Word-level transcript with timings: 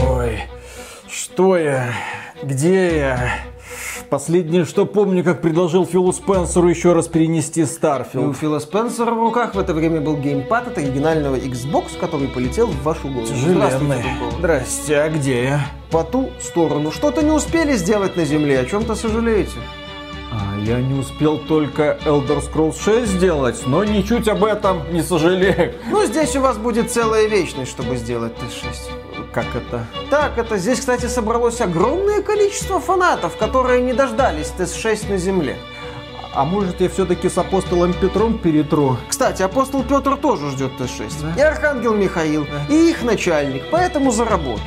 Ой, 0.00 0.42
что 1.08 1.56
я? 1.56 1.92
Где 2.42 2.98
я? 2.98 3.30
Последнее, 4.10 4.64
что 4.64 4.86
помню, 4.86 5.24
как 5.24 5.42
предложил 5.42 5.84
Филу 5.84 6.12
Спенсеру 6.12 6.68
еще 6.68 6.92
раз 6.92 7.08
перенести 7.08 7.60
Starfield. 7.60 7.64
И 7.64 7.64
у 7.64 8.36
Фила 8.36 8.60
Спенсера 8.60 9.10
в 9.10 9.18
руках 9.18 9.54
в 9.54 9.58
это 9.58 9.74
время 9.74 10.00
был 10.00 10.16
геймпад 10.16 10.68
от 10.68 10.78
оригинального 10.78 11.36
Xbox, 11.36 11.98
который 11.98 12.28
полетел 12.28 12.68
в 12.68 12.82
вашу 12.82 13.08
голову. 13.08 13.26
Тяжеленный. 13.26 14.04
Здрасте, 14.38 15.00
а 15.00 15.10
где 15.10 15.44
я? 15.44 15.60
По 15.90 16.04
ту 16.04 16.30
сторону. 16.40 16.92
Что-то 16.92 17.22
не 17.22 17.32
успели 17.32 17.72
сделать 17.72 18.16
на 18.16 18.24
Земле, 18.24 18.60
о 18.60 18.64
чем-то 18.64 18.94
сожалеете. 18.94 19.58
А, 20.30 20.58
я 20.58 20.80
не 20.80 20.98
успел 20.98 21.38
только 21.38 21.98
Elder 22.04 22.42
Scrolls 22.42 22.82
6 22.82 23.12
сделать, 23.12 23.62
но 23.66 23.84
ничуть 23.84 24.28
об 24.28 24.44
этом 24.44 24.92
не 24.92 25.02
сожалею. 25.02 25.74
Ну, 25.90 26.04
здесь 26.04 26.36
у 26.36 26.40
вас 26.40 26.58
будет 26.58 26.90
целая 26.90 27.26
вечность, 27.26 27.70
чтобы 27.70 27.96
сделать 27.96 28.32
TES 28.34 28.92
6. 28.92 29.30
Как 29.32 29.46
это? 29.54 29.86
Так, 30.10 30.36
это 30.36 30.58
здесь, 30.58 30.80
кстати, 30.80 31.06
собралось 31.06 31.60
огромное 31.60 32.22
количество 32.22 32.78
фанатов, 32.80 33.36
которые 33.36 33.80
не 33.82 33.92
дождались 33.92 34.52
TES 34.58 34.97
6 34.97 35.10
на 35.10 35.16
Земле. 35.16 35.56
А 36.34 36.44
может 36.44 36.80
я 36.80 36.88
все-таки 36.88 37.28
с 37.28 37.38
апостолом 37.38 37.94
Петром 37.94 38.38
перетру? 38.38 38.96
Кстати, 39.08 39.42
апостол 39.42 39.82
Петр 39.82 40.16
тоже 40.16 40.50
ждет 40.50 40.72
Т6. 40.78 41.38
И 41.38 41.40
архангел 41.40 41.94
Михаил, 41.94 42.46
и 42.68 42.90
их 42.90 43.02
начальник, 43.02 43.64
поэтому 43.70 44.10
за 44.10 44.24
работу. 44.24 44.60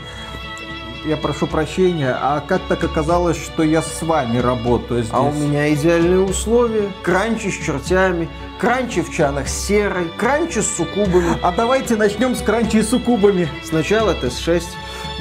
Я 1.05 1.17
прошу 1.17 1.47
прощения, 1.47 2.15
а 2.19 2.41
как 2.41 2.61
так 2.69 2.83
оказалось, 2.83 3.35
что 3.41 3.63
я 3.63 3.81
с 3.81 4.03
вами 4.03 4.37
работаю 4.37 5.01
здесь? 5.01 5.11
А 5.13 5.21
у 5.21 5.31
меня 5.31 5.73
идеальные 5.73 6.19
условия. 6.19 6.91
Кранчи 7.01 7.49
с 7.49 7.55
чертями, 7.65 8.29
кранчи 8.59 9.01
в 9.01 9.11
чанах 9.11 9.47
с 9.47 9.65
серой, 9.65 10.11
кранчи 10.17 10.59
с 10.59 10.75
суккубами. 10.75 11.37
А 11.41 11.51
давайте 11.51 11.95
начнем 11.95 12.35
с 12.35 12.41
кранчи 12.43 12.77
и 12.77 12.83
суккубами. 12.83 13.49
Сначала 13.63 14.11
ТС-6. 14.13 14.61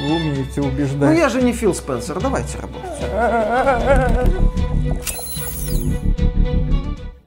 Вы 0.06 0.16
умеете 0.16 0.60
Ну 0.60 0.66
убеждать. 0.68 1.18
я 1.18 1.28
же 1.30 1.40
не 1.40 1.52
Фил 1.54 1.74
Спенсер, 1.74 2.20
давайте 2.20 2.58
работать. 2.58 2.90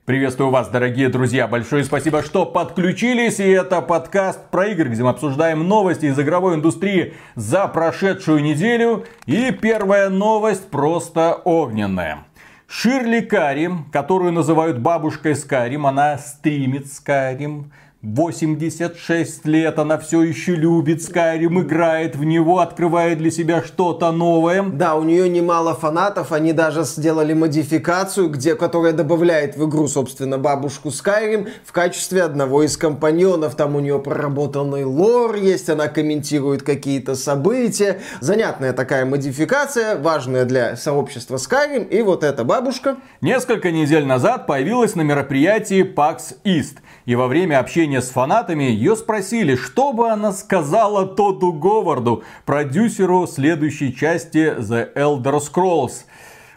Приветствую 0.06 0.50
вас, 0.50 0.68
дорогие 0.68 1.08
друзья. 1.08 1.48
Большое 1.48 1.86
спасибо, 1.86 2.24
что 2.24 2.46
подключились. 2.46 3.40
И 3.40 3.48
это 3.48 3.80
подкаст 3.82 4.50
про 4.52 4.68
игры, 4.68 4.90
где 4.90 5.02
мы 5.02 5.12
обсуждаем 5.12 5.66
новости 5.66 6.08
из 6.08 6.20
игровой 6.20 6.56
индустрии 6.56 7.14
за 7.36 7.70
прошедшую 7.70 8.44
неделю. 8.44 9.06
И 9.28 9.52
первая 9.52 10.10
новость 10.10 10.70
просто 10.70 11.36
огненная. 11.46 12.26
Ширли 12.68 13.22
Карим, 13.22 13.86
которую 13.94 14.34
называют 14.34 14.78
бабушкой 14.78 15.38
Скарим, 15.38 15.88
она 15.88 16.18
стримит 16.18 16.92
Скарим. 16.92 17.72
86 18.04 19.46
лет, 19.46 19.80
она 19.80 19.98
все 19.98 20.24
еще 20.24 20.56
любит 20.56 21.02
Скайрим, 21.02 21.62
играет 21.62 22.18
в 22.18 22.26
него, 22.26 22.60
открывает 22.60 23.20
для 23.20 23.32
себя 23.32 23.64
что-то 23.64 24.12
новое. 24.12 24.62
Да, 24.62 24.96
у 24.96 25.04
нее 25.04 25.30
немало 25.30 25.74
фанатов, 25.74 26.34
они 26.34 26.52
даже 26.52 26.84
сделали 26.84 27.32
модификацию, 27.32 28.28
где, 28.28 28.56
которая 28.56 28.92
добавляет 28.92 29.56
в 29.56 29.70
игру, 29.70 29.88
собственно, 29.88 30.38
бабушку 30.38 30.90
Skyrim 30.90 31.50
в 31.64 31.72
качестве 31.72 32.24
одного 32.24 32.64
из 32.64 32.76
компаньонов. 32.76 33.56
Там 33.56 33.78
у 33.78 33.80
нее 33.80 33.98
проработанный 34.00 34.84
лор 34.84 35.36
есть, 35.36 35.70
она 35.70 35.88
комментирует 35.88 36.62
какие-то 36.62 37.16
события. 37.16 38.02
Занятная 38.20 38.74
такая 38.74 39.06
модификация, 39.06 39.98
важная 39.98 40.44
для 40.44 40.76
сообщества 40.76 41.38
Skyrim. 41.38 41.88
И 41.88 42.02
вот 42.02 42.26
эта 42.26 42.44
бабушка. 42.44 42.98
Несколько 43.22 43.72
недель 43.72 44.06
назад 44.06 44.46
появилась 44.46 44.96
на 44.96 45.04
мероприятии 45.04 45.86
PAX 45.86 46.36
East. 46.44 46.80
И 47.06 47.16
во 47.16 47.28
время 47.28 47.60
общения 47.60 47.93
с 48.02 48.10
фанатами 48.10 48.64
ее 48.64 48.96
спросили, 48.96 49.56
что 49.56 49.94
бы 49.94 50.10
она 50.10 50.32
сказала 50.32 51.06
Тодду 51.06 51.52
Говарду, 51.54 52.24
продюсеру 52.46 53.28
следующей 53.28 53.96
части 53.96 54.56
The 54.58 54.94
Elder 54.94 55.40
Scrolls. 55.40 56.06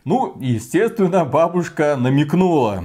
Ну, 0.05 0.37
естественно, 0.41 1.25
бабушка 1.25 1.96
намекнула. 1.98 2.85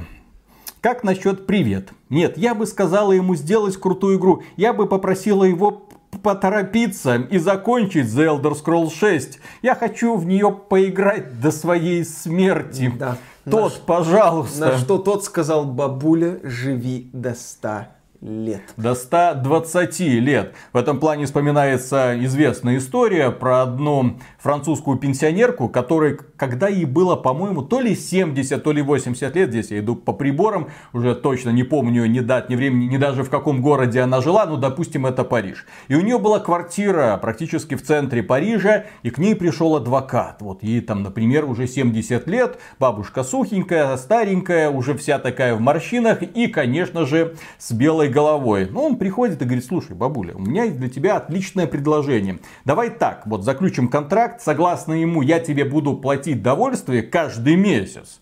Как 0.81 1.03
насчет 1.03 1.45
привет? 1.45 1.89
Нет, 2.09 2.37
я 2.37 2.55
бы 2.55 2.65
сказала 2.65 3.11
ему 3.11 3.35
сделать 3.35 3.77
крутую 3.77 4.17
игру. 4.17 4.41
Я 4.57 4.73
бы 4.73 4.87
попросила 4.87 5.43
его 5.43 5.87
поторопиться 6.23 7.15
и 7.15 7.37
закончить 7.37 8.07
The 8.07 8.41
Elder 8.41 8.59
Scrolls 8.59 8.91
6. 8.91 9.39
Я 9.61 9.75
хочу 9.75 10.15
в 10.15 10.25
нее 10.25 10.51
поиграть 10.51 11.39
до 11.39 11.51
своей 11.51 12.03
смерти. 12.03 12.91
Да. 12.97 13.17
Тот, 13.49 13.73
На 13.73 13.85
пожалуйста. 13.85 14.65
На 14.67 14.77
что 14.77 14.97
тот 14.97 15.23
сказал, 15.23 15.65
бабуля, 15.65 16.39
живи 16.43 17.09
до 17.13 17.33
100 17.33 17.87
лет. 18.21 18.61
До 18.77 18.93
120 18.93 19.99
лет. 19.99 20.53
В 20.73 20.77
этом 20.77 20.99
плане 20.99 21.25
вспоминается 21.25 22.15
известная 22.23 22.77
история 22.77 23.31
про 23.31 23.63
одну 23.63 24.19
французскую 24.37 24.97
пенсионерку, 24.97 25.69
которой, 25.69 26.19
когда 26.37 26.67
ей 26.67 26.85
было, 26.85 27.15
по-моему, 27.15 27.63
то 27.63 27.79
ли 27.79 27.95
70, 27.95 28.63
то 28.63 28.71
ли 28.71 28.81
80 28.81 29.35
лет, 29.35 29.49
здесь 29.49 29.71
я 29.71 29.79
иду 29.79 29.95
по 29.95 30.13
приборам, 30.13 30.69
уже 30.93 31.15
точно 31.15 31.49
не 31.49 31.63
помню 31.63 32.05
ни 32.05 32.19
дат, 32.19 32.49
ни 32.49 32.55
времени, 32.55 32.85
ни 32.85 32.97
даже 32.97 33.23
в 33.23 33.29
каком 33.29 33.61
городе 33.61 34.01
она 34.01 34.21
жила, 34.21 34.45
ну, 34.45 34.57
допустим, 34.57 35.07
это 35.07 35.23
Париж. 35.23 35.65
И 35.87 35.95
у 35.95 36.01
нее 36.01 36.19
была 36.19 36.39
квартира 36.39 37.17
практически 37.17 37.75
в 37.75 37.83
центре 37.83 38.21
Парижа, 38.21 38.85
и 39.01 39.09
к 39.09 39.17
ней 39.17 39.35
пришел 39.35 39.75
адвокат. 39.75 40.41
Вот 40.41 40.61
ей 40.61 40.81
там, 40.81 41.01
например, 41.01 41.45
уже 41.45 41.65
70 41.65 42.27
лет, 42.27 42.59
бабушка 42.77 43.23
сухенькая, 43.23 43.97
старенькая, 43.97 44.69
уже 44.69 44.93
вся 44.93 45.17
такая 45.17 45.55
в 45.55 45.59
морщинах 45.59 46.21
и, 46.21 46.47
конечно 46.47 47.05
же, 47.07 47.35
с 47.57 47.71
белой 47.71 48.10
головой. 48.11 48.67
Ну, 48.69 48.83
он 48.83 48.97
приходит 48.97 49.41
и 49.41 49.45
говорит, 49.45 49.65
слушай, 49.65 49.95
бабуля, 49.95 50.35
у 50.35 50.39
меня 50.39 50.67
для 50.67 50.89
тебя 50.89 51.17
отличное 51.17 51.65
предложение. 51.65 52.39
Давай 52.65 52.89
так, 52.89 53.25
вот 53.25 53.43
заключим 53.43 53.87
контракт, 53.87 54.41
согласно 54.41 54.93
ему 54.93 55.21
я 55.21 55.39
тебе 55.39 55.65
буду 55.65 55.95
платить 55.95 56.43
довольствие 56.43 57.01
каждый 57.01 57.55
месяц. 57.55 58.19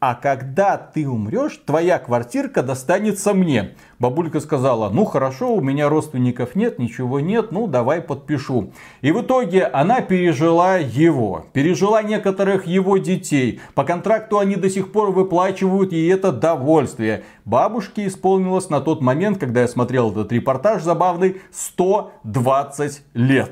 А 0.00 0.14
когда 0.14 0.76
ты 0.76 1.08
умрешь, 1.08 1.60
твоя 1.66 1.98
квартирка 1.98 2.62
достанется 2.62 3.34
мне. 3.34 3.74
Бабулька 3.98 4.38
сказала, 4.38 4.90
ну 4.90 5.04
хорошо, 5.04 5.52
у 5.52 5.60
меня 5.60 5.88
родственников 5.88 6.54
нет, 6.54 6.78
ничего 6.78 7.18
нет, 7.18 7.50
ну 7.50 7.66
давай 7.66 8.00
подпишу. 8.00 8.72
И 9.00 9.10
в 9.10 9.22
итоге 9.22 9.64
она 9.64 10.00
пережила 10.00 10.76
его, 10.76 11.46
пережила 11.52 12.00
некоторых 12.04 12.64
его 12.68 12.98
детей. 12.98 13.60
По 13.74 13.82
контракту 13.82 14.38
они 14.38 14.54
до 14.54 14.70
сих 14.70 14.92
пор 14.92 15.10
выплачивают 15.10 15.92
ей 15.92 16.12
это 16.12 16.30
довольствие. 16.30 17.24
Бабушке 17.44 18.06
исполнилось 18.06 18.70
на 18.70 18.80
тот 18.80 19.00
момент, 19.00 19.38
когда 19.38 19.62
я 19.62 19.68
смотрел 19.68 20.12
этот 20.12 20.30
репортаж 20.30 20.80
забавный, 20.84 21.40
120 21.50 23.02
лет. 23.14 23.50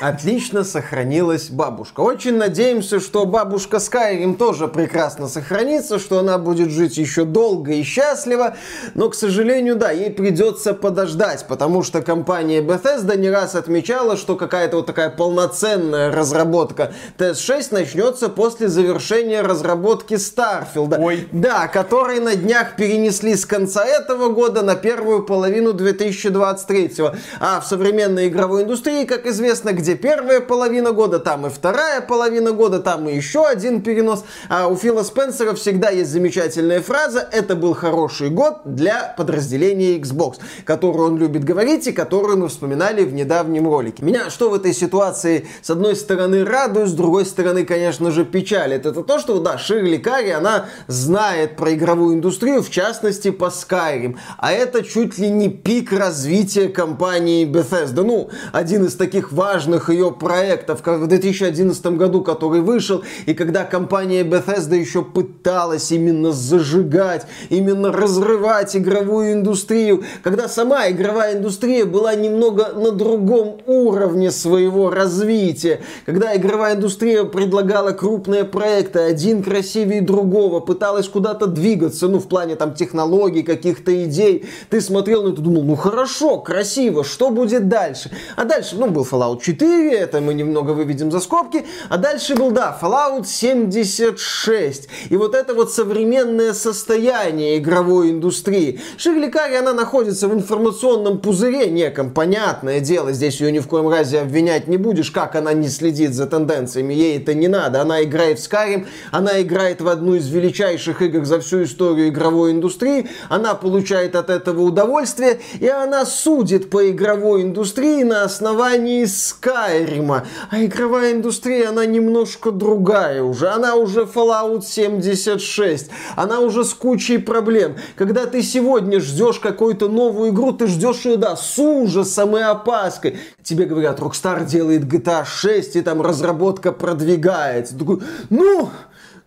Отлично 0.00 0.62
сохранилась 0.62 1.48
бабушка. 1.48 2.00
Очень 2.00 2.36
надеемся, 2.36 3.00
что 3.00 3.24
бабушка 3.24 3.78
Скайрим 3.78 4.34
тоже 4.34 4.68
прекрасно 4.68 5.26
сохранится, 5.26 5.98
что 5.98 6.18
она 6.18 6.38
будет 6.38 6.70
жить 6.70 6.98
еще 6.98 7.24
долго 7.24 7.72
и 7.72 7.82
счастливо. 7.82 8.56
Но, 8.94 9.08
к 9.08 9.14
сожалению, 9.14 9.76
да, 9.76 9.90
ей 9.90 10.10
придется 10.10 10.74
подождать, 10.74 11.46
потому 11.48 11.82
что 11.82 12.02
компания 12.02 12.60
Bethesda 12.60 13.16
не 13.16 13.30
раз 13.30 13.54
отмечала, 13.54 14.16
что 14.16 14.36
какая-то 14.36 14.78
вот 14.78 14.86
такая 14.86 15.08
полноценная 15.08 16.12
разработка 16.12 16.92
TS6 17.18 17.68
начнется 17.70 18.28
после 18.28 18.68
завершения 18.68 19.40
разработки 19.40 20.14
Starfield. 20.14 20.98
Ой. 20.98 21.28
Да, 21.32 21.68
который 21.68 22.20
на 22.20 22.36
днях 22.36 22.76
перенесли 22.76 23.34
с 23.34 23.46
конца 23.46 23.84
этого 23.84 24.28
года 24.28 24.62
на 24.62 24.74
первую 24.74 25.24
половину 25.24 25.72
2023. 25.72 26.94
А 27.40 27.60
в 27.60 27.66
современной 27.66 28.28
игровой 28.28 28.64
индустрии, 28.64 29.04
как 29.04 29.26
известно, 29.26 29.72
где 29.76 29.94
первая 29.94 30.40
половина 30.40 30.92
года, 30.92 31.18
там 31.18 31.46
и 31.46 31.50
вторая 31.50 32.00
половина 32.00 32.52
года, 32.52 32.80
там 32.80 33.08
и 33.08 33.14
еще 33.14 33.46
один 33.46 33.82
перенос. 33.82 34.24
А 34.48 34.68
у 34.68 34.76
Фила 34.76 35.02
Спенсера 35.02 35.54
всегда 35.54 35.90
есть 35.90 36.10
замечательная 36.10 36.80
фраза 36.80 37.28
«Это 37.30 37.54
был 37.54 37.74
хороший 37.74 38.30
год 38.30 38.60
для 38.64 39.14
подразделения 39.16 39.98
Xbox», 39.98 40.36
которую 40.64 41.12
он 41.12 41.18
любит 41.18 41.44
говорить 41.44 41.86
и 41.86 41.92
которую 41.92 42.38
мы 42.38 42.48
вспоминали 42.48 43.04
в 43.04 43.12
недавнем 43.12 43.68
ролике. 43.68 44.02
Меня 44.02 44.30
что 44.30 44.50
в 44.50 44.54
этой 44.54 44.72
ситуации 44.72 45.46
с 45.62 45.70
одной 45.70 45.94
стороны 45.96 46.44
радует, 46.44 46.88
с 46.88 46.92
другой 46.92 47.26
стороны, 47.26 47.64
конечно 47.64 48.10
же, 48.10 48.24
печалит. 48.24 48.86
Это 48.86 49.02
то, 49.02 49.18
что, 49.18 49.38
да, 49.40 49.58
Ширли 49.58 49.98
Карри, 49.98 50.30
она 50.30 50.66
знает 50.86 51.56
про 51.56 51.74
игровую 51.74 52.16
индустрию, 52.16 52.62
в 52.62 52.70
частности, 52.70 53.30
по 53.30 53.46
Skyrim. 53.46 54.16
А 54.38 54.52
это 54.52 54.82
чуть 54.82 55.18
ли 55.18 55.28
не 55.28 55.48
пик 55.48 55.92
развития 55.92 56.68
компании 56.68 57.46
Bethesda. 57.46 58.02
Ну, 58.02 58.30
один 58.52 58.84
из 58.84 58.94
таких 58.94 59.32
важных 59.32 59.65
важных 59.66 59.90
ее 59.90 60.12
проектов, 60.12 60.82
как 60.82 61.00
в 61.00 61.06
2011 61.06 61.86
году, 61.96 62.22
который 62.22 62.60
вышел, 62.60 63.02
и 63.26 63.34
когда 63.34 63.64
компания 63.64 64.22
Bethesda 64.22 64.76
еще 64.76 65.02
пыталась 65.02 65.90
именно 65.90 66.30
зажигать, 66.32 67.26
именно 67.50 67.92
разрывать 67.92 68.76
игровую 68.76 69.32
индустрию, 69.32 70.04
когда 70.22 70.48
сама 70.48 70.88
игровая 70.88 71.36
индустрия 71.36 71.84
была 71.84 72.14
немного 72.14 72.72
на 72.74 72.92
другом 72.92 73.58
уровне 73.66 74.30
своего 74.30 74.90
развития, 74.90 75.80
когда 76.04 76.36
игровая 76.36 76.76
индустрия 76.76 77.24
предлагала 77.24 77.90
крупные 77.90 78.44
проекты, 78.44 79.00
один 79.00 79.42
красивее 79.42 80.00
другого, 80.00 80.60
пыталась 80.60 81.08
куда-то 81.08 81.46
двигаться, 81.46 82.06
ну, 82.08 82.20
в 82.20 82.28
плане 82.28 82.54
там 82.54 82.74
технологий, 82.74 83.42
каких-то 83.42 84.04
идей, 84.04 84.46
ты 84.70 84.80
смотрел 84.80 85.24
на 85.24 85.32
это, 85.32 85.42
думал, 85.42 85.64
ну, 85.64 85.74
хорошо, 85.74 86.38
красиво, 86.38 87.02
что 87.02 87.30
будет 87.30 87.68
дальше? 87.68 88.10
А 88.36 88.44
дальше, 88.44 88.76
ну, 88.78 88.88
был 88.88 89.02
Fallout 89.02 89.40
4, 89.40 89.55
это 89.64 90.20
мы 90.20 90.34
немного 90.34 90.72
выведем 90.72 91.10
за 91.10 91.20
скобки, 91.20 91.66
а 91.88 91.96
дальше 91.96 92.34
был, 92.34 92.50
да, 92.50 92.76
Fallout 92.80 93.26
76. 93.26 94.88
И 95.10 95.16
вот 95.16 95.34
это 95.34 95.54
вот 95.54 95.72
современное 95.72 96.52
состояние 96.52 97.58
игровой 97.58 98.10
индустрии. 98.10 98.80
Ширликари, 98.96 99.56
она 99.56 99.72
находится 99.72 100.28
в 100.28 100.34
информационном 100.34 101.18
пузыре 101.18 101.70
неком, 101.70 102.12
понятное 102.12 102.80
дело, 102.80 103.12
здесь 103.12 103.40
ее 103.40 103.52
ни 103.52 103.58
в 103.58 103.68
коем 103.68 103.88
разе 103.88 104.20
обвинять 104.20 104.68
не 104.68 104.76
будешь, 104.76 105.10
как 105.10 105.34
она 105.34 105.52
не 105.52 105.68
следит 105.68 106.14
за 106.14 106.26
тенденциями, 106.26 106.94
ей 106.94 107.18
это 107.18 107.34
не 107.34 107.48
надо. 107.48 107.80
Она 107.80 108.02
играет 108.02 108.38
в 108.38 108.50
Skyrim, 108.50 108.86
она 109.10 109.40
играет 109.40 109.80
в 109.80 109.88
одну 109.88 110.14
из 110.14 110.28
величайших 110.28 111.02
игр 111.02 111.24
за 111.24 111.40
всю 111.40 111.64
историю 111.64 112.08
игровой 112.08 112.52
индустрии, 112.52 113.08
она 113.28 113.54
получает 113.54 114.16
от 114.16 114.30
этого 114.30 114.62
удовольствие, 114.62 115.40
и 115.60 115.68
она 115.68 116.04
судит 116.06 116.70
по 116.70 116.88
игровой 116.90 117.42
индустрии 117.42 118.02
на 118.02 118.24
основании 118.24 119.04
Скайрима. 119.46 120.26
А 120.50 120.64
игровая 120.64 121.12
индустрия, 121.12 121.68
она 121.68 121.86
немножко 121.86 122.50
другая 122.50 123.22
уже. 123.22 123.48
Она 123.48 123.76
уже 123.76 124.00
Fallout 124.02 124.62
76. 124.62 125.90
Она 126.16 126.40
уже 126.40 126.64
с 126.64 126.74
кучей 126.74 127.18
проблем. 127.18 127.76
Когда 127.94 128.26
ты 128.26 128.42
сегодня 128.42 128.98
ждешь 128.98 129.38
какую-то 129.38 129.88
новую 129.88 130.30
игру, 130.30 130.52
ты 130.52 130.66
ждешь 130.66 131.04
ее, 131.04 131.16
да, 131.16 131.36
с 131.36 131.58
ужасом 131.58 132.36
и 132.36 132.40
опаской. 132.40 133.18
Тебе 133.42 133.66
говорят, 133.66 134.00
Rockstar 134.00 134.44
делает 134.44 134.84
GTA 134.84 135.24
6, 135.24 135.76
и 135.76 135.82
там 135.82 136.02
разработка 136.02 136.72
продвигается. 136.72 137.74
Ты 137.74 137.78
такой, 137.78 138.00
ну, 138.30 138.70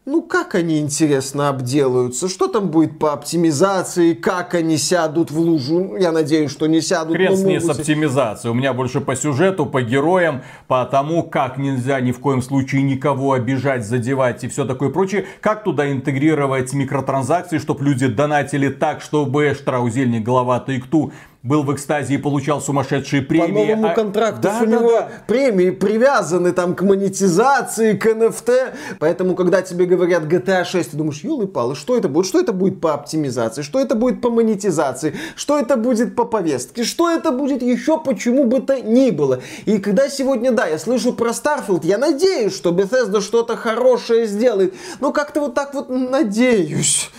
ну 0.09 0.23
как 0.23 0.55
они, 0.55 0.79
интересно, 0.79 1.49
обделаются? 1.49 2.29
Что 2.29 2.47
там 2.47 2.69
будет 2.69 2.97
по 2.97 3.13
оптимизации? 3.13 4.13
Как 4.13 4.55
они 4.55 4.77
сядут 4.77 5.29
в 5.29 5.39
лужу? 5.39 5.95
Я 5.97 6.11
надеюсь, 6.11 6.49
что 6.49 6.65
не 6.65 6.81
сядут. 6.81 7.15
Хрен 7.15 7.37
с 7.37 7.43
ней 7.43 7.59
с 7.59 7.69
оптимизацией. 7.69 8.51
У 8.51 8.55
меня 8.55 8.73
больше 8.73 9.01
по 9.01 9.15
сюжету, 9.15 9.67
по 9.67 9.83
героям, 9.83 10.41
по 10.67 10.83
тому, 10.85 11.21
как 11.23 11.57
нельзя 11.57 11.99
ни 12.01 12.11
в 12.11 12.19
коем 12.19 12.41
случае 12.41 12.81
никого 12.81 13.33
обижать, 13.33 13.85
задевать 13.85 14.43
и 14.43 14.47
все 14.47 14.65
такое 14.65 14.89
прочее. 14.89 15.25
Как 15.41 15.63
туда 15.63 15.91
интегрировать 15.91 16.73
микротранзакции, 16.73 17.59
чтобы 17.59 17.85
люди 17.85 18.07
донатили 18.07 18.69
так, 18.69 19.01
чтобы 19.01 19.53
Штраузельник, 19.53 20.23
голова 20.23 20.59
Тайкту 20.59 21.11
был 21.41 21.63
в 21.63 21.73
экстазе 21.73 22.15
и 22.15 22.17
получал 22.17 22.59
сумасшедшие 22.59 23.21
премии. 23.21 23.47
По 23.47 23.59
новому 23.59 23.87
а... 23.87 23.93
контракту 23.93 24.41
да, 24.41 24.59
у 24.61 24.65
да, 24.65 24.71
него 24.71 24.91
да. 24.91 25.09
премии 25.25 25.69
привязаны 25.69 26.51
там 26.51 26.75
к 26.75 26.81
монетизации, 26.81 27.93
к 27.93 28.05
NFT. 28.05 28.73
Поэтому, 28.99 29.35
когда 29.35 29.61
тебе 29.61 29.85
говорят 29.85 30.23
GTA 30.23 30.65
6, 30.65 30.91
ты 30.91 30.97
думаешь, 30.97 31.21
елы 31.23 31.47
палы, 31.47 31.75
что 31.75 31.95
это 31.95 32.09
будет? 32.09 32.25
Что 32.25 32.41
это 32.41 32.51
будет 32.51 32.81
по 32.81 32.93
оптимизации? 32.93 33.61
Что 33.61 33.79
это 33.79 33.95
будет 33.95 34.21
по 34.21 34.29
монетизации? 34.29 35.15
Что 35.35 35.57
это 35.57 35.77
будет 35.77 36.15
по 36.15 36.25
повестке? 36.25 36.83
Что 36.83 37.09
это 37.09 37.31
будет 37.31 37.61
еще 37.61 37.99
почему 37.99 38.43
бы 38.43 38.59
то 38.59 38.81
ни 38.81 39.11
было? 39.11 39.39
И 39.65 39.77
когда 39.77 40.09
сегодня, 40.09 40.51
да, 40.51 40.67
я 40.67 40.77
слышу 40.77 41.13
про 41.13 41.29
Starfield, 41.29 41.85
я 41.85 41.97
надеюсь, 41.97 42.53
что 42.53 42.71
Bethesda 42.71 43.21
что-то 43.21 43.55
хорошее 43.55 44.27
сделает. 44.27 44.73
Но 44.99 45.13
как-то 45.13 45.39
вот 45.39 45.53
так 45.53 45.73
вот 45.73 45.89
надеюсь. 45.89 47.09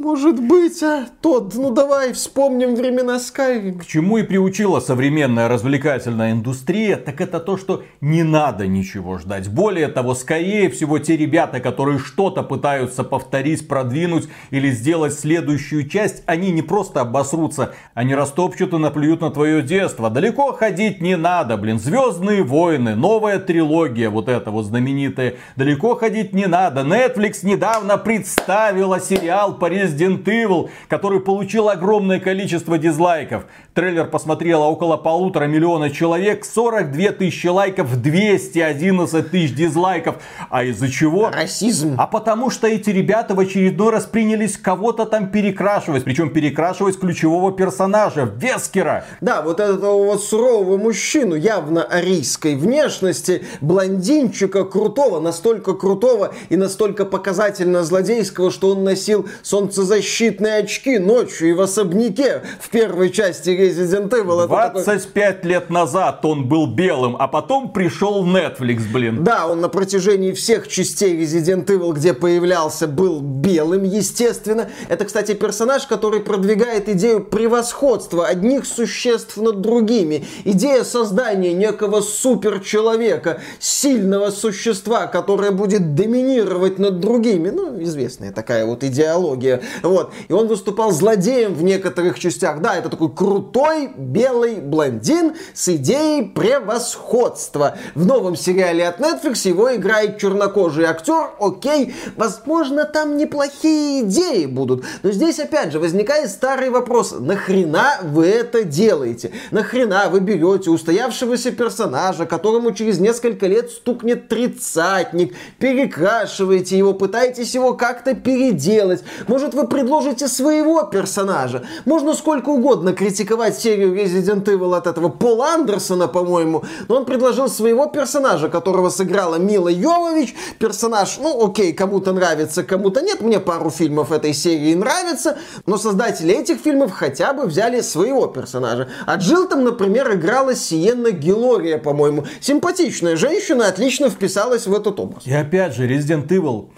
Может 0.00 0.40
быть, 0.40 0.82
а? 0.82 1.08
Тот, 1.20 1.54
ну 1.54 1.70
давай 1.70 2.14
вспомним 2.14 2.74
времена 2.74 3.16
Skyrim. 3.16 3.69
К 3.78 3.86
чему 3.86 4.18
и 4.18 4.22
приучила 4.22 4.80
современная 4.80 5.48
развлекательная 5.48 6.32
индустрия, 6.32 6.96
так 6.96 7.20
это 7.20 7.38
то, 7.40 7.56
что 7.56 7.84
не 8.00 8.22
надо 8.22 8.66
ничего 8.66 9.18
ждать. 9.18 9.48
Более 9.48 9.88
того, 9.88 10.14
скорее 10.14 10.70
всего, 10.70 10.98
те 10.98 11.16
ребята, 11.16 11.60
которые 11.60 11.98
что-то 11.98 12.42
пытаются 12.42 13.04
повторить, 13.04 13.68
продвинуть 13.68 14.28
или 14.50 14.70
сделать 14.70 15.12
следующую 15.12 15.88
часть, 15.88 16.22
они 16.26 16.50
не 16.50 16.62
просто 16.62 17.02
обосрутся, 17.02 17.74
они 17.94 18.14
растопчут 18.14 18.72
и 18.72 18.78
наплюют 18.78 19.20
на 19.20 19.30
твое 19.30 19.62
детство. 19.62 20.10
Далеко 20.10 20.52
ходить 20.52 21.00
не 21.00 21.16
надо, 21.16 21.56
блин. 21.56 21.78
Звездные 21.78 22.42
войны, 22.42 22.96
новая 22.96 23.38
трилогия, 23.38 24.10
вот 24.10 24.28
эта 24.28 24.50
вот 24.50 24.64
знаменитая. 24.64 25.34
Далеко 25.56 25.96
ходить 25.96 26.32
не 26.32 26.46
надо. 26.46 26.80
Netflix 26.80 27.40
недавно 27.42 27.98
представила 27.98 29.00
сериал 29.00 29.58
по 29.58 29.70
Resident 29.70 30.24
Evil, 30.24 30.70
который 30.88 31.20
получил 31.20 31.68
огромное 31.68 32.20
количество 32.20 32.78
дизлайков. 32.78 33.44
Трейлер 33.72 34.06
посмотрело 34.06 34.64
около 34.64 34.96
полутора 34.96 35.44
миллиона 35.44 35.90
человек, 35.90 36.44
42 36.44 37.12
тысячи 37.12 37.46
лайков, 37.46 38.02
211 38.02 39.30
тысяч 39.30 39.54
дизлайков. 39.54 40.16
А 40.48 40.64
из-за 40.64 40.90
чего? 40.90 41.30
Расизм. 41.30 41.94
А 41.96 42.08
потому 42.08 42.50
что 42.50 42.66
эти 42.66 42.90
ребята 42.90 43.36
в 43.36 43.38
очередной 43.38 43.92
раз 43.92 44.06
принялись 44.06 44.56
кого-то 44.56 45.06
там 45.06 45.30
перекрашивать. 45.30 46.02
Причем 46.02 46.30
перекрашивать 46.30 46.98
ключевого 46.98 47.52
персонажа, 47.52 48.28
Вескера. 48.36 49.04
Да, 49.20 49.40
вот 49.42 49.60
этого 49.60 50.04
вот 50.04 50.24
сурового 50.24 50.76
мужчину, 50.76 51.36
явно 51.36 51.84
арийской 51.84 52.56
внешности, 52.56 53.44
блондинчика 53.60 54.64
крутого, 54.64 55.20
настолько 55.20 55.74
крутого 55.74 56.34
и 56.48 56.56
настолько 56.56 57.04
показательно 57.04 57.84
злодейского, 57.84 58.50
что 58.50 58.70
он 58.70 58.82
носил 58.82 59.28
солнцезащитные 59.42 60.56
очки 60.56 60.98
ночью 60.98 61.50
и 61.50 61.52
в 61.52 61.60
особняке 61.60 62.42
в 62.58 62.68
первой 62.70 63.10
части 63.10 63.59
Resident 63.68 64.10
Evil. 64.10 64.46
25 64.46 65.36
такой... 65.36 65.50
лет 65.50 65.70
назад 65.70 66.24
он 66.24 66.48
был 66.48 66.66
белым, 66.66 67.16
а 67.18 67.28
потом 67.28 67.72
пришел 67.72 68.24
Netflix, 68.26 68.82
блин. 68.92 69.24
Да, 69.24 69.46
он 69.46 69.60
на 69.60 69.68
протяжении 69.68 70.32
всех 70.32 70.68
частей 70.68 71.20
Resident 71.20 71.66
Evil, 71.66 71.92
где 71.92 72.14
появлялся, 72.14 72.86
был 72.86 73.20
белым, 73.20 73.84
естественно. 73.84 74.70
Это, 74.88 75.04
кстати, 75.04 75.34
персонаж, 75.34 75.86
который 75.86 76.20
продвигает 76.20 76.88
идею 76.88 77.22
превосходства 77.24 78.26
одних 78.26 78.66
существ 78.66 79.36
над 79.36 79.60
другими. 79.60 80.24
Идея 80.44 80.84
создания 80.84 81.52
некого 81.52 82.00
суперчеловека, 82.00 83.40
сильного 83.58 84.30
существа, 84.30 85.06
которое 85.06 85.50
будет 85.50 85.94
доминировать 85.94 86.78
над 86.78 87.00
другими. 87.00 87.50
Ну, 87.50 87.82
известная 87.82 88.32
такая 88.32 88.66
вот 88.66 88.84
идеология. 88.84 89.60
Вот. 89.82 90.12
И 90.28 90.32
он 90.32 90.46
выступал 90.46 90.90
злодеем 90.92 91.54
в 91.54 91.62
некоторых 91.62 92.18
частях. 92.18 92.60
Да, 92.60 92.76
это 92.76 92.88
такой 92.88 93.10
крутой 93.10 93.49
крутой 93.50 93.90
белый 93.96 94.60
блондин 94.60 95.34
с 95.54 95.68
идеей 95.68 96.24
превосходства. 96.24 97.76
В 97.94 98.06
новом 98.06 98.36
сериале 98.36 98.86
от 98.86 99.00
Netflix 99.00 99.48
его 99.48 99.74
играет 99.74 100.18
чернокожий 100.18 100.84
актер. 100.84 101.30
Окей, 101.40 101.94
возможно, 102.16 102.84
там 102.84 103.16
неплохие 103.16 104.02
идеи 104.02 104.46
будут. 104.46 104.84
Но 105.02 105.10
здесь 105.10 105.40
опять 105.40 105.72
же 105.72 105.80
возникает 105.80 106.30
старый 106.30 106.70
вопрос. 106.70 107.12
Нахрена 107.18 107.98
вы 108.02 108.26
это 108.26 108.62
делаете? 108.62 109.32
Нахрена 109.50 110.08
вы 110.10 110.20
берете 110.20 110.70
устоявшегося 110.70 111.50
персонажа, 111.50 112.26
которому 112.26 112.72
через 112.72 113.00
несколько 113.00 113.46
лет 113.46 113.70
стукнет 113.70 114.28
тридцатник, 114.28 115.34
перекрашиваете 115.58 116.78
его, 116.78 116.94
пытаетесь 116.94 117.54
его 117.54 117.74
как-то 117.74 118.14
переделать. 118.14 119.02
Может, 119.26 119.54
вы 119.54 119.66
предложите 119.66 120.28
своего 120.28 120.84
персонажа. 120.84 121.64
Можно 121.84 122.14
сколько 122.14 122.50
угодно 122.50 122.92
критиковать 122.92 123.39
рисовать 123.40 123.58
серию 123.58 123.94
Resident 123.94 124.44
Evil 124.44 124.76
от 124.76 124.86
этого 124.86 125.08
Пола 125.08 125.54
Андерсона, 125.54 126.08
по-моему, 126.08 126.62
но 126.88 126.96
он 126.96 127.04
предложил 127.04 127.48
своего 127.48 127.86
персонажа, 127.86 128.48
которого 128.48 128.90
сыграла 128.90 129.36
Мила 129.36 129.68
Йовович. 129.68 130.34
Персонаж, 130.58 131.18
ну 131.18 131.46
окей, 131.46 131.72
кому-то 131.72 132.12
нравится, 132.12 132.62
кому-то 132.62 133.00
нет. 133.00 133.20
Мне 133.20 133.40
пару 133.40 133.70
фильмов 133.70 134.12
этой 134.12 134.34
серии 134.34 134.74
нравится, 134.74 135.38
но 135.66 135.78
создатели 135.78 136.34
этих 136.34 136.58
фильмов 136.60 136.92
хотя 136.92 137.32
бы 137.32 137.46
взяли 137.46 137.80
своего 137.80 138.26
персонажа. 138.26 138.88
А 139.06 139.16
Джилл 139.16 139.48
там, 139.48 139.64
например, 139.64 140.12
играла 140.14 140.54
Сиенна 140.54 141.10
Гелория, 141.10 141.78
по-моему. 141.78 142.26
Симпатичная 142.40 143.16
женщина, 143.16 143.68
отлично 143.68 144.10
вписалась 144.10 144.66
в 144.66 144.74
этот 144.74 145.00
образ. 145.00 145.26
И 145.26 145.32
опять 145.32 145.74
же, 145.74 145.88
Resident 145.88 146.28
Evil 146.28 146.68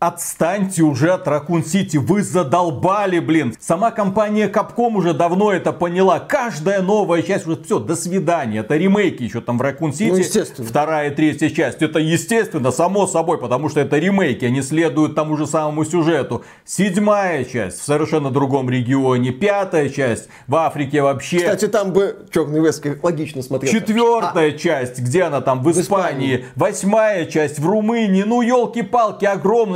Отстаньте 0.00 0.82
уже 0.82 1.12
от 1.12 1.26
Raccoon 1.26 1.64
City, 1.64 1.98
вы 1.98 2.22
задолбали, 2.22 3.20
блин. 3.20 3.54
Сама 3.58 3.90
компания 3.90 4.48
Capcom 4.48 4.96
уже 4.96 5.14
давно 5.14 5.50
это 5.50 5.72
поняла. 5.72 6.18
Каждая 6.18 6.82
новая 6.82 7.22
часть 7.22 7.46
уже 7.46 7.62
все, 7.62 7.78
до 7.78 7.96
свидания. 7.96 8.58
Это 8.58 8.76
ремейки 8.76 9.22
еще 9.22 9.40
там 9.40 9.56
в 9.56 9.62
Raccoon 9.62 9.92
City. 9.92 10.10
Ну, 10.10 10.16
естественно. 10.16 10.68
Вторая 10.68 11.10
и 11.10 11.14
третья 11.14 11.48
часть. 11.48 11.80
Это 11.80 12.00
естественно, 12.00 12.70
само 12.70 13.06
собой, 13.06 13.38
потому 13.38 13.70
что 13.70 13.80
это 13.80 13.96
ремейки. 13.96 14.44
Они 14.44 14.60
следуют 14.60 15.14
тому 15.14 15.38
же 15.38 15.46
самому 15.46 15.86
сюжету. 15.86 16.44
Седьмая 16.66 17.44
часть 17.44 17.80
в 17.80 17.84
совершенно 17.84 18.30
другом 18.30 18.68
регионе. 18.68 19.30
Пятая 19.30 19.88
часть 19.88 20.28
в 20.48 20.56
Африке 20.56 21.00
вообще. 21.00 21.38
Кстати, 21.38 21.66
там 21.66 21.92
бы 21.92 22.26
Черный 22.30 22.60
Вест 22.60 22.84
логично 23.02 23.42
смотрел. 23.42 23.72
Четвертая 23.72 24.50
а. 24.50 24.58
часть, 24.58 24.98
где 24.98 25.22
она 25.22 25.40
там 25.40 25.62
в 25.62 25.70
Испании. 25.70 25.76
в 25.76 25.80
Испании. 25.80 26.44
Восьмая 26.56 27.24
часть 27.24 27.58
в 27.58 27.66
Румынии. 27.66 28.24
Ну, 28.24 28.42
елки-палки, 28.42 29.24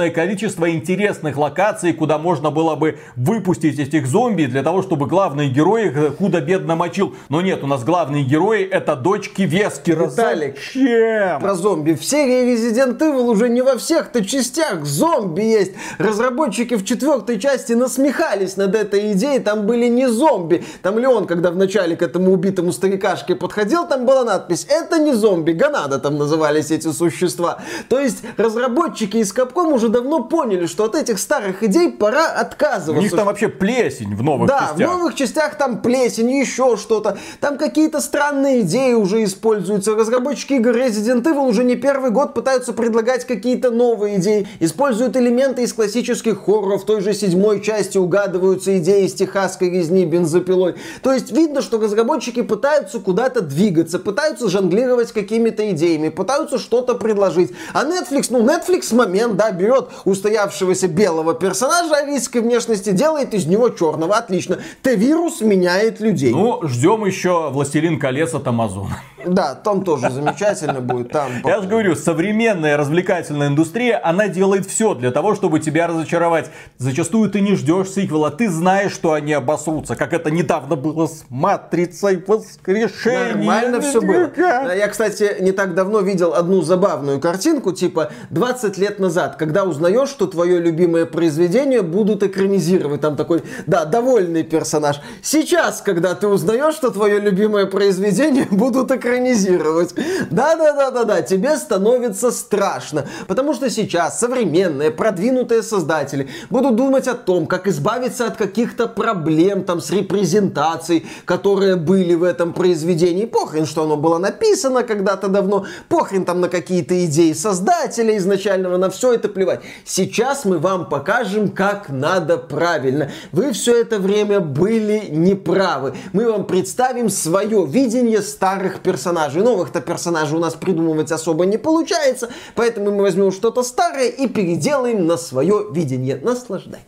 огромное 0.09 0.11
количество 0.11 0.71
интересных 0.71 1.37
локаций, 1.37 1.93
куда 1.93 2.19
можно 2.19 2.51
было 2.51 2.75
бы 2.75 2.99
выпустить 3.17 3.79
этих 3.79 4.07
зомби 4.07 4.47
для 4.47 4.63
того, 4.63 4.83
чтобы 4.83 5.07
главный 5.07 5.49
герой 5.49 5.87
их 5.87 6.17
худо-бедно 6.19 6.77
мочил. 6.77 7.15
Но 7.29 7.41
нет, 7.41 7.63
у 7.63 7.67
нас 7.67 7.85
главные 7.85 8.25
герои 8.25 8.65
это 8.65 8.97
дочки 8.97 9.43
Вескера. 9.43 10.07
Виталик, 10.07 10.57
Зачем? 10.57 11.41
про 11.41 11.55
зомби. 11.55 11.93
В 11.93 12.05
серии 12.05 12.55
Resident 12.55 12.99
Evil 12.99 13.29
уже 13.29 13.49
не 13.49 13.63
во 13.63 13.77
всех-то 13.77 14.25
частях 14.25 14.85
зомби 14.85 15.43
есть. 15.43 15.73
Разработчики 15.99 16.77
в 16.77 16.85
четвертой 16.85 17.39
части 17.39 17.75
насмехались 17.75 18.57
над 18.57 18.75
этой 18.75 19.13
идеей. 19.13 19.41
Там 19.41 19.67
были 19.67 19.89
не 19.89 20.09
зомби. 20.09 20.65
Там 20.83 20.99
Леон, 20.99 21.27
когда 21.27 21.51
вначале 21.51 21.97
к 21.97 22.03
этому 22.03 22.33
убитому 22.33 22.73
старикашке 22.73 23.35
подходил, 23.35 23.87
там 23.87 24.07
была 24.07 24.25
надпись 24.25 24.67
«Это 24.69 24.99
не 24.99 25.15
зомби, 25.15 25.53
Ганада» 25.53 25.99
там 25.99 26.17
назывались 26.19 26.71
эти 26.71 26.93
существа. 26.93 27.59
То 27.89 28.01
есть 28.01 28.19
разработчики 28.37 29.19
из 29.19 29.33
Capcom 29.33 29.73
уже 29.73 29.89
давно 29.99 30.23
поняли, 30.23 30.67
что 30.67 30.85
от 30.85 30.95
этих 30.95 31.19
старых 31.19 31.63
идей 31.63 31.91
пора 31.91 32.27
отказываться. 32.27 32.93
У 32.93 33.03
них 33.03 33.11
там 33.11 33.27
вообще 33.27 33.49
плесень 33.49 34.15
в 34.15 34.23
новых 34.23 34.49
да, 34.49 34.59
частях. 34.61 34.79
Да, 34.79 34.87
в 34.87 34.99
новых 34.99 35.15
частях 35.15 35.55
там 35.57 35.83
плесень, 35.83 36.31
еще 36.31 36.77
что-то. 36.77 37.19
Там 37.41 37.59
какие-то 37.59 38.01
странные 38.01 38.61
идеи 38.61 38.95
уже 38.95 39.25
используются. 39.25 39.95
Разработчики 39.95 40.55
игр 40.55 40.71
Resident 40.71 41.23
Evil 41.25 41.49
уже 41.49 41.65
не 41.65 41.77
первый 41.77 42.11
год 42.11 42.35
пытаются 42.35 42.73
предлагать 42.73 43.27
какие-то 43.27 43.71
новые 43.71 44.17
идеи. 44.17 44.47
Используют 44.61 45.17
элементы 45.17 45.63
из 45.63 45.73
классических 45.73 46.45
хорроров. 46.45 46.83
В 46.83 46.87
той 46.87 47.01
же 47.01 47.13
седьмой 47.13 47.61
части 47.61 47.99
угадываются 47.99 48.79
идеи 48.79 49.07
из 49.07 49.15
техасской 49.15 49.71
резни 49.71 50.05
бензопилой. 50.05 50.77
То 51.03 51.13
есть 51.13 51.33
видно, 51.33 51.61
что 51.61 51.81
разработчики 51.81 52.43
пытаются 52.43 53.01
куда-то 53.01 53.41
двигаться, 53.41 53.99
пытаются 53.99 54.49
жонглировать 54.49 55.13
какими-то 55.13 55.71
идеями, 55.71 56.09
пытаются 56.09 56.59
что-то 56.59 56.95
предложить. 56.95 57.53
А 57.73 57.85
Netflix, 57.85 58.27
ну 58.31 58.45
Netflix 58.45 58.95
момент, 58.95 59.37
да, 59.37 59.51
берет 59.51 59.88
устоявшегося 60.05 60.89
белого 60.89 61.35
персонажа 61.35 61.97
арийской 61.97 62.41
внешности, 62.41 62.91
делает 62.91 63.35
из 63.35 63.47
него 63.47 63.69
черного. 63.71 64.17
Отлично. 64.17 64.59
Т-вирус 64.83 65.41
меняет 65.41 66.01
людей. 66.01 66.33
Ну, 66.33 66.67
ждем 66.67 67.05
еще 67.05 67.51
«Властелин 67.51 67.99
колец» 67.99 68.35
от 68.35 68.47
Амазона. 68.47 68.99
Да, 69.27 69.55
там 69.55 69.85
тоже 69.85 70.11
замечательно 70.11 70.81
будет. 70.81 71.11
Там... 71.11 71.31
Я 71.45 71.61
же 71.61 71.69
говорю, 71.69 71.95
современная 71.97 72.77
развлекательная 72.77 73.49
индустрия, 73.49 74.01
она 74.03 74.29
делает 74.29 74.67
все 74.67 74.95
для 74.95 75.11
того, 75.11 75.35
чтобы 75.35 75.61
тебя 75.61 75.87
разочаровать. 75.87 76.51
Зачастую 76.79 77.31
ты 77.31 77.41
не 77.41 77.55
ждешь 77.57 77.91
сиквела, 77.91 78.31
ты 78.31 78.49
знаешь, 78.51 78.93
что 78.93 79.13
они 79.13 79.33
обосрутся, 79.33 79.97
как 79.97 80.13
это 80.13 80.31
недавно 80.31 80.77
было 80.77 81.07
с 81.07 81.25
Матрицей 81.29 82.23
воскрешения. 82.27 83.35
Нормально 83.35 83.81
все 83.81 84.01
было. 84.01 84.31
Я, 84.37 84.89
кстати, 84.89 85.37
не 85.41 85.53
так 85.53 85.75
давно 85.75 86.01
видел 86.01 86.35
одну 86.35 86.63
забавную 86.63 87.21
картинку, 87.21 87.73
типа 87.73 88.11
20 88.31 88.79
лет 88.79 88.99
назад, 88.99 89.37
когда 89.37 89.65
узнаешь, 89.79 90.09
что 90.09 90.27
твое 90.27 90.59
любимое 90.59 91.07
произведение 91.07 91.83
будут 91.83 92.25
экранизировать. 92.25 93.01
Там 93.01 93.17
такой, 93.17 93.43
да, 93.67 93.85
довольный 93.85 94.43
персонаж. 94.43 95.01
Сейчас, 95.23 95.81
когда 95.83 96.15
ты 96.15 96.27
узнаешь, 96.27 96.75
что 96.75 96.91
твое 96.91 97.21
любимое 97.21 97.67
произведение 97.67 98.47
будут 98.51 98.91
экранизировать. 98.91 99.95
Да-да-да-да-да, 100.31 101.23
тебе 101.23 101.57
становится 101.57 102.33
страшно. 102.33 103.07
Потому 103.29 103.55
что 103.55 103.71
сейчас 103.71 104.19
современные, 104.19 104.91
продвинутые 104.91 105.63
создатели 105.63 106.29
будут 106.51 106.75
думать 106.75 107.07
о 107.07 107.15
том, 107.15 107.47
как 107.47 107.69
избавиться 107.69 108.27
от 108.27 108.37
каких-то 108.37 108.89
проблем 108.89 109.63
там 109.63 109.81
с 109.81 109.91
репрезентацией, 109.91 111.07
которые 111.25 111.77
были 111.77 112.15
в 112.15 112.25
этом 112.25 112.53
произведении. 112.53 113.27
Похрен, 113.27 113.67
что 113.67 113.85
оно 113.85 113.97
было 113.97 114.19
написано 114.19 114.83
когда-то 114.83 115.29
давно. 115.29 115.67
Похрен 115.89 116.25
там 116.25 116.41
на 116.41 116.49
какие-то 116.49 117.05
идеи 117.05 117.33
создателя 117.33 118.17
изначального, 118.17 118.77
на 118.77 118.91
все 118.91 119.13
это 119.13 119.29
плевать. 119.29 119.61
Сейчас 119.85 120.45
мы 120.45 120.59
вам 120.59 120.89
покажем, 120.89 121.51
как 121.51 121.89
надо 121.89 122.37
правильно. 122.39 123.11
Вы 123.33 123.53
все 123.53 123.81
это 123.81 123.99
время 123.99 124.41
были 124.41 125.07
неправы. 125.11 125.95
Мы 126.13 126.31
вам 126.31 126.47
представим 126.47 127.11
свое 127.11 127.67
видение 127.67 128.23
старых 128.23 128.81
персонажей. 128.81 129.43
Новых-то 129.43 129.81
персонажей 129.81 130.37
у 130.37 130.41
нас 130.41 130.55
придумывать 130.55 131.13
особо 131.13 131.47
не 131.47 131.59
получается, 131.59 132.31
поэтому 132.55 132.91
мы 132.91 133.03
возьмем 133.03 133.33
что-то 133.33 133.63
старое 133.63 134.09
и 134.09 134.29
переделаем 134.29 135.07
на 135.07 135.17
свое 135.17 135.67
видение. 135.73 136.17
Наслаждайтесь. 136.23 136.87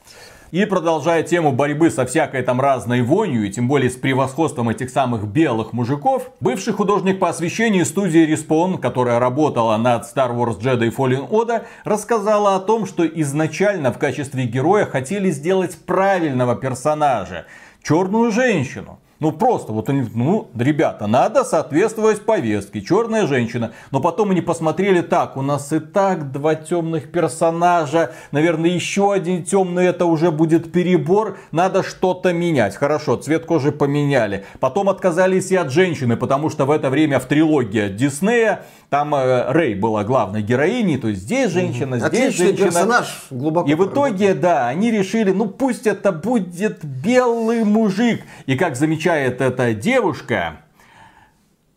И 0.51 0.65
продолжая 0.65 1.23
тему 1.23 1.53
борьбы 1.53 1.91
со 1.91 2.05
всякой 2.05 2.43
там 2.43 2.61
разной 2.61 3.03
вонью, 3.03 3.47
и 3.47 3.51
тем 3.51 3.69
более 3.69 3.89
с 3.89 3.95
превосходством 3.95 4.69
этих 4.69 4.91
самых 4.91 5.25
белых 5.29 5.73
мужиков, 5.73 6.31
бывший 6.41 6.73
художник 6.73 7.21
по 7.21 7.29
освещению 7.29 7.87
студии 7.87 8.29
Respawn, 8.29 8.79
которая 8.79 9.21
работала 9.21 9.77
над 9.77 10.03
Star 10.03 10.35
Wars 10.35 10.61
Jedi 10.61 10.93
Fallen 10.93 11.29
Order, 11.29 11.63
рассказала 11.85 12.57
о 12.57 12.61
том, 12.61 12.87
что 12.87 13.07
изначально 13.07 13.93
в 13.93 13.99
качестве 13.99 14.45
героя 14.45 14.87
хотели 14.87 15.31
сделать 15.31 15.79
правильного 15.87 16.57
персонажа, 16.57 17.47
черную 17.85 18.33
женщину. 18.33 18.99
Ну 19.21 19.33
просто, 19.33 19.73
вот 19.75 19.91
они, 19.91 20.09
ну, 20.15 20.49
ребята, 20.59 21.07
надо 21.07 21.45
соответствовать 21.45 22.25
повестке. 22.25 22.81
Черная 22.81 23.27
женщина. 23.27 23.73
Но 23.91 24.01
потом 24.01 24.31
они 24.31 24.41
посмотрели 24.41 25.03
так, 25.03 25.37
у 25.37 25.43
нас 25.43 25.71
и 25.75 25.79
так 25.79 26.33
два 26.33 26.55
темных 26.55 27.13
персонажа. 27.13 28.13
Наверное, 28.33 28.71
еще 28.71 29.13
один 29.13 29.45
темный, 29.45 29.87
это 29.87 30.07
уже 30.07 30.31
будет 30.31 30.73
перебор. 30.73 31.37
Надо 31.53 31.83
что-то 31.83 32.33
менять. 32.33 32.75
Хорошо, 32.77 33.17
цвет 33.17 33.45
кожи 33.45 33.73
поменяли. 33.73 34.47
Потом 34.59 34.89
отказались 34.89 35.51
и 35.51 35.57
от 35.57 35.71
женщины, 35.71 36.17
потому 36.17 36.49
что 36.49 36.65
в 36.65 36.71
это 36.71 36.89
время 36.89 37.21
в 37.21 37.27
трилогии 37.27 37.89
Диснея 37.89 38.65
там 38.91 39.15
э, 39.15 39.53
Рэй 39.53 39.77
была 39.77 40.03
главной 40.03 40.43
героиней, 40.43 40.99
то 40.99 41.09
есть 41.09 41.23
здесь 41.23 41.51
женщина, 41.53 41.99
здесь 41.99 42.09
Отличный 42.09 42.47
женщина. 42.49 42.67
персонаж, 42.67 43.27
глубоко. 43.31 43.71
И 43.71 43.75
в 43.75 43.87
итоге, 43.87 44.35
да, 44.35 44.67
они 44.67 44.91
решили, 44.91 45.31
ну 45.31 45.47
пусть 45.47 45.87
это 45.87 46.11
будет 46.11 46.85
белый 46.85 47.65
мужик. 47.65 48.23
И 48.47 48.57
как 48.57 48.75
замечает 48.75 49.41
эта 49.41 49.75
девушка, 49.75 50.63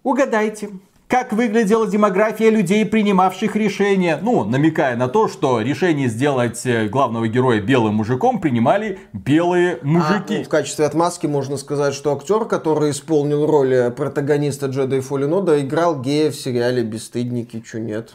угадайте, 0.01 0.72
как 1.13 1.32
выглядела 1.32 1.86
демография 1.86 2.50
людей, 2.50 2.84
принимавших 2.88 3.55
решения. 3.55 4.17
Ну, 4.20 4.46
намекая 4.46 4.96
на 4.96 5.08
то, 5.08 5.27
что 5.27 5.62
решение 5.62 6.10
сделать 6.10 6.65
э, 6.65 6.88
главного 6.88 7.27
героя 7.27 7.62
белым 7.62 7.98
мужиком 7.98 8.41
принимали 8.41 8.98
белые 9.13 9.77
мужики. 9.84 10.34
А, 10.34 10.38
ну, 10.39 10.43
в 10.43 10.50
качестве 10.50 10.88
отмазки 10.88 11.27
можно 11.27 11.58
сказать, 11.58 11.93
что 11.93 12.17
актер, 12.17 12.46
который 12.46 12.89
исполнил 12.89 13.46
роль 13.46 13.91
протагониста 13.91 14.65
Джеда 14.65 14.96
и 14.96 15.01
Фолинода, 15.01 15.62
играл 15.62 16.01
гея 16.01 16.32
в 16.32 16.36
сериале 16.36 16.82
«Бесстыдники», 16.82 17.62
чё 17.62 17.77
нет. 17.77 18.10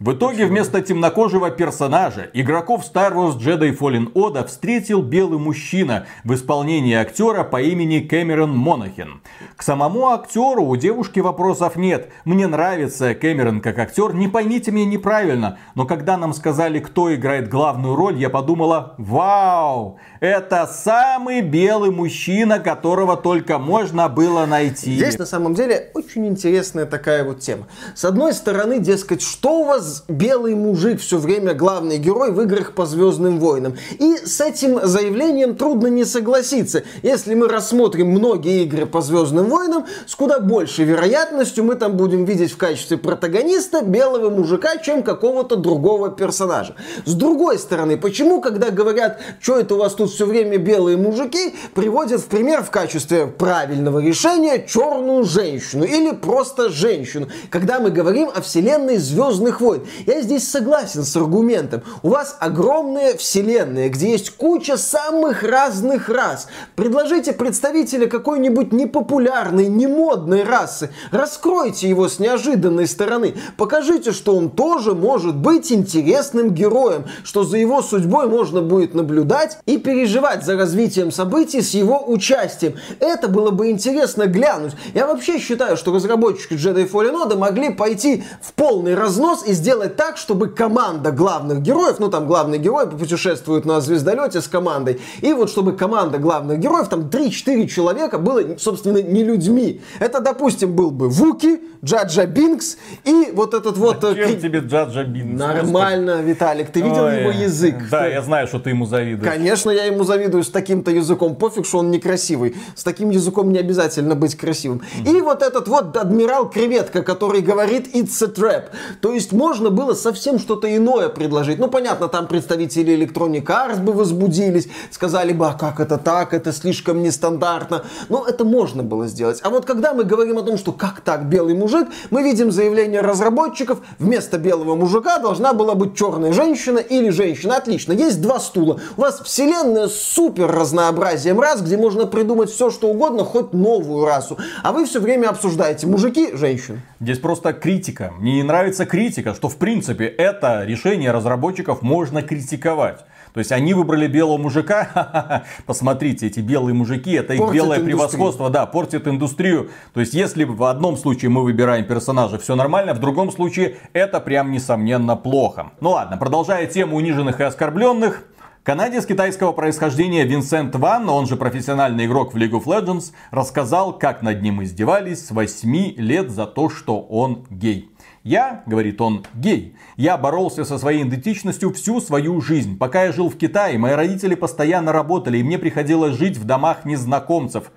В 0.00 0.12
итоге 0.12 0.46
вместо 0.46 0.80
темнокожего 0.80 1.50
персонажа 1.50 2.30
игроков 2.32 2.90
Star 2.90 3.12
Wars 3.12 3.36
Jedi 3.38 3.76
Fallen 3.76 4.10
Order 4.14 4.46
встретил 4.46 5.02
белый 5.02 5.38
мужчина 5.38 6.06
в 6.24 6.32
исполнении 6.32 6.94
актера 6.94 7.44
по 7.44 7.60
имени 7.60 7.98
Кэмерон 8.00 8.56
Монахин. 8.56 9.20
К 9.56 9.62
самому 9.62 10.08
актеру 10.08 10.64
у 10.64 10.74
девушки 10.76 11.20
вопросов 11.20 11.76
нет. 11.76 12.08
Мне 12.24 12.46
нравится 12.46 13.14
Кэмерон 13.14 13.60
как 13.60 13.78
актер, 13.78 14.14
не 14.14 14.26
поймите 14.26 14.70
меня 14.70 14.86
неправильно, 14.86 15.58
но 15.74 15.84
когда 15.84 16.16
нам 16.16 16.32
сказали, 16.32 16.78
кто 16.78 17.14
играет 17.14 17.50
главную 17.50 17.94
роль, 17.94 18.16
я 18.16 18.30
подумала, 18.30 18.94
вау, 18.96 19.98
это 20.20 20.66
самый 20.66 21.42
белый 21.42 21.90
мужчина, 21.90 22.58
которого 22.58 23.18
только 23.18 23.58
можно 23.58 24.08
было 24.08 24.46
найти. 24.46 24.94
Здесь 24.94 25.18
на 25.18 25.26
самом 25.26 25.52
деле 25.52 25.90
очень 25.92 26.26
интересная 26.26 26.86
такая 26.86 27.22
вот 27.22 27.40
тема. 27.40 27.66
С 27.94 28.06
одной 28.06 28.32
стороны, 28.32 28.78
дескать, 28.78 29.20
что 29.20 29.60
у 29.60 29.64
вас 29.66 29.89
белый 30.08 30.54
мужик 30.54 31.00
все 31.00 31.18
время 31.18 31.54
главный 31.54 31.98
герой 31.98 32.32
в 32.32 32.40
играх 32.42 32.72
по 32.72 32.86
Звездным 32.86 33.38
войнам. 33.38 33.76
И 33.98 34.16
с 34.16 34.40
этим 34.40 34.80
заявлением 34.82 35.56
трудно 35.56 35.88
не 35.88 36.04
согласиться. 36.04 36.82
Если 37.02 37.34
мы 37.34 37.48
рассмотрим 37.48 38.08
многие 38.08 38.64
игры 38.64 38.86
по 38.86 39.00
Звездным 39.00 39.46
войнам, 39.46 39.86
с 40.06 40.14
куда 40.14 40.38
большей 40.38 40.84
вероятностью 40.84 41.64
мы 41.64 41.74
там 41.74 41.96
будем 41.96 42.24
видеть 42.24 42.52
в 42.52 42.56
качестве 42.56 42.96
протагониста 42.96 43.82
белого 43.82 44.30
мужика, 44.30 44.76
чем 44.78 45.02
какого-то 45.02 45.56
другого 45.56 46.10
персонажа. 46.10 46.74
С 47.04 47.14
другой 47.14 47.58
стороны, 47.58 47.96
почему, 47.96 48.40
когда 48.40 48.70
говорят, 48.70 49.20
что 49.40 49.58
это 49.58 49.74
у 49.74 49.78
вас 49.78 49.94
тут 49.94 50.10
все 50.10 50.26
время 50.26 50.58
белые 50.58 50.96
мужики, 50.96 51.54
приводят 51.74 52.20
в 52.20 52.26
пример 52.26 52.62
в 52.62 52.70
качестве 52.70 53.26
правильного 53.26 53.98
решения 54.00 54.64
черную 54.66 55.24
женщину 55.24 55.84
или 55.84 56.12
просто 56.12 56.68
женщину, 56.68 57.28
когда 57.50 57.80
мы 57.80 57.90
говорим 57.90 58.30
о 58.34 58.40
вселенной 58.40 58.96
Звездных 58.96 59.60
войн. 59.60 59.79
Происходит. 59.80 60.06
Я 60.06 60.22
здесь 60.22 60.48
согласен 60.48 61.04
с 61.04 61.16
аргументом. 61.16 61.82
У 62.02 62.10
вас 62.10 62.36
огромная 62.40 63.16
вселенная, 63.16 63.88
где 63.88 64.12
есть 64.12 64.30
куча 64.30 64.76
самых 64.76 65.42
разных 65.42 66.08
рас. 66.08 66.48
Предложите 66.76 67.32
представителя 67.32 68.06
какой-нибудь 68.06 68.72
непопулярной, 68.72 69.68
немодной 69.68 70.44
расы. 70.44 70.90
Раскройте 71.10 71.88
его 71.88 72.08
с 72.08 72.18
неожиданной 72.18 72.86
стороны. 72.86 73.34
Покажите, 73.56 74.12
что 74.12 74.36
он 74.36 74.50
тоже 74.50 74.94
может 74.94 75.36
быть 75.36 75.72
интересным 75.72 76.50
героем, 76.50 77.04
что 77.24 77.44
за 77.44 77.58
его 77.58 77.82
судьбой 77.82 78.28
можно 78.28 78.62
будет 78.62 78.94
наблюдать 78.94 79.58
и 79.66 79.78
переживать 79.78 80.44
за 80.44 80.56
развитием 80.56 81.12
событий 81.12 81.62
с 81.62 81.70
его 81.70 82.04
участием. 82.06 82.74
Это 83.00 83.28
было 83.28 83.50
бы 83.50 83.70
интересно 83.70 84.26
глянуть. 84.26 84.72
Я 84.94 85.06
вообще 85.06 85.38
считаю, 85.38 85.76
что 85.76 85.92
разработчики 85.92 86.54
Jedi 86.54 86.90
Fallen 86.90 87.24
Order 87.24 87.36
могли 87.36 87.70
пойти 87.70 88.24
в 88.42 88.52
полный 88.52 88.94
разнос 88.94 89.44
и 89.46 89.52
сделать 89.52 89.69
так, 89.96 90.16
чтобы 90.16 90.48
команда 90.48 91.12
главных 91.12 91.60
героев, 91.60 91.98
ну 91.98 92.08
там 92.08 92.26
главный 92.26 92.58
герой 92.58 92.88
путешествует 92.88 93.64
на 93.64 93.80
звездолете 93.80 94.40
с 94.40 94.48
командой, 94.48 95.00
и 95.20 95.32
вот 95.32 95.50
чтобы 95.50 95.72
команда 95.76 96.18
главных 96.18 96.58
героев, 96.58 96.88
там 96.88 97.02
3-4 97.02 97.66
человека 97.66 98.18
было, 98.18 98.58
собственно, 98.58 99.02
не 99.02 99.24
людьми. 99.24 99.80
Это, 99.98 100.20
допустим, 100.20 100.74
был 100.74 100.90
бы 100.90 101.08
Вуки, 101.08 101.60
Джаджа 101.84 102.26
Бинкс 102.26 102.76
и 103.04 103.30
вот 103.32 103.54
этот 103.54 103.76
вот... 103.76 103.98
Зачем 104.02 104.30
э, 104.30 104.36
тебе 104.36 104.60
Джаджа 104.60 105.04
Бинкс? 105.04 105.38
Нормально, 105.38 106.22
Виталик, 106.22 106.70
ты 106.70 106.80
видел 106.80 107.04
Ой, 107.04 107.20
его 107.20 107.30
язык? 107.30 107.76
Да, 107.90 108.04
ты... 108.04 108.12
я 108.12 108.22
знаю, 108.22 108.46
что 108.46 108.58
ты 108.58 108.70
ему 108.70 108.86
завидуешь. 108.86 109.30
Конечно, 109.30 109.70
я 109.70 109.84
ему 109.84 110.04
завидую 110.04 110.44
с 110.44 110.50
таким-то 110.50 110.90
языком. 110.90 111.36
Пофиг, 111.36 111.66
что 111.66 111.78
он 111.78 111.90
некрасивый. 111.90 112.56
С 112.74 112.84
таким 112.84 113.10
языком 113.10 113.52
не 113.52 113.58
обязательно 113.58 114.14
быть 114.14 114.36
красивым. 114.36 114.82
Mm-hmm. 115.04 115.18
И 115.18 115.20
вот 115.20 115.42
этот 115.42 115.68
вот 115.68 115.96
адмирал 115.96 116.50
Креветка, 116.50 117.02
который 117.02 117.40
говорит 117.40 117.94
«It's 117.94 118.22
a 118.22 118.28
trap». 118.28 118.64
То 119.00 119.12
есть 119.12 119.32
можно 119.32 119.59
было 119.68 119.92
совсем 119.92 120.38
что-то 120.38 120.74
иное 120.74 121.10
предложить. 121.10 121.58
Ну, 121.58 121.68
понятно, 121.68 122.08
там 122.08 122.26
представители 122.26 122.96
Electronic 122.96 123.44
Arts 123.44 123.82
бы 123.82 123.92
возбудились, 123.92 124.68
сказали 124.90 125.34
бы, 125.34 125.46
а 125.46 125.52
как 125.52 125.80
это 125.80 125.98
так, 125.98 126.32
это 126.32 126.52
слишком 126.52 127.02
нестандартно. 127.02 127.84
Но 128.08 128.24
это 128.26 128.46
можно 128.46 128.82
было 128.82 129.06
сделать. 129.06 129.40
А 129.42 129.50
вот 129.50 129.66
когда 129.66 129.92
мы 129.92 130.04
говорим 130.04 130.38
о 130.38 130.42
том, 130.42 130.56
что 130.56 130.72
как 130.72 131.02
так, 131.02 131.26
белый 131.26 131.54
мужик, 131.54 131.88
мы 132.08 132.22
видим 132.22 132.50
заявление 132.50 133.02
разработчиков, 133.02 133.80
вместо 133.98 134.38
белого 134.38 134.74
мужика 134.74 135.18
должна 135.18 135.52
была 135.52 135.74
быть 135.74 135.94
черная 135.94 136.32
женщина 136.32 136.78
или 136.78 137.10
женщина. 137.10 137.56
Отлично, 137.56 137.92
есть 137.92 138.22
два 138.22 138.40
стула. 138.40 138.80
У 138.96 139.02
вас 139.02 139.20
вселенная 139.20 139.88
с 139.88 140.00
супер 140.00 140.50
разнообразием 140.50 141.38
рас, 141.38 141.60
где 141.60 141.76
можно 141.76 142.06
придумать 142.06 142.50
все, 142.50 142.70
что 142.70 142.88
угодно, 142.88 143.24
хоть 143.24 143.52
новую 143.52 144.06
расу. 144.06 144.38
А 144.62 144.72
вы 144.72 144.86
все 144.86 145.00
время 145.00 145.28
обсуждаете 145.28 145.86
мужики, 145.86 146.30
женщин. 146.34 146.80
Здесь 147.00 147.18
просто 147.18 147.52
критика. 147.52 148.12
Мне 148.18 148.36
не 148.36 148.42
нравится 148.42 148.86
критика, 148.86 149.34
что 149.34 149.48
в 149.50 149.56
принципе 149.56 150.06
это 150.06 150.64
решение 150.64 151.10
разработчиков 151.10 151.82
можно 151.82 152.22
критиковать. 152.22 153.04
То 153.32 153.38
есть 153.38 153.52
они 153.52 153.74
выбрали 153.74 154.06
белого 154.06 154.38
мужика. 154.38 155.44
Посмотрите, 155.66 156.26
эти 156.26 156.40
белые 156.40 156.74
мужики, 156.74 157.12
это 157.12 157.34
их 157.34 157.40
белое 157.40 157.78
индустрию. 157.78 157.84
превосходство, 157.84 158.50
да, 158.50 158.66
портит 158.66 159.06
индустрию. 159.06 159.70
То 159.94 160.00
есть 160.00 160.14
если 160.14 160.44
в 160.44 160.64
одном 160.64 160.96
случае 160.96 161.30
мы 161.30 161.42
выбираем 161.42 161.84
персонажа, 161.84 162.38
все 162.38 162.56
нормально, 162.56 162.94
в 162.94 162.98
другом 162.98 163.30
случае 163.30 163.76
это 163.92 164.20
прям 164.20 164.50
несомненно 164.50 165.16
плохо. 165.16 165.72
Ну 165.80 165.90
ладно, 165.90 166.16
продолжая 166.16 166.66
тему 166.66 166.96
униженных 166.96 167.40
и 167.40 167.44
оскорбленных. 167.44 168.24
Канадец 168.62 169.06
китайского 169.06 169.52
происхождения 169.52 170.24
Винсент 170.24 170.76
Ван, 170.76 171.08
он 171.08 171.26
же 171.26 171.36
профессиональный 171.36 172.04
игрок 172.04 172.34
в 172.34 172.36
League 172.36 172.50
of 172.50 172.64
Legends, 172.64 173.12
рассказал, 173.30 173.98
как 173.98 174.20
над 174.20 174.42
ним 174.42 174.62
издевались 174.62 175.26
с 175.26 175.30
8 175.30 175.94
лет 175.96 176.30
за 176.30 176.46
то, 176.46 176.68
что 176.68 177.00
он 177.00 177.46
гей. 177.48 177.89
Я, 178.22 178.62
говорит 178.66 179.00
он, 179.00 179.24
гей. 179.34 179.74
Я 179.96 180.18
боролся 180.18 180.66
со 180.66 180.76
своей 180.76 181.04
идентичностью 181.04 181.72
всю 181.72 182.02
свою 182.02 182.42
жизнь. 182.42 182.76
Пока 182.76 183.04
я 183.04 183.12
жил 183.12 183.30
в 183.30 183.38
Китае, 183.38 183.78
мои 183.78 183.94
родители 183.94 184.34
постоянно 184.34 184.92
работали, 184.92 185.38
и 185.38 185.42
мне 185.42 185.58
приходилось 185.58 186.18
жить 186.18 186.36
в 186.36 186.44
домах 186.44 186.84
незнакомцев. 186.84 187.72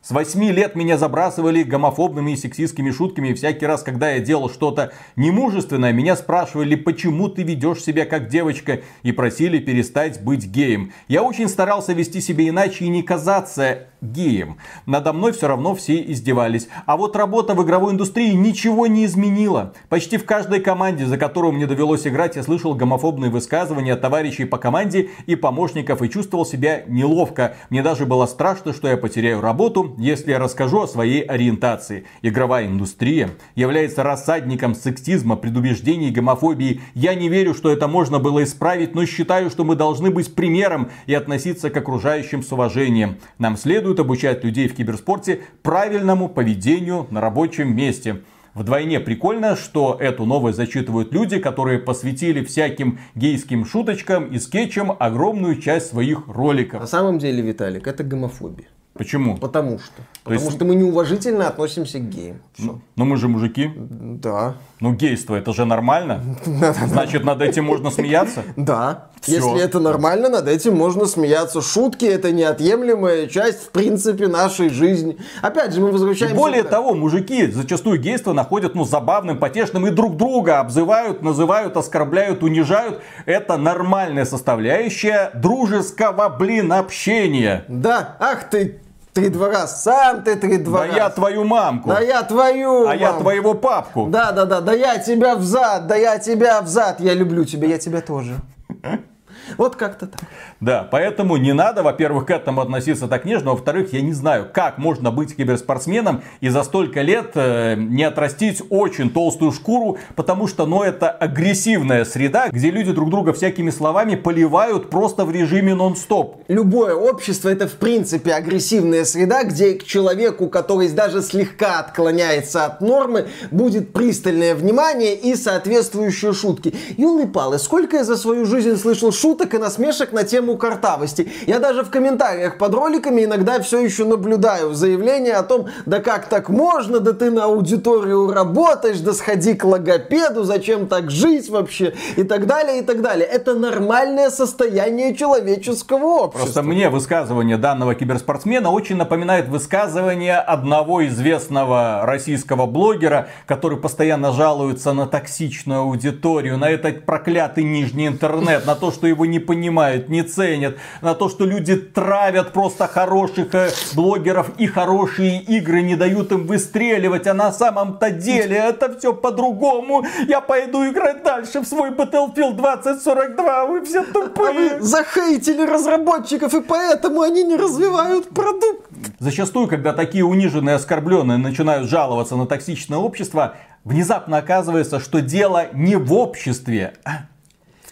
С 0.00 0.12
8 0.12 0.40
лет 0.52 0.76
меня 0.76 0.96
забрасывали 0.96 1.64
гомофобными 1.64 2.30
и 2.30 2.36
сексистскими 2.36 2.92
шутками. 2.92 3.34
Всякий 3.34 3.66
раз, 3.66 3.82
когда 3.82 4.12
я 4.12 4.20
делал 4.20 4.48
что-то 4.48 4.92
немужественное, 5.16 5.92
меня 5.92 6.14
спрашивали, 6.14 6.76
почему 6.76 7.28
ты 7.28 7.42
ведешь 7.42 7.82
себя 7.82 8.06
как 8.06 8.28
девочка, 8.28 8.82
и 9.02 9.10
просили 9.10 9.58
перестать 9.58 10.22
быть 10.22 10.46
геем. 10.46 10.92
Я 11.08 11.24
очень 11.24 11.48
старался 11.48 11.92
вести 11.92 12.20
себя 12.20 12.48
иначе 12.48 12.84
и 12.84 12.88
не 12.88 13.02
казаться 13.02 13.88
геем. 14.00 14.58
Надо 14.86 15.12
мной 15.12 15.32
все 15.32 15.48
равно 15.48 15.74
все 15.74 16.00
издевались. 16.00 16.68
А 16.86 16.96
вот 16.96 17.16
работа 17.16 17.54
в 17.54 17.62
игровой 17.64 17.92
индустрии 17.92 18.32
ничего 18.32 18.86
не 18.86 19.04
изменила. 19.04 19.72
Почти 19.88 20.16
в 20.16 20.24
каждой 20.24 20.60
команде, 20.60 21.06
за 21.06 21.18
которую 21.18 21.52
мне 21.52 21.66
довелось 21.66 22.06
играть, 22.06 22.36
я 22.36 22.42
слышал 22.42 22.74
гомофобные 22.74 23.30
высказывания 23.30 23.96
товарищей 23.96 24.44
по 24.44 24.58
команде 24.58 25.10
и 25.26 25.36
помощников 25.36 26.02
и 26.02 26.10
чувствовал 26.10 26.46
себя 26.46 26.82
неловко. 26.86 27.56
Мне 27.70 27.82
даже 27.82 28.06
было 28.06 28.26
страшно, 28.26 28.72
что 28.72 28.88
я 28.88 28.96
потеряю 28.96 29.40
работу, 29.40 29.94
если 29.98 30.30
я 30.30 30.38
расскажу 30.38 30.82
о 30.82 30.88
своей 30.88 31.22
ориентации. 31.22 32.06
Игровая 32.22 32.66
индустрия 32.66 33.30
является 33.54 34.02
рассадником 34.02 34.74
сексизма, 34.74 35.36
предубеждений 35.36 36.10
гомофобии. 36.10 36.80
Я 36.94 37.14
не 37.14 37.28
верю, 37.28 37.54
что 37.54 37.70
это 37.70 37.88
можно 37.88 38.18
было 38.18 38.44
исправить, 38.44 38.94
но 38.94 39.06
считаю, 39.06 39.50
что 39.50 39.64
мы 39.64 39.74
должны 39.74 40.10
быть 40.10 40.34
примером 40.34 40.90
и 41.06 41.14
относиться 41.14 41.70
к 41.70 41.76
окружающим 41.76 42.42
с 42.42 42.52
уважением. 42.52 43.16
Нам 43.38 43.56
следует 43.56 43.87
следует 43.88 44.00
обучать 44.00 44.44
людей 44.44 44.68
в 44.68 44.74
киберспорте 44.74 45.40
правильному 45.62 46.28
поведению 46.28 47.06
на 47.10 47.22
рабочем 47.22 47.74
месте. 47.74 48.20
Вдвойне 48.52 49.00
прикольно, 49.00 49.56
что 49.56 49.96
эту 49.98 50.26
новость 50.26 50.58
зачитывают 50.58 51.12
люди, 51.12 51.38
которые 51.38 51.78
посвятили 51.78 52.44
всяким 52.44 52.98
гейским 53.14 53.64
шуточкам 53.64 54.26
и 54.26 54.38
скетчам 54.38 54.92
огромную 54.98 55.58
часть 55.60 55.86
своих 55.86 56.26
роликов. 56.28 56.80
На 56.80 56.86
самом 56.86 57.18
деле, 57.18 57.40
Виталик, 57.40 57.86
это 57.86 58.04
гомофобия. 58.04 58.66
Почему? 58.92 59.36
Потому 59.38 59.78
что. 59.78 60.02
Потому 60.24 60.44
есть... 60.44 60.56
что 60.56 60.64
мы 60.66 60.74
неуважительно 60.74 61.48
относимся 61.48 61.98
к 61.98 62.10
геям. 62.10 62.42
Ну, 62.58 62.80
но 62.96 63.04
мы 63.06 63.16
же 63.16 63.28
мужики. 63.28 63.70
Да. 63.76 64.56
Ну, 64.80 64.92
гейство 64.92 65.34
это 65.34 65.52
же 65.52 65.64
нормально. 65.64 66.22
Значит, 66.86 67.24
над 67.24 67.42
этим 67.42 67.64
можно 67.64 67.90
смеяться? 67.90 68.44
Да. 68.56 69.08
Все. 69.20 69.36
Если 69.36 69.60
это 69.60 69.80
нормально, 69.80 70.28
над 70.28 70.46
этим 70.46 70.76
можно 70.76 71.06
смеяться. 71.06 71.60
Шутки 71.60 72.04
это 72.04 72.30
неотъемлемая 72.30 73.26
часть, 73.26 73.64
в 73.64 73.70
принципе, 73.70 74.28
нашей 74.28 74.68
жизни. 74.70 75.18
Опять 75.42 75.74
же, 75.74 75.80
мы 75.80 75.90
возвращаемся... 75.90 76.34
И 76.34 76.38
более 76.38 76.62
того, 76.62 76.94
мужики 76.94 77.48
зачастую 77.48 77.98
гейство 77.98 78.32
находят 78.32 78.74
ну, 78.76 78.84
забавным, 78.84 79.38
потешным 79.38 79.86
и 79.86 79.90
друг 79.90 80.16
друга 80.16 80.60
обзывают, 80.60 81.22
называют, 81.22 81.76
оскорбляют, 81.76 82.42
унижают. 82.44 83.00
Это 83.26 83.56
нормальная 83.56 84.24
составляющая 84.24 85.32
дружеского, 85.34 86.28
блин, 86.28 86.72
общения. 86.72 87.64
Да, 87.68 88.16
ах 88.20 88.48
ты 88.48 88.80
три 89.18 89.28
двора, 89.30 89.66
сам 89.66 90.22
ты 90.22 90.36
три 90.36 90.58
двора. 90.58 90.86
Да 90.88 90.96
я 90.96 91.10
твою 91.10 91.44
мамку. 91.44 91.88
Да 91.88 92.00
я 92.00 92.22
твою 92.22 92.82
А 92.82 92.86
мамку. 92.90 93.00
я 93.00 93.12
твоего 93.14 93.54
папку. 93.54 94.06
Да, 94.06 94.30
да, 94.32 94.44
да, 94.44 94.60
да 94.60 94.72
я 94.72 94.98
тебя 94.98 95.34
взад, 95.34 95.86
да 95.88 95.96
я 95.96 96.18
тебя 96.18 96.62
взад, 96.62 97.00
я 97.00 97.14
люблю 97.14 97.44
тебя, 97.44 97.66
я 97.68 97.78
тебя 97.78 98.00
тоже. 98.00 98.36
Вот 99.58 99.74
как-то 99.74 100.06
так. 100.06 100.20
Да, 100.60 100.86
поэтому 100.88 101.36
не 101.36 101.52
надо, 101.52 101.82
во-первых, 101.82 102.26
к 102.26 102.30
этому 102.30 102.60
относиться 102.60 103.08
так 103.08 103.24
нежно, 103.24 103.50
во-вторых, 103.50 103.92
я 103.92 104.00
не 104.00 104.12
знаю, 104.12 104.48
как 104.52 104.78
можно 104.78 105.10
быть 105.10 105.34
киберспортсменом 105.34 106.22
и 106.40 106.48
за 106.48 106.62
столько 106.62 107.02
лет 107.02 107.32
э, 107.34 107.74
не 107.76 108.04
отрастить 108.04 108.62
очень 108.70 109.10
толстую 109.10 109.50
шкуру, 109.50 109.98
потому 110.14 110.46
что, 110.46 110.64
ну, 110.64 110.84
это 110.84 111.10
агрессивная 111.10 112.04
среда, 112.04 112.48
где 112.50 112.70
люди 112.70 112.92
друг 112.92 113.10
друга 113.10 113.32
всякими 113.32 113.70
словами 113.70 114.14
поливают 114.14 114.90
просто 114.90 115.24
в 115.24 115.32
режиме 115.32 115.74
нон-стоп. 115.74 116.44
Любое 116.46 116.94
общество 116.94 117.48
это, 117.48 117.66
в 117.66 117.74
принципе, 117.74 118.34
агрессивная 118.34 119.04
среда, 119.04 119.42
где 119.42 119.74
к 119.74 119.82
человеку, 119.82 120.48
который 120.48 120.88
даже 120.88 121.20
слегка 121.20 121.80
отклоняется 121.80 122.64
от 122.64 122.80
нормы, 122.80 123.26
будет 123.50 123.92
пристальное 123.92 124.54
внимание 124.54 125.16
и 125.16 125.34
соответствующие 125.34 126.32
шутки. 126.32 126.72
Юлы 126.96 127.26
Палы, 127.26 127.58
сколько 127.58 127.96
я 127.96 128.04
за 128.04 128.16
свою 128.16 128.46
жизнь 128.46 128.76
слышал 128.76 129.10
шуток, 129.10 129.47
шуток 129.48 129.54
и 129.54 129.58
насмешек 129.58 130.12
на 130.12 130.24
тему 130.24 130.56
картавости. 130.56 131.30
Я 131.46 131.58
даже 131.58 131.82
в 131.82 131.90
комментариях 131.90 132.58
под 132.58 132.74
роликами 132.74 133.24
иногда 133.24 133.60
все 133.60 133.80
еще 133.80 134.04
наблюдаю 134.04 134.74
заявление 134.74 135.34
о 135.34 135.42
том, 135.42 135.66
да 135.86 136.00
как 136.00 136.28
так 136.28 136.48
можно, 136.48 137.00
да 137.00 137.12
ты 137.12 137.30
на 137.30 137.44
аудиторию 137.44 138.32
работаешь, 138.32 139.00
да 139.00 139.12
сходи 139.12 139.54
к 139.54 139.64
логопеду, 139.64 140.44
зачем 140.44 140.86
так 140.86 141.10
жить 141.10 141.50
вообще, 141.50 141.94
и 142.16 142.22
так 142.22 142.46
далее, 142.46 142.80
и 142.80 142.82
так 142.82 143.02
далее. 143.02 143.26
Это 143.26 143.54
нормальное 143.54 144.30
состояние 144.30 145.14
человеческого 145.14 146.04
общества. 146.04 146.44
Просто 146.44 146.62
мне 146.62 146.88
высказывание 146.90 147.56
данного 147.56 147.94
киберспортсмена 147.94 148.70
очень 148.70 148.96
напоминает 148.96 149.48
высказывание 149.48 150.36
одного 150.36 151.06
известного 151.06 152.00
российского 152.04 152.66
блогера, 152.66 153.28
который 153.46 153.78
постоянно 153.78 154.32
жалуется 154.32 154.92
на 154.92 155.06
токсичную 155.06 155.80
аудиторию, 155.80 156.58
на 156.58 156.68
этот 156.70 157.04
проклятый 157.04 157.64
нижний 157.64 158.06
интернет, 158.06 158.66
на 158.66 158.74
то, 158.74 158.90
что 158.90 159.06
его 159.06 159.26
не 159.26 159.37
не 159.38 159.44
понимают, 159.44 160.08
не 160.08 160.22
ценят, 160.22 160.76
на 161.02 161.14
то, 161.14 161.28
что 161.28 161.46
люди 161.46 161.76
травят 161.76 162.52
просто 162.52 162.86
хороших 162.86 163.54
э, 163.54 163.70
блогеров 163.94 164.50
и 164.58 164.66
хорошие 164.66 165.40
игры 165.42 165.82
не 165.82 165.96
дают 165.96 166.32
им 166.32 166.46
выстреливать, 166.46 167.26
а 167.26 167.34
на 167.34 167.52
самом-то 167.52 168.10
деле 168.10 168.56
это 168.56 168.98
все 168.98 169.12
по-другому. 169.12 170.04
Я 170.26 170.40
пойду 170.40 170.88
играть 170.88 171.22
дальше 171.22 171.60
в 171.60 171.66
свой 171.66 171.90
Battlefield 171.90 172.56
2042, 172.56 173.66
вы 173.66 173.84
все 173.84 174.02
тупые. 174.04 174.48
А 174.48 174.52
вы 174.52 174.80
захейтили 174.80 175.66
разработчиков, 175.66 176.54
и 176.54 176.60
поэтому 176.60 177.22
они 177.22 177.44
не 177.44 177.56
развивают 177.56 178.28
продукт. 178.30 178.86
Зачастую, 179.18 179.68
когда 179.68 179.92
такие 179.92 180.24
униженные, 180.24 180.76
оскорбленные 180.76 181.38
начинают 181.38 181.88
жаловаться 181.88 182.36
на 182.36 182.46
токсичное 182.46 182.98
общество, 182.98 183.54
внезапно 183.84 184.38
оказывается, 184.38 185.00
что 185.00 185.20
дело 185.20 185.66
не 185.72 185.96
в 185.96 186.12
обществе, 186.12 186.94
а 187.04 187.26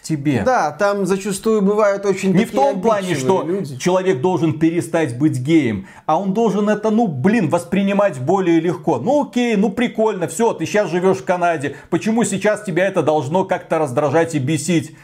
тебе. 0.07 0.43
Да, 0.45 0.71
там 0.71 1.05
зачастую 1.05 1.61
бывают 1.61 2.05
очень 2.05 2.33
Не 2.33 2.45
в 2.45 2.51
том 2.51 2.81
плане, 2.81 3.15
что 3.15 3.43
люди. 3.43 3.77
человек 3.77 4.21
должен 4.21 4.57
перестать 4.59 5.17
быть 5.17 5.39
геем, 5.39 5.87
а 6.05 6.19
он 6.19 6.33
должен 6.33 6.69
это, 6.69 6.89
ну, 6.89 7.07
блин, 7.07 7.49
воспринимать 7.49 8.19
более 8.19 8.59
легко. 8.59 8.99
Ну, 8.99 9.27
окей, 9.27 9.55
ну, 9.55 9.69
прикольно, 9.69 10.27
все, 10.27 10.53
ты 10.53 10.65
сейчас 10.65 10.89
живешь 10.89 11.17
в 11.17 11.25
Канаде. 11.25 11.75
Почему 11.89 12.23
сейчас 12.23 12.63
тебя 12.63 12.87
это 12.87 13.03
должно 13.03 13.43
как-то 13.43 13.79
раздражать 13.79 14.35
и 14.35 14.39
бесить? 14.39 14.95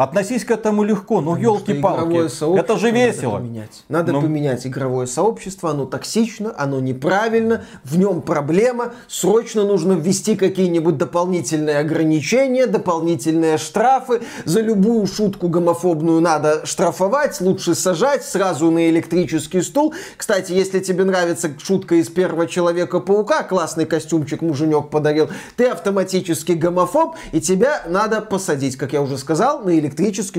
Относись 0.00 0.46
к 0.46 0.50
этому 0.50 0.82
легко, 0.82 1.20
ну 1.20 1.36
елки-палки. 1.36 2.58
Это 2.58 2.78
же 2.78 2.90
весело. 2.90 3.32
Надо 3.32 3.44
поменять. 3.44 3.84
Надо 3.90 4.12
Ну. 4.12 4.22
поменять 4.22 4.66
игровое 4.66 5.06
сообщество, 5.06 5.72
оно 5.72 5.84
токсично, 5.84 6.54
оно 6.56 6.80
неправильно, 6.80 7.64
в 7.84 7.98
нем 7.98 8.22
проблема, 8.22 8.94
срочно 9.08 9.62
нужно 9.62 9.92
ввести 9.92 10.36
какие-нибудь 10.36 10.96
дополнительные 10.96 11.80
ограничения, 11.80 12.66
дополнительные 12.66 13.58
штрафы, 13.58 14.22
за 14.46 14.62
любую 14.62 15.06
шутку 15.06 15.48
гомофобную 15.48 16.22
надо 16.22 16.64
штрафовать, 16.64 17.38
лучше 17.42 17.74
сажать 17.74 18.24
сразу 18.24 18.70
на 18.70 18.88
электрический 18.88 19.60
стул. 19.60 19.92
Кстати, 20.16 20.52
если 20.52 20.80
тебе 20.80 21.04
нравится 21.04 21.50
шутка 21.62 21.96
из 21.96 22.08
первого 22.08 22.46
Человека-паука, 22.46 23.42
классный 23.42 23.84
костюмчик 23.84 24.40
муженек 24.40 24.88
подарил, 24.88 25.28
ты 25.56 25.66
автоматически 25.66 26.52
гомофоб, 26.52 27.16
и 27.32 27.40
тебя 27.42 27.82
надо 27.86 28.22
посадить, 28.22 28.76
как 28.76 28.94
я 28.94 29.02
уже 29.02 29.18
сказал, 29.18 29.60
на 29.60 29.68
электрический 29.72 29.89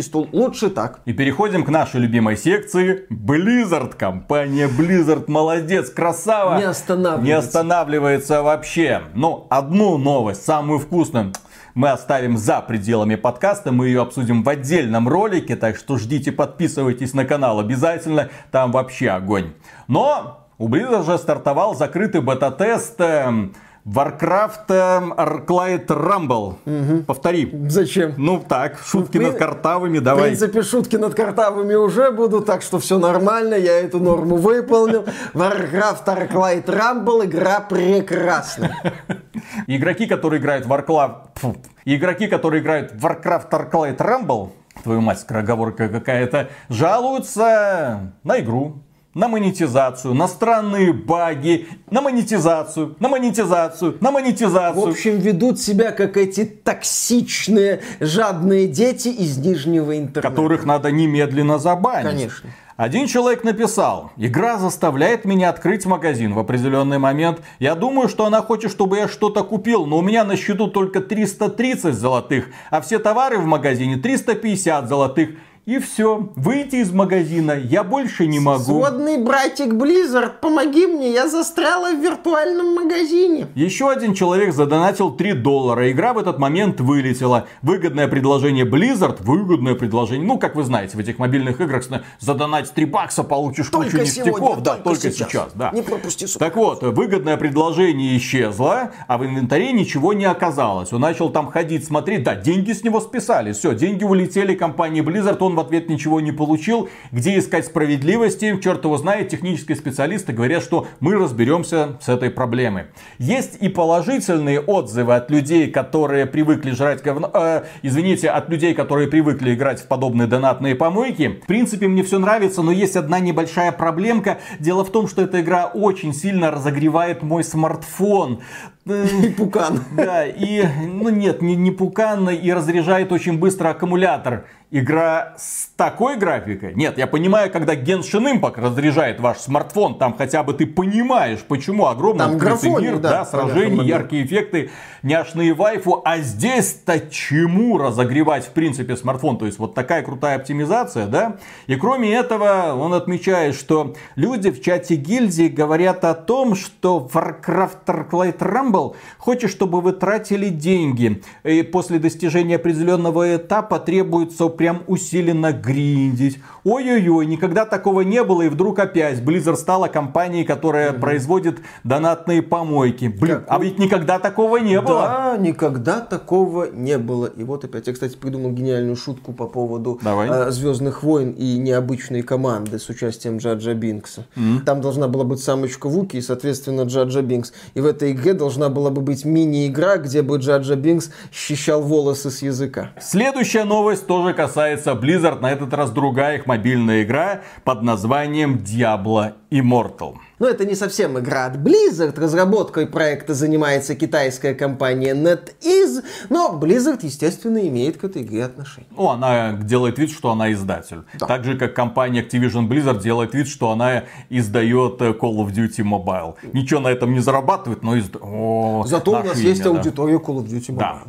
стул. 0.01 0.29
Лучше 0.31 0.69
так. 0.69 1.01
И 1.05 1.13
переходим 1.13 1.63
к 1.63 1.69
нашей 1.69 1.99
любимой 1.99 2.37
секции. 2.37 3.05
Blizzard. 3.09 3.95
Компания 3.95 4.67
Blizzard 4.67 5.25
молодец, 5.27 5.89
красава. 5.89 6.57
Не 6.57 6.63
останавливается. 6.63 7.25
Не 7.25 7.31
останавливается 7.31 8.41
вообще. 8.41 9.01
Но 9.13 9.47
одну 9.49 9.97
новость, 9.97 10.45
самую 10.45 10.79
вкусную, 10.79 11.33
мы 11.73 11.89
оставим 11.89 12.37
за 12.37 12.61
пределами 12.61 13.15
подкаста. 13.15 13.71
Мы 13.71 13.87
ее 13.87 14.01
обсудим 14.01 14.43
в 14.43 14.49
отдельном 14.49 15.07
ролике. 15.07 15.55
Так 15.55 15.75
что 15.77 15.97
ждите, 15.97 16.31
подписывайтесь 16.31 17.13
на 17.13 17.25
канал 17.25 17.59
обязательно. 17.59 18.29
Там 18.51 18.71
вообще 18.71 19.09
огонь. 19.09 19.53
Но 19.87 20.47
у 20.57 20.67
Blizzard 20.67 21.05
же 21.05 21.17
стартовал 21.17 21.75
закрытый 21.75 22.21
бета-тест 22.21 22.99
эм, 22.99 23.55
Warcraft 23.85 24.69
эм, 24.69 25.13
Arclight 25.13 25.87
Rumble. 25.87 27.03
Повтори. 27.03 27.51
Зачем? 27.67 28.13
Ну 28.17 28.43
так, 28.47 28.77
шутки 28.85 29.17
Ну, 29.17 29.23
в 29.23 29.27
над 29.29 29.37
картавыми, 29.39 29.97
В 29.97 30.03
давай. 30.03 30.23
принципе, 30.25 30.61
шутки 30.61 30.97
над 30.97 31.15
картавыми 31.15 31.73
уже 31.73 32.11
будут, 32.11 32.45
так 32.45 32.61
что 32.61 32.77
все 32.79 32.99
нормально, 32.99 33.55
я 33.55 33.79
эту 33.79 33.99
норму 33.99 34.35
выполнил. 34.35 35.05
Warcraft 35.33 36.05
Arclight 36.05 36.65
Rumble 36.65 37.25
игра 37.25 37.59
прекрасная. 37.59 38.77
Игроки, 39.67 40.05
которые 40.05 40.39
играют 40.39 40.65
в 40.65 40.71
Warcraft... 40.71 41.57
Игроки, 41.85 42.27
которые 42.27 42.61
играют 42.61 42.91
в 42.93 43.03
Warcraft 43.05 43.49
Arclight 43.49 43.97
Rumble, 43.97 44.49
твою 44.83 45.01
мать, 45.01 45.19
скороговорка 45.19 45.89
какая-то, 45.89 46.49
жалуются 46.69 48.13
на 48.23 48.39
игру, 48.39 48.83
на 49.13 49.27
монетизацию, 49.27 50.13
на 50.13 50.27
странные 50.27 50.93
баги, 50.93 51.67
на 51.89 52.01
монетизацию, 52.01 52.95
на 52.99 53.09
монетизацию, 53.09 53.97
на 53.99 54.09
В 54.09 54.13
монетизацию. 54.13 54.89
общем, 54.89 55.17
ведут 55.19 55.59
себя 55.59 55.91
как 55.91 56.17
эти 56.17 56.45
токсичные, 56.45 57.81
жадные 57.99 58.67
дети 58.67 59.09
из 59.09 59.37
нижнего 59.37 59.97
интернета. 59.97 60.21
которых 60.21 60.65
надо 60.65 60.91
немедленно 60.91 61.59
забанить. 61.59 62.09
Конечно. 62.09 62.49
Один 62.77 63.05
человек 63.05 63.43
написал, 63.43 64.11
игра 64.17 64.57
заставляет 64.57 65.23
меня 65.23 65.49
открыть 65.49 65.85
магазин 65.85 66.33
в 66.33 66.39
определенный 66.39 66.97
момент. 66.97 67.41
Я 67.59 67.75
думаю, 67.75 68.07
что 68.09 68.25
она 68.25 68.41
хочет, 68.41 68.71
чтобы 68.71 68.97
я 68.97 69.07
что-то 69.07 69.43
купил, 69.43 69.85
но 69.85 69.99
у 69.99 70.01
меня 70.01 70.23
на 70.23 70.35
счету 70.35 70.67
только 70.67 70.99
330 70.99 71.93
золотых, 71.93 72.47
а 72.71 72.81
все 72.81 72.97
товары 72.97 73.37
в 73.37 73.45
магазине 73.45 73.97
350 73.97 74.87
золотых. 74.87 75.31
И 75.67 75.77
все, 75.77 76.31
выйти 76.35 76.77
из 76.77 76.91
магазина 76.91 77.51
я 77.51 77.83
больше 77.83 78.25
не 78.25 78.39
могу. 78.39 78.63
Сводный 78.63 79.19
братик 79.19 79.67
Blizzard, 79.73 80.39
помоги 80.41 80.87
мне, 80.87 81.11
я 81.13 81.27
застряла 81.27 81.91
в 81.91 82.01
виртуальном 82.01 82.73
магазине. 82.73 83.45
Еще 83.53 83.87
один 83.87 84.15
человек 84.15 84.55
задонатил 84.55 85.11
3 85.11 85.33
доллара. 85.33 85.91
Игра 85.91 86.13
в 86.13 86.17
этот 86.17 86.39
момент 86.39 86.81
вылетела. 86.81 87.45
Выгодное 87.61 88.07
предложение 88.07 88.65
Blizzard. 88.65 89.17
Выгодное 89.19 89.75
предложение. 89.75 90.25
Ну, 90.27 90.39
как 90.39 90.55
вы 90.55 90.63
знаете, 90.63 90.97
в 90.97 90.99
этих 90.99 91.19
мобильных 91.19 91.61
играх 91.61 91.83
задонать 92.19 92.71
3 92.73 92.85
бакса, 92.85 93.23
получишь 93.23 93.69
кучу 93.69 93.91
Только 93.91 94.01
ништяков. 94.01 94.37
сегодня, 94.39 94.63
да, 94.63 94.71
только 94.77 94.83
только 94.83 95.11
сейчас. 95.11 95.29
сейчас. 95.29 95.51
да. 95.53 95.69
Не 95.73 95.83
пропусти, 95.83 96.25
сука. 96.25 96.45
Так 96.45 96.55
вот, 96.55 96.81
выгодное 96.81 97.37
предложение 97.37 98.17
исчезло, 98.17 98.93
а 99.07 99.17
в 99.19 99.25
инвентаре 99.25 99.71
ничего 99.73 100.13
не 100.13 100.25
оказалось. 100.25 100.91
Он 100.91 101.01
начал 101.01 101.29
там 101.29 101.51
ходить, 101.51 101.85
смотреть, 101.85 102.23
да, 102.23 102.33
деньги 102.33 102.71
с 102.71 102.83
него 102.83 102.99
списали. 102.99 103.51
Все, 103.51 103.75
деньги 103.75 104.03
улетели 104.03 104.55
компании 104.55 105.03
Blizzard, 105.03 105.37
он 105.39 105.50
в 105.55 105.59
ответ 105.59 105.89
ничего 105.89 106.19
не 106.21 106.31
получил. 106.31 106.89
Где 107.11 107.37
искать 107.37 107.65
справедливости? 107.65 108.59
Черт 108.61 108.83
его 108.83 108.97
знает, 108.97 109.29
технические 109.29 109.75
специалисты 109.75 110.33
говорят, 110.33 110.63
что 110.63 110.87
мы 110.99 111.15
разберемся 111.15 111.97
с 112.01 112.09
этой 112.09 112.29
проблемой. 112.29 112.85
Есть 113.17 113.57
и 113.61 113.69
положительные 113.69 114.59
отзывы 114.59 115.15
от 115.15 115.29
людей, 115.31 115.69
которые 115.69 116.25
привыкли 116.25 116.71
жрать 116.71 117.01
говно, 117.01 117.29
э, 117.33 117.63
извините, 117.81 118.29
от 118.29 118.49
людей, 118.49 118.73
которые 118.73 119.07
привыкли 119.07 119.53
играть 119.53 119.81
в 119.81 119.87
подобные 119.87 120.27
донатные 120.27 120.75
помойки. 120.75 121.39
В 121.43 121.47
принципе, 121.47 121.87
мне 121.87 122.03
все 122.03 122.19
нравится, 122.19 122.61
но 122.61 122.71
есть 122.71 122.95
одна 122.95 123.19
небольшая 123.19 123.71
проблемка. 123.71 124.39
Дело 124.59 124.83
в 124.83 124.91
том, 124.91 125.07
что 125.07 125.21
эта 125.21 125.41
игра 125.41 125.65
очень 125.65 126.13
сильно 126.13 126.51
разогревает 126.51 127.23
мой 127.23 127.43
смартфон. 127.43 128.41
Э, 128.85 129.05
И 129.23 129.29
пукан. 129.29 129.83
Да, 129.95 130.25
и, 130.25 130.65
ну 130.85 131.09
нет, 131.09 131.41
не, 131.41 131.55
не 131.55 131.71
пуканно 131.71 132.29
и 132.29 132.51
разряжает 132.51 133.11
очень 133.11 133.37
быстро 133.37 133.69
аккумулятор. 133.69 134.45
Игра 134.73 135.33
с 135.37 135.69
такой 135.75 136.15
графикой? 136.15 136.73
Нет, 136.75 136.97
я 136.97 137.05
понимаю, 137.05 137.51
когда 137.51 137.75
Genshin 137.75 138.39
Impact 138.39 138.61
разряжает 138.61 139.19
ваш 139.19 139.39
смартфон, 139.39 139.97
там 139.97 140.15
хотя 140.17 140.43
бы 140.43 140.53
ты 140.53 140.65
понимаешь, 140.65 141.39
почему 141.45 141.87
огромный 141.87 142.19
Там 142.23 142.35
открытый 142.35 142.69
графоний, 142.69 142.87
мир, 142.87 142.99
да, 142.99 143.09
да, 143.09 143.25
сражения, 143.25 143.77
понятно. 143.79 143.89
яркие 143.89 144.25
эффекты, 144.25 144.69
няшные 145.03 145.53
вайфу, 145.53 146.01
а 146.05 146.19
здесь-то 146.19 147.01
чему 147.09 147.77
разогревать 147.77 148.45
в 148.45 148.51
принципе 148.51 148.95
смартфон? 148.95 149.37
То 149.39 149.45
есть 149.45 149.59
вот 149.59 149.73
такая 149.73 150.03
крутая 150.03 150.37
оптимизация, 150.37 151.07
да? 151.07 151.35
И 151.67 151.75
кроме 151.75 152.13
этого, 152.13 152.73
он 152.79 152.93
отмечает, 152.93 153.55
что 153.55 153.95
люди 154.15 154.51
в 154.51 154.61
чате 154.61 154.95
гильдии 154.95 155.49
говорят 155.49 156.05
о 156.05 156.13
том, 156.13 156.55
что 156.55 157.09
Warcraft 157.13 157.85
Arclight 157.87 158.37
Rumble 158.37 158.95
хочет, 159.17 159.51
чтобы 159.51 159.81
вы 159.81 159.91
тратили 159.91 160.47
деньги. 160.47 161.21
И 161.43 161.61
после 161.61 161.99
достижения 161.99 162.55
определенного 162.55 163.35
этапа 163.35 163.77
требуется 163.77 164.45
прям 164.61 164.83
усиленно 164.85 165.53
гриндить. 165.53 166.37
Ой-ой-ой, 166.63 167.25
никогда 167.25 167.65
такого 167.65 168.01
не 168.01 168.23
было, 168.23 168.43
и 168.43 168.47
вдруг 168.47 168.77
опять 168.77 169.17
Blizzard 169.17 169.55
стала 169.55 169.87
компанией, 169.87 170.43
которая 170.43 170.93
производит 170.93 171.61
донатные 171.83 172.43
помойки. 172.43 173.05
Блин, 173.05 173.37
Как 173.37 173.45
а 173.47 173.57
ведь 173.57 173.79
никогда 173.79 174.19
такого 174.19 174.57
не 174.57 174.79
было. 174.79 175.01
Да, 175.01 175.37
никогда 175.39 175.99
такого 175.99 176.69
не 176.71 176.99
было. 176.99 177.25
И 177.25 177.43
вот 177.43 177.63
опять, 177.63 177.87
я, 177.87 177.93
кстати, 177.93 178.15
придумал 178.15 178.51
гениальную 178.51 178.95
шутку 178.95 179.33
по 179.33 179.47
поводу 179.47 179.99
Давай. 180.03 180.51
Звездных 180.51 181.01
войн 181.01 181.31
и 181.31 181.57
необычной 181.57 182.21
команды 182.21 182.77
с 182.77 182.87
участием 182.87 183.37
Джаджа 183.37 183.73
Бинкса. 183.73 184.27
Там 184.63 184.81
должна 184.81 185.07
была 185.07 185.23
быть 185.23 185.39
самочка 185.39 185.89
Вуки 185.89 186.17
и, 186.17 186.21
соответственно, 186.21 186.83
Джаджа 186.83 187.23
Бинкс. 187.23 187.51
И 187.73 187.81
в 187.81 187.87
этой 187.87 188.11
игре 188.11 188.35
должна 188.35 188.69
была 188.69 188.91
бы 188.91 189.01
быть 189.01 189.25
мини-игра, 189.25 189.97
где 189.97 190.21
бы 190.21 190.37
Джаджа 190.37 190.75
Бинкс 190.75 191.09
счищал 191.33 191.81
волосы 191.81 192.29
с 192.29 192.43
языка. 192.43 192.91
Следующая 193.01 193.63
новость 193.63 194.05
тоже 194.05 194.35
касается 194.35 194.50
Blizzard, 194.55 195.39
на 195.41 195.51
этот 195.51 195.73
раз 195.73 195.91
другая 195.91 196.37
их 196.37 196.45
мобильная 196.45 197.03
игра 197.03 197.41
под 197.63 197.81
названием 197.81 198.57
Diablo 198.57 199.33
Immortal. 199.51 200.15
Но 200.39 200.47
это 200.47 200.65
не 200.65 200.73
совсем 200.73 201.19
игра 201.19 201.45
от 201.45 201.57
Blizzard. 201.57 202.19
Разработкой 202.19 202.87
проекта 202.87 203.35
занимается 203.35 203.95
китайская 203.95 204.55
компания 204.55 205.13
NetEase. 205.13 206.03
Но 206.29 206.57
Blizzard, 206.59 206.99
естественно, 207.03 207.59
имеет 207.67 207.97
к 207.97 208.03
этой 208.03 208.23
игре 208.23 208.45
отношение. 208.45 208.89
Ну, 208.97 209.09
она 209.09 209.51
делает 209.53 209.99
вид, 209.99 210.09
что 210.09 210.31
она 210.31 210.51
издатель. 210.51 211.03
Да. 211.19 211.27
Так 211.27 211.43
же, 211.43 211.57
как 211.57 211.75
компания 211.75 212.23
Activision 212.23 212.67
Blizzard 212.67 213.01
делает 213.01 213.35
вид, 213.35 213.47
что 213.47 213.69
она 213.69 214.05
издает 214.29 215.01
э, 215.01 215.09
Call 215.11 215.37
of 215.37 215.53
Duty 215.53 215.83
Mobile. 215.83 216.35
Ничего 216.53 216.79
на 216.79 216.87
этом 216.87 217.13
не 217.13 217.19
зарабатывает, 217.19 217.83
но. 217.83 217.95
О, 218.21 218.83
Зато 218.87 219.11
у 219.11 219.23
нас 219.23 219.37
есть 219.37 219.61
да. 219.61 219.69
аудитория 219.69 220.17
Call 220.17 220.37
of 220.37 220.47
Duty 220.47 220.69
Mobile. 220.69 220.77
Да. 220.77 221.03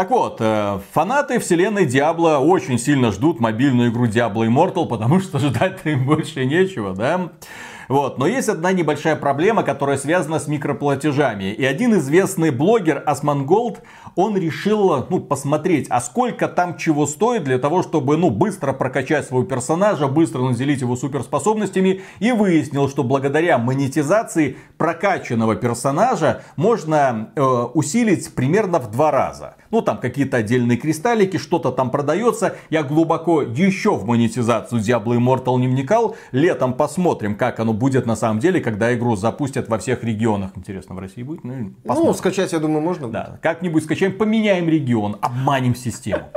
Так 0.00 0.08
вот, 0.08 0.38
э, 0.40 0.80
фанаты 0.94 1.38
вселенной 1.38 1.84
Diablo 1.84 2.38
очень 2.38 2.78
сильно 2.78 3.12
ждут 3.12 3.38
мобильную 3.38 3.90
игру 3.90 4.06
Diablo 4.06 4.48
Immortal, 4.48 4.86
потому 4.86 5.20
что 5.20 5.38
ждать 5.38 5.80
им 5.84 6.06
больше 6.06 6.46
нечего, 6.46 6.94
да? 6.94 7.32
Вот. 7.86 8.16
Но 8.16 8.26
есть 8.26 8.48
одна 8.48 8.72
небольшая 8.72 9.14
проблема, 9.14 9.62
которая 9.62 9.98
связана 9.98 10.38
с 10.38 10.46
микроплатежами. 10.46 11.52
И 11.52 11.66
один 11.66 11.92
известный 11.96 12.50
блогер 12.50 13.02
Asmongold, 13.04 13.82
он 14.16 14.36
решил 14.36 15.06
ну, 15.08 15.20
посмотреть, 15.20 15.86
а 15.90 16.00
сколько 16.00 16.48
там 16.48 16.76
чего 16.76 17.06
стоит 17.06 17.44
для 17.44 17.58
того, 17.58 17.82
чтобы 17.82 18.16
ну, 18.16 18.30
быстро 18.30 18.72
прокачать 18.72 19.26
своего 19.26 19.44
персонажа, 19.44 20.08
быстро 20.08 20.42
наделить 20.42 20.80
его 20.80 20.96
суперспособностями. 20.96 22.02
И 22.18 22.32
выяснил, 22.32 22.88
что 22.88 23.04
благодаря 23.04 23.58
монетизации 23.58 24.56
прокачанного 24.78 25.56
персонажа 25.56 26.42
можно 26.56 27.30
э, 27.34 27.42
усилить 27.42 28.34
примерно 28.34 28.78
в 28.78 28.90
два 28.90 29.10
раза. 29.10 29.56
Ну, 29.70 29.82
там 29.82 29.98
какие-то 29.98 30.38
отдельные 30.38 30.76
кристаллики, 30.76 31.36
что-то 31.36 31.70
там 31.70 31.90
продается. 31.90 32.56
Я 32.70 32.82
глубоко 32.82 33.42
еще 33.42 33.94
в 33.96 34.04
монетизацию 34.04 34.80
Diablo 34.80 35.16
Immortal 35.16 35.58
не 35.58 35.68
вникал. 35.68 36.16
Летом 36.32 36.74
посмотрим, 36.74 37.36
как 37.36 37.60
оно 37.60 37.72
будет 37.72 38.06
на 38.06 38.16
самом 38.16 38.40
деле, 38.40 38.60
когда 38.60 38.92
игру 38.94 39.16
запустят 39.16 39.68
во 39.68 39.78
всех 39.78 40.02
регионах. 40.02 40.50
Интересно, 40.56 40.94
в 40.94 40.98
России 40.98 41.22
будет? 41.22 41.44
Ну, 41.44 41.74
ну 41.84 42.14
скачать, 42.14 42.52
я 42.52 42.58
думаю, 42.58 42.80
можно. 42.80 43.08
Да, 43.08 43.38
как-нибудь 43.42 43.84
скачаем, 44.00 44.16
поменяем 44.16 44.68
регион, 44.68 45.18
обманем 45.20 45.74
систему. 45.74 46.30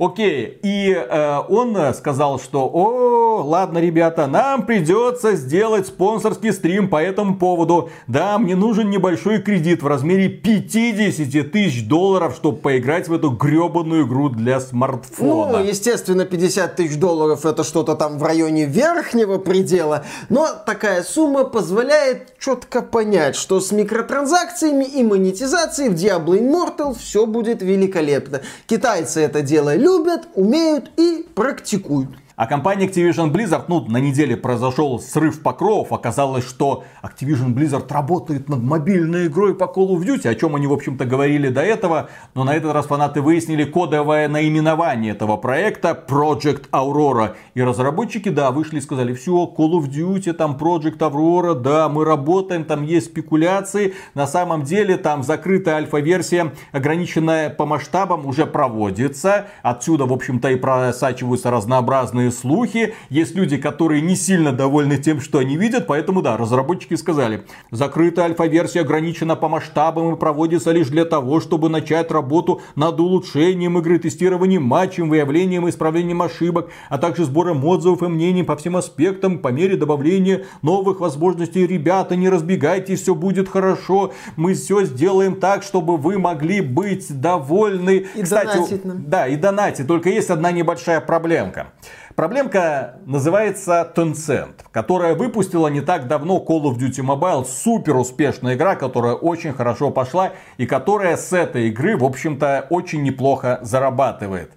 Окей, 0.00 0.58
и 0.62 0.94
э, 0.94 1.40
он 1.50 1.76
сказал, 1.92 2.40
что, 2.40 2.70
о, 2.72 3.42
ладно, 3.42 3.76
ребята, 3.76 4.26
нам 4.26 4.64
придется 4.64 5.36
сделать 5.36 5.88
спонсорский 5.88 6.54
стрим 6.54 6.88
по 6.88 7.02
этому 7.02 7.36
поводу. 7.36 7.90
Да, 8.06 8.38
мне 8.38 8.56
нужен 8.56 8.88
небольшой 8.88 9.42
кредит 9.42 9.82
в 9.82 9.86
размере 9.86 10.30
50 10.30 11.52
тысяч 11.52 11.86
долларов, 11.86 12.34
чтобы 12.34 12.56
поиграть 12.56 13.08
в 13.08 13.12
эту 13.12 13.28
гребаную 13.28 14.06
игру 14.06 14.30
для 14.30 14.60
смартфона. 14.60 15.58
Ну, 15.58 15.64
естественно, 15.64 16.24
50 16.24 16.76
тысяч 16.76 16.96
долларов 16.96 17.44
это 17.44 17.62
что-то 17.62 17.94
там 17.94 18.16
в 18.16 18.22
районе 18.22 18.64
верхнего 18.64 19.36
предела, 19.36 20.06
но 20.30 20.48
такая 20.64 21.02
сумма 21.02 21.44
позволяет 21.44 22.38
четко 22.38 22.80
понять, 22.80 23.36
что 23.36 23.60
с 23.60 23.70
микротранзакциями 23.70 24.84
и 24.84 25.02
монетизацией 25.02 25.90
в 25.90 25.94
Diablo 25.94 26.40
Immortal 26.40 26.98
все 26.98 27.26
будет 27.26 27.60
великолепно. 27.60 28.40
Китайцы 28.66 29.20
это 29.20 29.42
дело 29.42 29.76
любят, 29.76 29.89
любят, 29.90 30.28
умеют 30.34 30.90
и 30.96 31.26
практикуют. 31.34 32.10
А 32.40 32.46
компания 32.46 32.86
Activision 32.86 33.30
Blizzard, 33.30 33.64
ну, 33.68 33.84
на 33.86 33.98
неделе 33.98 34.34
произошел 34.34 34.98
срыв 34.98 35.42
покровов. 35.42 35.92
Оказалось, 35.92 36.48
что 36.48 36.84
Activision 37.02 37.52
Blizzard 37.52 37.92
работает 37.92 38.48
над 38.48 38.62
мобильной 38.62 39.26
игрой 39.26 39.54
по 39.54 39.64
Call 39.64 39.90
of 39.90 39.98
Duty, 39.98 40.26
о 40.26 40.34
чем 40.34 40.56
они, 40.56 40.66
в 40.66 40.72
общем-то, 40.72 41.04
говорили 41.04 41.50
до 41.50 41.60
этого. 41.60 42.08
Но 42.32 42.44
на 42.44 42.54
этот 42.54 42.72
раз 42.72 42.86
фанаты 42.86 43.20
выяснили 43.20 43.64
кодовое 43.64 44.26
наименование 44.26 45.12
этого 45.12 45.36
проекта 45.36 45.90
Project 45.90 46.70
Aurora. 46.70 47.34
И 47.52 47.62
разработчики, 47.62 48.30
да, 48.30 48.52
вышли 48.52 48.78
и 48.78 48.80
сказали, 48.80 49.12
все, 49.12 49.32
Call 49.44 49.72
of 49.72 49.90
Duty, 49.90 50.32
там 50.32 50.56
Project 50.58 50.96
Aurora, 51.00 51.52
да, 51.52 51.90
мы 51.90 52.06
работаем, 52.06 52.64
там 52.64 52.84
есть 52.84 53.08
спекуляции. 53.08 53.92
На 54.14 54.26
самом 54.26 54.62
деле, 54.62 54.96
там 54.96 55.22
закрытая 55.24 55.74
альфа-версия, 55.74 56.54
ограниченная 56.72 57.50
по 57.50 57.66
масштабам, 57.66 58.24
уже 58.24 58.46
проводится. 58.46 59.48
Отсюда, 59.62 60.06
в 60.06 60.12
общем-то, 60.14 60.48
и 60.48 60.56
просачиваются 60.56 61.50
разнообразные 61.50 62.29
слухи, 62.30 62.94
есть 63.08 63.34
люди, 63.34 63.56
которые 63.56 64.00
не 64.00 64.16
сильно 64.16 64.52
довольны 64.52 64.98
тем, 64.98 65.20
что 65.20 65.38
они 65.38 65.56
видят, 65.56 65.86
поэтому 65.86 66.22
да, 66.22 66.36
разработчики 66.36 66.94
сказали, 66.94 67.44
закрытая 67.70 68.26
альфа-версия 68.26 68.80
ограничена 68.80 69.36
по 69.36 69.48
масштабам 69.48 70.14
и 70.14 70.18
проводится 70.18 70.72
лишь 70.72 70.88
для 70.88 71.04
того, 71.04 71.40
чтобы 71.40 71.68
начать 71.68 72.10
работу 72.10 72.60
над 72.76 72.98
улучшением 73.00 73.78
игры, 73.78 73.98
тестированием 73.98 74.62
матчем, 74.62 75.08
выявлением 75.08 75.66
и 75.66 75.70
исправлением 75.70 76.22
ошибок, 76.22 76.70
а 76.88 76.98
также 76.98 77.24
сбором 77.24 77.64
отзывов 77.64 78.02
и 78.02 78.06
мнений 78.06 78.42
по 78.42 78.56
всем 78.56 78.76
аспектам 78.76 79.38
по 79.38 79.48
мере 79.48 79.76
добавления 79.76 80.44
новых 80.62 81.00
возможностей. 81.00 81.66
Ребята, 81.66 82.16
не 82.16 82.28
разбегайтесь, 82.28 83.02
все 83.02 83.14
будет 83.14 83.48
хорошо, 83.48 84.12
мы 84.36 84.54
все 84.54 84.84
сделаем 84.84 85.36
так, 85.36 85.62
чтобы 85.62 85.96
вы 85.96 86.18
могли 86.18 86.60
быть 86.60 87.20
довольны. 87.20 88.06
И 88.14 88.22
Кстати, 88.22 88.56
донатить 88.56 88.84
нам. 88.84 89.04
Да, 89.06 89.26
и 89.26 89.36
донатить, 89.36 89.86
только 89.86 90.10
есть 90.10 90.30
одна 90.30 90.52
небольшая 90.52 91.00
проблемка. 91.00 91.72
Проблемка 92.20 92.96
называется 93.06 93.90
Tencent, 93.96 94.56
которая 94.72 95.14
выпустила 95.14 95.68
не 95.68 95.80
так 95.80 96.06
давно 96.06 96.36
Call 96.36 96.64
of 96.64 96.76
Duty 96.76 97.02
Mobile. 97.02 97.46
Супер 97.46 97.96
успешная 97.96 98.56
игра, 98.56 98.76
которая 98.76 99.14
очень 99.14 99.54
хорошо 99.54 99.90
пошла 99.90 100.32
и 100.58 100.66
которая 100.66 101.16
с 101.16 101.32
этой 101.32 101.68
игры, 101.68 101.96
в 101.96 102.04
общем-то, 102.04 102.66
очень 102.68 103.02
неплохо 103.04 103.60
зарабатывает. 103.62 104.52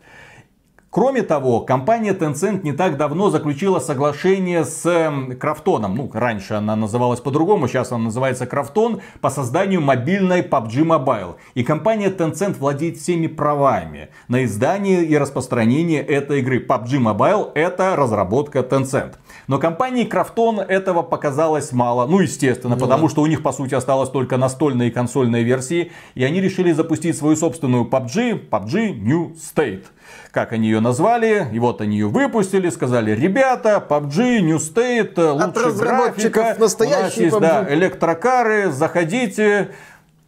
Кроме 0.94 1.24
того, 1.24 1.62
компания 1.62 2.14
Tencent 2.14 2.62
не 2.62 2.72
так 2.72 2.98
давно 2.98 3.32
заключила 3.32 3.80
соглашение 3.80 4.64
с 4.64 4.86
эм, 4.86 5.36
Крафтоном. 5.40 5.96
Ну, 5.96 6.12
раньше 6.14 6.54
она 6.54 6.76
называлась 6.76 7.20
по-другому, 7.20 7.68
сейчас 7.68 7.92
она 7.92 8.04
называется 8.04 8.46
Крафтон 8.46 9.02
по 9.20 9.32
созданию 9.32 9.82
мобильной 9.82 10.42
PUBG 10.42 10.84
Mobile. 10.86 11.38
И 11.56 11.64
компания 11.64 12.12
Tencent 12.12 12.60
владеет 12.60 12.98
всеми 12.98 13.26
правами 13.26 14.10
на 14.28 14.44
издание 14.46 15.04
и 15.04 15.18
распространение 15.18 16.00
этой 16.04 16.42
игры. 16.42 16.60
PUBG 16.64 17.00
Mobile 17.00 17.52
это 17.56 17.96
разработка 17.96 18.60
Tencent. 18.60 19.16
Но 19.48 19.58
компании 19.58 20.04
Крафтон 20.04 20.60
этого 20.60 21.02
показалось 21.02 21.72
мало. 21.72 22.06
Ну, 22.06 22.20
естественно, 22.20 22.76
ну, 22.76 22.80
потому 22.82 23.10
что 23.10 23.24
у 23.24 23.26
них, 23.26 23.42
по 23.42 23.52
сути, 23.52 23.74
осталось 23.74 24.10
только 24.10 24.38
настольные 24.38 24.90
и 24.90 24.92
консольные 24.92 25.44
версии. 25.44 25.92
И 26.14 26.24
они 26.24 26.40
решили 26.40 26.72
запустить 26.72 27.18
свою 27.18 27.36
собственную 27.36 27.86
PUBG, 27.86 28.48
PUBG 28.48 28.94
New 28.94 29.32
State 29.32 29.86
как 30.34 30.52
они 30.52 30.68
ее 30.68 30.80
назвали, 30.80 31.48
и 31.54 31.60
вот 31.60 31.80
они 31.80 31.96
ее 31.96 32.08
выпустили, 32.08 32.70
сказали, 32.70 33.12
ребята, 33.12 33.86
PUBG, 33.88 34.40
New 34.40 34.58
State, 34.58 35.14
лучше 35.16 35.78
графика, 35.78 36.56
у 36.58 36.62
нас 36.62 37.18
есть, 37.18 37.40
да, 37.40 37.68
электрокары, 37.70 38.72
заходите, 38.72 39.70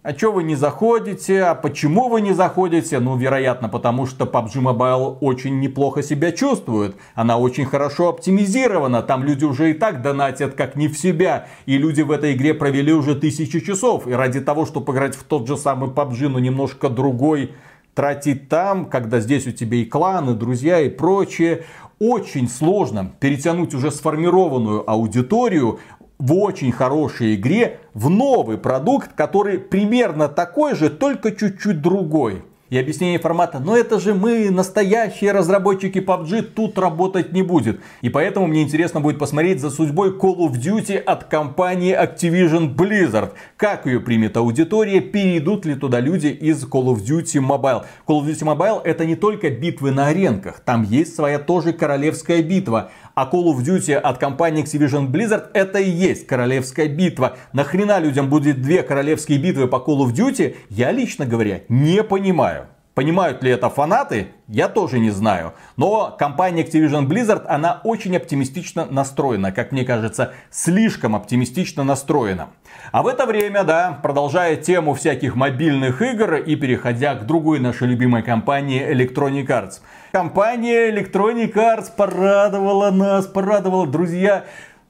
а 0.04 0.14
что 0.14 0.32
вы 0.32 0.44
не 0.44 0.54
заходите? 0.54 1.42
А 1.42 1.56
почему 1.56 2.10
вы 2.10 2.22
не 2.22 2.34
заходите? 2.34 3.00
Ну, 3.00 3.18
вероятно, 3.18 3.70
потому 3.70 4.06
что 4.06 4.26
PUBG 4.26 4.62
Mobile 4.62 5.18
очень 5.20 5.60
неплохо 5.60 6.04
себя 6.04 6.32
чувствует. 6.32 6.96
Она 7.16 7.40
очень 7.40 7.66
хорошо 7.66 8.10
оптимизирована. 8.10 9.02
Там 9.02 9.24
люди 9.24 9.46
уже 9.46 9.72
и 9.72 9.74
так 9.74 10.04
донатят 10.04 10.54
как 10.54 10.76
не 10.76 10.90
в 10.90 10.96
себя. 10.96 11.48
И 11.66 11.80
люди 11.80 12.04
в 12.04 12.12
этой 12.12 12.34
игре 12.34 12.54
провели 12.54 12.94
уже 12.94 13.16
тысячи 13.16 13.60
часов. 13.60 14.06
И 14.06 14.12
ради 14.12 14.42
того, 14.42 14.68
чтобы 14.68 14.94
играть 14.94 15.16
в 15.16 15.24
тот 15.24 15.48
же 15.48 15.58
самый 15.58 15.90
PUBG, 15.90 16.28
но 16.28 16.38
немножко 16.38 16.90
другой, 16.90 17.56
тратить 17.96 18.50
там, 18.50 18.86
когда 18.86 19.20
здесь 19.20 19.48
у 19.48 19.52
тебя 19.52 19.78
и 19.78 19.86
кланы, 19.86 20.36
друзья 20.36 20.82
и 20.82 20.90
прочее. 20.90 21.66
Очень 21.98 22.50
сложно 22.50 23.12
перетянуть 23.20 23.74
уже 23.74 23.90
сформированную 23.90 24.88
аудиторию 24.90 25.80
в 26.20 26.34
очень 26.34 26.72
хорошей 26.72 27.36
игре 27.36 27.80
в 27.94 28.10
новый 28.10 28.58
продукт, 28.58 29.14
который 29.14 29.58
примерно 29.58 30.28
такой 30.28 30.76
же, 30.76 30.90
только 30.90 31.32
чуть-чуть 31.32 31.82
другой 31.82 32.44
и 32.70 32.78
объяснение 32.78 33.20
формата, 33.20 33.60
но 33.60 33.78
это 33.78 34.00
же 34.00 34.14
мы, 34.14 34.50
настоящие 34.50 35.32
разработчики 35.32 36.00
PUBG, 36.00 36.42
тут 36.42 36.80
работать 36.80 37.32
не 37.32 37.44
будет. 37.44 37.80
И 38.02 38.10
поэтому 38.10 38.48
мне 38.48 38.64
интересно 38.64 39.02
будет 39.02 39.20
посмотреть 39.20 39.62
за 39.62 39.70
судьбой 39.70 40.10
Call 40.18 40.38
of 40.38 40.54
Duty 40.54 40.98
от 40.98 41.26
компании 41.26 41.96
Activision 41.96 42.76
Blizzard. 42.76 43.34
Как 43.56 43.86
ее 43.86 44.00
примет 44.00 44.36
аудитория, 44.38 45.00
перейдут 45.00 45.66
ли 45.66 45.76
туда 45.76 46.00
люди 46.00 46.28
из 46.28 46.64
Call 46.66 46.86
of 46.86 47.04
Duty 47.04 47.40
Mobile. 47.40 47.86
Call 48.08 48.22
of 48.22 48.26
Duty 48.26 48.44
Mobile 48.44 48.82
это 48.84 49.06
не 49.06 49.16
только 49.16 49.52
битвы 49.52 49.92
на 49.92 50.08
аренках, 50.08 50.60
там 50.60 50.84
есть 50.84 51.16
своя 51.16 51.40
тоже 51.40 51.72
королевская 51.72 52.42
битва. 52.42 52.92
А 53.16 53.30
Call 53.32 53.46
of 53.46 53.64
Duty 53.64 53.94
от 53.94 54.18
компании 54.18 54.62
Activision 54.62 55.08
Blizzard 55.08 55.52
это 55.54 55.80
и 55.80 55.90
есть 55.90 56.28
королевская 56.28 56.90
битва. 56.90 57.38
Нахрена 57.54 58.00
людям 58.00 58.30
будет 58.30 58.62
две 58.62 58.84
королевские 58.84 59.38
битвы 59.38 59.68
по 59.70 59.78
Call 59.78 60.06
of 60.06 60.12
Duty, 60.14 60.58
я 60.70 60.92
лично 60.92 61.26
говоря 61.26 61.62
не 61.70 62.04
понимаю. 62.04 62.68
Понимают 62.94 63.44
ли 63.44 63.52
это 63.52 63.70
фанаты, 63.70 64.28
я 64.48 64.70
тоже 64.70 65.00
не 65.00 65.12
знаю. 65.12 65.54
Но 65.76 66.16
компания 66.18 66.64
Activision 66.64 67.08
Blizzard, 67.08 67.46
она 67.48 67.82
очень 67.84 68.16
оптимистично 68.16 68.86
настроена. 68.86 69.52
Как 69.52 69.74
мне 69.74 69.84
кажется, 69.84 70.34
слишком 70.50 71.14
оптимистично 71.14 71.84
настроена. 71.84 72.48
А 72.94 73.04
в 73.04 73.08
это 73.08 73.26
время, 73.26 73.66
да, 73.66 74.00
продолжая 74.02 74.56
тему 74.56 74.94
всяких 74.94 75.36
мобильных 75.36 76.02
игр 76.02 76.36
и 76.36 76.56
переходя 76.56 77.16
к 77.16 77.26
другой 77.26 77.60
нашей 77.60 77.88
любимой 77.88 78.24
компании 78.24 78.90
Electronic 78.90 79.48
Arts. 79.48 79.82
Компания 80.16 80.92
Electronic 80.92 81.54
Arts 81.56 81.92
порадовала 81.94 82.90
нас, 82.90 83.28
порадовала, 83.28 83.86
друзья. 83.86 84.46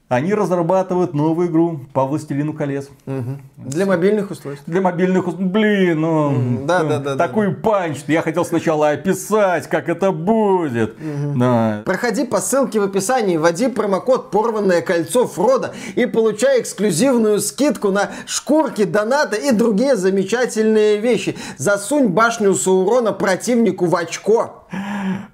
Они 0.08 0.32
разрабатывают 0.34 1.14
новую 1.14 1.48
игру 1.48 1.80
по 1.92 2.04
Властелину 2.04 2.52
колец. 2.52 2.88
Угу. 3.06 3.38
Для 3.56 3.86
мобильных 3.86 4.30
устройств. 4.30 4.62
Для 4.66 4.80
мобильных 4.80 5.26
устройств. 5.26 5.52
Блин, 5.52 6.00
ну, 6.00 6.60
да, 6.64 6.84
да, 6.84 6.98
да, 7.00 7.16
такой 7.16 7.48
да, 7.48 7.54
панч. 7.54 7.98
Я 8.06 8.22
хотел 8.22 8.44
сначала 8.44 8.90
описать, 8.90 9.68
как 9.68 9.88
это 9.88 10.12
будет. 10.12 10.94
Угу. 10.94 11.38
Да. 11.38 11.82
Проходи 11.84 12.24
по 12.24 12.40
ссылке 12.40 12.78
в 12.78 12.84
описании, 12.84 13.36
вводи 13.36 13.66
промокод 13.66 14.30
«Порванное 14.30 14.80
кольцо 14.80 15.26
Фрода» 15.26 15.74
и 15.96 16.06
получай 16.06 16.60
эксклюзивную 16.60 17.40
скидку 17.40 17.90
на 17.90 18.10
шкурки, 18.26 18.84
донаты 18.84 19.48
и 19.48 19.50
другие 19.50 19.96
замечательные 19.96 20.98
вещи. 20.98 21.36
Засунь 21.56 22.06
башню 22.06 22.54
Саурона 22.54 23.12
противнику 23.12 23.86
в 23.86 23.96
очко. 23.96 24.62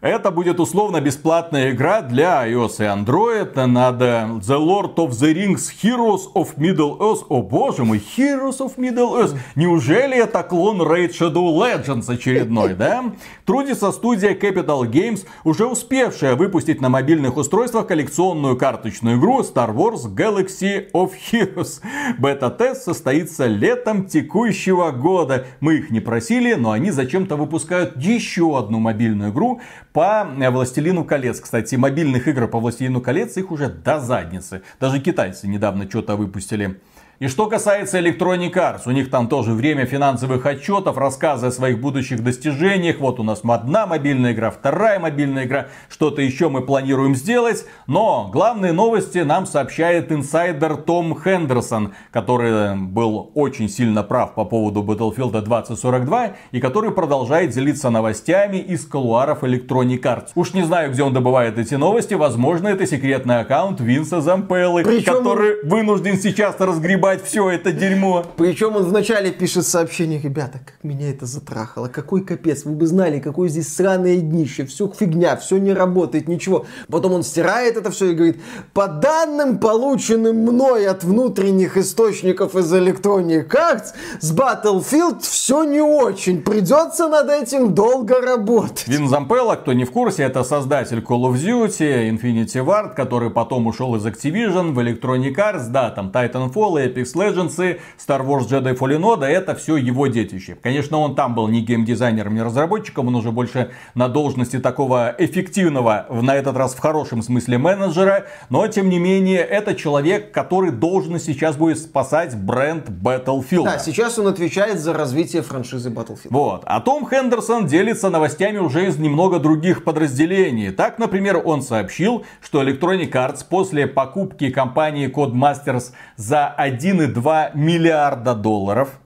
Это 0.00 0.30
будет 0.30 0.60
условно 0.60 1.00
бесплатная 1.00 1.72
игра 1.72 2.02
для 2.02 2.46
iOS 2.48 2.76
и 2.78 2.82
Android. 2.82 3.66
Надо 3.66 4.28
The 4.40 4.61
Lord 4.62 4.94
of 4.96 5.10
the 5.10 5.34
Rings 5.34 5.70
Heroes 5.82 6.32
of 6.34 6.56
Middle 6.56 6.98
Earth. 6.98 7.24
О 7.28 7.42
боже 7.42 7.84
мой, 7.84 7.98
Heroes 7.98 8.58
of 8.58 8.76
Middle 8.76 9.20
Earth. 9.20 9.36
Неужели 9.56 10.16
это 10.16 10.42
клон 10.42 10.80
Raid 10.82 11.10
Shadow 11.10 11.56
Legends 11.56 12.12
очередной, 12.12 12.74
да? 12.74 13.12
Трудится 13.44 13.90
студия 13.92 14.34
Capital 14.34 14.82
Games, 14.90 15.26
уже 15.44 15.66
успевшая 15.66 16.36
выпустить 16.36 16.80
на 16.80 16.88
мобильных 16.88 17.36
устройствах 17.36 17.86
коллекционную 17.86 18.56
карточную 18.56 19.18
игру 19.18 19.40
Star 19.40 19.74
Wars 19.74 20.06
Galaxy 20.14 20.90
of 20.92 21.12
Heroes. 21.32 21.80
Бета-тест 22.18 22.82
состоится 22.84 23.46
летом 23.46 24.06
текущего 24.06 24.90
года. 24.90 25.46
Мы 25.60 25.76
их 25.76 25.90
не 25.90 26.00
просили, 26.00 26.54
но 26.54 26.72
они 26.72 26.90
зачем-то 26.90 27.36
выпускают 27.36 27.96
еще 27.96 28.58
одну 28.58 28.78
мобильную 28.78 29.30
игру 29.30 29.60
по 29.92 30.26
Властелину 30.50 31.04
колец. 31.04 31.40
Кстати, 31.40 31.76
мобильных 31.76 32.28
игр 32.28 32.46
по 32.46 32.60
Властелину 32.60 33.00
колец 33.00 33.36
их 33.36 33.50
уже 33.50 33.68
до 33.68 33.98
задницы. 33.98 34.51
Даже 34.80 35.00
китайцы 35.00 35.48
недавно 35.48 35.88
что-то 35.88 36.16
выпустили. 36.16 36.80
И 37.18 37.28
что 37.28 37.46
касается 37.46 38.00
Electronic 38.00 38.52
Arts, 38.54 38.82
у 38.86 38.90
них 38.90 39.08
там 39.08 39.28
тоже 39.28 39.52
время 39.52 39.86
финансовых 39.86 40.44
отчетов, 40.44 40.96
рассказы 40.96 41.46
о 41.46 41.50
своих 41.52 41.80
будущих 41.80 42.24
достижениях. 42.24 42.98
Вот 42.98 43.20
у 43.20 43.22
нас 43.22 43.42
одна 43.44 43.86
мобильная 43.86 44.32
игра, 44.32 44.50
вторая 44.50 44.98
мобильная 44.98 45.44
игра, 45.44 45.68
что-то 45.88 46.20
еще 46.20 46.48
мы 46.48 46.62
планируем 46.62 47.14
сделать. 47.14 47.64
Но 47.86 48.28
главные 48.32 48.72
новости 48.72 49.18
нам 49.18 49.46
сообщает 49.46 50.10
инсайдер 50.10 50.76
Том 50.76 51.16
Хендерсон, 51.16 51.94
который 52.10 52.76
был 52.76 53.30
очень 53.34 53.68
сильно 53.68 54.02
прав 54.02 54.34
по 54.34 54.44
поводу 54.44 54.82
Battlefield 54.82 55.40
2042 55.42 56.32
и 56.50 56.60
который 56.60 56.90
продолжает 56.90 57.50
делиться 57.50 57.90
новостями 57.90 58.56
из 58.56 58.84
колуаров 58.84 59.44
Electronic 59.44 60.00
Arts. 60.00 60.28
Уж 60.34 60.54
не 60.54 60.64
знаю, 60.64 60.90
где 60.90 61.04
он 61.04 61.12
добывает 61.12 61.56
эти 61.58 61.76
новости, 61.76 62.14
возможно 62.14 62.68
это 62.68 62.84
секретный 62.84 63.40
аккаунт 63.40 63.80
Винса 63.80 64.20
Зампеллы, 64.20 64.82
Причем... 64.82 65.18
который 65.18 65.62
вынужден 65.64 66.16
сейчас 66.16 66.56
разгребать 66.58 67.11
покупать 67.12 67.28
все 67.28 67.50
это 67.50 67.72
дерьмо. 67.72 68.24
Причем 68.36 68.76
он 68.76 68.84
вначале 68.84 69.30
пишет 69.30 69.66
сообщение, 69.66 70.20
ребята, 70.20 70.60
как 70.64 70.74
меня 70.82 71.10
это 71.10 71.26
затрахало, 71.26 71.88
какой 71.88 72.24
капец, 72.24 72.64
вы 72.64 72.72
бы 72.72 72.86
знали, 72.86 73.18
какое 73.20 73.48
здесь 73.48 73.74
сраное 73.74 74.20
днище, 74.20 74.64
все 74.64 74.88
фигня, 74.88 75.36
все 75.36 75.58
не 75.58 75.72
работает, 75.72 76.28
ничего. 76.28 76.66
Потом 76.88 77.12
он 77.12 77.22
стирает 77.22 77.76
это 77.76 77.90
все 77.90 78.10
и 78.10 78.14
говорит, 78.14 78.40
по 78.72 78.88
данным, 78.88 79.58
полученным 79.58 80.36
мной 80.36 80.86
от 80.86 81.04
внутренних 81.04 81.76
источников 81.76 82.56
из 82.56 82.72
Electronic 82.72 83.48
Arts, 83.48 83.92
с 84.20 84.32
Battlefield 84.32 85.20
все 85.22 85.64
не 85.64 85.80
очень, 85.80 86.42
придется 86.42 87.08
над 87.08 87.28
этим 87.30 87.74
долго 87.74 88.20
работать. 88.20 88.88
Вин 88.88 89.08
Зампелло, 89.08 89.56
кто 89.56 89.72
не 89.72 89.84
в 89.84 89.90
курсе, 89.90 90.24
это 90.24 90.44
создатель 90.44 90.98
Call 90.98 91.30
of 91.30 91.34
Duty, 91.34 92.10
Infinity 92.10 92.64
Ward, 92.64 92.94
который 92.94 93.30
потом 93.30 93.66
ушел 93.66 93.94
из 93.96 94.06
Activision 94.06 94.72
в 94.72 94.78
Electronic 94.78 95.34
Arts, 95.34 95.68
да, 95.68 95.90
там 95.90 96.10
Titanfall 96.10 96.84
и 96.84 96.88
Apex 96.92 97.14
Legends, 97.14 97.78
Star 97.98 98.26
Wars 98.26 98.48
Jedi 98.48 98.76
Fallen 98.76 99.02
Order, 99.02 99.26
это 99.26 99.54
все 99.54 99.76
его 99.76 100.06
детище. 100.06 100.56
Конечно, 100.60 100.98
он 100.98 101.14
там 101.14 101.34
был 101.34 101.48
не 101.48 101.62
геймдизайнером, 101.62 102.34
не 102.34 102.42
разработчиком, 102.42 103.08
он 103.08 103.14
уже 103.14 103.30
больше 103.30 103.70
на 103.94 104.08
должности 104.08 104.58
такого 104.58 105.14
эффективного, 105.18 106.06
на 106.10 106.34
этот 106.34 106.56
раз 106.56 106.74
в 106.74 106.78
хорошем 106.78 107.22
смысле 107.22 107.58
менеджера, 107.58 108.26
но 108.50 108.66
тем 108.68 108.88
не 108.88 108.98
менее, 108.98 109.40
это 109.40 109.74
человек, 109.74 110.32
который 110.32 110.70
должен 110.70 111.18
сейчас 111.18 111.56
будет 111.56 111.78
спасать 111.78 112.36
бренд 112.36 112.88
Battlefield. 112.88 113.64
Да, 113.64 113.78
сейчас 113.78 114.18
он 114.18 114.26
отвечает 114.26 114.78
за 114.78 114.92
развитие 114.92 115.42
франшизы 115.42 115.90
Battlefield. 115.90 116.28
Вот. 116.30 116.62
А 116.66 116.80
Том 116.80 117.08
Хендерсон 117.08 117.66
делится 117.66 118.10
новостями 118.10 118.58
уже 118.58 118.86
из 118.86 118.98
немного 118.98 119.38
других 119.38 119.84
подразделений. 119.84 120.70
Так, 120.70 120.98
например, 120.98 121.40
он 121.44 121.62
сообщил, 121.62 122.24
что 122.40 122.62
Electronic 122.62 123.10
Arts 123.12 123.44
после 123.48 123.86
покупки 123.86 124.50
компании 124.50 125.08
Codemasters 125.08 125.92
за 126.16 126.46
1 126.48 126.81
1,2 126.82 127.50
миллиарда 127.54 128.34
долларов 128.34 128.98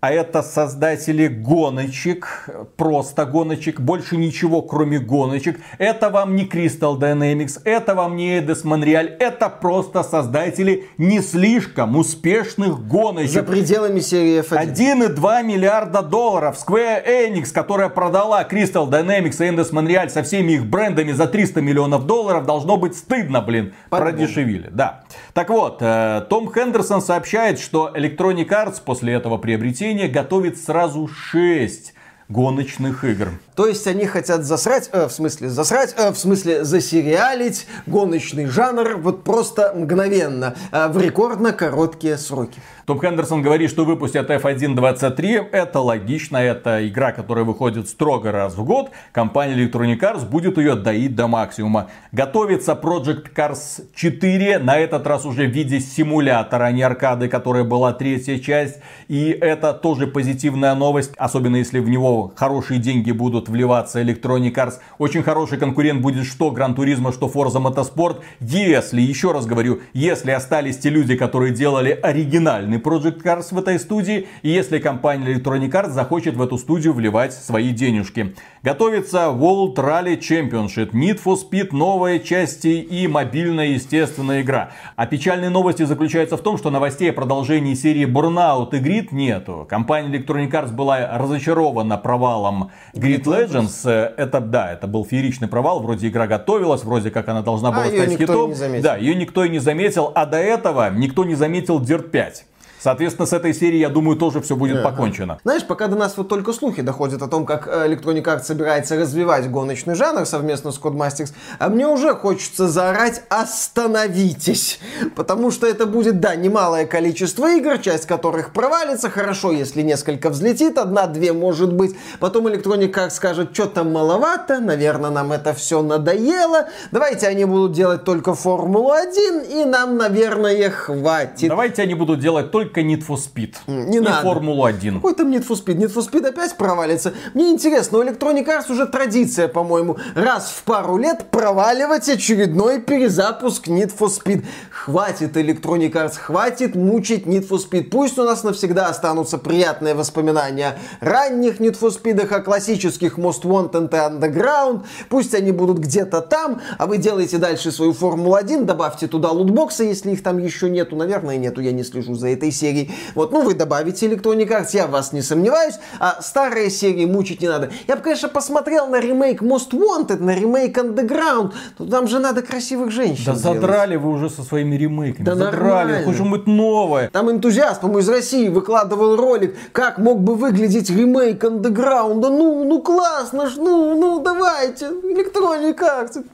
а 0.00 0.12
это 0.12 0.42
создатели 0.42 1.26
гоночек, 1.26 2.48
просто 2.76 3.26
гоночек, 3.26 3.80
больше 3.80 4.16
ничего 4.16 4.62
кроме 4.62 5.00
гоночек. 5.00 5.58
Это 5.78 6.08
вам 6.10 6.36
не 6.36 6.44
Crystal 6.44 6.96
Dynamics, 6.96 7.60
это 7.64 7.96
вам 7.96 8.14
не 8.14 8.38
Eidos 8.38 8.64
Montreal, 8.64 9.08
это 9.18 9.48
просто 9.48 10.04
создатели 10.04 10.86
не 10.98 11.20
слишком 11.20 11.96
успешных 11.96 12.86
гоночек. 12.86 13.32
За 13.32 13.42
пределами 13.42 13.98
серии 13.98 14.40
F1. 14.40 15.16
1,2 15.16 15.42
миллиарда 15.42 16.02
долларов. 16.02 16.56
Square 16.64 17.04
Enix, 17.04 17.52
которая 17.52 17.88
продала 17.88 18.44
Crystal 18.44 18.88
Dynamics 18.88 19.44
и 19.44 19.50
Eidos 19.50 19.72
Montreal 19.72 20.08
со 20.10 20.22
всеми 20.22 20.52
их 20.52 20.66
брендами 20.66 21.10
за 21.10 21.26
300 21.26 21.60
миллионов 21.60 22.06
долларов, 22.06 22.46
должно 22.46 22.76
быть 22.76 22.96
стыдно, 22.96 23.40
блин. 23.40 23.74
По-моему. 23.90 24.16
Продешевили, 24.16 24.68
да. 24.70 25.02
Так 25.32 25.50
вот, 25.50 25.78
э, 25.80 26.24
Том 26.30 26.52
Хендерсон 26.52 27.02
сообщает, 27.02 27.58
что 27.58 27.90
Electronic 27.92 28.48
Arts 28.48 28.76
после 28.84 29.14
этого 29.14 29.38
приобретения 29.38 29.87
готовит 30.08 30.58
сразу 30.58 31.08
6 31.08 31.94
гоночных 32.28 33.04
игр. 33.04 33.28
То 33.54 33.66
есть 33.66 33.86
они 33.86 34.04
хотят 34.06 34.44
засрать, 34.44 34.90
э, 34.92 35.06
в 35.06 35.10
смысле 35.10 35.48
засрать, 35.48 35.94
э, 35.96 36.12
в 36.12 36.18
смысле 36.18 36.64
засериалить 36.64 37.66
гоночный 37.86 38.46
жанр 38.46 38.98
вот 38.98 39.24
просто 39.24 39.72
мгновенно, 39.74 40.54
э, 40.70 40.88
в 40.88 41.00
рекордно 41.00 41.52
короткие 41.52 42.18
сроки. 42.18 42.60
Том 42.88 43.00
Хендерсон 43.00 43.42
говорит, 43.42 43.68
что 43.70 43.84
выпустят 43.84 44.30
F1.23. 44.30 45.48
Это 45.52 45.80
логично, 45.80 46.38
это 46.38 46.88
игра, 46.88 47.12
которая 47.12 47.44
выходит 47.44 47.86
строго 47.88 48.32
раз 48.32 48.54
в 48.54 48.64
год. 48.64 48.90
Компания 49.12 49.54
Electronic 49.54 50.00
Arts 50.00 50.26
будет 50.26 50.56
ее 50.56 50.74
доить 50.74 51.14
до 51.14 51.26
максимума. 51.26 51.90
Готовится 52.12 52.72
Project 52.72 53.26
Cars 53.34 53.82
4, 53.94 54.58
на 54.58 54.78
этот 54.78 55.06
раз 55.06 55.26
уже 55.26 55.46
в 55.46 55.50
виде 55.50 55.80
симулятора, 55.80 56.64
а 56.64 56.72
не 56.72 56.82
аркады, 56.82 57.28
которая 57.28 57.64
была 57.64 57.92
третья 57.92 58.38
часть. 58.38 58.78
И 59.08 59.30
это 59.30 59.74
тоже 59.74 60.06
позитивная 60.06 60.74
новость, 60.74 61.12
особенно 61.18 61.56
если 61.56 61.80
в 61.80 61.90
него 61.90 62.17
хорошие 62.36 62.80
деньги 62.80 63.12
будут 63.12 63.48
вливаться 63.48 64.02
Electronic 64.02 64.54
Arts. 64.54 64.74
Очень 64.98 65.22
хороший 65.22 65.58
конкурент 65.58 66.00
будет 66.00 66.26
что 66.26 66.52
Gran 66.52 66.74
Turismo, 66.74 67.12
что 67.12 67.28
Forza 67.28 67.62
Motorsport. 67.62 68.20
Если, 68.40 69.00
еще 69.00 69.32
раз 69.32 69.46
говорю, 69.46 69.80
если 69.92 70.30
остались 70.30 70.78
те 70.78 70.90
люди, 70.90 71.16
которые 71.16 71.52
делали 71.52 71.90
оригинальный 71.90 72.78
Project 72.78 73.22
Cars 73.22 73.54
в 73.54 73.58
этой 73.58 73.78
студии, 73.78 74.26
и 74.42 74.50
если 74.50 74.78
компания 74.78 75.34
Electronic 75.34 75.70
Arts 75.70 75.90
захочет 75.90 76.36
в 76.36 76.42
эту 76.42 76.58
студию 76.58 76.92
вливать 76.92 77.32
свои 77.32 77.70
денежки. 77.70 78.34
Готовится 78.62 79.28
World 79.28 79.76
Rally 79.76 80.18
Championship, 80.18 80.90
Need 80.90 81.20
for 81.24 81.36
Speed, 81.36 81.68
новые 81.70 82.18
части 82.18 82.68
и 82.68 83.06
мобильная, 83.06 83.66
естественная 83.66 84.42
игра. 84.42 84.70
А 84.96 85.06
печальные 85.06 85.50
новости 85.50 85.84
заключаются 85.84 86.36
в 86.36 86.40
том, 86.40 86.58
что 86.58 86.70
новостей 86.70 87.10
о 87.10 87.12
продолжении 87.12 87.74
серии 87.74 88.04
Burnout 88.04 88.76
и 88.76 88.80
Grid 88.80 89.08
нету. 89.12 89.64
Компания 89.68 90.18
Electronic 90.18 90.50
Arts 90.50 90.72
была 90.72 91.16
разочарована 91.16 91.98
провалом 91.98 92.72
Grid 92.94 93.24
Legends. 93.24 93.88
Это, 93.88 94.40
да, 94.40 94.72
это 94.72 94.88
был 94.88 95.04
фееричный 95.04 95.46
провал. 95.46 95.80
Вроде 95.80 96.08
игра 96.08 96.26
готовилась, 96.26 96.82
вроде 96.82 97.12
как 97.12 97.28
она 97.28 97.42
должна 97.42 97.70
была 97.70 97.84
а 97.84 97.88
стать 97.88 98.18
хитом. 98.18 98.52
Да, 98.82 98.96
ее 98.96 99.14
никто 99.14 99.44
и 99.44 99.48
не 99.48 99.60
заметил. 99.60 100.10
А 100.14 100.26
до 100.26 100.38
этого 100.38 100.90
никто 100.90 101.24
не 101.24 101.36
заметил 101.36 101.80
Dirt 101.80 102.10
5. 102.10 102.44
Соответственно, 102.80 103.26
с 103.26 103.32
этой 103.32 103.52
серии, 103.54 103.78
я 103.78 103.88
думаю, 103.88 104.16
тоже 104.16 104.40
все 104.40 104.56
будет 104.56 104.82
покончено. 104.82 105.38
Знаешь, 105.42 105.66
пока 105.66 105.88
до 105.88 105.96
нас 105.96 106.16
вот 106.16 106.28
только 106.28 106.52
слухи 106.52 106.82
доходят 106.82 107.22
о 107.22 107.28
том, 107.28 107.44
как 107.44 107.66
э, 107.66 107.88
Electronic 107.88 108.22
Arts 108.22 108.44
собирается 108.44 108.96
развивать 108.96 109.50
гоночный 109.50 109.94
жанр 109.94 110.26
совместно 110.26 110.70
с 110.70 110.78
Codemasters, 110.78 111.32
а 111.58 111.68
мне 111.68 111.86
уже 111.88 112.14
хочется 112.14 112.68
заорать 112.68 113.22
«Остановитесь!» 113.28 114.80
Потому 115.16 115.50
что 115.50 115.66
это 115.66 115.86
будет, 115.86 116.20
да, 116.20 116.36
немалое 116.36 116.86
количество 116.86 117.50
игр, 117.50 117.78
часть 117.78 118.06
которых 118.06 118.52
провалится, 118.52 119.10
хорошо, 119.10 119.50
если 119.52 119.82
несколько 119.82 120.30
взлетит, 120.30 120.78
одна-две 120.78 121.32
может 121.32 121.72
быть. 121.72 121.96
Потом 122.20 122.46
Electronic 122.46 122.92
Arts 122.92 123.10
скажет, 123.10 123.50
что 123.52 123.66
там 123.66 123.92
маловато, 123.92 124.60
наверное, 124.60 125.10
нам 125.10 125.32
это 125.32 125.52
все 125.54 125.82
надоело. 125.82 126.68
Давайте 126.92 127.26
они 127.26 127.44
будут 127.44 127.72
делать 127.72 128.04
только 128.04 128.34
Формулу-1, 128.34 129.62
и 129.62 129.64
нам, 129.64 129.96
наверное, 129.96 130.70
хватит. 130.70 131.48
Давайте 131.48 131.82
они 131.82 131.94
будут 131.94 132.20
делать 132.20 132.50
только 132.50 132.67
только 132.68 132.80
Need 132.82 133.06
for 133.06 133.16
Speed. 133.16 133.54
Не 133.66 133.98
и 133.98 134.00
надо. 134.00 134.22
Формулу-1. 134.22 134.94
Какой 134.94 135.14
там 135.14 135.30
Need 135.30 135.46
for 135.46 135.56
Speed? 135.56 135.76
Need 135.76 135.94
for 135.94 136.08
Speed 136.08 136.26
опять 136.26 136.56
провалится? 136.56 137.14
Мне 137.34 137.50
интересно, 137.50 137.98
у 137.98 138.02
Electronic 138.02 138.46
Arts 138.46 138.70
уже 138.70 138.86
традиция, 138.86 139.48
по-моему, 139.48 139.96
раз 140.14 140.50
в 140.50 140.62
пару 140.64 140.98
лет 140.98 141.30
проваливать 141.30 142.08
очередной 142.08 142.80
перезапуск 142.80 143.68
Need 143.68 143.92
for 143.98 144.08
Speed. 144.08 144.44
Хватит 144.70 145.36
Electronic 145.36 145.92
Arts, 145.92 146.16
хватит 146.18 146.74
мучить 146.74 147.26
Need 147.26 147.48
for 147.48 147.58
Speed. 147.58 147.84
Пусть 147.90 148.18
у 148.18 148.24
нас 148.24 148.44
навсегда 148.44 148.88
останутся 148.88 149.38
приятные 149.38 149.94
воспоминания 149.94 150.78
о 151.00 151.04
ранних 151.04 151.60
Need 151.60 151.78
for 151.78 151.90
Speed, 151.90 152.20
о 152.20 152.40
классических 152.40 153.18
Most 153.18 153.42
Wanted 153.42 153.88
и 153.88 153.96
Underground. 153.96 154.84
Пусть 155.08 155.34
они 155.34 155.52
будут 155.52 155.78
где-то 155.78 156.20
там, 156.20 156.60
а 156.76 156.86
вы 156.86 156.98
делаете 156.98 157.38
дальше 157.38 157.72
свою 157.72 157.92
Формулу-1, 157.92 158.64
добавьте 158.64 159.06
туда 159.06 159.30
лутбоксы, 159.30 159.84
если 159.84 160.12
их 160.12 160.22
там 160.22 160.38
еще 160.38 160.68
нету. 160.68 160.96
Наверное, 160.96 161.38
нету, 161.38 161.60
я 161.60 161.72
не 161.72 161.82
слежу 161.82 162.14
за 162.14 162.28
этой 162.28 162.50
серией. 162.58 162.90
Вот, 163.14 163.32
ну 163.32 163.42
вы 163.42 163.54
добавите 163.54 164.06
Electronic 164.06 164.48
Arts, 164.48 164.70
я 164.72 164.86
в 164.86 164.90
вас 164.90 165.12
не 165.12 165.22
сомневаюсь, 165.22 165.74
а 166.00 166.20
старые 166.20 166.70
серии 166.70 167.04
мучить 167.06 167.40
не 167.40 167.48
надо. 167.48 167.70
Я 167.86 167.96
бы, 167.96 168.02
конечно, 168.02 168.28
посмотрел 168.28 168.86
на 168.88 169.00
ремейк 169.00 169.42
Most 169.42 169.70
Wanted, 169.70 170.18
на 170.18 170.34
ремейк 170.34 170.76
Underground, 170.76 171.52
но 171.78 171.86
там 171.86 172.08
же 172.08 172.18
надо 172.18 172.42
красивых 172.42 172.90
женщин 172.90 173.24
Да 173.26 173.32
делать. 173.34 173.60
задрали 173.60 173.96
вы 173.96 174.10
уже 174.10 174.30
со 174.30 174.42
своими 174.42 174.76
ремейками. 174.76 175.24
Да 175.24 175.34
задрали. 175.34 176.04
Хочешь 176.04 176.20
быть 176.20 176.46
новое. 176.46 177.08
Там 177.10 177.30
энтузиаст, 177.30 177.80
по-моему, 177.80 178.00
из 178.00 178.08
России 178.08 178.48
выкладывал 178.48 179.16
ролик, 179.16 179.56
как 179.72 179.98
мог 179.98 180.20
бы 180.20 180.34
выглядеть 180.34 180.90
ремейк 180.90 181.44
андеграунда. 181.44 182.28
Ну, 182.28 182.64
ну 182.64 182.82
классно 182.82 183.48
ж, 183.48 183.56
ну, 183.56 183.94
ну 183.98 184.20
давайте, 184.20 184.86
Electronic 184.86 185.78
Arts. 185.78 186.24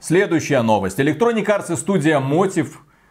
Следующая 0.00 0.62
новость. 0.62 0.98
Electronic 0.98 1.44
Arts 1.46 1.72
и 1.72 1.76
студия 1.76 2.20
Motive 2.20 2.68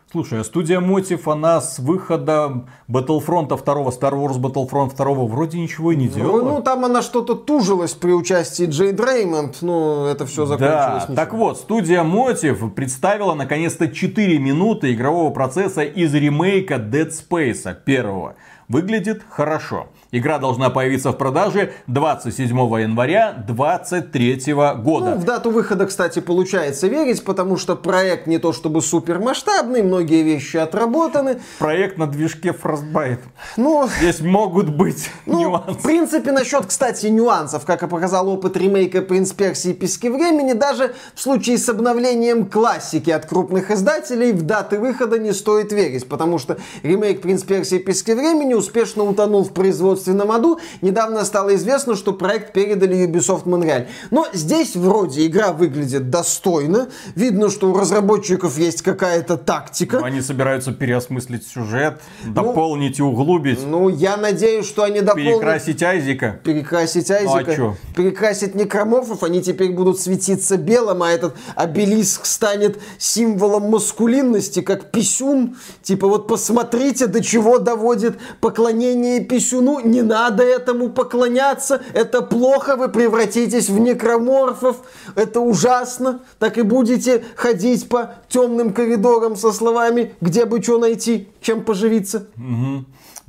Слушай, 0.10 0.39
а 0.39 0.43
студия 0.45 0.80
Motive, 0.80 1.30
она 1.30 1.60
с 1.60 1.80
выхода 1.80 2.66
Battlefront 2.88 3.49
2, 3.49 3.58
Star 3.58 4.14
Wars 4.14 4.39
Battlefront 4.39 4.95
2 4.95 5.05
вроде 5.26 5.60
ничего 5.60 5.91
и 5.91 5.97
не 5.97 6.08
делала. 6.08 6.49
Ну, 6.49 6.62
там 6.62 6.86
она 6.86 7.01
что-то 7.01 7.36
тужилась 7.36 7.91
при 7.91 8.14
участии 8.14 8.68
Джей 8.68 8.93
Дреймонд, 8.93 9.58
ну, 9.62 10.05
это 10.05 10.26
все 10.26 10.45
закончилось. 10.45 11.05
Да, 11.10 11.16
так 11.16 11.34
вот, 11.34 11.58
студия 11.58 12.03
Motive 12.03 12.70
представила 12.72 13.34
наконец-то 13.34 13.89
4 13.89 14.39
минуты 14.39 14.93
игрового 14.93 15.34
процесса 15.34 15.84
из 15.84 16.14
ремейка 16.14 16.76
Dead 16.76 17.10
Space 17.10 17.76
первого. 17.84 18.36
Выглядит 18.70 19.24
хорошо. 19.30 19.88
Игра 20.12 20.39
должна 20.39 20.70
появиться 20.70 21.12
в 21.12 21.18
продаже 21.18 21.74
27 21.88 22.47
января 22.80 23.34
2023 23.45 24.53
года. 24.78 25.12
Ну, 25.12 25.16
в 25.18 25.26
дату 25.26 25.51
выхода, 25.51 25.86
кстати, 25.86 26.20
получается 26.20 26.88
верить, 26.88 27.24
потому 27.26 27.58
что 27.58 27.76
проект 27.76 28.26
не 28.26 28.38
то 28.38 28.53
чтобы 28.53 28.82
супер 28.82 29.20
масштабный, 29.20 29.84
многие 29.84 30.24
вещи 30.24 30.58
отработаны. 30.58 31.39
Проект 31.60 31.97
на 31.97 32.08
движке 32.08 32.49
Frostbite. 32.49 33.20
Ну, 33.58 33.89
Здесь 33.99 34.22
могут 34.22 34.70
быть 34.70 35.10
Ну, 35.26 35.39
нюансы. 35.41 35.72
в 35.80 35.82
принципе, 35.84 36.32
насчет, 36.32 36.66
кстати, 36.68 37.08
нюансов, 37.08 37.66
как 37.66 37.84
и 37.84 37.88
показал 37.88 38.30
опыт 38.30 38.55
ремейка 38.55 39.01
«Принц 39.01 39.34
Персии. 39.34 39.74
Пески 39.74 40.08
времени», 40.10 40.53
даже 40.53 40.93
в 41.16 41.22
случае 41.22 41.58
с 41.58 41.68
обновлением 41.68 42.45
классики 42.45 43.10
от 43.10 43.26
крупных 43.26 43.72
издателей 43.72 44.32
в 44.32 44.43
даты 44.43 44.80
выхода 44.80 45.20
не 45.20 45.34
стоит 45.34 45.72
верить, 45.74 46.08
потому 46.08 46.38
что 46.38 46.58
ремейк 46.84 47.22
«Принц 47.22 47.43
Персии. 47.43 47.78
Пески 47.78 48.14
времени» 48.14 48.53
успешно 48.53 49.03
утонул 49.03 49.43
в 49.43 49.51
производственном 49.98 50.32
аду. 50.32 50.60
Недавно 50.82 51.26
стало 51.26 51.56
известно, 51.56 51.95
что 51.95 52.14
проект 52.14 52.54
передали 52.54 53.08
Ubisoft 53.08 53.45
Montreal. 53.45 53.88
Но 54.12 54.28
здесь 54.34 54.76
вроде 54.76 55.26
игра 55.26 55.52
выглядит 55.52 56.10
достойно. 56.10 56.88
Видно, 57.16 57.50
что 57.50 57.72
у 57.72 57.78
разработчиков 57.78 58.58
есть 58.58 58.82
какая-то 58.82 59.38
тактика. 59.38 60.00
Но 60.00 60.06
Они 60.06 60.22
собираются 60.22 60.72
переосмыслить 60.72 61.48
сюжет, 61.48 62.02
дополнить 62.26 63.00
и 63.00 63.04
углубить, 63.04 63.60
Ну, 63.66 63.89
я 63.89 64.18
надеюсь, 64.18 64.66
что 64.66 64.84
они 64.84 65.02
дополнят... 65.02 65.34
перекрасить 65.34 65.84
Айзика. 65.84 66.39
перекрасить 66.43 67.10
Ну, 67.10 67.16
а 67.36 67.76
перекрасить 67.95 68.56
некроморфов, 68.56 69.24
они 69.24 69.41
теперь 69.41 69.72
будут 69.72 70.00
светиться 70.00 70.58
белым, 70.58 71.04
а 71.04 71.10
этот 71.10 71.36
обелиск 71.56 72.26
станет 72.26 72.80
символом 72.98 73.70
маскулинности, 73.70 74.62
как 74.62 74.91
писюн. 74.91 75.56
Типа 75.82 76.08
вот 76.08 76.28
посмотрите, 76.28 77.08
до 77.08 77.24
чего 77.24 77.60
доводит 77.60 78.18
поклонение 78.39 79.22
писюну. 79.22 79.80
Не 79.88 80.01
надо 80.01 80.43
этому 80.43 80.89
поклоняться, 80.89 81.81
это 81.93 82.21
плохо, 82.21 82.75
вы 82.75 82.89
превратитесь 82.89 83.69
в 83.69 83.79
некроморфов, 83.79 84.77
это 85.15 85.39
ужасно. 85.39 86.19
Так 86.39 86.57
и 86.57 86.61
будете 86.61 87.23
ходить 87.35 87.88
по 87.88 88.15
темным 88.27 88.73
коридорам 88.73 89.35
со 89.38 89.51
словами, 89.53 90.13
где 90.19 90.45
бы 90.45 90.61
что 90.61 90.77
найти, 90.77 91.29
чем 91.41 91.63
поживиться. 91.63 92.27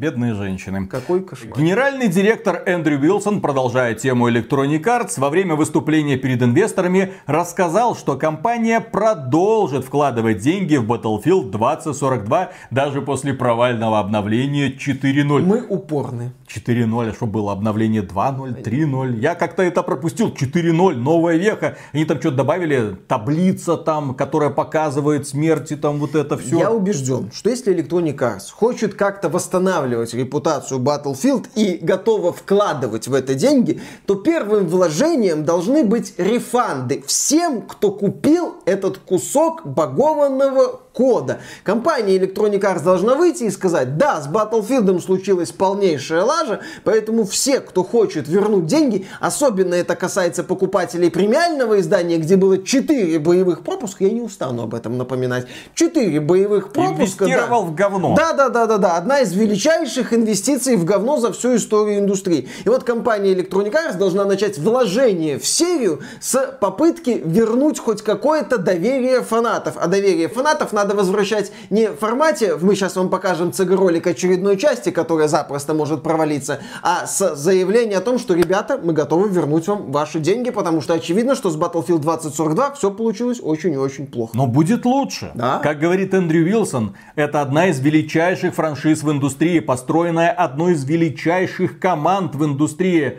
Бедные 0.00 0.34
женщины. 0.34 0.86
Какой 0.86 1.24
кошмар. 1.24 1.58
Генеральный 1.58 2.06
директор 2.06 2.62
Эндрю 2.66 3.00
Уилсон, 3.00 3.40
продолжая 3.40 3.94
тему 3.94 4.30
Electronic 4.30 4.80
Arts, 4.84 5.14
во 5.18 5.28
время 5.28 5.56
выступления 5.56 6.16
перед 6.16 6.40
инвесторами 6.40 7.14
рассказал, 7.26 7.96
что 7.96 8.14
компания 8.14 8.78
продолжит 8.78 9.84
вкладывать 9.84 10.38
деньги 10.38 10.76
в 10.76 10.88
Battlefield 10.88 11.50
2042 11.50 12.50
даже 12.70 13.02
после 13.02 13.34
провального 13.34 13.98
обновления 13.98 14.70
4.0. 14.70 15.42
Мы 15.42 15.66
упорны. 15.68 16.32
4.0, 16.46 17.10
а 17.10 17.12
что 17.12 17.26
было 17.26 17.50
обновление 17.50 18.02
2.0, 18.02 18.62
3.0. 18.62 19.18
Я 19.18 19.34
как-то 19.34 19.64
это 19.64 19.82
пропустил. 19.82 20.28
4.0, 20.28 20.94
новая 20.94 21.38
веха. 21.38 21.76
Они 21.92 22.04
там 22.04 22.20
что-то 22.20 22.36
добавили, 22.36 22.96
таблица 23.08 23.76
там, 23.76 24.14
которая 24.14 24.50
показывает 24.50 25.26
смерти, 25.26 25.74
там 25.74 25.98
вот 25.98 26.14
это 26.14 26.38
все. 26.38 26.56
Я 26.56 26.70
убежден, 26.70 27.32
что 27.32 27.50
если 27.50 27.74
Electronic 27.74 28.16
Arts 28.16 28.52
хочет 28.52 28.94
как-то 28.94 29.28
восстанавливать 29.28 29.87
репутацию 29.96 30.80
Battlefield 30.80 31.46
и 31.54 31.78
готова 31.80 32.32
вкладывать 32.32 33.08
в 33.08 33.14
это 33.14 33.34
деньги, 33.34 33.80
то 34.06 34.14
первым 34.14 34.66
вложением 34.68 35.44
должны 35.44 35.84
быть 35.84 36.14
рефанды 36.18 37.02
всем, 37.06 37.62
кто 37.62 37.90
купил 37.90 38.56
этот 38.64 38.98
кусок 38.98 39.66
багованного 39.66 40.80
кода. 40.98 41.38
Компания 41.62 42.18
Electronic 42.18 42.60
Arts 42.60 42.82
должна 42.82 43.14
выйти 43.14 43.44
и 43.44 43.50
сказать, 43.52 43.96
да, 43.98 44.20
с 44.20 44.26
Battlefield 44.26 45.00
случилась 45.00 45.52
полнейшая 45.52 46.24
лажа, 46.24 46.58
поэтому 46.82 47.24
все, 47.24 47.60
кто 47.60 47.84
хочет 47.84 48.26
вернуть 48.26 48.66
деньги, 48.66 49.06
особенно 49.20 49.74
это 49.74 49.94
касается 49.94 50.42
покупателей 50.42 51.08
премиального 51.08 51.78
издания, 51.78 52.18
где 52.18 52.34
было 52.34 52.58
4 52.58 53.16
боевых 53.20 53.62
пропуска, 53.62 54.06
я 54.06 54.10
не 54.10 54.22
устану 54.22 54.64
об 54.64 54.74
этом 54.74 54.98
напоминать, 54.98 55.46
4 55.74 56.18
боевых 56.20 56.72
пропуска. 56.72 57.26
Инвестировал 57.26 57.62
да. 57.62 57.68
в 57.68 57.74
говно. 57.76 58.14
Да, 58.16 58.32
да, 58.32 58.48
да, 58.48 58.66
да, 58.66 58.78
да. 58.78 58.96
Одна 58.96 59.20
из 59.20 59.32
величайших 59.32 60.12
инвестиций 60.12 60.74
в 60.74 60.84
говно 60.84 61.18
за 61.18 61.32
всю 61.32 61.54
историю 61.54 62.00
индустрии. 62.00 62.48
И 62.64 62.68
вот 62.68 62.82
компания 62.82 63.34
Electronic 63.34 63.72
Arts 63.72 63.96
должна 63.96 64.24
начать 64.24 64.58
вложение 64.58 65.38
в 65.38 65.46
серию 65.46 66.00
с 66.20 66.58
попытки 66.60 67.22
вернуть 67.24 67.78
хоть 67.78 68.02
какое-то 68.02 68.58
доверие 68.58 69.22
фанатов. 69.22 69.74
А 69.76 69.86
доверие 69.86 70.26
фанатов 70.26 70.72
надо 70.72 70.87
возвращать 70.94 71.52
не 71.70 71.88
в 71.88 71.96
формате, 71.96 72.56
мы 72.60 72.74
сейчас 72.74 72.96
вам 72.96 73.08
покажем 73.08 73.50
CG-ролик 73.50 74.06
очередной 74.06 74.56
части, 74.56 74.90
которая 74.90 75.28
запросто 75.28 75.74
может 75.74 76.02
провалиться, 76.02 76.60
а 76.82 77.06
с 77.06 77.36
заявлением 77.36 77.98
о 77.98 78.00
том, 78.00 78.18
что, 78.18 78.34
ребята, 78.34 78.80
мы 78.82 78.92
готовы 78.92 79.28
вернуть 79.28 79.66
вам 79.68 79.92
ваши 79.92 80.20
деньги, 80.20 80.50
потому 80.50 80.80
что 80.80 80.94
очевидно, 80.94 81.34
что 81.34 81.50
с 81.50 81.56
Battlefield 81.56 81.98
2042 81.98 82.72
все 82.72 82.90
получилось 82.90 83.40
очень 83.42 83.72
и 83.72 83.76
очень 83.76 84.06
плохо. 84.06 84.32
Но 84.34 84.46
будет 84.46 84.84
лучше. 84.84 85.30
Да. 85.34 85.60
Как 85.62 85.78
говорит 85.78 86.14
Эндрю 86.14 86.44
Уилсон, 86.44 86.94
это 87.14 87.42
одна 87.42 87.68
из 87.68 87.80
величайших 87.80 88.54
франшиз 88.54 89.02
в 89.02 89.10
индустрии, 89.10 89.60
построенная 89.60 90.30
одной 90.30 90.72
из 90.72 90.84
величайших 90.84 91.78
команд 91.78 92.34
в 92.34 92.44
индустрии. 92.44 93.18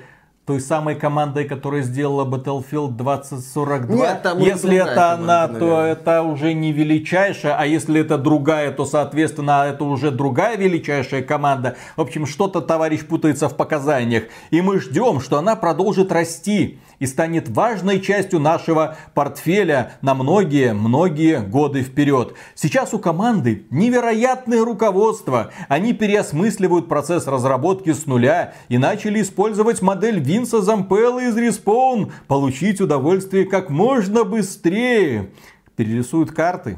Той 0.49 0.61
самой 0.61 0.95
командой, 0.95 1.45
которая 1.45 1.83
сделала 1.83 2.25
Battlefield 2.25 2.93
2042. 2.93 3.95
Нет, 3.95 4.23
там 4.23 4.39
если 4.39 4.77
это 4.77 4.95
команда, 4.95 5.43
она, 5.43 5.47
то 5.47 5.53
наверное. 5.53 5.91
это 5.91 6.23
уже 6.23 6.53
не 6.53 6.71
величайшая, 6.71 7.55
а 7.55 7.67
если 7.67 8.01
это 8.01 8.17
другая, 8.17 8.71
то, 8.71 8.83
соответственно, 8.83 9.67
это 9.67 9.83
уже 9.83 10.09
другая 10.09 10.57
величайшая 10.57 11.21
команда. 11.21 11.75
В 11.95 12.01
общем, 12.01 12.25
что-то 12.25 12.61
товарищ 12.61 13.05
путается 13.05 13.47
в 13.47 13.55
показаниях. 13.55 14.23
И 14.49 14.59
мы 14.61 14.79
ждем, 14.79 15.19
что 15.19 15.37
она 15.37 15.55
продолжит 15.55 16.11
расти 16.11 16.79
и 16.99 17.05
станет 17.05 17.49
важной 17.49 17.99
частью 17.99 18.39
нашего 18.39 18.97
портфеля 19.13 19.93
на 20.01 20.13
многие-многие 20.13 21.39
годы 21.39 21.81
вперед. 21.81 22.35
Сейчас 22.55 22.93
у 22.93 22.99
команды 22.99 23.65
невероятное 23.69 24.63
руководство. 24.63 25.51
Они 25.67 25.93
переосмысливают 25.93 26.87
процесс 26.87 27.27
разработки 27.27 27.93
с 27.93 28.05
нуля 28.05 28.53
и 28.67 28.77
начали 28.77 29.21
использовать 29.21 29.81
модель 29.81 30.19
Винса 30.19 30.61
Зампелла 30.61 31.19
из 31.19 31.37
Respawn. 31.37 32.11
Получить 32.27 32.81
удовольствие 32.81 33.45
как 33.45 33.69
можно 33.69 34.23
быстрее. 34.23 35.31
Перерисуют 35.75 36.31
карты, 36.31 36.77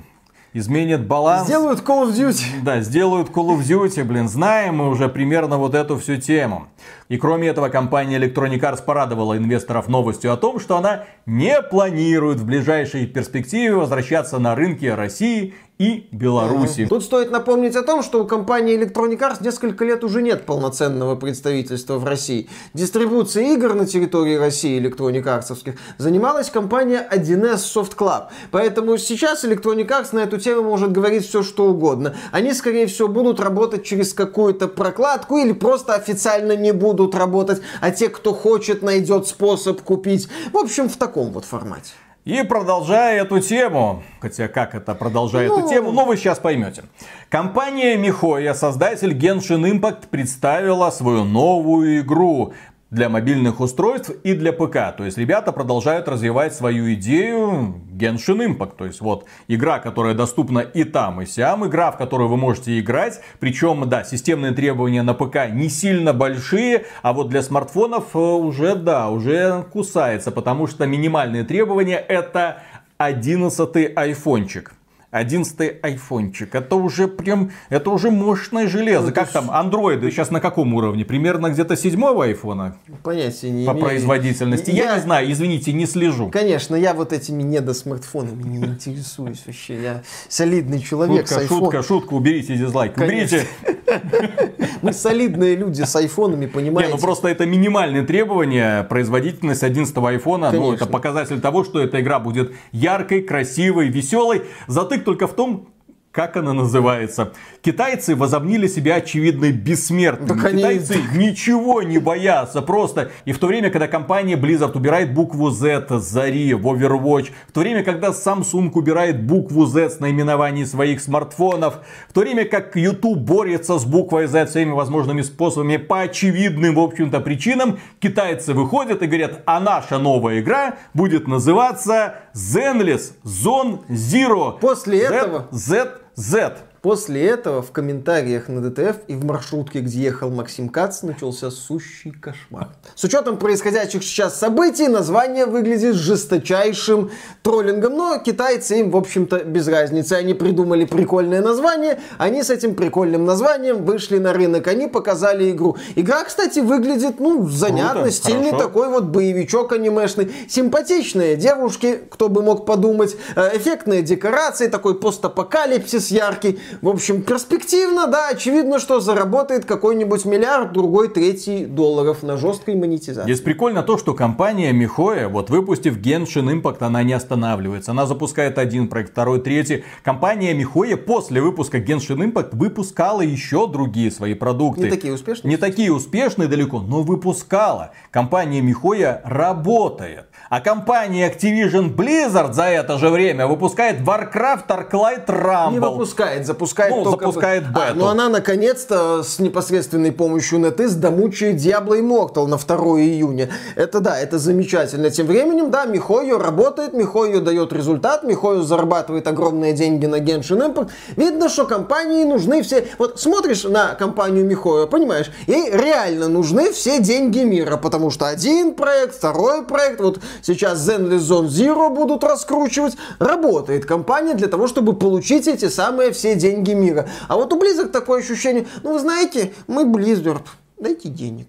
изменят 0.53 1.07
баланс. 1.07 1.47
Сделают 1.47 1.79
Call 1.79 2.07
of 2.07 2.11
Duty. 2.11 2.61
Да, 2.63 2.81
сделают 2.81 3.29
Call 3.29 3.57
of 3.57 3.61
Duty, 3.61 4.03
блин, 4.03 4.29
знаем 4.29 4.77
мы 4.77 4.89
уже 4.89 5.09
примерно 5.09 5.57
вот 5.57 5.73
эту 5.73 5.97
всю 5.97 6.17
тему. 6.17 6.67
И 7.11 7.17
кроме 7.17 7.49
этого, 7.49 7.67
компания 7.67 8.17
Electronic 8.17 8.61
Arts 8.61 8.85
порадовала 8.85 9.35
инвесторов 9.35 9.89
новостью 9.89 10.31
о 10.31 10.37
том, 10.37 10.61
что 10.61 10.77
она 10.77 11.03
не 11.25 11.61
планирует 11.61 12.39
в 12.39 12.45
ближайшей 12.45 13.05
перспективе 13.05 13.75
возвращаться 13.75 14.39
на 14.39 14.55
рынки 14.55 14.85
России 14.85 15.53
и 15.81 16.07
Беларуси. 16.11 16.85
Тут 16.85 17.03
стоит 17.03 17.31
напомнить 17.31 17.75
о 17.75 17.81
том, 17.81 18.03
что 18.03 18.23
у 18.23 18.27
компании 18.27 18.79
Electronic 18.79 19.17
Arts 19.17 19.43
несколько 19.43 19.83
лет 19.83 20.03
уже 20.03 20.21
нет 20.21 20.45
полноценного 20.45 21.15
представительства 21.15 21.97
в 21.97 22.05
России. 22.05 22.47
Дистрибуцией 22.75 23.55
игр 23.55 23.73
на 23.73 23.87
территории 23.87 24.35
России 24.35 24.79
Electronic 24.79 25.23
Arts 25.23 25.75
занималась 25.97 26.51
компания 26.51 27.05
1С 27.11 27.63
Soft 27.75 27.97
Club. 27.97 28.25
Поэтому 28.51 28.95
сейчас 28.99 29.43
Electronic 29.43 29.87
Arts 29.87 30.09
на 30.11 30.19
эту 30.19 30.37
тему 30.37 30.61
может 30.61 30.91
говорить 30.91 31.27
все, 31.27 31.41
что 31.41 31.65
угодно. 31.65 32.15
Они, 32.31 32.53
скорее 32.53 32.85
всего, 32.85 33.07
будут 33.07 33.39
работать 33.39 33.83
через 33.83 34.13
какую-то 34.13 34.67
прокладку 34.67 35.37
или 35.37 35.51
просто 35.51 35.95
официально 35.95 36.55
не 36.55 36.73
будут 36.73 37.00
работать, 37.09 37.61
а 37.81 37.91
те, 37.91 38.09
кто 38.09 38.33
хочет, 38.33 38.81
найдет 38.81 39.27
способ 39.27 39.81
купить. 39.81 40.27
В 40.51 40.57
общем, 40.57 40.89
в 40.89 40.97
таком 40.97 41.31
вот 41.31 41.45
формате. 41.45 41.91
И 42.23 42.43
продолжая 42.43 43.23
эту 43.23 43.39
тему, 43.39 44.03
хотя 44.19 44.47
как 44.47 44.75
это 44.75 44.93
продолжая 44.93 45.47
ну... 45.47 45.57
эту 45.57 45.69
тему, 45.69 45.91
но 45.91 46.05
вы 46.05 46.17
сейчас 46.17 46.37
поймете. 46.37 46.83
Компания 47.29 47.97
Михоя, 47.97 48.53
создатель 48.53 49.17
Genshin 49.17 49.63
Impact, 49.71 50.03
представила 50.11 50.91
свою 50.91 51.23
новую 51.23 52.01
игру 52.01 52.53
для 52.91 53.07
мобильных 53.07 53.61
устройств 53.61 54.11
и 54.23 54.33
для 54.33 54.51
ПК. 54.51 54.95
То 54.95 55.05
есть 55.05 55.17
ребята 55.17 55.53
продолжают 55.53 56.09
развивать 56.09 56.53
свою 56.53 56.93
идею 56.93 57.81
Genshin 57.93 58.45
Impact. 58.45 58.75
То 58.77 58.85
есть 58.85 58.99
вот 58.99 59.25
игра, 59.47 59.79
которая 59.79 60.13
доступна 60.13 60.59
и 60.59 60.83
там, 60.83 61.21
и 61.21 61.25
сям. 61.25 61.65
Игра, 61.65 61.91
в 61.91 61.97
которую 61.97 62.29
вы 62.29 62.35
можете 62.35 62.77
играть. 62.79 63.21
Причем, 63.39 63.87
да, 63.87 64.03
системные 64.03 64.51
требования 64.51 65.03
на 65.03 65.13
ПК 65.13 65.49
не 65.49 65.69
сильно 65.69 66.13
большие, 66.13 66.85
а 67.01 67.13
вот 67.13 67.29
для 67.29 67.41
смартфонов 67.41 68.13
э, 68.13 68.19
уже, 68.19 68.75
да, 68.75 69.09
уже 69.09 69.63
кусается. 69.71 70.31
Потому 70.31 70.67
что 70.67 70.85
минимальные 70.85 71.45
требования 71.45 71.97
это 71.97 72.61
11 72.97 73.97
айфончик. 73.97 74.73
11 75.11 75.79
айфончик. 75.83 76.55
Это 76.55 76.75
уже 76.75 77.07
прям, 77.07 77.51
это 77.69 77.89
уже 77.89 78.11
мощное 78.11 78.67
железо. 78.67 79.07
Ну, 79.07 79.13
как 79.13 79.29
там, 79.29 79.51
андроиды 79.51 80.09
сейчас 80.09 80.31
на 80.31 80.39
каком 80.39 80.73
уровне? 80.73 81.03
Примерно 81.03 81.49
где-то 81.49 81.75
седьмого 81.75 82.25
айфона? 82.25 82.77
Понятия 83.03 83.49
не 83.49 83.65
По 83.65 83.71
имею. 83.71 83.85
производительности. 83.85 84.71
Я... 84.71 84.85
я 84.85 84.95
не 84.95 85.01
знаю, 85.01 85.31
извините, 85.31 85.73
не 85.73 85.85
слежу. 85.85 86.29
Конечно, 86.29 86.75
я 86.75 86.93
вот 86.93 87.11
этими 87.11 87.43
недосмартфонами 87.43 88.43
не 88.43 88.57
интересуюсь 88.65 89.43
вообще. 89.45 89.81
Я 89.81 90.03
солидный 90.29 90.79
человек 90.81 91.27
шутка, 91.27 91.33
с 91.33 91.37
айфоном. 91.39 91.63
Шутка, 91.65 91.83
шутка, 91.83 92.13
уберите 92.13 92.55
дизлайк. 92.55 92.93
Конечно. 92.93 93.39
Уберите. 93.39 93.47
Мы 94.81 94.93
солидные 94.93 95.55
люди 95.55 95.81
с 95.83 95.95
айфонами, 95.95 96.45
понимаете? 96.45 96.91
Не, 96.91 96.95
ну 96.95 97.01
просто 97.01 97.27
это 97.27 97.45
минимальные 97.45 98.03
требования. 98.03 98.83
Производительность 98.83 99.63
11 99.63 99.95
айфона, 99.97 100.51
ну 100.51 100.73
это 100.73 100.85
показатель 100.85 101.41
того, 101.41 101.63
что 101.63 101.79
эта 101.81 102.01
игра 102.01 102.19
будет 102.19 102.53
яркой, 102.71 103.21
красивой, 103.21 103.89
веселой. 103.89 104.43
Затык 104.67 105.00
только 105.01 105.27
в 105.27 105.33
том, 105.33 105.67
как 106.11 106.35
она 106.35 106.51
называется? 106.51 107.31
Китайцы 107.61 108.17
возомнили 108.17 108.67
себя 108.67 108.95
очевидно 108.95 109.49
бессмертными. 109.51 110.41
Да, 110.41 110.51
Китайцы 110.51 110.99
они... 111.13 111.27
ничего 111.27 111.81
не 111.83 111.99
боятся 111.99 112.61
просто. 112.61 113.11
И 113.23 113.31
в 113.31 113.39
то 113.39 113.47
время, 113.47 113.69
когда 113.69 113.87
компания 113.87 114.35
Blizzard 114.35 114.75
убирает 114.75 115.13
букву 115.13 115.51
Z 115.51 115.87
с 115.89 116.03
Зари 116.03 116.53
в 116.53 116.67
Overwatch, 116.67 117.29
в 117.47 117.51
то 117.53 117.61
время, 117.61 117.83
когда 117.83 118.09
Samsung 118.09 118.71
убирает 118.73 119.23
букву 119.23 119.65
Z 119.65 119.89
с 119.89 119.99
наименований 120.01 120.65
своих 120.65 120.99
смартфонов, 121.01 121.75
в 122.09 122.13
то 122.13 122.21
время, 122.21 122.43
как 122.43 122.75
YouTube 122.75 123.19
борется 123.19 123.79
с 123.79 123.85
буквой 123.85 124.27
Z 124.27 124.47
всеми 124.47 124.71
возможными 124.71 125.21
способами 125.21 125.77
по 125.77 126.01
очевидным, 126.01 126.75
в 126.75 126.79
общем-то, 126.79 127.21
причинам, 127.21 127.79
китайцы 127.99 128.53
выходят 128.53 129.01
и 129.01 129.07
говорят, 129.07 129.43
а 129.45 129.61
наша 129.61 129.97
новая 129.97 130.41
игра 130.41 130.75
будет 130.93 131.25
называться 131.27 132.15
Zenless 132.33 133.13
Zone 133.25 133.79
Zero. 133.89 134.57
После 134.59 134.99
Z, 134.99 135.13
этого... 135.13 135.47
Z 135.51 136.01
Z. 136.15 136.63
После 136.81 137.27
этого 137.27 137.61
в 137.61 137.71
комментариях 137.71 138.47
на 138.47 138.59
ДТФ 138.59 139.01
и 139.07 139.13
в 139.13 139.23
маршрутке, 139.23 139.81
где 139.81 139.99
ехал 139.99 140.31
Максим 140.31 140.67
Кац, 140.67 141.03
начался 141.03 141.51
сущий 141.51 142.09
кошмар. 142.11 142.69
С 142.95 143.03
учетом 143.03 143.37
происходящих 143.37 144.03
сейчас 144.03 144.39
событий, 144.39 144.87
название 144.87 145.45
выглядит 145.45 145.93
жесточайшим 145.93 147.11
троллингом, 147.43 147.95
но 147.95 148.17
китайцы 148.17 148.79
им, 148.79 148.89
в 148.89 148.97
общем-то, 148.97 149.43
без 149.43 149.67
разницы. 149.67 150.13
Они 150.13 150.33
придумали 150.33 150.85
прикольное 150.85 151.43
название, 151.43 151.99
они 152.17 152.41
с 152.41 152.49
этим 152.49 152.73
прикольным 152.73 153.25
названием 153.25 153.85
вышли 153.85 154.17
на 154.17 154.33
рынок, 154.33 154.65
они 154.65 154.87
показали 154.87 155.51
игру. 155.51 155.77
Игра, 155.95 156.23
кстати, 156.23 156.61
выглядит, 156.61 157.19
ну, 157.19 157.47
занятно, 157.47 158.01
Круто, 158.01 158.11
стильный 158.11 158.49
хорошо. 158.49 158.65
такой 158.65 158.89
вот 158.89 159.03
боевичок 159.03 159.71
анимешный. 159.73 160.31
Симпатичные 160.49 161.35
девушки, 161.35 161.99
кто 162.09 162.27
бы 162.27 162.41
мог 162.41 162.65
подумать, 162.65 163.15
э, 163.35 163.55
эффектные 163.57 164.01
декорации, 164.01 164.65
такой 164.65 164.95
постапокалипсис 164.99 166.09
яркий. 166.09 166.59
В 166.81 166.89
общем, 166.89 167.23
перспективно, 167.23 168.07
да, 168.07 168.29
очевидно, 168.29 168.79
что 168.79 168.99
заработает 168.99 169.65
какой-нибудь 169.65 170.25
миллиард, 170.25 170.73
другой, 170.73 171.09
третий 171.09 171.65
долларов 171.65 172.23
на 172.23 172.37
жесткой 172.37 172.75
монетизации. 172.75 173.23
Здесь 173.23 173.41
прикольно 173.41 173.83
то, 173.83 173.97
что 173.97 174.13
компания 174.13 174.71
Михоя, 174.71 175.27
вот 175.27 175.49
выпустив 175.49 175.97
Genshin 175.97 176.61
Impact, 176.61 176.77
она 176.81 177.03
не 177.03 177.13
останавливается. 177.13 177.91
Она 177.91 178.05
запускает 178.05 178.57
один 178.57 178.87
проект, 178.87 179.11
второй, 179.11 179.41
третий. 179.41 179.83
Компания 180.03 180.53
Михоя 180.53 180.97
после 180.97 181.41
выпуска 181.41 181.79
Genshin 181.79 182.31
Impact 182.31 182.49
выпускала 182.53 183.21
еще 183.21 183.67
другие 183.67 184.11
свои 184.11 184.33
продукты. 184.33 184.83
Не 184.83 184.89
такие 184.89 185.13
успешные? 185.13 185.51
Не 185.51 185.57
такие 185.57 185.93
успешные 185.93 186.47
далеко, 186.47 186.79
но 186.79 187.03
выпускала. 187.03 187.91
Компания 188.11 188.61
Михоя 188.61 189.21
работает. 189.23 190.25
А 190.51 190.59
компания 190.59 191.31
Activision 191.31 191.95
Blizzard 191.95 192.51
за 192.51 192.63
это 192.63 192.97
же 192.97 193.09
время 193.09 193.47
выпускает 193.47 194.01
Warcraft 194.01 194.67
Arclight 194.67 195.25
Rumble. 195.27 195.71
Не 195.71 195.79
выпускает, 195.79 196.45
запускает 196.45 196.93
ну, 196.93 197.05
только... 197.05 197.27
запускает 197.27 197.69
бету. 197.69 197.79
А, 197.79 197.93
но 197.93 198.09
она 198.09 198.27
наконец-то 198.27 199.23
с 199.23 199.39
непосредственной 199.39 200.11
помощью 200.11 200.59
NetEase 200.59 200.95
домучает 200.95 201.55
Diablo 201.55 201.97
Immortal 201.97 202.47
на 202.47 202.57
2 202.57 202.75
июня. 202.99 203.49
Это 203.77 204.01
да, 204.01 204.19
это 204.19 204.39
замечательно. 204.39 205.09
Тем 205.09 205.27
временем, 205.27 205.71
да, 205.71 205.85
Михойо 205.85 206.37
работает, 206.37 206.91
Михойо 206.91 207.39
дает 207.39 207.71
результат, 207.71 208.25
Михойо 208.25 208.61
зарабатывает 208.61 209.25
огромные 209.29 209.71
деньги 209.71 210.05
на 210.05 210.17
Genshin 210.17 210.73
Impact. 210.73 210.89
Видно, 211.15 211.47
что 211.47 211.65
компании 211.65 212.25
нужны 212.25 212.61
все... 212.61 212.89
Вот 212.97 213.21
смотришь 213.21 213.63
на 213.63 213.95
компанию 213.95 214.43
Михойо, 214.43 214.85
понимаешь, 214.87 215.31
ей 215.47 215.71
реально 215.71 216.27
нужны 216.27 216.73
все 216.73 216.99
деньги 216.99 217.39
мира, 217.39 217.77
потому 217.77 218.09
что 218.09 218.27
один 218.27 218.73
проект, 218.73 219.15
второй 219.15 219.63
проект, 219.63 220.01
вот 220.01 220.19
сейчас 220.41 220.87
Zenless 220.87 221.19
Zone 221.19 221.47
Zero 221.47 221.89
будут 221.89 222.23
раскручивать. 222.23 222.97
Работает 223.19 223.85
компания 223.85 224.33
для 224.33 224.47
того, 224.47 224.67
чтобы 224.67 224.93
получить 224.93 225.47
эти 225.47 225.69
самые 225.69 226.11
все 226.11 226.35
деньги 226.35 226.71
мира. 226.71 227.09
А 227.27 227.35
вот 227.35 227.53
у 227.53 227.59
Blizzard 227.59 227.89
такое 227.89 228.21
ощущение, 228.21 228.67
ну 228.83 228.93
вы 228.93 228.99
знаете, 228.99 229.53
мы 229.67 229.83
Blizzard, 229.83 230.43
дайте 230.79 231.09
денег. 231.09 231.47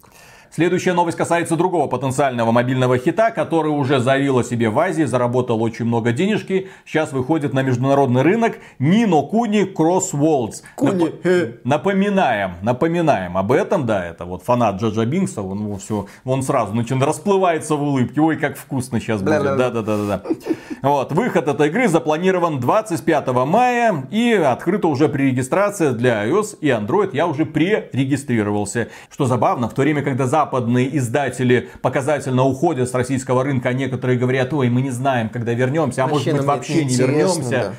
Следующая 0.54 0.92
новость 0.92 1.16
касается 1.16 1.56
другого 1.56 1.86
потенциального 1.88 2.52
мобильного 2.52 2.98
хита, 2.98 3.30
который 3.30 3.68
уже 3.68 4.00
заявил 4.00 4.38
о 4.38 4.44
себе 4.44 4.68
в 4.68 4.78
Азии, 4.78 5.04
заработал 5.04 5.62
очень 5.62 5.86
много 5.86 6.12
денежки. 6.12 6.68
Сейчас 6.84 7.12
выходит 7.12 7.54
на 7.54 7.62
международный 7.62 8.20
рынок 8.20 8.58
Crossworlds. 8.78 10.62
Куни. 10.76 11.04
Нап... 11.64 11.82
Напоминаем, 11.82 12.56
напоминаем 12.60 13.38
об 13.38 13.50
этом, 13.50 13.86
да, 13.86 14.04
это 14.04 14.26
вот 14.26 14.42
фанат 14.42 14.80
Джаджа 14.80 15.06
Бинкса, 15.06 15.40
он, 15.40 15.58
ну, 15.58 15.78
все, 15.78 16.06
он 16.24 16.42
сразу 16.42 16.74
начинает 16.74 17.06
расплывается 17.06 17.76
в 17.76 17.82
улыбке. 17.82 18.20
Ой, 18.20 18.36
как 18.36 18.58
вкусно 18.58 19.00
сейчас 19.00 19.22
будет. 19.22 19.42
Да-да-да. 19.42 20.22
Вот, 20.82 21.12
выход 21.12 21.48
этой 21.48 21.68
игры 21.68 21.88
запланирован 21.88 22.60
25 22.60 23.28
мая 23.46 24.04
и 24.10 24.32
открыта 24.32 24.88
уже 24.88 25.08
при 25.08 25.30
регистрации 25.30 25.92
для 25.92 26.26
iOS 26.26 26.58
и 26.60 26.68
Android. 26.68 27.10
Я 27.14 27.26
уже 27.26 27.46
пререгистрировался. 27.46 28.88
Что 29.10 29.24
забавно, 29.24 29.68
в 29.68 29.74
то 29.74 29.82
время, 29.82 30.02
когда 30.02 30.26
за 30.26 30.41
западные 30.42 30.96
издатели 30.96 31.68
показательно 31.82 32.44
уходят 32.44 32.88
с 32.88 32.94
российского 32.94 33.44
рынка, 33.44 33.68
а 33.68 33.72
некоторые 33.72 34.18
говорят, 34.18 34.52
ой, 34.52 34.68
мы 34.68 34.82
не 34.82 34.90
знаем, 34.90 35.28
когда 35.28 35.52
вернемся, 35.52 36.04
а 36.04 36.06
вообще 36.06 36.32
может 36.32 36.46
быть 36.46 36.46
вообще 36.46 36.84
не 36.84 36.96
вернемся. 36.96 37.50
Да. 37.50 37.72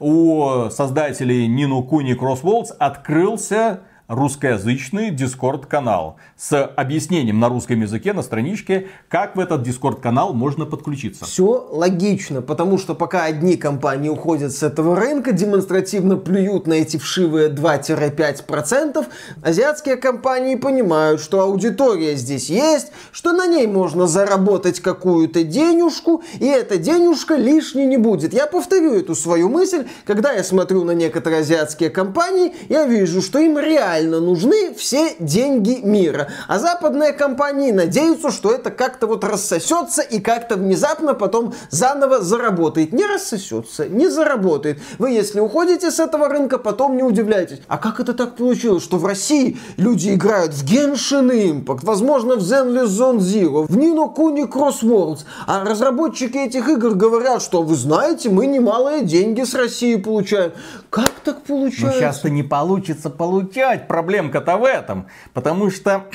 У 0.00 0.68
создателей 0.70 1.46
Нину 1.46 1.82
Куни 1.82 2.14
Crossworlds 2.14 2.72
открылся 2.78 3.80
русскоязычный 4.08 5.10
Discord-канал 5.10 6.16
с 6.34 6.64
объяснением 6.64 7.40
на 7.40 7.50
русском 7.50 7.80
языке 7.82 8.14
на 8.14 8.22
страничке, 8.22 8.88
как 9.08 9.36
в 9.36 9.40
этот 9.40 9.66
Discord-канал 9.68 10.32
можно 10.32 10.64
подключиться. 10.64 11.26
Все 11.26 11.68
логично, 11.70 12.40
потому 12.40 12.78
что 12.78 12.94
пока 12.94 13.24
одни 13.24 13.56
компании 13.56 14.08
уходят 14.08 14.52
с 14.52 14.62
этого 14.62 14.96
рынка, 14.96 15.32
демонстративно 15.32 16.16
плюют 16.16 16.66
на 16.66 16.72
эти 16.72 16.96
вшивые 16.96 17.50
2-5%, 17.50 19.06
азиатские 19.42 19.96
компании 19.96 20.56
понимают, 20.56 21.20
что 21.20 21.42
аудитория 21.42 22.16
здесь 22.16 22.48
есть, 22.48 22.92
что 23.12 23.32
на 23.32 23.46
ней 23.46 23.66
можно 23.66 24.06
заработать 24.06 24.80
какую-то 24.80 25.44
денежку, 25.44 26.22
и 26.40 26.46
эта 26.46 26.78
денежка 26.78 27.36
лишней 27.36 27.84
не 27.84 27.98
будет. 27.98 28.32
Я 28.32 28.46
повторю 28.46 28.94
эту 28.94 29.14
свою 29.14 29.50
мысль, 29.50 29.86
когда 30.06 30.32
я 30.32 30.42
смотрю 30.42 30.84
на 30.84 30.92
некоторые 30.92 31.40
азиатские 31.40 31.90
компании, 31.90 32.54
я 32.70 32.86
вижу, 32.86 33.20
что 33.20 33.38
им 33.38 33.58
реально 33.58 33.97
реально 33.98 34.20
нужны 34.20 34.74
все 34.74 35.16
деньги 35.18 35.80
мира. 35.82 36.28
А 36.46 36.58
западные 36.58 37.12
компании 37.12 37.72
надеются, 37.72 38.30
что 38.30 38.52
это 38.52 38.70
как-то 38.70 39.06
вот 39.06 39.24
рассосется 39.24 40.02
и 40.02 40.20
как-то 40.20 40.56
внезапно 40.56 41.14
потом 41.14 41.54
заново 41.70 42.20
заработает. 42.20 42.92
Не 42.92 43.06
рассосется, 43.06 43.88
не 43.88 44.08
заработает. 44.08 44.78
Вы, 44.98 45.10
если 45.10 45.40
уходите 45.40 45.90
с 45.90 45.98
этого 45.98 46.28
рынка, 46.28 46.58
потом 46.58 46.96
не 46.96 47.02
удивляйтесь. 47.02 47.60
А 47.68 47.78
как 47.78 48.00
это 48.00 48.14
так 48.14 48.36
получилось, 48.36 48.82
что 48.82 48.98
в 48.98 49.06
России 49.06 49.58
люди 49.76 50.14
играют 50.14 50.52
в 50.52 50.64
Genshin 50.64 51.30
Impact, 51.30 51.80
возможно, 51.82 52.36
в 52.36 52.40
Zenless 52.40 52.86
Zone 52.86 53.18
Zero, 53.18 53.66
в 53.66 53.76
Nino 53.76 54.14
Kuni 54.14 54.48
Crossworlds, 54.48 55.20
а 55.46 55.64
разработчики 55.64 56.36
этих 56.36 56.68
игр 56.68 56.94
говорят, 56.94 57.42
что 57.42 57.62
вы 57.62 57.74
знаете, 57.74 58.30
мы 58.30 58.46
немалые 58.46 59.04
деньги 59.04 59.42
с 59.42 59.54
России 59.54 59.96
получаем. 59.96 60.52
Как 60.90 61.10
так 61.20 61.42
получается? 61.42 61.86
Но 61.86 61.92
сейчас-то 61.92 62.30
не 62.30 62.42
получится 62.42 63.10
получать. 63.10 63.88
Проблемка-то 63.88 64.56
в 64.56 64.64
этом. 64.64 65.06
Потому 65.34 65.70
что 65.70 66.06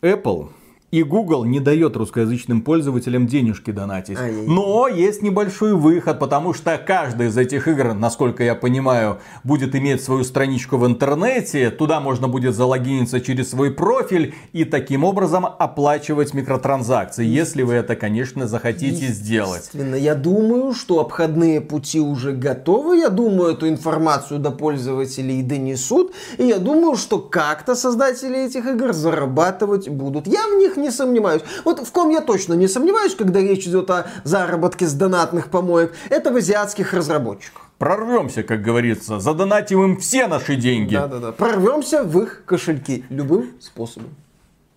Apple 0.00 0.50
и 0.92 1.02
Google 1.02 1.44
не 1.44 1.58
дает 1.58 1.96
русскоязычным 1.96 2.60
пользователям 2.60 3.26
денежки 3.26 3.70
донатить. 3.70 4.18
Но 4.46 4.86
есть 4.88 5.22
небольшой 5.22 5.72
выход, 5.74 6.18
потому 6.18 6.52
что 6.52 6.76
каждая 6.76 7.28
из 7.28 7.38
этих 7.38 7.66
игр, 7.66 7.94
насколько 7.94 8.44
я 8.44 8.54
понимаю, 8.54 9.18
будет 9.42 9.74
иметь 9.74 10.04
свою 10.04 10.22
страничку 10.22 10.76
в 10.76 10.86
интернете. 10.86 11.70
Туда 11.70 12.00
можно 12.00 12.28
будет 12.28 12.54
залогиниться 12.54 13.22
через 13.22 13.50
свой 13.50 13.70
профиль 13.70 14.34
и 14.52 14.64
таким 14.64 15.02
образом 15.04 15.46
оплачивать 15.46 16.34
микротранзакции, 16.34 17.24
если 17.24 17.62
вы 17.62 17.72
это, 17.72 17.96
конечно, 17.96 18.46
захотите 18.46 19.06
сделать. 19.06 19.70
Я 19.72 20.14
думаю, 20.14 20.74
что 20.74 21.00
обходные 21.00 21.62
пути 21.62 22.00
уже 22.00 22.32
готовы. 22.32 22.98
Я 22.98 23.08
думаю, 23.08 23.54
эту 23.54 23.66
информацию 23.66 24.38
до 24.40 24.50
пользователей 24.50 25.42
донесут. 25.42 26.12
И 26.36 26.44
я 26.44 26.58
думаю, 26.58 26.96
что 26.96 27.18
как-то 27.18 27.74
создатели 27.74 28.44
этих 28.44 28.66
игр 28.66 28.92
зарабатывать 28.92 29.88
будут. 29.88 30.26
Я 30.26 30.42
в 30.42 30.58
них 30.58 30.76
не 30.82 30.90
сомневаюсь. 30.90 31.42
Вот 31.64 31.80
в 31.80 31.90
ком 31.92 32.10
я 32.10 32.20
точно 32.20 32.54
не 32.54 32.68
сомневаюсь, 32.68 33.14
когда 33.14 33.40
речь 33.40 33.66
идет 33.66 33.90
о 33.90 34.06
заработке 34.24 34.86
с 34.86 34.92
донатных 34.92 35.48
помоек, 35.48 35.92
это 36.10 36.30
в 36.30 36.36
азиатских 36.36 36.92
разработчиках. 36.92 37.62
Прорвемся, 37.78 38.42
как 38.42 38.62
говорится, 38.62 39.18
задонатим 39.18 39.82
им 39.82 39.96
все 39.96 40.26
наши 40.26 40.56
деньги. 40.56 40.94
Да-да-да, 40.94 41.32
прорвемся 41.32 42.04
в 42.04 42.20
их 42.22 42.42
кошельки 42.44 43.04
любым 43.08 43.52
способом. 43.60 44.10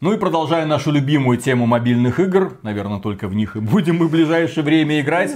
Ну 0.02 0.12
и 0.12 0.18
продолжая 0.18 0.66
нашу 0.66 0.92
любимую 0.92 1.38
тему 1.38 1.66
мобильных 1.68 2.20
игр, 2.20 2.58
наверное, 2.64 3.00
только 3.00 3.30
в 3.30 3.34
них 3.34 3.56
и 3.56 3.62
будем 3.62 4.00
мы 4.00 4.08
в 4.08 4.12
ближайшее 4.12 4.66
время 4.66 5.00
играть. 5.00 5.32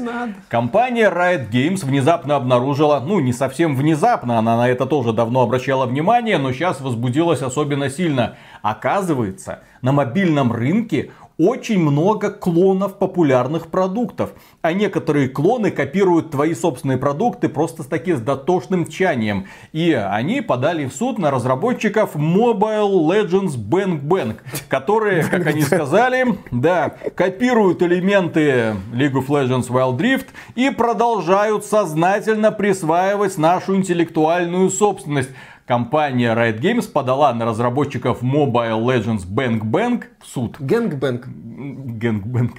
Компания 0.50 1.10
Riot 1.10 1.50
Games 1.50 1.86
внезапно 1.86 2.36
обнаружила, 2.36 3.00
ну 3.00 3.22
не 3.22 3.32
совсем 3.32 3.78
внезапно, 3.78 4.38
она 4.38 4.58
на 4.58 4.68
это 4.68 4.86
тоже 4.86 5.14
давно 5.14 5.44
обращала 5.44 5.86
внимание, 5.86 6.38
но 6.38 6.52
сейчас 6.52 6.82
возбудилась 6.82 7.42
особенно 7.42 7.90
сильно. 7.90 8.36
Оказывается, 8.62 9.64
на 9.82 9.94
мобильном 9.94 10.52
рынке 10.52 11.12
очень 11.40 11.80
много 11.80 12.32
клонов 12.32 13.00
популярных 13.00 13.68
продуктов. 13.68 14.32
А 14.62 14.74
некоторые 14.74 15.30
клоны 15.30 15.72
копируют 15.72 16.32
твои 16.32 16.54
собственные 16.54 16.98
продукты 16.98 17.48
просто 17.48 17.84
с 17.84 17.86
таким 17.86 18.18
с 18.18 18.22
дотошным 18.22 18.86
тщанием. 18.86 19.48
И 19.72 19.94
они 19.94 20.42
подали 20.42 20.86
в 20.86 20.94
суд 20.94 21.18
на 21.18 21.32
разработчиков 21.32 22.16
Mobile 22.16 22.92
Legends 23.08 23.56
Bang 23.56 24.02
Bang, 24.02 24.36
которые, 24.68 25.24
как 25.24 25.48
они 25.48 25.62
сказали, 25.62 26.38
да, 26.52 26.90
копируют 27.16 27.82
элементы 27.82 28.76
League 28.92 29.14
of 29.14 29.28
Legends 29.28 29.70
Wild 29.70 29.98
Rift 29.98 30.28
и 30.56 30.70
продолжают 30.70 31.64
сознательно 31.64 32.52
присваивать 32.52 33.38
нашу 33.38 33.78
интеллектуальную 33.78 34.70
собственность 34.70 35.30
компания 35.70 36.34
Riot 36.34 36.60
Games 36.60 36.92
подала 36.92 37.32
на 37.32 37.46
разработчиков 37.46 38.24
Mobile 38.24 38.82
Legends 38.84 39.24
Bang 39.28 39.60
Bang 39.62 40.06
в 40.20 40.26
суд. 40.26 40.56
Gang 40.60 40.90
bang. 40.90 41.28
Gang 41.28 41.85
bang. 41.85 42.56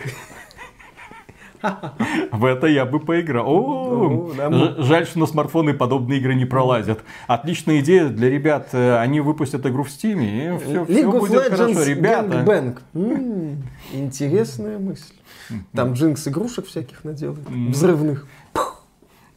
В 2.31 2.45
это 2.45 2.69
я 2.69 2.87
бы 2.87 3.01
поиграл. 3.01 3.47
О, 3.49 4.31
жаль, 4.79 5.07
что 5.07 5.19
на 5.19 5.27
смартфоны 5.27 5.75
подобные 5.75 6.21
игры 6.21 6.37
не 6.37 6.45
пролазят. 6.45 7.01
Отличная 7.27 7.81
идея 7.81 8.09
для 8.11 8.31
ребят. 8.31 8.73
Они 8.73 9.21
выпустят 9.21 9.67
игру 9.67 9.83
в 9.83 9.89
Steam, 9.89 10.23
и 10.23 10.57
все, 10.65 10.85
все 10.85 11.11
будет 11.11 11.43
хорошо. 11.51 11.83
Ребята. 11.83 12.77
Интересная 13.93 14.79
мысль. 14.79 15.15
Там 15.73 15.95
джинкс 15.95 16.29
игрушек 16.29 16.67
всяких 16.67 17.03
наделают. 17.03 17.51
Взрывных 17.51 18.29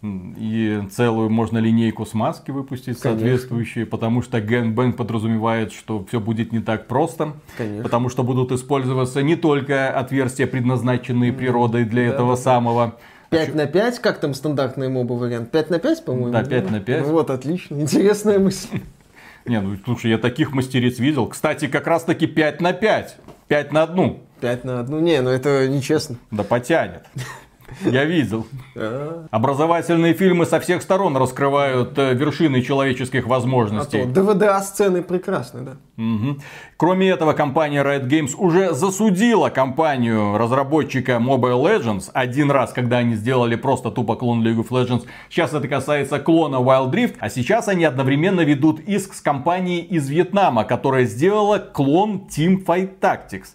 и 0.04 0.82
целую 0.92 1.30
можно 1.30 1.60
линейку 1.60 2.06
смазки 2.06 2.52
выпустить 2.52 3.00
Конечно. 3.00 3.12
соответствующие, 3.12 3.86
потому 3.86 4.22
что 4.22 4.40
Gangbang 4.40 4.94
подразумевает, 4.94 5.72
что 5.72 6.04
все 6.06 6.20
будет 6.20 6.52
не 6.52 6.60
так 6.60 6.88
просто, 6.88 7.34
Конечно. 7.58 7.84
потому 7.84 8.10
что 8.10 8.24
будут 8.24 8.52
использоваться 8.52 9.24
не 9.24 9.38
только 9.38 9.90
отверстия, 9.90 10.46
предназначенные 10.46 11.32
природой 11.32 11.86
для 11.86 12.10
да, 12.10 12.16
этого 12.16 12.36
да. 12.36 12.42
самого. 12.42 12.96
5 13.30 13.56
на 13.56 13.66
5, 13.66 14.00
как 14.00 14.20
там 14.20 14.34
стандартный 14.34 14.90
моба 14.90 15.14
вариант? 15.14 15.52
5 15.52 15.70
на 15.70 15.80
5, 15.80 16.06
по-моему? 16.06 16.32
Да, 16.32 16.44
5 16.44 16.70
на 16.70 16.80
5. 16.82 17.06
Вот, 17.08 17.30
отлично, 17.30 17.80
интересная 17.80 18.40
мысль. 18.40 18.82
Не, 19.46 19.62
ну 19.62 19.78
слушай, 19.84 20.12
я 20.12 20.18
таких 20.18 20.54
мастериц 20.54 21.00
видел. 21.00 21.28
Кстати, 21.28 21.68
как 21.68 21.88
раз 21.88 22.04
таки 22.04 22.28
5 22.28 22.62
на 22.62 22.74
5. 22.74 23.18
5 23.48 23.72
на 23.72 23.84
одну. 23.84 24.20
5 24.42 24.66
на 24.66 24.80
одну. 24.82 25.00
Не, 25.00 25.22
ну 25.22 25.30
это 25.30 25.68
нечестно. 25.70 26.18
Да 26.32 26.44
потянет. 26.44 27.04
Я 27.86 28.06
видел. 28.06 28.46
А. 28.76 29.28
Образовательные 29.32 30.14
фильмы 30.14 30.46
со 30.46 30.60
всех 30.60 30.82
сторон 30.82 31.18
раскрывают 31.18 31.98
э, 31.98 32.14
вершины 32.14 32.62
человеческих 32.62 33.28
возможностей. 33.28 34.02
А 34.02 34.06
ДВДА-сцены 34.06 35.02
прекрасны, 35.02 35.62
да. 35.62 35.72
Угу. 35.98 36.40
Кроме 36.78 37.10
этого, 37.10 37.34
компания 37.34 37.84
Riot 37.84 38.08
Games 38.08 38.36
уже 38.38 38.74
засудила 38.74 39.50
компанию 39.50 40.38
разработчика 40.38 41.14
Mobile 41.14 41.62
Legends 41.64 42.10
один 42.14 42.52
раз, 42.52 42.74
когда 42.74 42.98
они 42.98 43.16
сделали 43.16 43.56
просто 43.56 43.92
тупо 43.92 44.16
клон 44.16 44.46
League 44.46 44.60
of 44.60 44.70
Legends. 44.70 45.06
Сейчас 45.30 45.54
это 45.54 45.68
касается 45.68 46.20
клона 46.20 46.58
Wild 46.58 46.92
Rift, 46.92 47.16
а 47.20 47.30
сейчас 47.30 47.68
они 47.68 47.86
одновременно 47.86 48.42
ведут 48.42 48.80
иск 48.80 49.14
с 49.14 49.22
компанией 49.22 49.82
из 49.82 50.10
Вьетнама, 50.10 50.64
которая 50.64 51.06
сделала 51.06 51.60
клон 51.60 52.24
Teamfight 52.30 53.00
Tactics. 53.00 53.50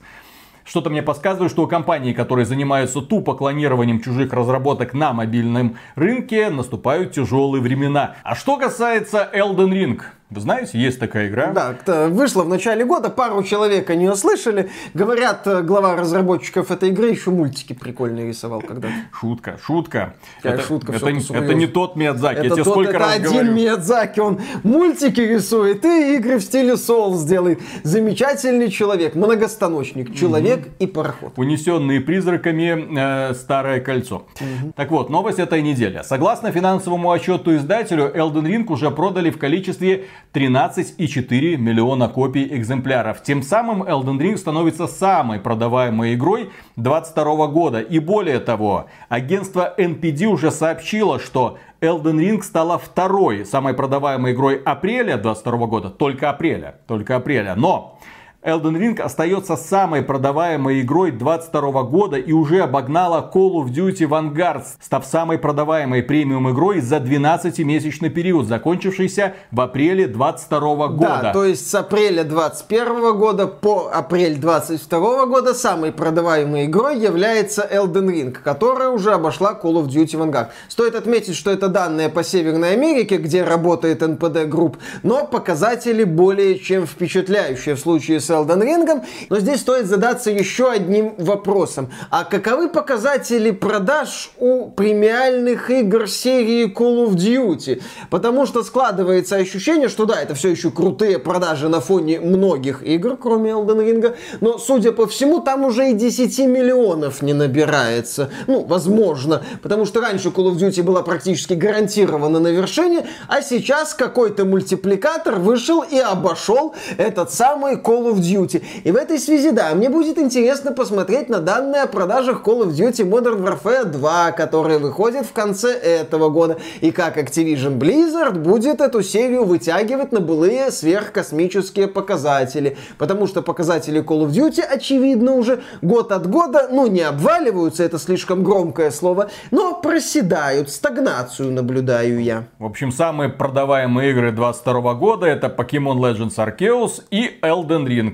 Что-то 0.68 0.90
мне 0.90 1.02
подсказывает, 1.02 1.50
что 1.50 1.62
у 1.62 1.66
компаний, 1.66 2.12
которые 2.12 2.44
занимаются 2.44 3.00
тупо 3.00 3.34
клонированием 3.34 4.02
чужих 4.02 4.34
разработок 4.34 4.92
на 4.92 5.14
мобильном 5.14 5.78
рынке, 5.94 6.50
наступают 6.50 7.12
тяжелые 7.12 7.62
времена. 7.62 8.16
А 8.22 8.34
что 8.34 8.58
касается 8.58 9.30
Elden 9.32 9.70
Ring, 9.70 10.02
вы 10.30 10.42
знаете, 10.42 10.78
есть 10.78 11.00
такая 11.00 11.28
игра. 11.28 11.52
Да, 11.52 12.08
вышла 12.08 12.42
в 12.42 12.48
начале 12.48 12.84
года, 12.84 13.08
пару 13.08 13.42
человек 13.42 13.88
они 13.88 14.10
услышали. 14.10 14.68
Говорят, 14.92 15.46
э, 15.46 15.62
глава 15.62 15.96
разработчиков 15.96 16.70
этой 16.70 16.90
игры 16.90 17.08
еще 17.08 17.30
мультики 17.30 17.72
прикольные 17.72 18.28
рисовал 18.28 18.60
когда-то. 18.60 18.92
Шутка, 19.18 19.58
шутка. 19.64 20.14
Какая 20.42 20.58
это, 20.58 20.66
шутка, 20.66 20.92
это, 20.92 21.08
это 21.08 21.54
не 21.54 21.66
тот 21.66 21.96
Миядзаки, 21.96 22.40
это 22.40 22.44
я 22.44 22.50
тебе 22.50 22.64
тот, 22.64 22.74
сколько 22.74 22.90
это 22.90 22.98
раз 22.98 23.14
один 23.14 23.32
говорю. 23.32 23.52
Миядзаки, 23.54 24.20
он 24.20 24.40
мультики 24.64 25.20
рисует 25.20 25.82
и 25.86 26.16
игры 26.16 26.36
в 26.36 26.42
стиле 26.42 26.74
Souls 26.74 27.26
делает. 27.26 27.60
Замечательный 27.82 28.70
человек, 28.70 29.14
многостаночник, 29.14 30.14
человек 30.14 30.60
угу. 30.60 30.74
и 30.78 30.86
пароход. 30.86 31.32
Унесенные 31.38 32.02
призраками 32.02 33.30
э, 33.30 33.34
старое 33.34 33.80
кольцо. 33.80 34.26
Угу. 34.40 34.72
Так 34.76 34.90
вот, 34.90 35.08
новость 35.08 35.38
этой 35.38 35.62
недели. 35.62 36.02
Согласно 36.04 36.52
финансовому 36.52 37.10
отчету 37.10 37.56
издателю, 37.56 38.12
Elden 38.14 38.44
Ring 38.44 38.66
уже 38.70 38.90
продали 38.90 39.30
в 39.30 39.38
количестве 39.38 40.04
13,4 40.32 41.56
миллиона 41.56 42.08
копий 42.08 42.44
экземпляров. 42.44 43.22
Тем 43.22 43.42
самым 43.42 43.82
Elden 43.82 44.18
Ring 44.18 44.36
становится 44.36 44.86
самой 44.86 45.40
продаваемой 45.40 46.14
игрой 46.14 46.50
2022 46.76 47.46
года. 47.48 47.80
И 47.80 47.98
более 47.98 48.38
того, 48.38 48.86
агентство 49.08 49.74
NPD 49.76 50.26
уже 50.26 50.50
сообщило, 50.50 51.18
что 51.18 51.58
Elden 51.80 52.18
Ring 52.18 52.42
стала 52.42 52.78
второй 52.78 53.44
самой 53.44 53.74
продаваемой 53.74 54.32
игрой 54.32 54.56
апреля 54.56 55.16
2022 55.16 55.66
года. 55.66 55.90
Только 55.90 56.30
апреля. 56.30 56.76
Только 56.86 57.16
апреля. 57.16 57.54
Но 57.54 57.97
Elden 58.44 58.76
Ring 58.76 59.00
остается 59.00 59.56
самой 59.56 60.02
продаваемой 60.02 60.82
игрой 60.82 61.10
22 61.10 61.82
года 61.82 62.16
и 62.16 62.30
уже 62.30 62.60
обогнала 62.60 63.28
Call 63.34 63.54
of 63.54 63.70
Duty 63.70 64.08
Vanguard, 64.08 64.62
став 64.80 65.04
самой 65.04 65.38
продаваемой 65.38 66.04
премиум 66.04 66.48
игрой 66.52 66.80
за 66.80 66.98
12-месячный 66.98 68.10
период, 68.10 68.46
закончившийся 68.46 69.34
в 69.50 69.60
апреле 69.60 70.06
22 70.06 70.60
года. 70.88 71.20
Да, 71.20 71.32
то 71.32 71.44
есть 71.44 71.68
с 71.68 71.74
апреля 71.74 72.22
21 72.22 73.18
года 73.18 73.48
по 73.48 73.90
апрель 73.92 74.36
22 74.36 75.26
года 75.26 75.52
самой 75.52 75.90
продаваемой 75.90 76.66
игрой 76.66 76.96
является 77.00 77.68
Elden 77.68 78.06
Ring, 78.06 78.30
которая 78.30 78.90
уже 78.90 79.14
обошла 79.14 79.58
Call 79.60 79.84
of 79.84 79.88
Duty 79.88 80.16
Vanguard. 80.16 80.50
Стоит 80.68 80.94
отметить, 80.94 81.34
что 81.34 81.50
это 81.50 81.68
данные 81.68 82.08
по 82.08 82.22
Северной 82.22 82.74
Америке, 82.74 83.16
где 83.16 83.42
работает 83.42 84.00
NPD 84.00 84.48
Group, 84.48 84.76
но 85.02 85.26
показатели 85.26 86.04
более 86.04 86.56
чем 86.60 86.86
впечатляющие 86.86 87.74
в 87.74 87.80
случае 87.80 88.20
с 88.20 88.27
с 88.28 88.30
Elden 88.30 88.62
Ring. 88.62 89.04
Но 89.30 89.38
здесь 89.40 89.60
стоит 89.60 89.86
задаться 89.86 90.30
еще 90.30 90.70
одним 90.70 91.14
вопросом. 91.18 91.90
А 92.10 92.24
каковы 92.24 92.68
показатели 92.68 93.50
продаж 93.50 94.30
у 94.38 94.70
премиальных 94.70 95.70
игр 95.70 96.08
серии 96.08 96.66
Call 96.66 97.08
of 97.08 97.14
Duty? 97.14 97.82
Потому 98.10 98.46
что 98.46 98.62
складывается 98.62 99.36
ощущение, 99.36 99.88
что 99.88 100.04
да, 100.04 100.20
это 100.20 100.34
все 100.34 100.50
еще 100.50 100.70
крутые 100.70 101.18
продажи 101.18 101.68
на 101.68 101.80
фоне 101.80 102.20
многих 102.20 102.82
игр, 102.82 103.16
кроме 103.16 103.50
Elden 103.50 103.78
Ring, 103.78 104.14
но, 104.40 104.58
судя 104.58 104.92
по 104.92 105.06
всему, 105.06 105.40
там 105.40 105.64
уже 105.64 105.90
и 105.90 105.94
10 105.94 106.38
миллионов 106.46 107.22
не 107.22 107.32
набирается. 107.32 108.30
Ну, 108.46 108.64
возможно, 108.64 109.42
потому 109.62 109.86
что 109.86 110.00
раньше 110.00 110.28
Call 110.28 110.52
of 110.52 110.56
Duty 110.56 110.82
была 110.82 111.02
практически 111.02 111.54
гарантирована 111.54 112.40
на 112.40 112.48
вершине, 112.48 113.06
а 113.28 113.40
сейчас 113.40 113.94
какой-то 113.94 114.44
мультипликатор 114.44 115.36
вышел 115.36 115.82
и 115.82 115.98
обошел 115.98 116.74
этот 116.96 117.32
самый 117.32 117.76
Call 117.76 118.12
of 118.12 118.17
Duty. 118.18 118.62
И 118.84 118.90
в 118.90 118.96
этой 118.96 119.18
связи, 119.18 119.50
да, 119.50 119.74
мне 119.74 119.90
будет 119.90 120.18
интересно 120.18 120.72
посмотреть 120.72 121.28
на 121.28 121.40
данные 121.40 121.82
о 121.82 121.86
продажах 121.86 122.42
Call 122.44 122.64
of 122.64 122.70
Duty 122.70 123.08
Modern 123.08 123.42
Warfare 123.42 123.84
2, 123.84 124.32
который 124.32 124.78
выходит 124.78 125.26
в 125.26 125.32
конце 125.32 125.72
этого 125.72 126.28
года, 126.30 126.58
и 126.80 126.90
как 126.90 127.18
Activision 127.18 127.78
Blizzard 127.78 128.38
будет 128.38 128.80
эту 128.80 129.02
серию 129.02 129.44
вытягивать 129.44 130.12
на 130.12 130.20
былые 130.20 130.70
сверхкосмические 130.70 131.88
показатели. 131.88 132.76
Потому 132.98 133.26
что 133.26 133.42
показатели 133.42 134.02
Call 134.02 134.26
of 134.26 134.30
Duty, 134.30 134.62
очевидно, 134.62 135.32
уже 135.32 135.62
год 135.82 136.12
от 136.12 136.28
года, 136.28 136.68
ну, 136.70 136.86
не 136.86 137.02
обваливаются, 137.02 137.84
это 137.84 137.98
слишком 137.98 138.42
громкое 138.42 138.90
слово, 138.90 139.30
но 139.50 139.74
проседают, 139.80 140.70
стагнацию 140.70 141.52
наблюдаю 141.52 142.22
я. 142.22 142.44
В 142.58 142.64
общем, 142.64 142.92
самые 142.92 143.30
продаваемые 143.30 144.10
игры 144.10 144.32
22 144.32 144.94
года 144.94 145.26
это 145.26 145.46
Pokemon 145.48 145.98
Legends 145.98 146.36
Arceus 146.36 147.02
и 147.10 147.38
Elden 147.42 147.86
Ring. 147.86 148.07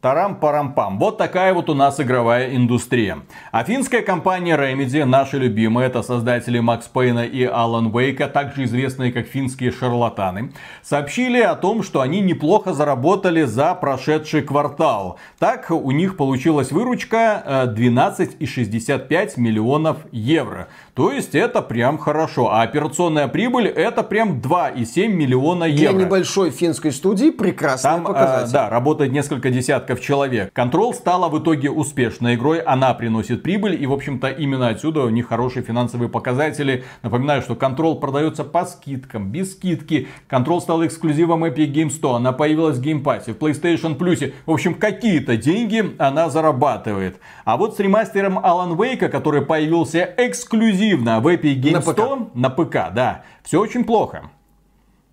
Тарам-парам-пам. 0.00 1.00
Вот 1.00 1.18
такая 1.18 1.52
вот 1.52 1.68
у 1.68 1.74
нас 1.74 1.98
игровая 1.98 2.54
индустрия. 2.54 3.18
А 3.50 3.64
финская 3.64 4.00
компания 4.00 4.56
Remedy, 4.56 5.04
наши 5.04 5.38
любимые, 5.38 5.88
это 5.88 6.02
создатели 6.02 6.60
Макс 6.60 6.86
Пейна 6.86 7.24
и 7.24 7.42
Алан 7.42 7.90
Вейка, 7.90 8.28
также 8.28 8.62
известные 8.62 9.10
как 9.10 9.26
финские 9.26 9.72
шарлатаны, 9.72 10.52
сообщили 10.82 11.40
о 11.40 11.56
том, 11.56 11.82
что 11.82 12.00
они 12.00 12.20
неплохо 12.20 12.74
заработали 12.74 13.42
за 13.42 13.74
прошедший 13.74 14.42
квартал. 14.42 15.18
Так, 15.40 15.72
у 15.72 15.90
них 15.90 16.16
получилась 16.16 16.70
выручка 16.70 17.66
12,65 17.76 19.10
э, 19.10 19.28
миллионов 19.40 19.96
евро. 20.12 20.68
То 20.98 21.12
есть 21.12 21.36
это 21.36 21.62
прям 21.62 21.96
хорошо. 21.96 22.50
А 22.50 22.62
операционная 22.62 23.28
прибыль 23.28 23.68
это 23.68 24.02
прям 24.02 24.40
2,7 24.40 25.06
миллиона 25.06 25.62
евро. 25.62 25.92
Для 25.94 26.06
небольшой 26.06 26.50
финской 26.50 26.90
студии 26.90 27.30
прекрасный 27.30 27.88
Там, 27.88 28.04
показатель. 28.04 28.48
Э, 28.48 28.52
да, 28.52 28.68
работает 28.68 29.12
несколько 29.12 29.50
десятков 29.50 30.00
человек. 30.00 30.52
Контрол 30.52 30.92
стала 30.92 31.28
в 31.28 31.40
итоге 31.40 31.70
успешной 31.70 32.34
игрой. 32.34 32.58
Она 32.58 32.94
приносит 32.94 33.44
прибыль. 33.44 33.80
И, 33.80 33.86
в 33.86 33.92
общем-то, 33.92 34.26
именно 34.26 34.70
отсюда 34.70 35.02
у 35.02 35.08
них 35.08 35.28
хорошие 35.28 35.62
финансовые 35.62 36.08
показатели. 36.08 36.82
Напоминаю, 37.04 37.42
что 37.42 37.54
Контрол 37.54 38.00
продается 38.00 38.42
по 38.42 38.64
скидкам, 38.64 39.30
без 39.30 39.52
скидки. 39.52 40.08
Контрол 40.26 40.60
стал 40.60 40.84
эксклюзивом 40.84 41.44
Epic 41.44 41.72
Games 41.72 41.90
100. 41.90 42.14
Она 42.16 42.32
появилась 42.32 42.78
в 42.78 42.82
Game 42.82 43.04
Pass, 43.04 43.32
в 43.32 43.38
PlayStation 43.38 43.96
Plus. 43.96 44.32
В 44.46 44.50
общем, 44.50 44.74
какие-то 44.74 45.36
деньги 45.36 45.94
она 45.98 46.28
зарабатывает. 46.28 47.20
А 47.44 47.56
вот 47.56 47.76
с 47.76 47.78
ремастером 47.78 48.40
Alan 48.40 48.76
Wake, 48.76 49.08
который 49.08 49.42
появился 49.42 50.12
эксклюзив 50.16 50.87
эксклюзивно 50.88 51.20
в 51.20 51.26
Epic 51.28 51.60
Games 51.60 51.72
на 51.72 51.80
100 51.82 51.92
ПК. 51.92 52.34
на 52.34 52.50
ПК, 52.50 52.94
да. 52.94 53.24
Все 53.42 53.60
очень 53.60 53.84
плохо. 53.84 54.30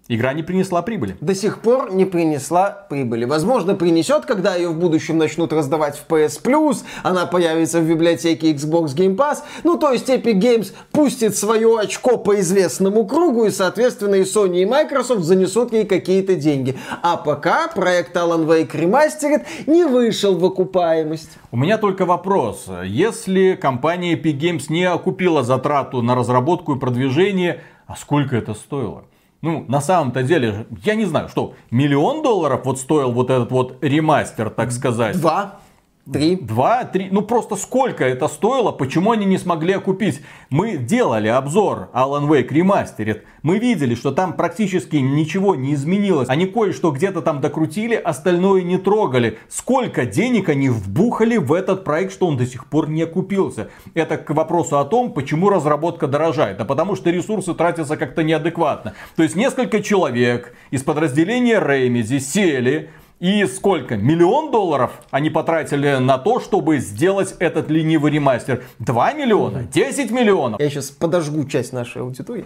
Игра 0.08 0.34
не 0.34 0.44
принесла 0.44 0.84
прибыли. 0.84 1.18
До 1.20 1.34
сих 1.34 1.62
пор 1.62 1.92
не 1.92 2.06
принесла 2.06 2.86
прибыли. 2.90 3.26
Возможно, 3.26 3.74
принесет, 3.74 4.28
когда 4.28 4.54
ее 4.54 4.70
в 4.70 4.78
будущем 4.78 5.18
начнут 5.18 5.52
раздавать 5.52 5.98
в 5.98 6.08
PS 6.08 6.44
Plus, 6.44 6.84
она 7.02 7.26
появится 7.26 7.80
в 7.80 7.90
библиотеке 7.90 8.54
Xbox 8.54 8.96
Game 8.96 9.16
Pass. 9.16 9.40
Ну, 9.64 9.80
то 9.80 9.92
есть 9.92 10.08
Epic 10.08 10.40
Games 10.40 10.74
пустит 10.92 11.36
свое 11.36 11.80
очко 11.80 12.18
по 12.18 12.40
известному 12.40 13.08
кругу, 13.08 13.46
и, 13.46 13.50
соответственно, 13.50 14.16
и 14.16 14.22
Sony, 14.22 14.62
и 14.62 14.66
Microsoft 14.68 15.24
занесут 15.24 15.74
ей 15.74 15.86
какие-то 15.86 16.36
деньги. 16.36 16.78
А 17.02 17.18
пока 17.18 17.68
проект 17.70 18.16
Alan 18.16 18.46
Wake 18.46 18.74
Remastered 18.74 19.44
не 19.66 19.86
вышел 19.86 20.38
в 20.38 20.46
окупаемость. 20.46 21.40
У 21.50 21.58
меня 21.58 21.80
только 21.80 22.06
вопрос. 22.06 22.68
Если 22.86 23.58
компания 23.60 24.14
Epic 24.14 24.38
Games 24.38 24.66
не 24.70 24.84
окупила 24.84 25.42
затрату 25.42 26.04
на 26.04 26.14
разработку 26.14 26.76
и 26.76 26.80
продвижение, 26.80 27.62
а 27.88 27.96
сколько 27.96 28.36
это 28.36 28.54
стоило? 28.54 29.06
Ну, 29.46 29.64
на 29.68 29.80
самом-то 29.80 30.24
деле, 30.24 30.66
я 30.84 30.96
не 30.96 31.06
знаю, 31.06 31.30
что, 31.30 31.54
миллион 31.70 32.24
долларов 32.24 32.62
вот 32.64 32.80
стоил 32.80 33.12
вот 33.12 33.30
этот 33.30 33.52
вот 33.52 33.78
ремастер, 33.80 34.50
так 34.50 34.72
сказать? 34.72 35.22
Два. 35.22 35.60
Три. 36.12 36.36
Два, 36.36 36.84
три. 36.84 37.08
Ну 37.10 37.24
просто 37.24 37.56
сколько 37.56 38.06
это 38.06 38.28
стоило, 38.28 38.72
почему 38.72 39.12
они 39.12 39.26
не 39.26 39.40
смогли 39.40 39.74
окупить? 39.74 40.22
Мы 40.52 40.78
делали 40.78 41.28
обзор 41.28 41.90
Alan 41.94 42.28
Wake 42.28 42.50
Remastered. 42.50 43.24
Мы 43.42 43.58
видели, 43.58 43.96
что 43.96 44.12
там 44.12 44.34
практически 44.34 44.98
ничего 44.98 45.56
не 45.56 45.74
изменилось. 45.74 46.30
Они 46.30 46.46
кое-что 46.46 46.92
где-то 46.92 47.24
там 47.24 47.42
докрутили, 47.42 47.96
остальное 47.96 48.62
не 48.62 48.78
трогали. 48.78 49.40
Сколько 49.50 50.06
денег 50.06 50.50
они 50.50 50.70
вбухали 50.70 51.38
в 51.38 51.52
этот 51.52 51.84
проект, 51.84 52.14
что 52.14 52.28
он 52.28 52.38
до 52.38 52.46
сих 52.46 52.68
пор 52.68 52.88
не 52.88 53.02
окупился? 53.02 53.72
Это 53.96 54.18
к 54.18 54.30
вопросу 54.30 54.78
о 54.78 54.86
том, 54.86 55.12
почему 55.12 55.50
разработка 55.50 56.06
дорожает. 56.06 56.62
А 56.62 56.66
потому 56.66 56.96
что 56.96 57.10
ресурсы 57.10 57.56
тратятся 57.56 57.98
как-то 57.98 58.22
неадекватно. 58.22 58.94
То 59.16 59.24
есть 59.24 59.36
несколько 59.36 59.82
человек 59.82 60.56
из 60.70 60.84
подразделения 60.84 61.60
Remedy 61.60 62.20
сели, 62.20 62.92
и 63.20 63.46
сколько? 63.46 63.96
Миллион 63.96 64.52
долларов 64.52 64.92
они 65.10 65.30
потратили 65.30 65.98
на 65.98 66.18
то, 66.18 66.40
чтобы 66.40 66.80
сделать 66.80 67.36
этот 67.40 67.70
ленивый 67.70 68.12
ремастер. 68.12 68.64
Два 68.80 69.14
миллиона? 69.14 69.64
Десять 69.64 70.12
миллионов? 70.12 70.60
Я 70.60 70.70
сейчас 70.70 70.92
подожгу 70.92 71.46
часть 71.46 71.72
нашей 71.72 72.02
аудитории. 72.02 72.46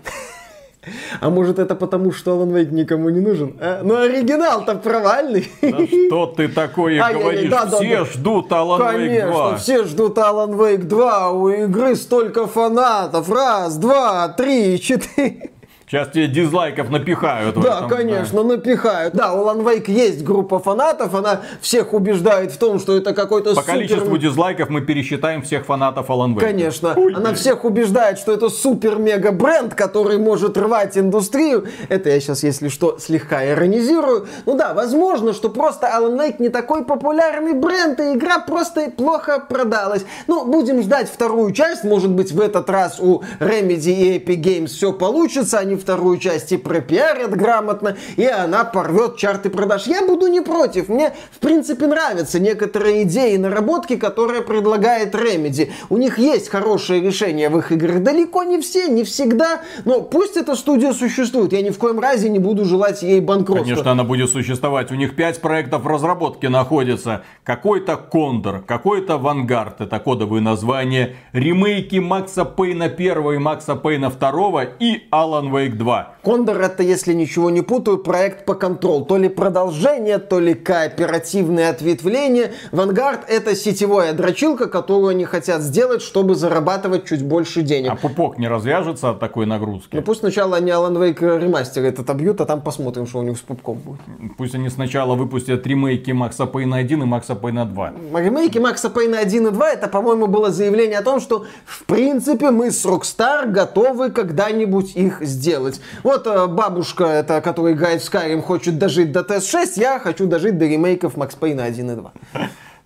А 1.19 1.29
может 1.29 1.59
это 1.59 1.75
потому, 1.75 2.13
что 2.13 2.31
Alan 2.31 2.53
Wake 2.53 2.71
никому 2.71 3.09
не 3.09 3.19
нужен? 3.19 3.57
А? 3.59 3.81
Ну 3.83 3.97
оригинал-то 3.97 4.75
провальный. 4.75 5.51
Да 5.61 5.85
что 5.85 6.25
ты 6.27 6.47
такое 6.47 7.01
а, 7.01 7.13
говоришь? 7.13 7.49
Да, 7.49 7.65
да, 7.65 7.77
все 7.77 7.97
да, 7.97 8.05
ждут 8.05 8.51
Alan 8.51 8.77
Конечно, 8.77 9.25
Wake 9.25 9.31
2. 9.31 9.43
Конечно, 9.43 9.57
все 9.57 9.83
ждут 9.83 10.17
Alan 10.17 10.55
Wake 10.55 10.83
2. 10.83 11.31
У 11.31 11.49
игры 11.49 11.95
столько 11.95 12.47
фанатов. 12.47 13.29
Раз, 13.29 13.77
два, 13.77 14.29
три, 14.29 14.79
четыре. 14.79 15.51
Сейчас 15.89 16.09
тебе 16.09 16.27
дизлайков 16.27 16.91
напихают. 16.91 17.59
Да, 17.59 17.77
этом, 17.77 17.89
конечно, 17.89 18.43
да. 18.43 18.57
напихают. 18.57 19.15
Да, 19.15 19.33
у 19.33 19.43
Alan 19.43 19.63
Wake 19.63 19.89
есть 19.89 20.23
группа 20.23 20.59
фанатов, 20.59 21.15
она 21.15 21.41
всех 21.61 21.95
убеждает 21.95 22.51
в 22.51 22.59
том, 22.59 22.77
что 22.79 22.95
это 22.95 23.15
какой-то 23.15 23.55
По 23.55 23.61
супер... 23.61 23.73
количеству 23.73 24.15
дизлайков 24.19 24.69
мы 24.69 24.81
пересчитаем 24.81 25.41
всех 25.41 25.65
фанатов 25.65 26.11
Alan 26.11 26.35
Wake. 26.35 26.41
Конечно, 26.41 26.93
Ой, 26.95 27.15
она 27.15 27.33
всех 27.33 27.65
убеждает, 27.65 28.19
что 28.19 28.31
это 28.31 28.49
супер-мега 28.49 29.31
бренд, 29.31 29.73
который 29.73 30.19
может 30.19 30.59
рвать 30.59 30.95
индустрию. 30.95 31.65
Это 31.87 32.09
я 32.09 32.19
сейчас, 32.19 32.43
если 32.43 32.67
что, 32.67 32.99
слегка 32.99 33.43
иронизирую. 33.49 34.27
Ну 34.45 34.55
да, 34.55 34.75
возможно, 34.75 35.33
что 35.33 35.49
просто 35.49 35.87
Alan 35.87 36.19
Wake 36.19 36.35
не 36.37 36.49
такой 36.49 36.85
популярный 36.85 37.53
бренд, 37.53 37.99
и 37.99 38.13
игра 38.13 38.37
просто 38.37 38.91
плохо 38.95 39.39
продалась. 39.39 40.05
Ну, 40.27 40.45
будем 40.45 40.83
ждать 40.83 41.09
вторую 41.09 41.51
часть. 41.51 41.83
Может 41.83 42.11
быть, 42.11 42.31
в 42.31 42.39
этот 42.39 42.69
раз 42.69 42.99
у 42.99 43.23
Remedy 43.39 43.89
и 43.89 44.19
Epic 44.19 44.39
Games 44.39 44.67
все 44.67 44.93
получится. 44.93 45.57
Они 45.57 45.78
вторую 45.79 46.17
часть 46.17 46.51
и 46.51 46.57
пропиарят 46.57 47.31
грамотно, 47.31 47.97
и 48.17 48.25
она 48.25 48.63
порвет 48.63 49.17
чарты 49.17 49.49
продаж. 49.49 49.87
Я 49.87 50.05
буду 50.05 50.27
не 50.27 50.41
против. 50.41 50.89
Мне, 50.89 51.13
в 51.31 51.39
принципе, 51.39 51.87
нравятся 51.87 52.39
некоторые 52.39 53.03
идеи 53.03 53.35
и 53.35 53.37
наработки, 53.37 53.95
которые 53.95 54.41
предлагает 54.41 55.15
Remedy. 55.15 55.71
У 55.89 55.97
них 55.97 56.17
есть 56.19 56.49
хорошие 56.49 57.01
решения 57.01 57.49
в 57.49 57.57
их 57.57 57.71
играх. 57.71 58.03
Далеко 58.03 58.43
не 58.43 58.59
все, 58.59 58.87
не 58.87 59.03
всегда, 59.03 59.61
но 59.85 60.01
пусть 60.01 60.37
эта 60.37 60.55
студия 60.55 60.93
существует. 60.93 61.53
Я 61.53 61.61
ни 61.61 61.69
в 61.69 61.77
коем 61.77 61.99
разе 61.99 62.29
не 62.29 62.39
буду 62.39 62.65
желать 62.65 63.01
ей 63.01 63.19
банкротства. 63.19 63.63
Конечно, 63.63 63.91
она 63.91 64.03
будет 64.03 64.29
существовать. 64.29 64.91
У 64.91 64.95
них 64.95 65.15
пять 65.15 65.41
проектов 65.41 65.83
в 65.83 65.87
разработке 65.87 66.49
находится. 66.49 67.23
Какой-то 67.43 67.97
Кондор, 67.97 68.61
какой-то 68.61 69.17
Вангард, 69.17 69.81
это 69.81 69.99
кодовые 69.99 70.41
названия, 70.41 71.15
ремейки 71.33 71.97
Макса 71.97 72.45
Пейна 72.45 72.85
1 72.85 73.33
и 73.33 73.37
Макса 73.37 73.75
Пейна 73.75 74.09
2 74.09 74.63
и 74.79 75.09
Alan 75.11 75.51
Wake 75.51 75.68
Quake 75.69 75.77
2. 75.77 76.18
Кондор 76.23 76.59
это, 76.61 76.83
если 76.83 77.13
ничего 77.13 77.49
не 77.49 77.61
путаю, 77.61 77.97
проект 77.97 78.45
по 78.45 78.53
контрол. 78.53 79.05
То 79.05 79.17
ли 79.17 79.29
продолжение, 79.29 80.17
то 80.17 80.39
ли 80.39 80.53
кооперативное 80.53 81.69
ответвление. 81.69 82.53
Вангард 82.71 83.29
это 83.29 83.55
сетевая 83.55 84.13
дрочилка, 84.13 84.67
которую 84.67 85.09
они 85.09 85.25
хотят 85.25 85.61
сделать, 85.61 86.01
чтобы 86.01 86.35
зарабатывать 86.35 87.05
чуть 87.05 87.23
больше 87.23 87.61
денег. 87.61 87.91
А 87.91 87.95
пупок 87.95 88.37
не 88.37 88.47
развяжется 88.47 89.11
от 89.11 89.19
такой 89.19 89.45
нагрузки? 89.45 89.95
Ну 89.95 90.01
пусть 90.01 90.19
сначала 90.19 90.57
они 90.57 90.71
Alan 90.71 90.97
Wake 90.97 91.39
ремастер 91.39 91.85
этот 91.85 92.09
обьют, 92.09 92.41
а 92.41 92.45
там 92.45 92.61
посмотрим, 92.61 93.07
что 93.07 93.19
у 93.19 93.23
них 93.23 93.37
с 93.37 93.41
пупком 93.41 93.77
будет. 93.77 94.01
Пусть 94.37 94.55
они 94.55 94.69
сначала 94.69 95.15
выпустят 95.15 95.65
ремейки 95.65 96.11
Макса 96.11 96.45
Пейна 96.45 96.77
1 96.77 97.03
и 97.03 97.05
Макса 97.05 97.35
Пейна 97.35 97.65
2. 97.65 97.93
Ремейки 98.15 98.57
Макса 98.57 98.89
Пейна 98.89 99.19
1 99.19 99.47
и 99.47 99.51
2 99.51 99.69
это, 99.69 99.87
по-моему, 99.87 100.27
было 100.27 100.51
заявление 100.51 100.99
о 100.99 101.03
том, 101.03 101.21
что 101.21 101.45
в 101.65 101.85
принципе 101.85 102.51
мы 102.51 102.71
с 102.71 102.85
Rockstar 102.85 103.47
готовы 103.47 104.11
когда-нибудь 104.11 104.95
их 104.95 105.21
сделать 105.21 105.69
делать. 105.69 105.81
Вот 106.03 106.18
э, 106.27 106.47
бабушка, 106.47 107.05
это, 107.05 107.41
которая 107.41 107.73
играет 107.73 108.01
в 108.01 108.13
Skyrim, 108.13 108.41
хочет 108.41 108.77
дожить 108.77 109.11
до 109.11 109.21
TS6, 109.21 109.73
я 109.75 109.99
хочу 109.99 110.27
дожить 110.27 110.57
до 110.57 110.65
ремейков 110.65 111.17
Макс 111.17 111.35
Пейна 111.35 111.65
1 111.65 111.91
и 111.91 111.95
2. 111.95 112.11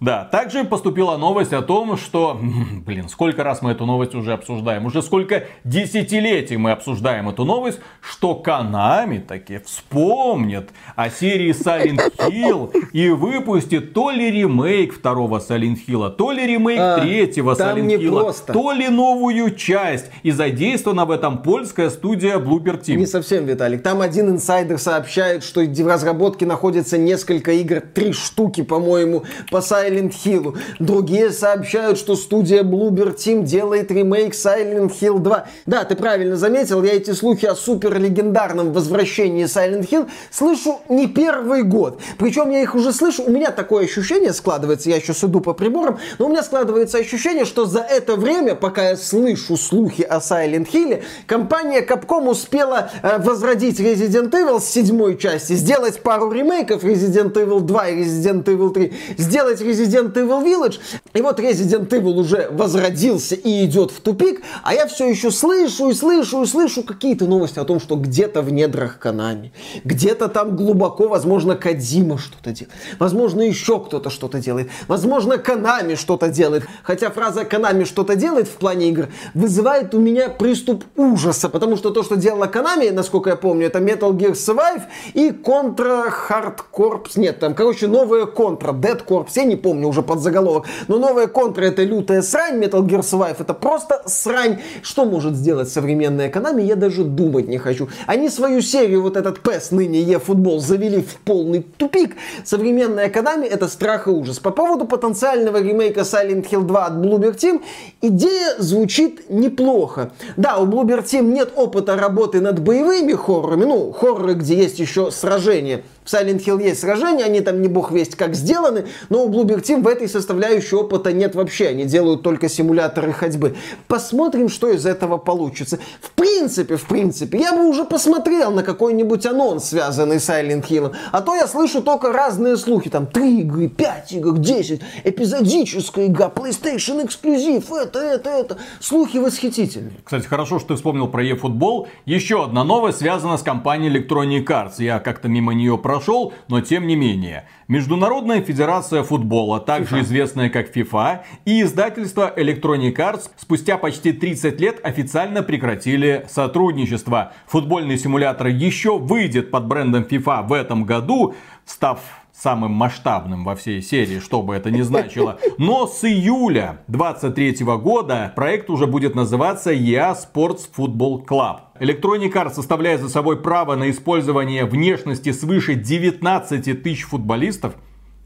Да, 0.04 0.26
также 0.26 0.66
поступила 0.66 1.16
новость 1.16 1.54
о 1.54 1.62
том, 1.62 1.96
что, 1.96 2.38
блин, 2.86 3.08
сколько 3.08 3.42
раз 3.42 3.62
мы 3.62 3.72
эту 3.72 3.86
новость 3.86 4.14
уже 4.16 4.34
обсуждаем, 4.34 4.86
уже 4.86 5.02
сколько 5.02 5.46
десятилетий 5.64 6.58
мы 6.58 6.72
обсуждаем 6.72 7.30
эту 7.30 7.46
новость, 7.46 7.80
что 8.02 8.36
Канами 8.36 9.20
таки 9.20 9.60
вспомнит 9.60 10.72
о 10.98 11.10
серии 11.10 11.54
Silent 11.54 12.18
Hill 12.18 12.76
и 12.92 13.08
выпустит 13.12 13.94
то 13.94 14.12
ли 14.12 14.30
ремейк 14.30 14.94
второго 14.94 15.40
Silent 15.40 15.78
Hill, 15.88 16.10
то 16.10 16.34
ли 16.34 16.48
ремейк 16.48 16.82
а, 16.82 17.00
третьего 17.00 17.54
Silent 17.54 17.98
Hill, 17.98 18.36
то 18.52 18.74
ли 18.74 18.90
новую 18.90 19.56
часть. 19.56 20.08
И 20.24 20.32
задействована 20.32 21.06
в 21.06 21.12
этом 21.12 21.42
польская 21.42 21.90
студия 21.90 22.40
Bloober 22.40 22.78
Team. 22.82 22.96
Не 22.96 23.06
совсем, 23.06 23.46
Виталик. 23.46 23.82
Там 23.82 24.02
один 24.02 24.32
инсайдер 24.32 24.80
сообщает, 24.80 25.46
что 25.46 25.62
в 25.62 25.88
разработке 25.88 26.46
находится 26.46 26.98
несколько 26.98 27.54
игр, 27.54 27.80
три 27.80 28.12
штуки, 28.12 28.64
по-моему, 28.64 29.24
по 29.50 29.58
Silent 29.58 29.93
Silent 29.94 30.14
Hill. 30.26 30.58
Другие 30.80 31.32
сообщают, 31.32 31.98
что 31.98 32.16
студия 32.16 32.64
Bloober 32.64 33.16
Team 33.16 33.44
делает 33.44 33.92
ремейк 33.92 34.34
Silent 34.34 34.92
Hill 35.00 35.20
2. 35.20 35.48
Да, 35.66 35.84
ты 35.84 35.96
правильно 35.96 36.36
заметил, 36.36 36.84
я 36.84 36.94
эти 36.94 37.12
слухи 37.12 37.46
о 37.46 37.56
супер 37.56 38.00
легендарном 38.00 38.74
возвращении 38.74 39.46
Silent 39.46 39.90
Hill 39.90 40.10
слышу 40.32 40.82
не 40.90 41.08
первый 41.08 41.64
год. 41.64 42.00
Причем 42.18 42.50
я 42.50 42.62
их 42.62 42.76
уже 42.76 42.92
слышу, 42.92 43.24
у 43.24 43.30
меня 43.30 43.52
такое 43.52 43.86
ощущение 43.86 44.34
складывается, 44.34 44.90
я 44.90 44.98
еще 44.98 45.14
суду 45.14 45.42
по 45.42 45.54
приборам, 45.54 46.00
но 46.20 46.26
у 46.26 46.30
меня 46.30 46.44
складывается 46.44 46.98
ощущение, 46.98 47.46
что 47.46 47.66
за 47.66 47.80
это 47.80 48.16
время, 48.16 48.56
пока 48.56 48.90
я 48.90 48.98
слышу 48.98 49.58
слухи 49.58 50.02
о 50.02 50.18
Silent 50.18 50.70
Hill, 50.72 51.04
компания 51.28 51.86
Capcom 51.86 52.30
успела 52.30 52.90
э, 53.02 53.20
возродить 53.20 53.80
Resident 53.80 54.32
Evil 54.32 54.60
с 54.60 54.66
седьмой 54.66 55.18
части, 55.18 55.54
сделать 55.54 56.02
пару 56.02 56.32
ремейков 56.32 56.84
Resident 56.84 57.34
Evil 57.34 57.62
2 57.62 57.88
и 57.90 58.04
Resident 58.04 58.44
Evil 58.46 58.74
3, 58.74 58.94
сделать 59.18 59.62
Resident 59.74 60.14
Evil 60.14 60.44
Village. 60.44 60.80
И 61.14 61.22
вот 61.22 61.40
Resident 61.40 61.90
Evil 61.90 62.20
уже 62.20 62.48
возродился 62.52 63.36
и 63.36 63.66
идет 63.66 63.92
в 63.92 64.00
тупик, 64.02 64.42
а 64.64 64.74
я 64.74 64.88
все 64.88 65.10
еще 65.10 65.32
слышу 65.32 65.90
и 65.90 65.94
слышу 65.94 66.44
и 66.44 66.46
слышу 66.46 66.84
какие-то 66.84 67.26
новости 67.26 67.60
о 67.60 67.66
том, 67.66 67.80
что 67.80 67.96
где-то 67.96 68.42
в 68.42 68.52
недрах 68.52 69.00
Канами, 69.00 69.52
где-то 69.84 70.28
там 70.28 70.56
глубоко, 70.56 71.08
возможно, 71.08 71.56
Кадзима 71.56 72.18
что-то 72.18 72.52
делает, 72.52 72.74
возможно, 73.00 73.42
еще 73.42 73.80
кто-то 73.80 74.10
что-то 74.10 74.40
делает, 74.40 74.70
возможно, 74.88 75.38
Канами 75.38 75.96
что-то 75.96 76.30
делает. 76.30 76.66
Хотя 76.84 77.10
фраза 77.10 77.46
Канами 77.46 77.84
что-то 77.84 78.16
делает 78.16 78.48
в 78.48 78.56
плане 78.56 78.90
игр 78.90 79.08
вызывает 79.34 79.94
у 79.94 80.00
меня 80.00 80.30
приступ 80.30 80.84
ужаса, 80.96 81.50
потому 81.50 81.78
что 81.78 81.90
то, 81.90 82.04
что 82.04 82.16
делала 82.16 82.48
Канами, 82.48 82.90
насколько 82.90 83.32
я 83.32 83.36
помню, 83.36 83.68
это 83.68 83.80
Metal 83.80 84.12
Gear 84.12 84.34
Survive 84.34 84.84
и 85.14 85.30
Contra 85.30 86.12
Hard 86.30 86.60
Corps. 86.72 87.08
Нет, 87.16 87.40
там, 87.40 87.54
короче, 87.54 87.88
новая 87.88 88.26
Contra, 88.26 88.74
Dead 88.74 89.04
Corps, 89.06 89.28
я 89.34 89.44
не 89.44 89.56
помню 89.64 89.88
уже 89.88 90.04
под 90.04 90.20
заголовок. 90.20 90.66
Но 90.88 91.00
новая 91.00 91.28
контра 91.28 91.64
это 91.66 91.84
лютая 91.84 92.22
срань, 92.22 92.62
Metal 92.62 92.86
Gear 92.86 93.00
Survive 93.00 93.38
это 93.40 93.54
просто 93.54 94.04
срань. 94.06 94.60
Что 94.84 95.06
может 95.06 95.36
сделать 95.36 95.70
современная 95.70 96.30
Konami, 96.30 96.62
я 96.62 96.76
даже 96.76 97.04
думать 97.04 97.48
не 97.48 97.58
хочу. 97.58 97.88
Они 98.06 98.30
свою 98.30 98.62
серию, 98.62 99.02
вот 99.02 99.18
этот 99.18 99.40
PES, 99.40 99.68
ныне 99.72 100.02
e-футбол, 100.02 100.60
завели 100.60 101.02
в 101.02 101.16
полный 101.26 101.64
тупик. 101.78 102.16
Современная 102.44 103.10
Konami 103.10 103.48
это 103.48 103.68
страх 103.68 104.08
и 104.08 104.12
ужас. 104.12 104.40
По 104.40 104.52
поводу 104.52 104.86
потенциального 104.86 105.62
ремейка 105.62 106.02
Silent 106.02 106.50
Hill 106.50 106.64
2 106.64 106.86
от 106.86 106.94
Bloober 106.94 107.36
Team, 107.36 107.62
идея 108.02 108.56
звучит 108.60 109.30
неплохо. 109.30 110.12
Да, 110.36 110.58
у 110.58 110.68
Bloober 110.68 111.04
Team 111.04 111.32
нет 111.32 111.54
опыта 111.56 111.96
работы 111.96 112.42
над 112.42 112.60
боевыми 112.60 113.14
хоррорами, 113.14 113.64
ну, 113.64 113.92
хорроры, 113.94 114.34
где 114.34 114.56
есть 114.56 114.80
еще 114.80 115.10
сражения. 115.12 115.84
В 116.04 116.14
Silent 116.14 116.44
Hill 116.44 116.62
есть 116.62 116.82
сражения, 116.82 117.26
они 117.26 117.42
там 117.42 117.62
не 117.62 117.68
бог 117.68 117.92
весть 117.92 118.16
как 118.16 118.36
сделаны, 118.36 118.86
но 119.10 119.24
у 119.24 119.30
Bloober 119.30 119.62
Team 119.62 119.82
в 119.82 119.88
этой 119.88 120.10
составляющей 120.10 120.76
опыта 120.76 121.14
нет 121.14 121.36
вообще. 121.36 121.70
Они 121.70 121.86
делают 121.86 122.24
только 122.24 122.50
симуляторы 122.50 123.14
ходьбы. 123.14 123.56
Посмотрим, 123.88 124.50
что 124.50 124.70
из 124.70 124.86
этого 124.86 125.18
получится. 125.18 125.80
В 126.02 126.12
принципе, 126.12 126.76
в 126.76 126.86
принципе, 126.86 127.40
я 127.40 127.54
бы 127.54 127.68
уже 127.68 127.86
посмотрел 127.86 128.52
на 128.52 128.64
какой-нибудь 128.64 129.26
анонс, 129.26 129.70
связанный 129.70 130.20
с 130.20 130.30
Silent 130.30 130.68
Hill. 130.68 130.94
А 131.12 131.22
то 131.22 131.36
я 131.36 131.48
слышу 131.48 131.82
только 131.82 132.12
разные 132.12 132.58
слухи. 132.58 132.90
Там 132.90 133.08
3 133.08 133.40
игры, 133.42 133.70
5 133.70 134.12
игр, 134.14 134.38
10, 134.38 134.82
эпизодическая 135.04 136.08
игра, 136.08 136.28
PlayStation 136.28 137.06
эксклюзив, 137.06 137.72
это, 137.72 138.00
это, 138.00 138.30
это. 138.30 138.58
Слухи 138.80 139.18
восхитительные. 139.18 139.94
Кстати, 140.04 140.26
хорошо, 140.26 140.60
что 140.60 140.70
ты 140.70 140.76
вспомнил 140.76 141.08
про 141.08 141.24
eFootball. 141.24 141.88
Еще 142.06 142.44
одна 142.44 142.64
новость 142.64 143.00
связана 143.00 143.38
с 143.38 143.44
компанией 143.44 143.94
Electronic 143.94 144.46
Arts. 144.46 144.74
Я 144.80 145.00
как-то 145.00 145.28
мимо 145.28 145.54
нее 145.54 145.78
про 145.78 145.93
прошел, 145.94 146.34
но 146.48 146.60
тем 146.60 146.88
не 146.88 146.96
менее. 146.96 147.48
Международная 147.68 148.42
федерация 148.42 149.04
футбола, 149.04 149.60
также 149.60 149.98
FIFA. 149.98 150.02
известная 150.02 150.50
как 150.50 150.76
FIFA, 150.76 151.20
и 151.46 151.62
издательство 151.62 152.34
Electronic 152.36 152.96
Arts 152.96 153.30
спустя 153.38 153.78
почти 153.78 154.12
30 154.12 154.60
лет 154.60 154.80
официально 154.84 155.44
прекратили 155.44 156.26
сотрудничество. 156.28 157.34
Футбольный 157.46 158.00
симулятор 158.00 158.48
еще 158.48 158.98
выйдет 158.98 159.52
под 159.52 159.68
брендом 159.68 160.02
FIFA 160.02 160.48
в 160.48 160.54
этом 160.54 160.84
году, 160.84 161.36
став 161.66 162.00
самым 162.34 162.72
масштабным 162.72 163.44
во 163.44 163.56
всей 163.56 163.82
серии, 163.82 164.20
что 164.20 164.42
бы 164.42 164.56
это 164.56 164.72
ни 164.72 164.82
значило. 164.82 165.40
Но 165.58 165.88
с 165.88 166.04
июля 166.04 166.80
2023 166.88 167.66
года 167.78 168.34
проект 168.36 168.70
уже 168.70 168.88
будет 168.88 169.16
называться 169.16 169.72
EA 169.72 170.16
Sports 170.16 170.62
Football 170.76 171.26
Club. 171.26 171.60
Electronic 171.80 172.34
Arts 172.34 172.54
составляет 172.54 173.02
за 173.02 173.10
собой 173.10 173.42
право 173.42 173.76
на 173.76 173.90
использование 173.90 174.66
внешности 174.66 175.32
свыше 175.32 175.76
19 175.76 176.84
тысяч 176.84 177.04
футболистов. 177.04 177.76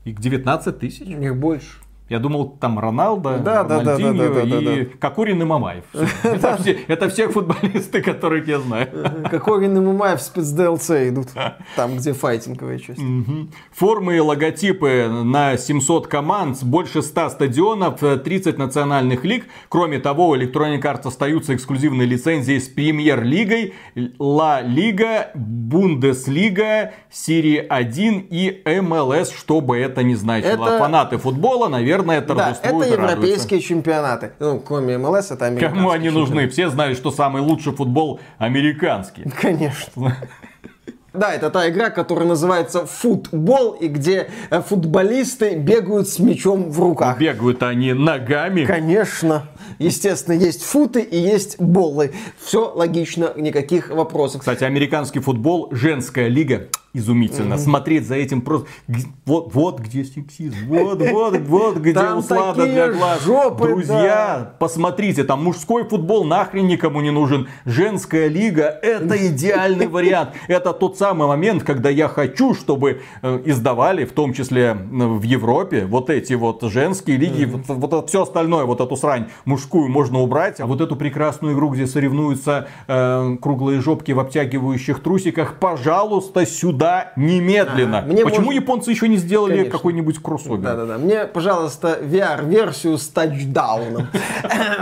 Их 0.05 0.19
19 0.19 0.79
тысяч? 0.79 1.01
У 1.01 1.19
них 1.19 1.35
больше. 1.35 1.86
Я 2.09 2.19
думал, 2.19 2.57
там 2.59 2.79
Роналдо, 2.79 3.37
да, 3.39 3.63
да, 3.63 3.81
да, 3.81 3.97
да, 3.97 4.13
да, 4.13 4.29
да, 4.29 4.41
и 4.41 4.85
да. 4.85 4.91
Кокорин 4.97 5.41
и 5.41 5.45
Мамаев. 5.45 5.83
Это, 6.23 6.57
все, 6.57 6.79
это 6.87 7.09
все 7.09 7.27
футболисты, 7.27 8.01
которых 8.01 8.47
я 8.47 8.59
знаю. 8.59 8.87
Кокорин 9.29 9.75
и 9.75 9.79
Мамаев 9.81 10.21
в 10.21 10.23
спецДЛЦ 10.23 10.89
идут. 11.09 11.27
Там, 11.75 11.97
где 11.97 12.13
файтинговая 12.13 12.79
часть. 12.79 13.01
Формы 13.71 14.15
и 14.15 14.19
логотипы 14.19 15.07
на 15.09 15.57
700 15.57 16.07
команд, 16.07 16.63
больше 16.63 17.01
100 17.01 17.29
стадионов, 17.29 17.99
30 17.99 18.57
национальных 18.57 19.25
лиг. 19.25 19.45
Кроме 19.67 19.99
того, 19.99 20.29
у 20.29 20.35
Electronic 20.35 20.81
Arts 20.81 21.07
остаются 21.07 21.55
эксклюзивные 21.55 22.07
лицензии 22.07 22.57
с 22.57 22.69
Премьер-лигой, 22.69 23.73
Ла 24.17 24.61
Лига, 24.61 25.31
Бундеслига, 25.35 26.93
Серия 27.11 27.61
1 27.61 28.27
и 28.29 28.61
МЛС, 28.81 29.31
что 29.31 29.59
бы 29.59 29.77
это 29.77 30.03
ни 30.03 30.13
значило. 30.13 30.77
Фанаты 30.77 31.17
футбола, 31.17 31.67
наверное, 31.67 31.96
наверное, 32.05 32.35
торжествуют 32.35 32.79
Да, 32.79 32.85
это 32.85 33.01
европейские 33.01 33.61
чемпионаты. 33.61 34.31
Ну, 34.39 34.59
кроме 34.59 34.97
МЛС, 34.97 35.31
это 35.31 35.45
американские 35.45 35.69
Кому 35.69 35.91
они 35.91 36.09
нужны? 36.09 36.47
Все 36.47 36.69
знают, 36.69 36.97
что 36.97 37.11
самый 37.11 37.41
лучший 37.41 37.73
футбол 37.73 38.19
американский. 38.37 39.23
Конечно. 39.41 40.15
Да, 41.17 41.33
это 41.33 41.49
та 41.49 41.67
игра, 41.67 41.89
которая 41.89 42.27
называется 42.27 42.85
футбол, 42.85 43.71
и 43.71 43.87
где 43.87 44.29
э, 44.51 44.61
футболисты 44.61 45.55
бегают 45.55 46.07
с 46.07 46.19
мячом 46.19 46.69
в 46.69 46.79
руках. 46.79 47.17
Бегают 47.17 47.63
они 47.63 47.93
ногами. 47.93 48.65
Конечно. 48.65 49.47
Естественно, 49.79 50.35
есть 50.35 50.63
футы 50.63 51.01
и 51.01 51.17
есть 51.17 51.59
болы. 51.59 52.13
Все 52.39 52.71
логично, 52.71 53.31
никаких 53.35 53.89
вопросов. 53.89 54.41
Кстати, 54.41 54.63
американский 54.63 55.19
футбол, 55.19 55.69
женская 55.71 56.27
лига, 56.27 56.67
изумительно. 56.97 57.55
Mm-hmm. 57.55 57.59
Смотреть 57.59 58.07
за 58.07 58.15
этим 58.15 58.41
просто... 58.41 58.67
Вот, 59.25 59.53
вот 59.53 59.79
где 59.79 60.03
сексизм, 60.03 60.55
вот, 60.67 61.01
вот, 61.01 61.37
вот 61.37 61.77
где 61.77 61.93
там 61.93 62.19
услада 62.19 62.65
для 62.65 62.91
глаз. 62.91 63.23
Жопы, 63.23 63.67
Друзья, 63.67 64.37
да. 64.39 64.53
посмотрите, 64.59 65.23
там 65.23 65.43
мужской 65.43 65.83
футбол 65.83 66.23
нахрен 66.23 66.67
никому 66.67 67.01
не 67.01 67.11
нужен. 67.11 67.47
Женская 67.65 68.27
лига– 68.27 68.63
это 68.81 69.27
идеальный 69.27 69.87
вариант. 69.87 70.31
Это 70.47 70.73
тот 70.73 70.97
самый 70.97 71.27
момент, 71.27 71.63
когда 71.63 71.89
я 71.89 72.07
хочу, 72.07 72.53
чтобы 72.53 73.01
э, 73.21 73.41
издавали, 73.45 74.05
в 74.05 74.13
том 74.13 74.33
числе 74.33 74.73
в 74.73 75.23
Европе, 75.23 75.85
вот 75.85 76.09
эти 76.09 76.33
вот 76.33 76.63
женские 76.63 77.17
лиги, 77.17 77.43
mm-hmm. 77.43 77.63
вот, 77.67 77.91
вот 77.91 78.09
все 78.09 78.23
остальное, 78.23 78.65
вот 78.65 78.81
эту 78.81 78.95
срань 78.95 79.27
мужскую 79.45 79.89
можно 79.89 80.19
убрать, 80.19 80.59
а 80.59 80.65
вот 80.65 80.81
эту 80.81 80.95
прекрасную 80.95 81.53
игру, 81.53 81.69
где 81.69 81.85
соревнуются 81.85 82.67
э, 82.87 83.37
круглые 83.41 83.81
жопки 83.81 84.11
в 84.11 84.19
обтягивающих 84.19 85.01
трусиках, 85.03 85.59
пожалуйста, 85.59 86.45
сюда 86.45 86.86
сюда 86.87 87.11
немедленно. 87.15 87.99
Ага. 87.99 88.07
Мне 88.07 88.23
Почему 88.23 88.45
может... 88.45 88.61
японцы 88.61 88.91
еще 88.91 89.07
не 89.07 89.17
сделали 89.17 89.65
какой-нибудь 89.65 90.21
кроссовер? 90.21 90.57
Да-да-да. 90.57 90.97
Мне, 90.97 91.25
пожалуйста, 91.25 91.99
VR-версию 92.01 92.97
с 92.97 93.07
тачдауном. 93.07 94.07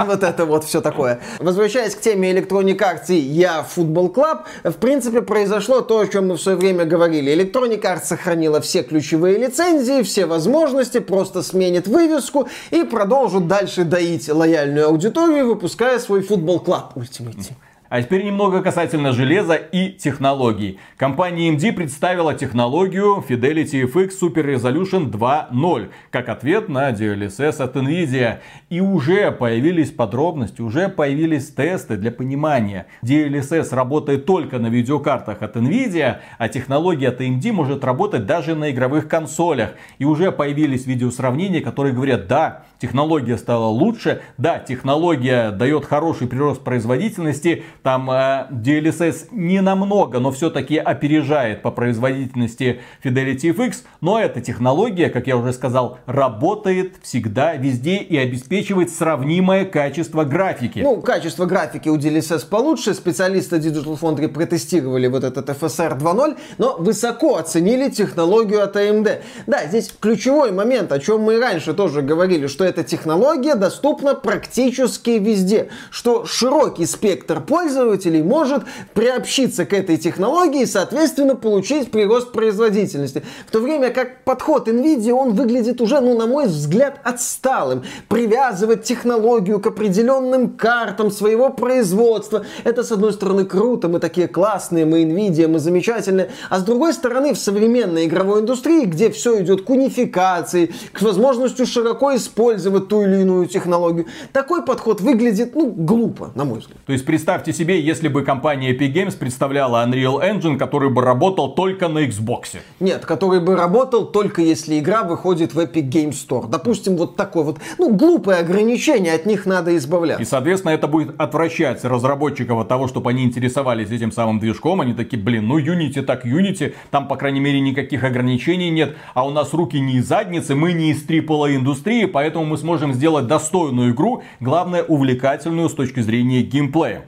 Вот 0.05 0.23
это 0.23 0.45
вот 0.45 0.63
все 0.63 0.81
такое. 0.81 1.19
Возвращаясь 1.39 1.95
к 1.95 2.01
теме 2.01 2.31
Electronic 2.31 2.77
Arts 2.77 3.09
и 3.09 3.15
Я 3.15 3.65
Football 3.75 4.13
Club, 4.13 4.39
в 4.63 4.73
принципе, 4.73 5.21
произошло 5.21 5.81
то, 5.81 5.99
о 5.99 6.07
чем 6.07 6.27
мы 6.27 6.35
в 6.35 6.41
свое 6.41 6.57
время 6.57 6.85
говорили. 6.85 7.33
Electronic 7.33 7.81
Arts 7.81 8.05
сохранила 8.05 8.61
все 8.61 8.83
ключевые 8.83 9.37
лицензии, 9.37 10.03
все 10.03 10.25
возможности, 10.25 10.99
просто 10.99 11.41
сменит 11.41 11.87
вывеску 11.87 12.47
и 12.71 12.83
продолжит 12.83 13.47
дальше 13.47 13.83
доить 13.83 14.29
лояльную 14.29 14.87
аудиторию, 14.87 15.47
выпуская 15.47 15.99
свой 15.99 16.21
Football 16.21 16.63
Club 16.63 16.93
Ultimate. 16.95 17.53
А 17.87 18.01
теперь 18.01 18.23
немного 18.23 18.63
касательно 18.63 19.11
железа 19.11 19.53
и 19.53 19.91
технологий. 19.91 20.79
Компания 20.97 21.51
AMD 21.51 21.73
представила 21.73 22.33
технологию 22.33 23.23
Fidelity 23.27 23.83
FX 23.83 24.09
Super 24.19 24.55
Resolution 24.55 25.11
2.0 25.11 25.89
как 26.09 26.29
ответ 26.29 26.67
на 26.67 26.89
DLSS 26.89 27.61
от 27.61 27.75
NVIDIA. 27.75 28.39
И 28.71 28.81
уже 28.81 29.29
появились 29.31 29.91
подробности, 29.91 30.61
уже 30.61 30.89
появились 30.89 31.51
тесты 31.51 31.95
для 31.95 32.11
понимания. 32.11 32.87
DLSS 33.03 33.75
работает 33.75 34.25
только 34.25 34.57
на 34.57 34.67
видеокартах 34.67 35.43
от 35.43 35.55
NVIDIA, 35.55 36.17
а 36.39 36.49
технология 36.49 37.09
от 37.09 37.21
AMD 37.21 37.51
может 37.51 37.83
работать 37.83 38.25
даже 38.25 38.55
на 38.55 38.71
игровых 38.71 39.07
консолях. 39.07 39.75
И 39.99 40.05
уже 40.05 40.31
появились 40.31 40.87
видеосравнения, 40.87 41.61
которые 41.61 41.93
говорят, 41.93 42.25
да, 42.25 42.63
технология 42.79 43.37
стала 43.37 43.67
лучше, 43.67 44.21
да, 44.39 44.57
технология 44.57 45.51
дает 45.51 45.85
хороший 45.85 46.27
прирост 46.27 46.63
производительности, 46.63 47.63
там 47.85 48.09
э, 48.09 48.47
DLSS 48.49 49.27
не 49.29 49.61
намного, 49.61 50.19
но 50.19 50.31
все-таки 50.31 50.75
опережает 50.75 51.61
по 51.61 51.69
производительности 51.69 52.81
Fidelity 53.03 53.55
FX, 53.55 53.83
но 54.01 54.19
эта 54.19 54.41
технология, 54.41 55.09
как 55.09 55.27
я 55.27 55.37
уже 55.37 55.53
сказал, 55.53 55.99
работает 56.07 56.95
всегда, 57.03 57.53
везде 57.53 57.97
и 57.97 58.17
обеспечивает 58.17 58.89
сравнимое 58.89 59.65
качество 59.65 60.23
графики. 60.23 60.79
Ну, 60.79 60.99
качество 60.99 61.45
графики 61.45 61.87
у 61.87 61.97
DLSS 61.97 62.49
получше, 62.49 62.95
специалисты 62.95 63.57
Digital 63.57 63.99
Foundry 64.01 64.29
протестировали 64.29 65.05
вот 65.05 65.23
этот 65.23 65.47
FSR 65.47 65.99
2.0, 65.99 66.37
но 66.57 66.77
высоко 66.79 67.35
оценили 67.35 67.91
технологию 67.91 68.63
от 68.63 68.75
AMD. 68.75 69.21
Да, 69.45 69.67
здесь 69.67 69.93
ключевой 69.99 70.51
момент, 70.51 70.91
о 70.91 70.97
чем 70.97 71.21
мы 71.21 71.35
и 71.35 71.39
раньше 71.39 71.75
тоже 71.75 72.01
говорили, 72.01 72.47
что 72.47 72.65
эта 72.65 72.83
технология 72.83 73.53
доступна 73.53 74.15
практически 74.15 75.11
везде, 75.11 75.69
что 75.91 76.25
широкий 76.25 76.87
спектр 76.87 77.41
пользователей 77.41 77.74
может 77.75 78.63
приобщиться 78.93 79.65
к 79.65 79.73
этой 79.73 79.97
технологии 79.97 80.61
и, 80.61 80.65
соответственно, 80.65 81.35
получить 81.35 81.91
прирост 81.91 82.31
производительности. 82.31 83.23
В 83.47 83.51
то 83.51 83.59
время 83.59 83.89
как 83.89 84.23
подход 84.23 84.67
NVIDIA, 84.67 85.11
он 85.11 85.33
выглядит 85.33 85.81
уже, 85.81 85.99
ну, 85.99 86.17
на 86.17 86.25
мой 86.25 86.47
взгляд, 86.47 86.99
отсталым. 87.03 87.83
Привязывать 88.07 88.83
технологию 88.83 89.59
к 89.59 89.67
определенным 89.67 90.49
картам 90.51 91.11
своего 91.11 91.49
производства. 91.49 92.45
Это, 92.63 92.83
с 92.83 92.91
одной 92.91 93.13
стороны, 93.13 93.45
круто, 93.45 93.87
мы 93.87 93.99
такие 93.99 94.27
классные, 94.27 94.85
мы 94.85 95.03
NVIDIA, 95.03 95.47
мы 95.47 95.59
замечательные. 95.59 96.29
А 96.49 96.59
с 96.59 96.63
другой 96.63 96.93
стороны, 96.93 97.33
в 97.33 97.37
современной 97.37 98.05
игровой 98.05 98.41
индустрии, 98.41 98.85
где 98.85 99.09
все 99.09 99.41
идет 99.41 99.63
к 99.63 99.69
унификации, 99.69 100.73
к 100.91 101.01
возможности 101.01 101.65
широко 101.65 102.15
использовать 102.15 102.87
ту 102.87 103.01
или 103.03 103.21
иную 103.21 103.47
технологию, 103.47 104.05
такой 104.33 104.63
подход 104.63 105.01
выглядит, 105.01 105.55
ну, 105.55 105.71
глупо, 105.71 106.31
на 106.35 106.45
мой 106.45 106.59
взгляд. 106.59 106.77
То 106.85 106.93
есть 106.93 107.05
представьте 107.05 107.53
себе, 107.53 107.64
если 107.73 108.07
бы 108.07 108.23
компания 108.23 108.71
Epic 108.71 108.93
Games 108.93 109.17
представляла 109.17 109.85
Unreal 109.85 110.21
Engine, 110.21 110.57
который 110.57 110.89
бы 110.89 111.01
работал 111.01 111.53
только 111.53 111.87
на 111.87 112.05
Xbox. 112.05 112.57
Нет, 112.79 113.05
который 113.05 113.39
бы 113.39 113.55
работал 113.55 114.05
только 114.05 114.41
если 114.41 114.79
игра 114.79 115.03
выходит 115.03 115.53
в 115.53 115.59
Epic 115.59 115.89
Games 115.89 116.11
Store. 116.11 116.47
Допустим, 116.47 116.97
вот 116.97 117.15
такое 117.15 117.43
вот, 117.43 117.59
ну, 117.77 117.93
глупое 117.93 118.39
ограничение, 118.39 119.13
от 119.13 119.25
них 119.25 119.45
надо 119.45 119.75
избавляться. 119.77 120.21
И, 120.21 120.25
соответственно, 120.25 120.71
это 120.71 120.87
будет 120.87 121.19
отвращать 121.19 121.83
разработчиков 121.83 122.59
от 122.59 122.67
того, 122.67 122.87
чтобы 122.87 123.09
они 123.09 123.23
интересовались 123.23 123.89
этим 123.89 124.11
самым 124.11 124.39
движком. 124.39 124.81
Они 124.81 124.93
такие, 124.93 125.21
блин, 125.21 125.47
ну 125.47 125.59
Unity 125.59 126.01
так 126.01 126.25
Unity, 126.25 126.73
там, 126.91 127.07
по 127.07 127.15
крайней 127.15 127.39
мере, 127.39 127.59
никаких 127.59 128.03
ограничений 128.03 128.69
нет, 128.69 128.95
а 129.13 129.25
у 129.25 129.31
нас 129.31 129.53
руки 129.53 129.79
не 129.79 129.97
из 129.97 130.07
задницы, 130.07 130.55
мы 130.55 130.73
не 130.73 130.91
из 130.91 131.05
AAA 131.05 131.55
индустрии, 131.55 132.05
поэтому 132.05 132.45
мы 132.45 132.57
сможем 132.57 132.93
сделать 132.93 133.27
достойную 133.27 133.93
игру, 133.93 134.23
главное, 134.39 134.83
увлекательную 134.83 135.69
с 135.69 135.73
точки 135.73 136.01
зрения 136.01 136.41
геймплея. 136.41 137.05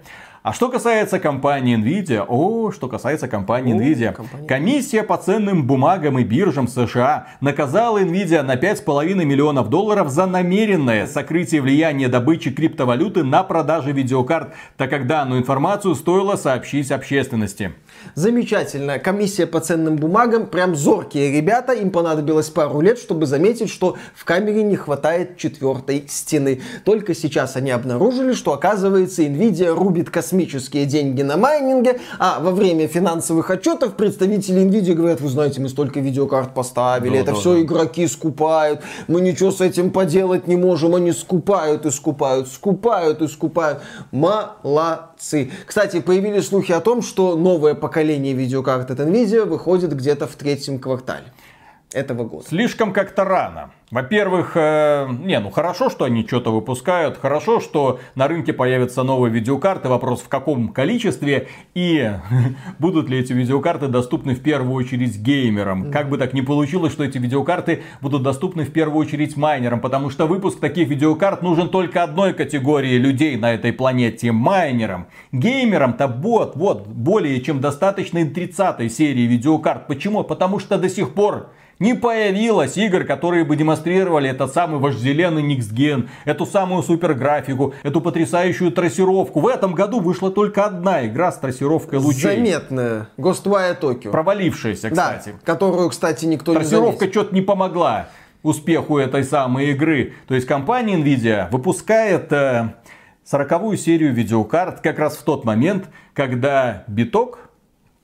А 0.48 0.54
что 0.54 0.70
касается 0.70 1.20
компании 1.20 1.78
Nvidia, 1.78 2.24
о, 2.26 2.72
что 2.72 2.88
касается 2.88 3.28
компании 3.28 3.74
о, 3.74 3.82
Nvidia, 3.82 4.14
компания... 4.14 4.48
комиссия 4.48 5.04
по 5.04 5.18
ценным 5.18 5.68
бумагам 5.68 6.20
и 6.20 6.24
биржам 6.24 6.70
США 6.70 7.28
наказала 7.42 8.02
Nvidia 8.02 8.44
на 8.44 8.56
5,5 8.56 9.26
миллионов 9.26 9.70
долларов 9.70 10.10
за 10.10 10.26
намеренное 10.26 11.06
сокрытие 11.06 11.60
влияния 11.60 12.08
добычи 12.08 12.50
криптовалюты 12.52 13.26
на 13.26 13.44
продаже 13.44 13.92
видеокарт, 13.92 14.54
так 14.78 14.90
как 14.90 15.06
данную 15.06 15.42
информацию 15.42 15.94
стоило 15.96 16.38
сообщить 16.38 16.92
общественности. 16.92 17.74
Замечательно. 18.16 19.00
Комиссия 19.00 19.48
по 19.48 19.60
ценным 19.60 19.98
бумагам, 19.98 20.46
прям 20.46 20.78
зоркие 20.78 21.30
ребята. 21.36 21.74
Им 21.74 21.92
понадобилось 21.92 22.50
пару 22.50 22.80
лет, 22.80 23.00
чтобы 23.00 23.26
заметить, 23.26 23.70
что 23.70 23.98
в 24.16 24.24
камере 24.24 24.64
не 24.64 24.78
хватает 24.78 25.36
четвертой 25.36 26.06
стены. 26.08 26.62
Только 26.86 27.14
сейчас 27.14 27.58
они 27.58 27.72
обнаружили, 27.72 28.32
что 28.32 28.54
оказывается 28.54 29.24
Nvidia 29.24 29.76
рубит 29.76 30.10
космические 30.10 30.37
деньги 30.46 31.22
на 31.22 31.38
майнинге, 31.38 32.00
а 32.20 32.40
во 32.40 32.52
время 32.52 32.88
финансовых 32.88 33.50
отчетов 33.50 33.96
представители 33.96 34.62
Nvidia 34.62 34.94
говорят, 34.94 35.22
вы 35.22 35.30
знаете, 35.30 35.62
мы 35.62 35.70
столько 35.70 36.00
видеокарт 36.00 36.54
поставили, 36.54 37.14
да, 37.14 37.18
это 37.18 37.32
да, 37.32 37.38
все 37.38 37.54
да. 37.54 37.62
игроки 37.62 38.08
скупают, 38.08 38.82
мы 39.08 39.22
ничего 39.22 39.52
с 39.52 39.62
этим 39.62 39.92
поделать 39.92 40.48
не 40.48 40.56
можем, 40.56 40.96
они 40.96 41.12
скупают 41.12 41.86
и 41.86 41.92
скупают, 41.92 42.48
скупают 42.48 43.22
и 43.22 43.28
скупают. 43.28 43.82
Молодцы. 44.12 45.52
Кстати, 45.66 46.00
появились 46.00 46.48
слухи 46.48 46.72
о 46.72 46.80
том, 46.80 47.02
что 47.02 47.36
новое 47.36 47.74
поколение 47.74 48.34
видеокарт 48.34 48.92
от 48.92 49.00
Nvidia 49.00 49.46
выходит 49.46 49.96
где-то 49.96 50.28
в 50.28 50.36
третьем 50.36 50.80
квартале 50.80 51.26
этого 51.94 52.26
года. 52.26 52.46
Слишком 52.48 52.92
как-то 52.92 53.24
рано. 53.24 53.72
Во-первых, 53.90 54.52
э, 54.56 55.08
не, 55.10 55.40
ну 55.40 55.50
хорошо, 55.50 55.90
что 55.90 56.04
они 56.04 56.28
что-то 56.28 56.52
выпускают, 56.52 57.18
хорошо, 57.18 57.62
что 57.62 58.02
на 58.16 58.28
рынке 58.28 58.52
появятся 58.52 59.04
новые 59.04 59.32
видеокарты, 59.32 59.88
вопрос 59.88 60.20
в 60.20 60.28
каком 60.28 60.68
количестве 60.68 61.48
и 61.74 62.12
будут 62.80 63.08
ли 63.08 63.20
эти 63.20 63.32
видеокарты 63.32 63.88
доступны 63.88 64.36
в 64.36 64.42
первую 64.42 64.74
очередь 64.74 65.18
геймерам. 65.18 65.90
Как 65.90 66.10
бы 66.10 66.18
так 66.18 66.34
ни 66.34 66.42
получилось, 66.42 66.92
что 66.92 67.06
эти 67.06 67.18
видеокарты 67.18 67.84
будут 68.02 68.24
доступны 68.24 68.66
в 68.66 68.74
первую 68.74 69.00
очередь 69.00 69.38
майнерам, 69.38 69.80
потому 69.80 70.10
что 70.10 70.28
выпуск 70.28 70.60
таких 70.60 70.90
видеокарт 70.90 71.42
нужен 71.42 71.70
только 71.70 72.04
одной 72.04 72.34
категории 72.34 72.98
людей 72.98 73.38
на 73.38 73.54
этой 73.54 73.72
планете, 73.72 74.34
майнерам. 74.34 75.08
Геймерам-то 75.32 76.10
вот, 76.10 76.58
вот, 76.58 76.88
более 76.88 77.40
чем 77.40 77.62
достаточно 77.62 78.26
30 78.26 78.92
серии 78.92 79.22
видеокарт. 79.22 79.88
Почему? 79.88 80.26
Потому 80.26 80.60
что 80.60 80.78
до 80.78 80.90
сих 80.90 81.14
пор 81.14 81.52
не 81.80 81.94
появилось 81.94 82.78
игр, 82.78 83.04
которые 83.04 83.44
бы 83.44 83.56
демонстрировали 83.56 84.30
этот 84.30 84.54
самый 84.54 84.80
вожделенный 84.80 85.42
Никсген, 85.42 86.10
эту 86.26 86.46
самую 86.46 86.84
супер 86.84 87.14
графику, 87.14 87.74
эту 87.84 88.02
потрясающую 88.02 88.72
трассировку. 88.72 89.40
В 89.40 89.48
этом 89.48 89.74
году 89.74 90.00
вышла 90.00 90.32
только 90.32 90.66
одна 90.66 91.06
игра 91.06 91.32
с 91.32 91.38
трассировкой 91.38 92.00
лучей. 92.00 92.36
Заметная. 92.36 93.10
Ghostwire 93.18 93.80
Tokyo. 93.80 94.12
Провалившаяся, 94.12 94.90
кстати. 94.90 95.30
Да, 95.30 95.40
которую, 95.44 95.90
кстати, 95.90 96.26
никто 96.26 96.54
не 96.54 96.60
Трассировка 96.60 97.10
что-то 97.10 97.34
не 97.34 97.42
помогла 97.42 98.10
успеху 98.44 98.98
этой 98.98 99.24
самой 99.24 99.72
игры. 99.72 100.14
То 100.28 100.36
есть 100.36 100.48
компания 100.48 100.96
Nvidia 100.98 101.50
выпускает 101.52 102.32
э, 102.32 102.74
40 103.26 103.78
серию 103.78 104.14
видеокарт 104.14 104.80
как 104.80 105.00
раз 105.00 105.18
в 105.18 105.24
тот 105.24 105.44
момент, 105.44 105.90
когда 106.14 106.84
биток 106.88 107.47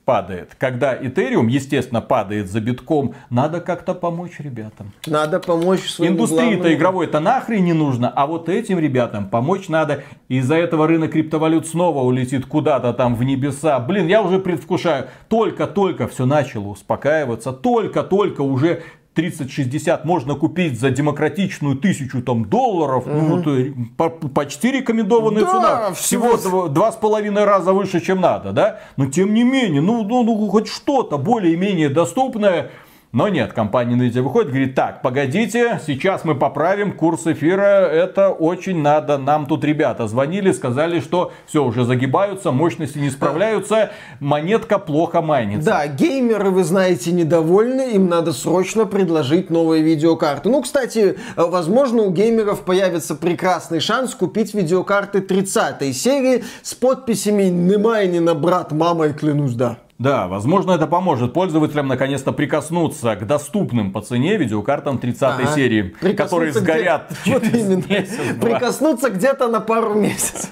падает. 0.04 0.54
Когда 0.58 0.96
Ethereum, 0.96 1.48
естественно, 1.48 2.00
падает 2.00 2.50
за 2.50 2.60
битком, 2.60 3.14
надо 3.30 3.60
как-то 3.60 3.94
помочь 3.94 4.38
ребятам. 4.38 4.92
Надо 5.06 5.40
помочь 5.40 5.88
своему 5.88 6.14
Индустрии-то 6.14 6.74
игровой-то 6.74 7.20
нахрен 7.20 7.64
не 7.64 7.72
нужно, 7.72 8.10
а 8.10 8.26
вот 8.26 8.48
этим 8.48 8.78
ребятам 8.78 9.28
помочь 9.28 9.68
надо. 9.68 10.02
Из-за 10.28 10.56
этого 10.56 10.86
рынок 10.86 11.12
криптовалют 11.12 11.66
снова 11.66 12.02
улетит 12.02 12.46
куда-то 12.46 12.92
там 12.92 13.14
в 13.14 13.22
небеса. 13.24 13.78
Блин, 13.80 14.06
я 14.06 14.22
уже 14.22 14.38
предвкушаю. 14.38 15.08
Только-только 15.28 16.08
все 16.08 16.26
начало 16.26 16.68
успокаиваться. 16.68 17.52
Только-только 17.52 18.42
уже 18.42 18.82
3060 19.14 20.04
можно 20.04 20.34
купить 20.34 20.78
за 20.78 20.90
демократичную 20.90 21.76
тысячу 21.76 22.22
там 22.22 22.46
долларов, 22.46 23.06
угу. 23.06 23.14
ну, 23.14 23.36
вот, 23.36 23.46
э, 23.46 23.72
по, 23.96 24.10
почти 24.10 24.72
рекомендованная 24.72 25.42
да, 25.42 25.50
цена, 25.50 25.92
всего 25.94 26.68
два 26.68 26.92
с 26.92 26.96
половиной 26.96 27.44
раза 27.44 27.72
выше, 27.72 28.00
чем 28.00 28.20
надо, 28.20 28.52
да, 28.52 28.80
но 28.96 29.06
тем 29.06 29.32
не 29.32 29.44
менее, 29.44 29.80
ну, 29.80 30.04
ну, 30.04 30.24
ну 30.24 30.48
хоть 30.48 30.68
что-то 30.68 31.16
более-менее 31.16 31.88
доступное, 31.88 32.70
но 33.14 33.28
нет, 33.28 33.52
компания 33.52 33.94
Nvidia 33.94 34.22
выходит, 34.22 34.48
говорит, 34.48 34.74
так, 34.74 35.00
погодите, 35.00 35.80
сейчас 35.86 36.24
мы 36.24 36.34
поправим 36.34 36.90
курс 36.90 37.28
эфира, 37.28 37.86
это 37.86 38.30
очень 38.30 38.82
надо. 38.82 39.18
Нам 39.18 39.46
тут 39.46 39.62
ребята 39.62 40.08
звонили, 40.08 40.50
сказали, 40.50 40.98
что 40.98 41.30
все, 41.46 41.64
уже 41.64 41.84
загибаются, 41.84 42.50
мощности 42.50 42.98
не 42.98 43.10
справляются, 43.10 43.92
монетка 44.18 44.80
плохо 44.80 45.22
майнится. 45.22 45.64
Да, 45.70 45.86
геймеры, 45.86 46.50
вы 46.50 46.64
знаете, 46.64 47.12
недовольны, 47.12 47.92
им 47.92 48.08
надо 48.08 48.32
срочно 48.32 48.84
предложить 48.84 49.48
новые 49.48 49.84
видеокарты. 49.84 50.48
Ну, 50.48 50.60
кстати, 50.60 51.16
возможно, 51.36 52.02
у 52.02 52.10
геймеров 52.10 52.62
появится 52.62 53.14
прекрасный 53.14 53.78
шанс 53.78 54.12
купить 54.16 54.54
видеокарты 54.54 55.20
30 55.20 55.96
серии 55.96 56.42
с 56.62 56.74
подписями 56.74 57.44
«Не 57.44 57.78
майнина, 57.78 58.34
брат, 58.34 58.72
мама, 58.72 59.06
и 59.06 59.12
клянусь, 59.12 59.54
да». 59.54 59.83
Да, 59.98 60.26
возможно, 60.26 60.72
это 60.72 60.86
поможет 60.86 61.32
пользователям 61.32 61.86
наконец-то 61.86 62.32
прикоснуться 62.32 63.14
к 63.14 63.26
доступным 63.26 63.92
по 63.92 64.00
цене 64.00 64.36
видеокартам 64.36 64.98
30 64.98 65.22
ага. 65.22 65.46
серии, 65.54 65.94
которые 66.16 66.52
сгорят 66.52 67.12
где... 67.24 67.32
вот 67.34 67.44
именно. 67.44 67.84
Месяц, 67.88 68.18
прикоснуться 68.40 69.10
где-то 69.10 69.48
на 69.48 69.60
пару 69.60 69.94
месяцев. 69.94 70.50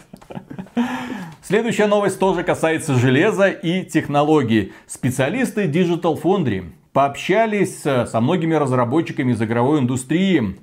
Следующая 1.42 1.86
новость 1.86 2.18
тоже 2.18 2.44
касается 2.44 2.94
железа 2.94 3.48
и 3.48 3.84
технологий. 3.84 4.72
Специалисты 4.86 5.64
Digital 5.64 6.20
Foundry 6.22 6.70
пообщались 6.92 7.80
со 7.80 8.20
многими 8.20 8.54
разработчиками 8.54 9.32
из 9.32 9.42
игровой 9.42 9.80
индустрии. 9.80 10.56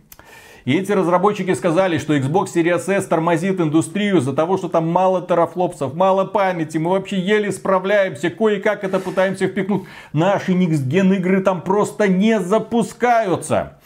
И 0.70 0.74
эти 0.78 0.92
разработчики 0.92 1.56
сказали, 1.56 1.98
что 1.98 2.16
Xbox 2.16 2.50
Series 2.54 2.88
S 2.94 3.08
тормозит 3.08 3.60
индустрию 3.60 4.18
из-за 4.18 4.34
того, 4.34 4.56
что 4.56 4.70
там 4.70 4.88
мало 4.88 5.20
терафлопсов, 5.20 5.96
мало 5.96 6.26
памяти, 6.26 6.78
мы 6.78 6.92
вообще 6.92 7.20
еле 7.20 7.52
справляемся, 7.52 8.30
кое-как 8.30 8.84
это 8.84 9.00
пытаемся 9.00 9.48
впихнуть. 9.48 9.86
Наши 10.14 10.52
Next 10.52 11.16
игры 11.16 11.42
там 11.42 11.64
просто 11.64 12.08
не 12.08 12.40
запускаются. 12.40 13.80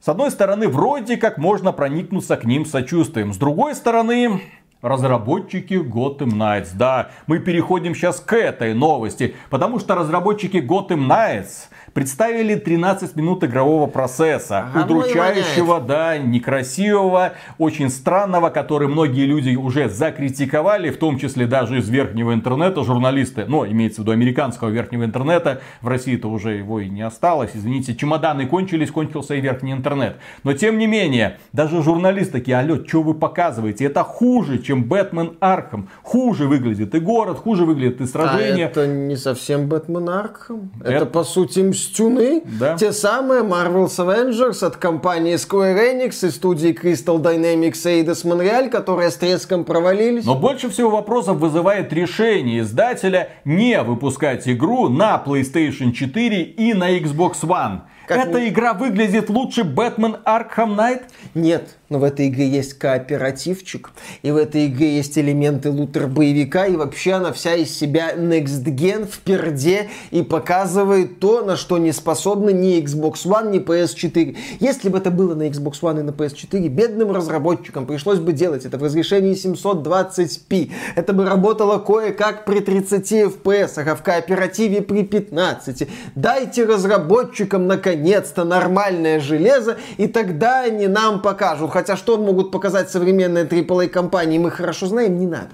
С 0.00 0.08
одной 0.08 0.30
стороны, 0.30 0.68
вроде 0.68 1.18
как 1.18 1.36
можно 1.36 1.72
проникнуться 1.72 2.38
к 2.38 2.46
ним 2.46 2.64
сочувствием. 2.64 3.34
С 3.34 3.36
другой 3.36 3.74
стороны, 3.74 4.40
разработчики 4.82 5.74
Gotham 5.74 6.32
Knights. 6.32 6.70
Да, 6.74 7.10
мы 7.26 7.38
переходим 7.38 7.94
сейчас 7.94 8.20
к 8.20 8.32
этой 8.34 8.74
новости, 8.74 9.34
потому 9.50 9.78
что 9.78 9.94
разработчики 9.94 10.56
Gotham 10.58 11.06
Knights 11.08 11.68
представили 11.92 12.54
13 12.54 13.16
минут 13.16 13.44
игрового 13.44 13.86
процесса. 13.86 14.60
Ага, 14.60 14.86
ну 14.86 14.98
удручающего, 14.98 15.80
да, 15.80 16.18
некрасивого, 16.18 17.32
очень 17.58 17.90
странного, 17.90 18.50
который 18.50 18.88
многие 18.88 19.26
люди 19.26 19.54
уже 19.56 19.88
закритиковали, 19.88 20.90
в 20.90 20.98
том 20.98 21.18
числе 21.18 21.46
даже 21.46 21.78
из 21.78 21.88
верхнего 21.88 22.32
интернета, 22.32 22.84
журналисты, 22.84 23.44
ну, 23.46 23.66
имеется 23.66 24.00
в 24.00 24.04
виду 24.04 24.12
американского 24.12 24.68
верхнего 24.68 25.04
интернета, 25.04 25.60
в 25.80 25.88
России-то 25.88 26.28
уже 26.28 26.52
его 26.52 26.80
и 26.80 26.88
не 26.88 27.02
осталось, 27.02 27.50
извините, 27.54 27.94
чемоданы 27.94 28.46
кончились, 28.46 28.90
кончился 28.90 29.34
и 29.34 29.40
верхний 29.40 29.72
интернет. 29.72 30.18
Но 30.44 30.52
тем 30.52 30.78
не 30.78 30.86
менее, 30.86 31.38
даже 31.52 31.82
журналисты 31.82 32.32
такие, 32.32 32.56
алло, 32.56 32.78
что 32.86 33.02
вы 33.02 33.14
показываете? 33.14 33.84
Это 33.84 34.04
хуже, 34.04 34.58
чем 34.58 34.69
Batman 34.76 35.36
Arkham. 35.40 35.88
Хуже 36.02 36.46
выглядит 36.46 36.94
и 36.94 37.00
город, 37.00 37.38
хуже 37.38 37.64
выглядит 37.64 38.00
и 38.00 38.06
сражение. 38.06 38.66
А 38.66 38.68
это 38.68 38.86
не 38.86 39.16
совсем 39.16 39.68
Batman 39.68 40.08
Arkham. 40.08 40.70
Это, 40.80 40.92
это 40.92 41.06
по 41.06 41.24
сути 41.24 41.60
Мстюны. 41.60 42.42
Да. 42.58 42.76
Те 42.76 42.92
самые 42.92 43.42
Marvel's 43.42 43.96
Avengers 43.98 44.64
от 44.64 44.76
компании 44.76 45.34
Square 45.34 45.94
Enix 45.94 46.26
и 46.26 46.30
студии 46.30 46.70
Crystal 46.70 47.20
Dynamics 47.20 47.84
Eidos 47.84 48.24
Montreal, 48.24 48.68
которые 48.70 49.10
с 49.10 49.16
треском 49.16 49.64
провалились. 49.64 50.24
Но 50.24 50.34
больше 50.34 50.70
всего 50.70 50.90
вопросов 50.90 51.38
вызывает 51.38 51.92
решение 51.92 52.60
издателя 52.60 53.30
не 53.44 53.82
выпускать 53.82 54.48
игру 54.48 54.88
на 54.88 55.22
PlayStation 55.24 55.92
4 55.92 56.42
и 56.42 56.74
на 56.74 56.96
Xbox 56.98 57.42
One. 57.42 57.80
Как 58.10 58.26
Эта 58.26 58.48
игра 58.48 58.74
выглядит 58.74 59.30
лучше 59.30 59.62
Бэтмен 59.62 60.16
Arkham 60.24 60.74
Knight? 60.76 61.02
Нет, 61.34 61.76
но 61.88 62.00
в 62.00 62.02
этой 62.02 62.26
игре 62.26 62.48
есть 62.48 62.74
кооперативчик, 62.74 63.92
и 64.22 64.32
в 64.32 64.36
этой 64.36 64.66
игре 64.66 64.96
есть 64.96 65.16
элементы 65.16 65.70
лутер-боевика, 65.70 66.66
и 66.66 66.74
вообще 66.74 67.12
она 67.12 67.32
вся 67.32 67.54
из 67.54 67.70
себя 67.72 68.12
next 68.16 68.64
gen 68.64 69.06
в 69.06 69.20
перде 69.20 69.90
и 70.10 70.22
показывает 70.22 71.20
то, 71.20 71.42
на 71.42 71.56
что 71.56 71.78
не 71.78 71.92
способны 71.92 72.52
ни 72.52 72.82
Xbox 72.82 73.26
One, 73.26 73.52
ни 73.52 73.60
PS4. 73.60 74.36
Если 74.58 74.88
бы 74.88 74.98
это 74.98 75.12
было 75.12 75.36
на 75.36 75.46
Xbox 75.46 75.74
One 75.82 76.00
и 76.00 76.02
на 76.02 76.10
PS4, 76.10 76.66
бедным 76.66 77.12
разработчикам 77.12 77.86
пришлось 77.86 78.18
бы 78.18 78.32
делать 78.32 78.64
это 78.64 78.76
в 78.76 78.82
разрешении 78.82 79.34
720p. 79.34 80.72
Это 80.96 81.12
бы 81.12 81.24
работало 81.26 81.78
кое-как 81.78 82.44
при 82.44 82.58
30 82.58 83.12
FPS, 83.12 83.88
а 83.88 83.94
в 83.94 84.02
кооперативе 84.02 84.82
при 84.82 85.04
15. 85.04 85.86
Дайте 86.16 86.64
разработчикам 86.64 87.68
наконец 87.68 87.99
наконец-то 88.00 88.44
нормальное 88.44 89.20
железо, 89.20 89.76
и 89.98 90.06
тогда 90.06 90.62
они 90.62 90.88
нам 90.88 91.20
покажут. 91.20 91.70
Хотя 91.70 91.96
что 91.96 92.16
могут 92.16 92.50
показать 92.50 92.90
современные 92.90 93.44
AAA 93.44 93.88
компании, 93.88 94.38
мы 94.38 94.50
хорошо 94.50 94.86
знаем, 94.86 95.18
не 95.18 95.26
надо. 95.26 95.50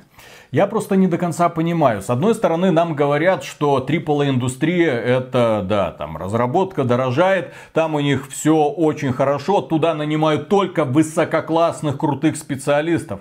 Я 0.53 0.69
просто 0.69 0.95
не 0.95 1.09
до 1.09 1.19
конца 1.19 1.49
понимаю. 1.49 2.03
С 2.03 2.09
одной 2.09 2.35
стороны, 2.35 2.71
нам 2.71 2.95
говорят, 2.95 3.43
что 3.43 3.85
AAA 3.87 4.31
индустрия 4.31 4.93
это, 4.93 5.65
да, 5.69 5.91
там 5.91 6.17
разработка 6.17 6.85
дорожает, 6.85 7.53
там 7.73 7.95
у 7.95 8.01
них 8.01 8.29
все 8.31 8.55
очень 8.55 9.13
хорошо, 9.13 9.61
туда 9.61 9.95
нанимают 9.95 10.49
только 10.49 10.85
высококлассных 10.85 11.99
крутых 11.99 12.37
специалистов. 12.37 13.21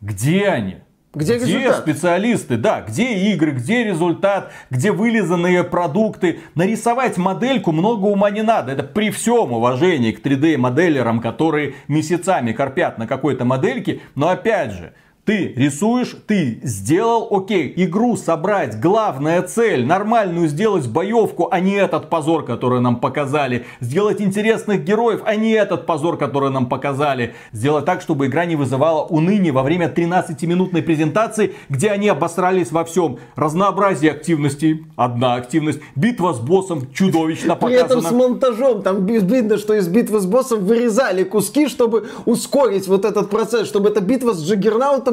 Где 0.00 0.48
они? 0.48 0.78
Где, 1.14 1.38
где 1.38 1.58
результат? 1.58 1.78
специалисты, 1.78 2.56
да, 2.56 2.80
где 2.80 3.14
игры, 3.32 3.52
где 3.52 3.84
результат, 3.84 4.52
где 4.70 4.92
вылизанные 4.92 5.62
продукты. 5.64 6.40
Нарисовать 6.54 7.16
модельку 7.16 7.72
много 7.72 8.06
ума 8.06 8.30
не 8.30 8.42
надо. 8.42 8.72
Это 8.72 8.82
при 8.82 9.10
всем 9.10 9.52
уважении 9.52 10.12
к 10.12 10.24
3D-моделерам, 10.24 11.20
которые 11.20 11.74
месяцами 11.88 12.52
корпят 12.52 12.98
на 12.98 13.06
какой-то 13.06 13.44
модельке. 13.44 14.00
Но 14.14 14.28
опять 14.28 14.72
же, 14.72 14.92
ты 15.24 15.54
рисуешь, 15.56 16.16
ты 16.26 16.60
сделал, 16.62 17.28
окей, 17.30 17.72
игру 17.76 18.16
собрать, 18.16 18.78
главная 18.78 19.42
цель, 19.42 19.86
нормальную 19.86 20.48
сделать 20.48 20.86
боевку, 20.86 21.48
а 21.50 21.60
не 21.60 21.72
этот 21.72 22.10
позор, 22.10 22.44
который 22.44 22.80
нам 22.80 23.00
показали. 23.00 23.64
Сделать 23.80 24.20
интересных 24.20 24.84
героев, 24.84 25.22
а 25.24 25.34
не 25.36 25.52
этот 25.52 25.86
позор, 25.86 26.18
который 26.18 26.50
нам 26.50 26.68
показали. 26.68 27.34
Сделать 27.52 27.86
так, 27.86 28.02
чтобы 28.02 28.26
игра 28.26 28.44
не 28.44 28.56
вызывала 28.56 29.04
уныния 29.04 29.52
во 29.52 29.62
время 29.62 29.88
13-минутной 29.88 30.82
презентации, 30.82 31.54
где 31.68 31.90
они 31.90 32.08
обосрались 32.08 32.70
во 32.70 32.84
всем. 32.84 33.18
Разнообразие 33.34 34.12
активностей, 34.12 34.84
одна 34.96 35.34
активность, 35.34 35.80
битва 35.96 36.34
с 36.34 36.38
боссом 36.38 36.92
чудовищно 36.92 37.56
показана. 37.56 37.86
При 37.86 37.96
этом 37.96 38.02
с 38.02 38.10
монтажом, 38.12 38.82
там 38.82 39.06
видно, 39.06 39.56
что 39.56 39.74
из 39.74 39.88
битвы 39.88 40.20
с 40.20 40.26
боссом 40.26 40.64
вырезали 40.64 41.24
куски, 41.24 41.68
чтобы 41.68 42.08
ускорить 42.26 42.86
вот 42.88 43.04
этот 43.06 43.30
процесс, 43.30 43.66
чтобы 43.66 43.88
эта 43.88 44.00
битва 44.00 44.34
с 44.34 44.42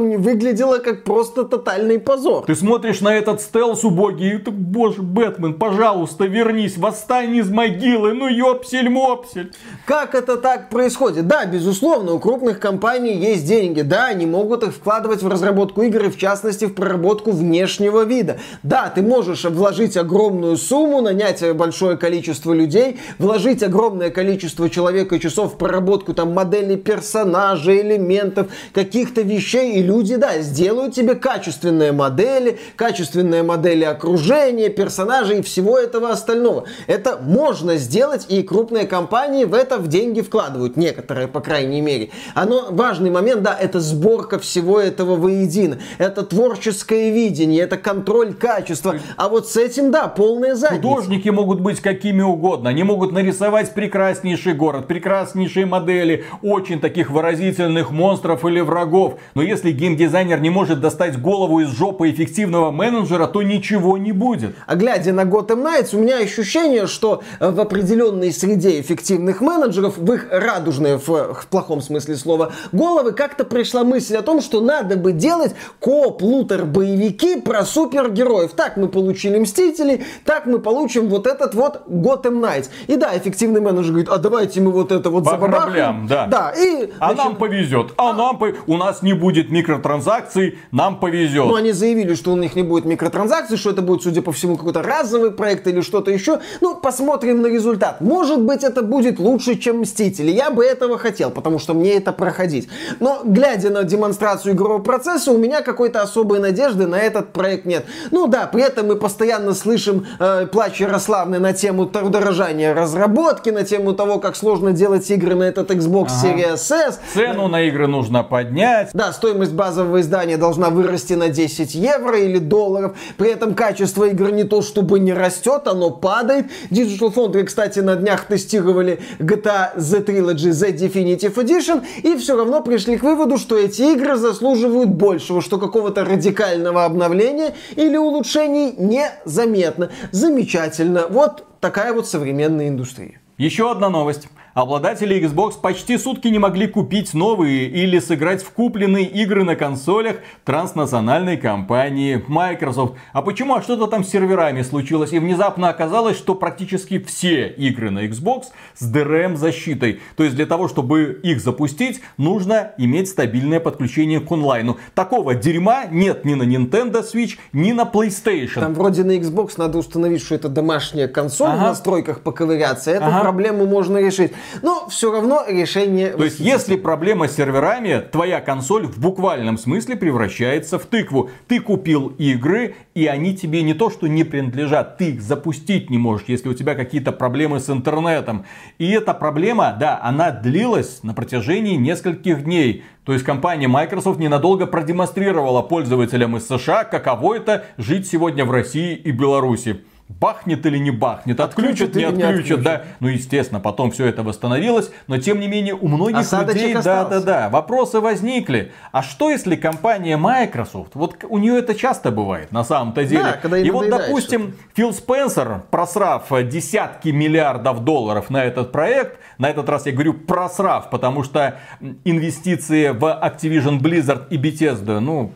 Джаггернаутом 0.02 0.10
не 0.10 0.18
выглядело 0.18 0.78
как 0.78 1.04
просто 1.04 1.44
тотальный 1.44 2.00
позор. 2.00 2.46
Ты 2.46 2.56
смотришь 2.56 3.02
на 3.02 3.14
этот 3.14 3.42
стелс 3.42 3.84
убогий, 3.84 4.36
и 4.36 4.38
ты, 4.38 4.52
боже, 4.52 5.02
Бэтмен, 5.02 5.54
пожалуйста, 5.54 6.26
вернись, 6.26 6.78
восстань 6.78 7.36
из 7.36 7.50
могилы, 7.50 8.14
ну 8.14 8.28
ёпсель-мопсель. 8.28 9.52
Как 9.86 10.16
это 10.16 10.38
так 10.38 10.70
происходит? 10.70 11.28
Да, 11.28 11.46
безусловно, 11.46 12.14
у 12.14 12.20
крупных 12.20 12.60
компаний 12.60 13.14
есть 13.14 13.46
деньги, 13.46 13.82
да, 13.82 14.06
они 14.06 14.26
могут 14.26 14.64
их 14.64 14.74
вкладывать 14.74 15.24
в 15.24 15.28
разработку 15.28 15.82
игр, 15.82 16.06
и 16.06 16.10
в 16.10 16.18
частности 16.18 16.66
в 16.66 16.74
проработку 16.74 17.32
внешнего 17.32 18.04
вида. 18.04 18.38
Да, 18.64 18.92
ты 18.94 19.02
можешь 19.02 19.44
вложить 19.46 19.98
огромную 19.98 20.58
сумму, 20.58 21.02
нанять 21.02 21.44
большое 21.56 21.98
количество 21.98 22.54
людей, 22.54 23.00
вложить 23.18 23.64
огромное 23.64 24.10
количество 24.10 24.70
человека 24.70 25.16
и 25.16 25.20
часов 25.20 25.54
в 25.54 25.58
проработку 25.58 26.14
там 26.14 26.34
моделей 26.34 26.78
персонажей, 26.78 27.82
элементов, 27.82 28.48
каких-то 28.74 29.22
вещей, 29.22 29.74
и 29.76 29.84
люди, 29.92 30.16
да, 30.16 30.40
сделают 30.40 30.96
тебе 30.96 31.16
качественные 31.16 31.92
модели, 31.92 32.60
качественные 32.78 33.44
модели 33.44 33.84
окружения, 33.84 34.70
персонажей 34.70 35.40
и 35.40 35.42
всего 35.42 35.78
этого 35.78 36.10
остального. 36.10 36.66
Это 36.88 37.20
можно 37.22 37.76
сделать, 37.76 38.26
и 38.30 38.42
крупные 38.42 38.88
компании 38.88 39.44
в 39.44 39.54
это 39.54 39.78
в 39.78 39.88
деньги 39.88 40.22
вкладывают, 40.22 40.78
некоторые, 40.78 41.28
по 41.28 41.42
крайней 41.42 41.82
мере. 41.82 42.10
Оно, 42.36 42.68
важный 42.70 43.10
момент, 43.10 43.44
да, 43.44 43.58
это 43.60 43.82
сборка 43.82 44.40
всего 44.40 44.80
этого 44.80 45.18
воедино. 45.18 45.80
Это 45.98 46.24
творческое 46.24 47.12
видение, 47.12 47.64
это 47.64 47.78
контроль 47.78 48.34
качества. 48.34 48.96
А 49.18 49.28
вот 49.28 49.50
с 49.50 49.58
этим, 49.58 49.92
да, 49.92 50.08
полная 50.08 50.56
задница. 50.56 50.88
Художники 50.88 51.28
могут 51.28 51.60
быть 51.60 51.82
какими 51.82 52.22
угодно. 52.22 52.70
Они 52.70 52.84
могут 52.84 53.12
нарисовать 53.12 53.74
прекраснейший 53.74 54.54
город, 54.54 54.88
прекраснейшие 54.88 55.66
модели, 55.66 56.24
очень 56.42 56.80
таких 56.80 57.10
выразительных 57.10 57.92
монстров 57.92 58.46
или 58.46 58.62
врагов. 58.62 59.16
Но 59.36 59.42
если 59.42 59.81
геймдизайнер 59.82 60.40
не 60.40 60.50
может 60.50 60.80
достать 60.80 61.20
голову 61.20 61.60
из 61.62 61.70
жопы 61.70 62.12
эффективного 62.12 62.72
менеджера, 62.72 63.28
то 63.28 63.42
ничего 63.42 63.98
не 63.98 64.12
будет. 64.12 64.56
А 64.68 64.76
глядя 64.76 65.12
на 65.12 65.22
Gotham 65.22 65.64
Knights, 65.64 65.96
у 65.96 66.00
меня 66.00 66.20
ощущение, 66.20 66.88
что 66.88 67.24
э, 67.40 67.50
в 67.50 67.60
определенной 67.60 68.32
среде 68.32 68.80
эффективных 68.80 69.42
менеджеров, 69.42 69.98
в 69.98 70.14
их 70.14 70.28
радужные, 70.32 70.98
в, 70.98 71.08
в 71.34 71.48
плохом 71.50 71.82
смысле 71.82 72.16
слова, 72.16 72.52
головы 72.72 73.12
как-то 73.12 73.44
пришла 73.44 73.84
мысль 73.84 74.16
о 74.16 74.22
том, 74.22 74.42
что 74.42 74.62
надо 74.62 74.98
бы 74.98 75.12
делать 75.14 75.56
коп 75.80 76.22
лутер 76.22 76.66
боевики 76.66 77.42
про 77.42 77.66
супергероев. 77.66 78.52
Так 78.52 78.78
мы 78.78 78.88
получили 78.88 79.40
Мстителей, 79.40 80.04
так 80.26 80.46
мы 80.46 80.60
получим 80.60 81.10
вот 81.10 81.26
этот 81.26 81.56
вот 81.56 81.88
Gotham 81.88 82.40
Knights. 82.40 82.70
И 82.88 82.96
да, 82.96 83.18
эффективный 83.18 83.62
менеджер 83.62 83.92
говорит, 83.92 84.10
а 84.10 84.18
давайте 84.20 84.62
мы 84.62 84.72
вот 84.72 84.92
это 84.92 85.10
вот 85.10 85.24
По 85.24 85.32
забабахаем. 85.32 86.06
да. 86.08 86.28
да 86.28 86.54
и, 86.56 86.92
а 87.00 87.14
значит, 87.14 87.18
нам 87.18 87.36
повезет, 87.36 87.94
а, 87.98 88.12
а 88.12 88.14
нам 88.14 88.38
по... 88.38 88.54
у 88.68 88.78
нас 88.78 89.02
не 89.02 89.14
будет 89.14 89.50
микро 89.50 89.71
микротранзакций, 89.72 90.60
нам 90.72 91.00
повезет. 91.00 91.46
Ну, 91.46 91.56
они 91.56 91.72
заявили, 91.72 92.16
что 92.16 92.32
у 92.32 92.36
них 92.36 92.56
не 92.56 92.64
будет 92.64 92.86
микротранзакций, 92.86 93.58
что 93.58 93.72
это 93.72 93.82
будет, 93.82 94.04
судя 94.04 94.22
по 94.22 94.32
всему, 94.32 94.58
какой-то 94.58 94.82
разовый 94.82 95.32
проект 95.32 95.68
или 95.68 95.82
что-то 95.82 96.12
еще. 96.12 96.40
Ну, 96.62 96.76
посмотрим 96.76 97.42
на 97.42 97.48
результат. 97.48 98.02
Может 98.02 98.42
быть, 98.42 98.64
это 98.64 98.82
будет 98.82 99.20
лучше, 99.20 99.56
чем 99.56 99.82
Мстители. 99.82 100.32
Я 100.32 100.52
бы 100.52 100.64
этого 100.64 100.98
хотел, 100.98 101.32
потому 101.32 101.58
что 101.58 101.74
мне 101.74 101.94
это 101.94 102.14
проходить. 102.14 102.68
Но, 103.00 103.22
глядя 103.24 103.70
на 103.70 103.84
демонстрацию 103.84 104.54
игрового 104.54 104.82
процесса, 104.82 105.32
у 105.32 105.38
меня 105.38 105.62
какой-то 105.62 106.02
особой 106.02 106.40
надежды 106.40 106.86
на 106.88 107.00
этот 107.00 107.34
проект 107.34 107.66
нет. 107.66 107.86
Ну 108.12 108.28
да, 108.28 108.48
при 108.48 108.64
этом 108.64 108.88
мы 108.88 108.96
постоянно 108.96 109.54
слышим 109.54 110.06
э, 110.20 110.46
плач 110.48 110.80
Ярославны 110.80 111.40
на 111.40 111.54
тему 111.54 111.86
дорожания 111.86 112.74
разработки, 112.74 113.50
на 113.50 113.64
тему 113.64 113.94
того, 113.94 114.20
как 114.20 114.36
сложно 114.36 114.72
делать 114.72 115.10
игры 115.10 115.36
на 115.36 115.44
этот 115.44 115.72
Xbox 115.72 116.10
ага. 116.10 116.28
Series 116.28 116.72
S. 116.72 117.00
Цену 117.14 117.48
на 117.48 117.64
игры 117.64 117.88
нужно 117.88 118.24
поднять. 118.24 118.90
Да, 118.94 119.12
стоимость 119.14 119.54
базового 119.62 120.02
издания 120.02 120.38
должна 120.38 120.72
вырасти 120.72 121.14
на 121.14 121.30
10 121.30 121.76
евро 121.76 122.18
или 122.18 122.40
долларов. 122.40 122.98
При 123.18 123.30
этом 123.30 123.54
качество 123.54 124.06
игр 124.06 124.32
не 124.32 124.44
то 124.44 124.64
чтобы 124.64 124.98
не 125.00 125.14
растет, 125.14 125.68
оно 125.68 125.92
падает. 125.92 126.48
Digital 126.72 127.14
Foundry, 127.14 127.44
кстати, 127.44 127.78
на 127.78 127.96
днях 127.96 128.26
тестировали 128.26 129.00
GTA 129.20 129.78
The 129.78 130.04
Trilogy 130.04 130.50
The 130.50 130.76
Definitive 130.76 131.36
Edition 131.36 131.84
и 132.02 132.18
все 132.18 132.36
равно 132.36 132.64
пришли 132.64 132.98
к 132.98 133.04
выводу, 133.04 133.38
что 133.38 133.56
эти 133.56 133.84
игры 133.94 134.16
заслуживают 134.16 134.90
большего, 134.90 135.44
что 135.44 135.60
какого-то 135.60 136.06
радикального 136.06 136.84
обновления 136.84 137.54
или 137.76 137.98
улучшений 137.98 138.74
незаметно. 138.80 139.92
Замечательно. 140.12 141.06
Вот 141.08 141.46
такая 141.60 141.94
вот 141.94 142.08
современная 142.08 142.70
индустрия. 142.70 143.22
Еще 143.38 143.70
одна 143.70 143.90
новость. 143.90 144.28
Обладатели 144.54 145.18
Xbox 145.18 145.54
почти 145.62 145.98
сутки 145.98 146.28
не 146.28 146.38
могли 146.38 146.68
купить 146.68 147.14
новые 147.14 147.70
или 147.70 148.00
сыграть 148.00 148.44
в 148.44 148.52
купленные 148.52 149.06
игры 149.06 149.46
на 149.46 149.56
консолях 149.56 150.18
транснациональной 150.44 151.38
компании 151.38 152.22
Microsoft. 152.28 152.96
А 153.14 153.22
почему? 153.22 153.56
А 153.56 153.62
что-то 153.62 153.88
там 153.88 154.04
с 154.04 154.10
серверами 154.10 154.62
случилось. 154.62 155.14
И 155.14 155.20
внезапно 155.20 155.70
оказалось, 155.70 156.18
что 156.18 156.36
практически 156.36 157.00
все 157.00 157.48
игры 157.48 157.92
на 157.92 158.06
Xbox 158.06 158.48
с 158.76 158.94
DRM 158.94 159.38
защитой. 159.38 160.02
То 160.18 160.26
есть 160.26 160.36
для 160.36 160.46
того, 160.46 160.68
чтобы 160.68 161.22
их 161.24 161.40
запустить, 161.40 162.02
нужно 162.18 162.74
иметь 162.78 163.08
стабильное 163.08 163.62
подключение 163.62 164.20
к 164.20 164.30
онлайну. 164.30 164.78
Такого 164.94 165.34
дерьма 165.34 165.86
нет 165.86 166.26
ни 166.26 166.34
на 166.34 166.44
Nintendo 166.44 167.06
Switch, 167.10 167.38
ни 167.54 167.72
на 167.72 167.84
PlayStation. 167.84 168.60
Там 168.60 168.74
вроде 168.74 169.06
на 169.06 169.18
Xbox 169.18 169.54
надо 169.56 169.78
установить, 169.78 170.22
что 170.22 170.36
это 170.36 170.50
домашняя 170.50 171.08
консоль, 171.08 171.52
ага. 171.52 171.58
в 171.58 171.62
настройках 171.68 172.20
поковыряться. 172.20 172.92
Эту 172.92 173.06
ага. 173.06 173.22
проблему 173.22 173.66
можно 173.66 173.98
решить. 173.98 174.34
Но 174.62 174.88
все 174.90 175.12
равно 175.12 175.44
решение... 175.48 176.12
То 176.12 176.24
есть, 176.24 176.40
если 176.40 176.76
проблема 176.76 177.28
с 177.28 177.36
серверами, 177.36 178.04
твоя 178.12 178.42
консоль 178.42 178.86
в 178.86 179.00
буквальном 179.00 179.58
смысле 179.58 179.96
превращается 179.96 180.80
в 180.80 180.86
тыкву. 180.86 181.30
Ты 181.48 181.60
купил 181.60 182.08
игры, 182.18 182.76
и 182.94 183.06
они 183.08 183.36
тебе 183.36 183.64
не 183.64 183.74
то, 183.74 183.90
что 183.90 184.08
не 184.08 184.24
принадлежат, 184.24 184.98
ты 184.98 185.12
их 185.12 185.22
запустить 185.22 185.90
не 185.90 185.98
можешь, 185.98 186.28
если 186.28 186.50
у 186.50 186.54
тебя 186.54 186.76
какие-то 186.76 187.12
проблемы 187.12 187.60
с 187.60 187.70
интернетом. 187.70 188.46
И 188.78 188.90
эта 188.92 189.14
проблема, 189.14 189.76
да, 189.80 190.00
она 190.02 190.32
длилась 190.32 191.04
на 191.04 191.14
протяжении 191.14 191.76
нескольких 191.76 192.44
дней. 192.44 192.84
То 193.06 193.14
есть 193.14 193.26
компания 193.26 193.68
Microsoft 193.68 194.20
ненадолго 194.20 194.68
продемонстрировала 194.68 195.62
пользователям 195.62 196.38
из 196.38 196.48
США, 196.48 196.84
каково 196.84 197.36
это 197.36 197.66
жить 197.78 198.08
сегодня 198.08 198.46
в 198.46 198.52
России 198.52 198.96
и 198.96 199.12
Беларуси 199.12 199.82
бахнет 200.20 200.66
или 200.66 200.78
не 200.78 200.92
бахнет, 200.92 201.40
отключат, 201.40 201.96
не 201.96 202.04
отключат, 202.04 202.30
отключат, 202.30 202.62
да. 202.62 202.84
Ну, 203.00 203.08
естественно, 203.08 203.60
потом 203.60 203.92
все 203.92 204.06
это 204.06 204.24
восстановилось, 204.24 204.92
но 205.08 205.18
тем 205.18 205.40
не 205.40 205.48
менее 205.48 205.76
у 205.76 205.88
многих 205.88 206.20
Осадочек 206.20 206.56
людей, 206.56 206.74
да, 206.74 207.06
да, 207.06 207.22
да, 207.22 207.50
вопросы 207.50 208.00
возникли. 208.00 208.72
А 208.92 209.04
что 209.04 209.30
если 209.30 209.56
компания 209.56 210.18
Microsoft, 210.18 210.96
вот 210.96 211.24
у 211.28 211.38
нее 211.38 211.60
это 211.60 211.76
часто 211.76 212.12
бывает 212.12 212.52
на 212.52 212.64
самом-то 212.64 213.06
деле. 213.06 213.24
Да, 213.24 213.34
когда 213.34 213.58
И 213.58 213.70
вот, 213.70 213.90
допустим, 213.90 214.56
Фил 214.74 214.94
Спенсер, 214.94 215.64
просрав 215.70 216.30
десятки 216.48 217.10
миллиардов 217.10 217.84
долларов 217.84 218.30
на 218.30 218.44
этот 218.44 218.72
проект, 218.72 219.20
на 219.38 219.50
этот 219.50 219.70
раз 219.70 219.86
я 219.86 219.92
говорю 219.92 220.14
просрав, 220.14 220.90
потому 220.90 221.24
что 221.24 221.60
инвестиции 222.04 222.90
в 222.90 223.04
Activision 223.04 223.80
Blizzard 223.80 224.28
и 224.30 224.38
Bethesda, 224.38 225.00
ну, 225.00 225.34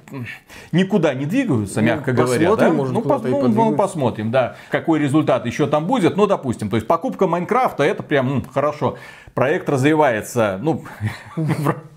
никуда 0.72 1.14
не 1.14 1.26
двигаются, 1.26 1.82
ну, 1.82 1.88
мягко 1.88 2.12
говоря. 2.14 2.56
Да? 2.56 2.70
Может, 2.72 2.94
ну, 2.94 3.02
по, 3.02 3.18
ну, 3.20 3.48
ну, 3.48 3.76
посмотрим, 3.76 4.32
да 4.32 4.56
какой 4.70 5.00
результат 5.00 5.46
еще 5.46 5.68
там 5.68 5.86
будет. 5.86 6.18
Ну, 6.18 6.28
допустим, 6.28 6.70
то 6.70 6.76
есть 6.76 6.88
покупка 6.88 7.28
Майнкрафта, 7.28 7.84
это 7.84 8.04
прям 8.04 8.38
м, 8.38 8.46
хорошо. 8.46 8.98
Проект 9.34 9.70
развивается, 9.70 10.60
ну, 10.62 10.84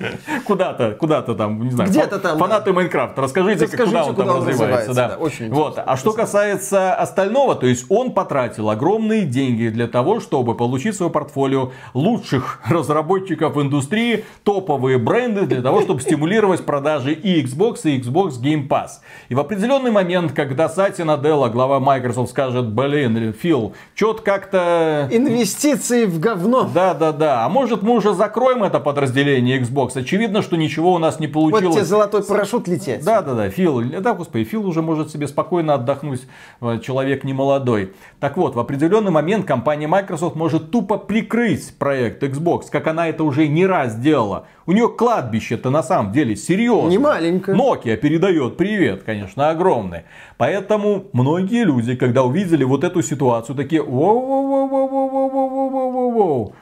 Куда-то, 0.46 0.92
куда-то 0.92 1.34
там, 1.34 1.62
не 1.62 1.70
знаю. 1.70 1.90
Где-то 1.90 2.18
там. 2.18 2.38
Фанаты 2.38 2.70
да. 2.70 2.72
Майнкрафта, 2.72 3.22
расскажите, 3.22 3.64
расскажите 3.64 3.90
куда 3.90 4.04
он 4.04 4.14
куда 4.14 4.26
там 4.26 4.36
он 4.36 4.48
развивается. 4.48 4.94
да. 4.94 5.08
Да, 5.08 5.16
очень 5.16 5.52
вот. 5.52 5.78
А 5.84 5.96
что 5.96 6.12
касается 6.12 6.94
остального, 6.94 7.54
то 7.54 7.66
есть 7.66 7.86
он 7.88 8.12
потратил 8.12 8.70
огромные 8.70 9.22
деньги 9.22 9.68
для 9.68 9.86
того, 9.86 10.20
чтобы 10.20 10.54
получить 10.54 10.96
свое 10.96 11.10
портфолио 11.10 11.72
лучших 11.94 12.60
разработчиков 12.68 13.56
индустрии, 13.58 14.24
топовые 14.44 14.98
бренды 14.98 15.46
для 15.46 15.62
того, 15.62 15.82
чтобы 15.82 16.00
стимулировать 16.00 16.64
продажи 16.64 17.12
и 17.12 17.42
Xbox, 17.44 17.80
и 17.84 17.98
Xbox 18.00 18.40
Game 18.42 18.68
Pass. 18.68 19.00
И 19.28 19.34
в 19.34 19.40
определенный 19.40 19.90
момент, 19.90 20.32
когда 20.32 20.68
Сати 20.68 21.02
Наделла, 21.02 21.48
глава 21.48 21.80
Microsoft, 21.80 22.30
скажет, 22.30 22.68
блин, 22.70 23.32
Фил, 23.32 23.74
что-то 23.94 24.22
как-то... 24.22 25.08
Инвестиции 25.10 26.06
в 26.06 26.18
говно. 26.18 26.70
Да, 26.72 26.94
да, 26.94 27.12
да. 27.12 27.44
А 27.44 27.48
может 27.48 27.82
мы 27.82 27.94
уже 27.94 28.14
закроем 28.14 28.62
это 28.62 28.80
подразделение 28.80 29.60
Xbox 29.60 29.89
Xbox. 29.90 30.00
Очевидно, 30.00 30.42
что 30.42 30.56
ничего 30.56 30.94
у 30.94 30.98
нас 30.98 31.20
не 31.20 31.28
получилось. 31.28 31.64
Вот 31.64 31.74
тебе 31.74 31.84
золотой 31.84 32.24
парашют 32.24 32.68
лететь. 32.68 33.04
Да, 33.04 33.22
да, 33.22 33.34
да. 33.34 33.50
Фил, 33.50 33.82
да, 34.00 34.14
господи, 34.14 34.44
Фил 34.44 34.66
уже 34.66 34.82
может 34.82 35.10
себе 35.10 35.26
спокойно 35.28 35.74
отдохнуть. 35.74 36.22
Э, 36.60 36.78
человек 36.82 37.24
не 37.24 37.32
молодой. 37.32 37.92
Так 38.18 38.36
вот, 38.36 38.54
в 38.54 38.58
определенный 38.58 39.10
момент 39.10 39.46
компания 39.46 39.86
Microsoft 39.86 40.36
может 40.36 40.70
тупо 40.70 40.98
прикрыть 40.98 41.74
проект 41.78 42.22
Xbox, 42.22 42.64
как 42.70 42.86
она 42.86 43.08
это 43.08 43.24
уже 43.24 43.48
не 43.48 43.66
раз 43.66 43.96
делала. 43.96 44.46
У 44.66 44.72
нее 44.72 44.88
кладбище-то 44.88 45.70
на 45.70 45.82
самом 45.82 46.12
деле 46.12 46.36
серьезное. 46.36 46.90
Не 46.90 46.98
маленькое. 46.98 47.56
Nokia 47.56 47.96
передает 47.96 48.56
привет, 48.56 49.02
конечно, 49.02 49.50
огромный. 49.50 50.02
Поэтому 50.36 51.06
многие 51.12 51.64
люди, 51.64 51.96
когда 51.96 52.22
увидели 52.22 52.64
вот 52.64 52.84
эту 52.84 53.02
ситуацию, 53.02 53.56
такие, 53.56 53.82
воу-воу-воу-воу-воу-воу-воу-воу. 53.82 56.52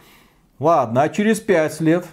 Ладно, 0.59 1.02
а 1.02 1.09
через 1.09 1.40
пять 1.40 1.80
лет 1.80 2.05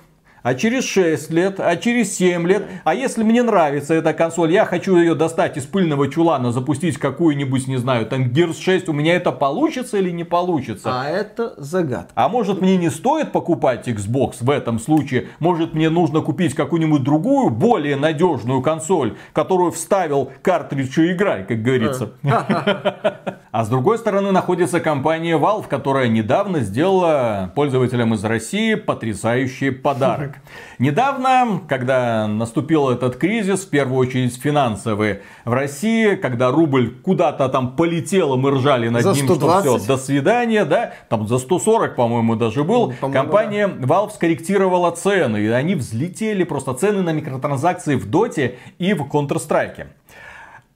а 0.46 0.54
через 0.54 0.86
6 0.86 1.32
лет, 1.32 1.60
а 1.60 1.76
через 1.76 2.16
7 2.18 2.48
лет. 2.48 2.68
А 2.84 2.94
если 2.94 3.24
мне 3.24 3.42
нравится 3.42 3.96
эта 3.96 4.14
консоль, 4.14 4.52
я 4.52 4.66
хочу 4.66 4.96
ее 4.96 5.16
достать 5.16 5.58
из 5.58 5.64
пыльного 5.64 6.08
чулана, 6.08 6.52
запустить 6.52 7.00
какую-нибудь, 7.00 7.68
не 7.68 7.78
знаю, 7.78 8.06
там 8.06 8.28
Gears 8.28 8.62
6, 8.62 8.90
у 8.90 8.94
меня 8.94 9.16
это 9.16 9.32
получится 9.32 9.98
или 9.98 10.12
не 10.12 10.24
получится? 10.24 11.02
А 11.02 11.10
это 11.10 11.56
загадка. 11.58 12.12
А 12.14 12.30
может 12.30 12.62
мне 12.62 12.78
не 12.78 12.92
стоит 12.92 13.32
покупать 13.32 13.88
Xbox 13.88 14.36
в 14.42 14.52
этом 14.52 14.78
случае? 14.78 15.30
Может 15.40 15.74
мне 15.74 15.90
нужно 15.90 16.22
купить 16.22 16.54
какую-нибудь 16.54 17.02
другую, 17.02 17.50
более 17.50 17.96
надежную 17.96 18.62
консоль, 18.62 19.18
которую 19.34 19.72
вставил 19.72 20.32
картридж 20.44 21.00
и 21.00 21.14
играй, 21.14 21.44
как 21.44 21.64
говорится. 21.64 22.12
А 23.56 23.64
с 23.64 23.70
другой 23.70 23.98
стороны 23.98 24.34
находится 24.34 24.82
компания 24.82 25.38
Valve, 25.38 25.70
которая 25.70 26.10
недавно 26.10 26.60
сделала 26.60 27.54
пользователям 27.56 28.14
из 28.14 28.22
России 28.26 28.76
потрясающий 28.76 29.70
подарок. 29.70 30.40
Недавно, 30.78 31.62
когда 31.66 32.28
наступил 32.28 32.90
этот 32.90 33.16
кризис, 33.16 33.62
в 33.62 33.70
первую 33.70 34.00
очередь 34.00 34.36
финансовый, 34.36 35.22
в 35.46 35.54
России, 35.54 36.16
когда 36.16 36.52
рубль 36.52 36.96
куда-то 37.02 37.48
там 37.48 37.78
полетел, 37.78 38.34
и 38.34 38.38
мы 38.38 38.52
ржали 38.52 38.90
над 38.90 39.04
за 39.04 39.14
ним, 39.14 39.24
120? 39.24 39.62
что 39.62 39.78
все, 39.78 39.88
до 39.88 39.98
свидания, 39.98 40.66
да, 40.66 40.92
там 41.08 41.26
за 41.26 41.38
140, 41.38 41.96
по-моему, 41.96 42.36
даже 42.36 42.66
был, 42.66 42.94
по 43.00 43.10
компания 43.10 43.70
да. 43.70 43.88
Valve 43.88 44.12
скорректировала 44.12 44.92
цены, 44.92 45.38
и 45.38 45.48
они 45.48 45.76
взлетели 45.76 46.44
просто 46.44 46.74
цены 46.74 47.04
на 47.04 47.14
микротранзакции 47.14 47.96
в 47.96 48.10
Доте 48.10 48.58
и 48.80 48.94
в 48.94 49.04
Counter-Strike. 49.04 49.86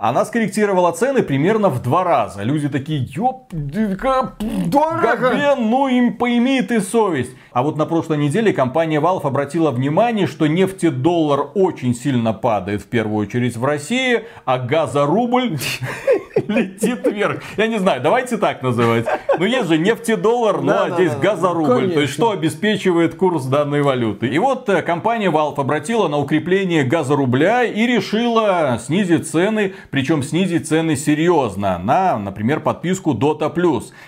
Она 0.02 0.24
скорректировала 0.24 0.94
цены 0.94 1.24
примерно 1.24 1.68
в 1.68 1.82
два 1.82 2.06
раза. 2.06 2.44
Люди 2.44 2.70
такие, 2.70 3.04
ёп, 3.04 3.50
дорого, 3.52 5.58
ну 5.58 5.90
им 5.90 6.16
поимей 6.16 6.62
ты 6.62 6.80
совесть. 6.80 7.32
А 7.52 7.64
вот 7.64 7.76
на 7.76 7.86
прошлой 7.86 8.18
неделе 8.18 8.54
компания 8.54 9.02
Valve 9.02 9.28
обратила 9.28 9.72
внимание, 9.72 10.26
что 10.26 10.48
нефтедоллар 10.48 11.50
очень 11.54 11.94
сильно 11.94 12.32
падает, 12.32 12.82
в 12.82 12.86
первую 12.86 13.28
очередь 13.28 13.58
в 13.58 13.66
России, 13.66 14.24
а 14.46 14.58
газорубль 14.58 15.58
летит 16.48 17.06
вверх. 17.06 17.42
Я 17.58 17.68
не 17.68 17.78
знаю, 17.78 18.02
давайте 18.02 18.38
так 18.38 18.62
называть. 18.62 19.06
Ну 19.38 19.44
есть 19.44 19.68
же 19.68 19.78
нефтедоллар, 19.78 20.62
ну 20.62 20.72
а 20.72 20.92
здесь 20.92 21.14
газорубль. 21.16 21.92
То 21.92 22.00
есть 22.00 22.14
что 22.14 22.32
обеспечивает 22.32 23.16
курс 23.16 23.46
данной 23.46 23.82
валюты. 23.82 24.28
И 24.28 24.40
вот 24.40 24.70
э, 24.70 24.82
компания 24.82 25.30
Valve 25.30 25.60
обратила 25.60 26.08
на 26.08 26.18
укрепление 26.18 26.84
газорубля 26.84 27.64
и 27.64 27.86
решила 27.86 28.80
снизить 28.82 29.30
цены, 29.30 29.74
причем 29.92 30.24
снизить 30.24 30.68
цены 30.68 30.96
серьезно, 30.96 31.78
на, 31.78 32.18
например, 32.18 32.60
подписку 32.60 33.14
Dota+. 33.14 33.52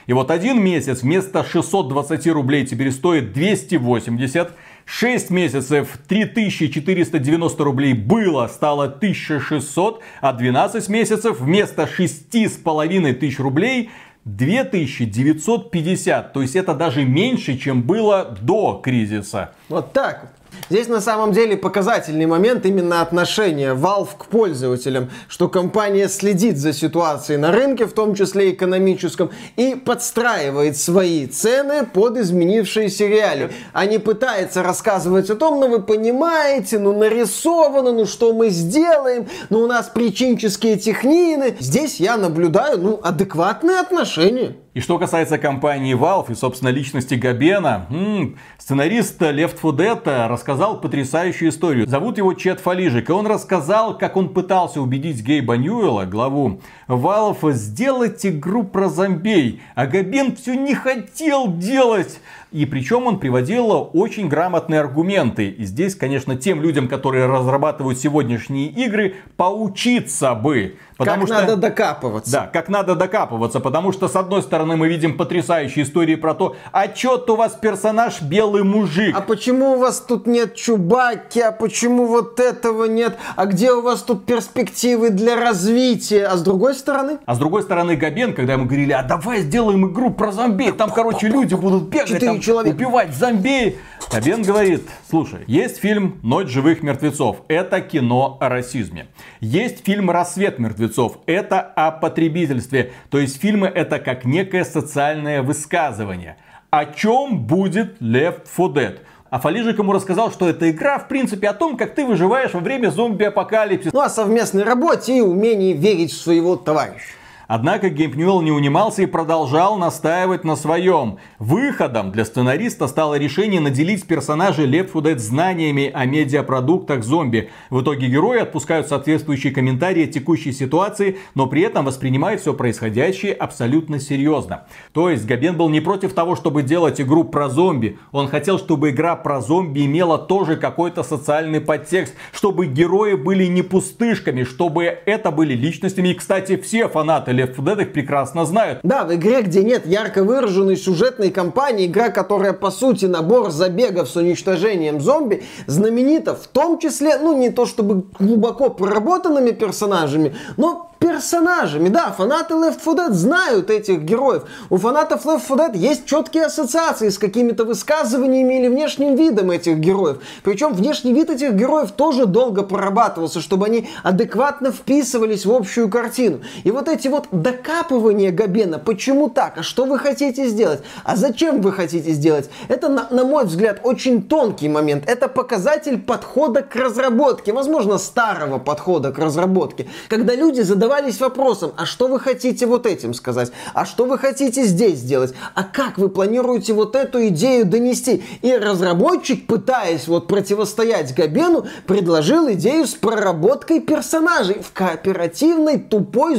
И 0.08 0.14
вот 0.14 0.32
один 0.32 0.64
месяц 0.64 1.02
вместо 1.02 1.44
620 1.44 2.28
рублей 2.28 2.66
теперь 2.66 2.92
стоит 2.92 3.34
280. 3.34 4.52
6 4.86 5.30
месяцев 5.30 6.00
3490 6.08 7.64
рублей 7.64 7.94
было, 7.94 8.48
стало 8.48 8.86
1600, 8.86 10.02
а 10.22 10.34
12 10.34 10.90
месяцев 10.90 11.40
вместо 11.40 11.84
6,5 11.84 13.14
тысяч 13.14 13.40
рублей 13.40 13.92
2950. 14.26 16.34
То 16.34 16.42
есть 16.42 16.56
это 16.56 16.74
даже 16.76 17.06
меньше, 17.06 17.58
чем 17.58 17.84
было 17.84 18.36
до 18.42 18.82
кризиса. 18.84 19.52
Вот 19.70 19.94
так 19.94 20.34
Здесь 20.70 20.88
на 20.88 21.02
самом 21.02 21.34
деле 21.34 21.58
показательный 21.58 22.26
момент 22.26 22.66
именно 22.66 23.02
отношения 23.02 23.74
Valve 23.74 24.10
к 24.18 24.26
пользователям, 24.28 25.10
что 25.28 25.50
компания 25.50 26.08
следит 26.08 26.58
за 26.58 26.72
ситуацией 26.72 27.38
на 27.38 27.52
рынке, 27.52 27.86
в 27.86 27.94
том 27.94 28.16
числе 28.16 28.52
экономическом, 28.52 29.32
и 29.58 29.76
подстраивает 29.76 30.78
свои 30.78 31.28
цены 31.28 31.86
под 31.86 32.18
изменившиеся 32.18 33.08
реалии. 33.08 33.52
А 33.74 33.86
не 33.86 33.98
пытается 33.98 34.64
рассказывать 34.64 35.30
о 35.30 35.36
том, 35.36 35.60
ну 35.60 35.68
вы 35.68 35.82
понимаете, 35.82 36.80
ну 36.80 36.98
нарисовано, 36.98 37.92
ну 37.92 38.06
что 38.06 38.34
мы 38.34 38.50
сделаем, 38.50 39.28
ну 39.50 39.60
у 39.60 39.68
нас 39.68 39.90
причинческие 39.90 40.78
технины. 40.78 41.56
Здесь 41.60 42.00
я 42.00 42.18
наблюдаю, 42.18 42.78
ну, 42.80 43.00
адекватные 43.04 43.80
отношения. 43.80 44.56
И 44.74 44.80
что 44.80 44.98
касается 44.98 45.38
компании 45.38 45.98
Valve 45.98 46.32
и, 46.32 46.34
собственно, 46.34 46.70
личности 46.70 47.16
Габена, 47.16 47.88
м-м, 47.90 48.38
сценарист 48.58 49.22
Left 49.22 49.60
4 49.62 49.74
Dead 49.74 50.28
рассказал 50.28 50.80
потрясающую 50.80 51.50
историю. 51.50 51.88
Зовут 51.88 52.18
его 52.18 52.34
Чет 52.34 52.62
Фалижик, 52.62 53.10
и 53.10 53.12
он 53.12 53.28
рассказал, 53.28 53.98
как 53.98 54.16
он 54.16 54.30
пытался 54.30 54.82
убедить 54.82 55.24
Гейба 55.24 55.58
Ньюэлла, 55.58 56.06
главу 56.06 56.62
Valve, 56.88 57.52
сделать 57.52 58.26
игру 58.26 58.64
про 58.64 58.88
зомбей, 58.88 59.62
а 59.76 59.88
Габен 59.88 60.38
все 60.38 60.54
не 60.54 60.74
хотел 60.74 61.54
делать. 61.54 62.22
И 62.54 62.66
причем 62.66 63.08
он 63.08 63.20
приводил 63.20 63.90
очень 63.94 64.28
грамотные 64.28 64.82
аргументы. 64.82 65.50
И 65.50 65.64
здесь, 65.64 65.96
конечно, 65.96 66.36
тем 66.36 66.62
людям, 66.62 66.90
которые 66.90 67.26
разрабатывают 67.26 67.98
сегодняшние 67.98 68.68
игры, 68.68 69.16
поучиться 69.38 70.36
бы. 70.36 70.76
Потому 71.02 71.26
как 71.26 71.36
что, 71.36 71.42
надо 71.42 71.56
докапываться. 71.56 72.32
Да, 72.32 72.50
как 72.54 72.70
надо 72.70 72.96
докапываться. 72.96 73.60
Потому 73.60 73.92
что, 73.92 74.08
с 74.08 74.16
одной 74.16 74.44
стороны, 74.44 74.76
мы 74.76 74.88
видим 74.88 75.18
потрясающие 75.18 75.84
истории 75.84 76.16
про 76.16 76.34
то, 76.36 76.56
а 76.72 76.88
чё 76.88 77.24
у 77.28 77.36
вас 77.36 77.54
персонаж 77.60 78.22
белый 78.22 78.64
мужик? 78.64 79.16
А 79.18 79.22
почему 79.22 79.74
у 79.74 79.78
вас 79.80 80.00
тут 80.00 80.28
нет 80.28 80.56
Чубаки? 80.56 81.40
А 81.40 81.52
почему 81.52 82.06
вот 82.06 82.40
этого 82.40 82.86
нет? 82.86 83.18
А 83.36 83.46
где 83.46 83.72
у 83.72 83.82
вас 83.82 84.04
тут 84.04 84.26
перспективы 84.26 85.10
для 85.10 85.36
развития? 85.36 86.28
А 86.28 86.38
с 86.38 86.44
другой 86.44 86.76
стороны? 86.76 87.18
А 87.26 87.36
с 87.36 87.40
другой 87.40 87.64
стороны, 87.64 87.96
Габен, 87.96 88.34
когда 88.34 88.54
ему 88.54 88.66
говорили, 88.66 88.92
а 88.92 89.02
давай 89.02 89.42
сделаем 89.42 89.92
игру 89.92 90.12
про 90.12 90.32
зомби, 90.32 90.72
там, 90.72 90.92
короче, 90.92 91.28
люди 91.28 91.56
будут 91.56 91.84
бегать, 91.84 92.20
там, 92.20 92.40
человека. 92.40 92.76
убивать 92.76 93.16
зомби. 93.16 93.80
Габен 94.12 94.44
говорит, 94.44 94.88
слушай, 95.12 95.44
есть 95.46 95.78
фильм 95.80 96.20
«Ночь 96.24 96.48
живых 96.48 96.84
мертвецов». 96.84 97.42
Это 97.50 97.82
кино 97.82 98.38
о 98.40 98.48
расизме. 98.48 99.08
Есть 99.42 99.86
фильм 99.86 100.10
«Рассвет 100.10 100.58
мертвецов». 100.58 101.18
Это 101.26 101.60
о 101.60 101.92
потребительстве. 101.92 102.94
То 103.10 103.20
есть 103.20 103.42
фильмы 103.42 103.68
это 103.68 104.00
как 104.00 104.24
некое 104.24 104.64
социальное 104.64 105.42
высказывание. 105.42 106.38
О 106.70 106.86
чем 106.86 107.40
будет 107.46 108.02
Left 108.02 108.48
4 108.56 108.70
Dead? 108.70 109.00
А 109.30 109.40
Фалижик 109.40 109.80
ему 109.80 109.92
рассказал, 109.92 110.32
что 110.32 110.48
эта 110.48 110.72
игра, 110.72 110.98
в 110.98 111.10
принципе, 111.10 111.50
о 111.50 111.54
том, 111.54 111.76
как 111.76 111.94
ты 111.94 112.06
выживаешь 112.06 112.54
во 112.54 112.62
время 112.62 112.90
зомби-апокалипсиса. 112.90 113.94
Ну, 113.94 114.00
о 114.00 114.10
совместной 114.10 114.64
работе 114.64 115.18
и 115.18 115.22
умении 115.22 115.74
верить 115.74 116.14
в 116.14 116.22
своего 116.22 116.56
товарища. 116.56 117.08
Однако 117.54 117.90
Гейб 117.90 118.16
Ньюэлл 118.16 118.40
не 118.44 118.52
унимался 118.54 119.02
и 119.02 119.06
продолжал 119.06 119.78
настаивать 119.78 120.46
на 120.46 120.56
своем. 120.56 121.18
Выходом 121.38 122.14
для 122.14 122.24
сценариста 122.24 122.88
стало 122.88 123.16
решение 123.16 123.60
наделить 123.60 124.08
персонажей 124.08 124.68
Left 124.68 124.94
4 124.94 125.16
Dead 125.16 125.18
знаниями 125.20 125.92
о 125.94 126.06
медиапродуктах 126.06 127.04
зомби. 127.04 127.50
В 127.70 127.82
итоге 127.82 128.08
герои 128.08 128.40
отпускают 128.40 128.88
соответствующие 128.88 129.52
комментарии 129.52 130.06
текущей 130.06 130.54
ситуации, 130.54 131.18
но 131.36 131.46
при 131.46 131.64
этом 131.64 131.84
воспринимают 131.84 132.40
все 132.40 132.54
происходящее 132.54 133.34
абсолютно 133.34 134.00
серьезно. 134.00 134.64
То 134.94 135.10
есть 135.10 135.26
Габен 135.26 135.58
был 135.58 135.68
не 135.68 135.82
против 135.82 136.14
того, 136.14 136.38
чтобы 136.38 136.64
делать 136.64 137.02
игру 137.02 137.26
про 137.26 137.50
зомби. 137.50 138.00
Он 138.14 138.30
хотел, 138.30 138.60
чтобы 138.60 138.92
игра 138.92 139.18
про 139.18 139.42
зомби 139.42 139.86
имела 139.86 140.18
тоже 140.18 140.56
какой-то 140.56 141.04
социальный 141.04 141.60
подтекст, 141.60 142.14
чтобы 142.32 142.68
герои 142.68 143.16
были 143.16 143.44
не 143.48 143.62
пустышками, 143.62 144.44
чтобы 144.46 144.86
это 144.86 145.32
были 145.32 145.54
личностями. 145.54 146.08
И, 146.08 146.14
кстати, 146.14 146.56
все 146.56 146.88
фанаты 146.88 147.41
Left 147.42 147.56
4 147.56 147.76
Dead 147.76 147.82
их 147.82 147.94
прекрасно 147.94 148.46
знают. 148.46 148.80
Да, 148.84 149.04
в 149.04 149.14
игре, 149.14 149.42
где 149.42 149.64
нет 149.64 149.86
ярко 149.86 150.24
выраженной 150.24 150.78
сюжетной 150.78 151.32
кампании, 151.32 151.88
игра, 151.88 152.10
которая 152.10 152.54
по 152.54 152.72
сути 152.72 153.06
набор 153.06 153.52
забегов 153.52 154.10
с 154.10 154.16
уничтожением 154.16 155.02
зомби, 155.02 155.44
знаменита 155.68 156.36
в 156.36 156.48
том 156.48 156.80
числе, 156.80 157.18
ну 157.18 157.38
не 157.38 157.50
то 157.50 157.66
чтобы 157.66 158.04
глубоко 158.20 158.70
проработанными 158.70 159.52
персонажами, 159.52 160.36
но 160.58 160.92
персонажами. 161.02 161.90
Да, 161.90 162.12
фанаты 162.12 162.54
Left 162.54 162.80
4 162.80 162.96
Dead 162.96 163.12
знают 163.14 163.70
этих 163.70 164.02
героев. 164.04 164.44
У 164.70 164.78
фанатов 164.78 165.26
Left 165.26 165.42
4 165.48 165.60
Dead 165.60 165.78
есть 165.78 166.06
четкие 166.06 166.46
ассоциации 166.46 167.10
с 167.10 167.18
какими-то 167.18 167.66
высказываниями 167.66 168.60
или 168.60 168.68
внешним 168.68 169.16
видом 169.16 169.50
этих 169.50 169.78
героев. 169.78 170.18
Причем 170.44 170.74
внешний 170.74 171.12
вид 171.12 171.32
этих 171.32 171.54
героев 171.54 171.92
тоже 171.92 172.28
долго 172.28 172.62
прорабатывался, 172.62 173.42
чтобы 173.42 173.66
они 173.66 173.90
адекватно 174.04 174.72
вписывались 174.72 175.46
в 175.46 175.52
общую 175.52 175.90
картину. 175.90 176.42
И 176.64 176.70
вот 176.70 176.88
эти 176.88 177.08
вот 177.08 177.31
докапывания 177.32 178.32
Габена, 178.32 178.80
почему 178.80 179.30
так, 179.30 179.58
а 179.58 179.64
что 179.64 179.86
вы 179.86 179.98
хотите 179.98 180.48
сделать, 180.48 180.82
а 181.04 181.16
зачем 181.16 181.62
вы 181.62 181.72
хотите 181.72 182.12
сделать, 182.12 182.50
это, 182.68 182.90
на, 182.90 183.08
на 183.10 183.24
мой 183.24 183.46
взгляд, 183.46 183.80
очень 183.84 184.22
тонкий 184.24 184.70
момент. 184.70 185.04
Это 185.08 185.28
показатель 185.28 186.00
подхода 186.00 186.62
к 186.62 186.76
разработке, 186.76 187.54
возможно, 187.54 187.98
старого 187.98 188.60
подхода 188.60 189.12
к 189.12 189.18
разработке, 189.18 189.88
когда 190.10 190.36
люди 190.36 190.62
задавались 190.62 191.20
вопросом, 191.20 191.72
а 191.78 191.86
что 191.86 192.08
вы 192.08 192.20
хотите 192.20 192.66
вот 192.66 192.86
этим 192.86 193.14
сказать? 193.14 193.52
А 193.74 193.86
что 193.86 194.06
вы 194.06 194.18
хотите 194.18 194.64
здесь 194.64 195.00
сделать? 195.00 195.34
А 195.56 195.64
как 195.64 195.98
вы 195.98 196.10
планируете 196.10 196.74
вот 196.74 196.96
эту 196.96 197.28
идею 197.28 197.66
донести? 197.66 198.24
И 198.42 198.56
разработчик, 198.56 199.48
пытаясь 199.48 200.08
вот 200.08 200.28
противостоять 200.28 201.16
Габену, 201.16 201.66
предложил 201.88 202.52
идею 202.52 202.86
с 202.86 202.94
проработкой 202.94 203.80
персонажей 203.80 204.62
в 204.62 204.74
кооперативной 204.74 205.80
тупой 205.80 206.36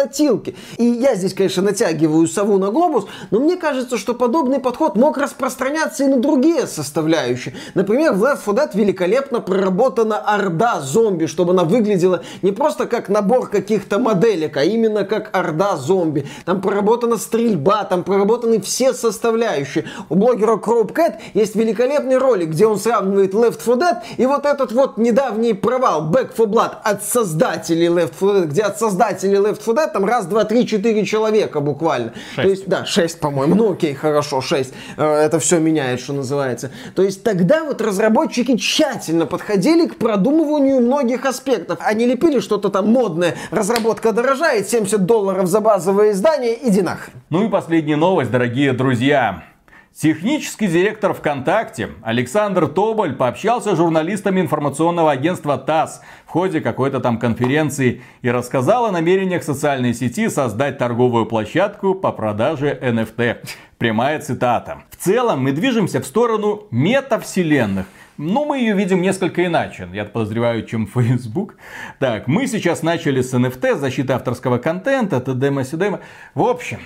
зомби-молотилке. 0.00 0.54
И 0.76 0.84
я 0.84 1.14
здесь, 1.14 1.34
конечно, 1.34 1.62
натягиваю 1.62 2.26
сову 2.26 2.58
на 2.58 2.70
глобус, 2.70 3.06
но 3.30 3.40
мне 3.40 3.56
кажется, 3.56 3.98
что 3.98 4.14
подобный 4.14 4.58
подход 4.58 4.96
мог 4.96 5.18
распространяться 5.18 6.04
и 6.04 6.06
на 6.08 6.18
другие 6.18 6.66
составляющие. 6.66 7.54
Например, 7.74 8.12
в 8.12 8.24
Left 8.24 8.44
4 8.44 8.56
Dead 8.56 8.70
великолепно 8.74 9.40
проработана 9.40 10.18
орда 10.18 10.80
зомби, 10.80 11.26
чтобы 11.26 11.52
она 11.52 11.64
выглядела 11.64 12.22
не 12.42 12.52
просто 12.52 12.86
как 12.86 13.08
набор 13.08 13.48
каких 13.48 13.80
каких-то 13.80 13.98
моделек, 13.98 14.56
а 14.56 14.64
именно 14.64 15.04
как 15.04 15.30
орда 15.32 15.76
зомби. 15.76 16.26
Там 16.44 16.60
проработана 16.60 17.16
стрельба, 17.16 17.84
там 17.84 18.02
проработаны 18.04 18.60
все 18.60 18.92
составляющие. 18.92 19.84
У 20.08 20.16
блогера 20.16 20.56
Кроуп 20.56 20.92
Кэт 20.92 21.20
есть 21.34 21.54
великолепный 21.54 22.18
ролик, 22.18 22.50
где 22.50 22.66
он 22.66 22.78
сравнивает 22.78 23.32
Left 23.32 23.60
4 23.64 23.76
Dead 23.76 23.96
и 24.16 24.26
вот 24.26 24.44
этот 24.44 24.72
вот 24.72 24.98
недавний 24.98 25.54
провал 25.54 26.10
Back 26.10 26.30
4 26.36 26.48
Blood 26.48 26.72
от 26.82 27.02
создателей 27.02 27.86
Left 27.86 28.14
4 28.18 28.32
Dead, 28.32 28.46
где 28.46 28.62
от 28.62 28.78
создателей 28.78 29.38
Left 29.38 29.64
4 29.64 29.76
Dead 29.76 29.89
там 29.90 30.04
раз, 30.04 30.26
два, 30.26 30.44
три, 30.44 30.66
четыре 30.66 31.04
человека 31.04 31.60
буквально. 31.60 32.14
Шесть. 32.34 32.36
То 32.36 32.48
есть, 32.48 32.68
да, 32.68 32.84
шесть, 32.84 33.20
по-моему. 33.20 33.54
Ну 33.54 33.72
окей, 33.72 33.94
хорошо, 33.94 34.40
шесть. 34.40 34.72
Э, 34.96 35.04
это 35.04 35.38
все 35.38 35.58
меняет, 35.58 36.00
что 36.00 36.12
называется. 36.12 36.70
То 36.94 37.02
есть 37.02 37.22
тогда 37.22 37.64
вот 37.64 37.80
разработчики 37.80 38.56
тщательно 38.56 39.26
подходили 39.26 39.86
к 39.86 39.96
продумыванию 39.96 40.80
многих 40.80 41.26
аспектов. 41.26 41.78
Они 41.82 42.06
лепили 42.06 42.40
что-то 42.40 42.68
там 42.68 42.90
модное, 42.90 43.34
разработка 43.50 44.12
дорожает, 44.12 44.68
70 44.68 45.04
долларов 45.04 45.46
за 45.46 45.60
базовое 45.60 46.12
издание, 46.12 46.56
иди 46.68 46.82
нахрен. 46.82 47.14
Ну 47.28 47.46
и 47.46 47.48
последняя 47.48 47.96
новость, 47.96 48.30
дорогие 48.30 48.72
друзья. 48.72 49.44
Технический 49.92 50.68
директор 50.68 51.12
ВКонтакте 51.12 51.90
Александр 52.02 52.68
Тоболь 52.68 53.12
пообщался 53.14 53.74
с 53.74 53.76
журналистами 53.76 54.40
информационного 54.40 55.10
агентства 55.10 55.58
ТАСС 55.58 56.00
в 56.30 56.32
ходе 56.32 56.60
какой-то 56.60 57.00
там 57.00 57.18
конференции 57.18 58.02
и 58.22 58.30
рассказал 58.30 58.86
о 58.86 58.92
намерениях 58.92 59.42
социальной 59.42 59.92
сети 59.92 60.28
создать 60.28 60.78
торговую 60.78 61.26
площадку 61.26 61.96
по 61.96 62.12
продаже 62.12 62.78
NFT. 62.80 63.38
Прямая 63.78 64.20
цитата. 64.20 64.82
В 64.90 64.96
целом 64.96 65.42
мы 65.42 65.50
движемся 65.50 66.00
в 66.00 66.06
сторону 66.06 66.68
метавселенных. 66.70 67.86
Но 68.16 68.44
мы 68.44 68.60
ее 68.60 68.76
видим 68.76 69.02
несколько 69.02 69.44
иначе, 69.44 69.88
я 69.92 70.04
подозреваю, 70.04 70.64
чем 70.64 70.86
Facebook. 70.86 71.56
Так, 71.98 72.28
мы 72.28 72.46
сейчас 72.46 72.84
начали 72.84 73.22
с 73.22 73.34
NFT, 73.34 73.74
защиты 73.74 74.12
авторского 74.12 74.58
контента, 74.58 75.20
т.д. 75.20 75.64
седема. 75.64 75.98
В 76.36 76.42
общем... 76.44 76.78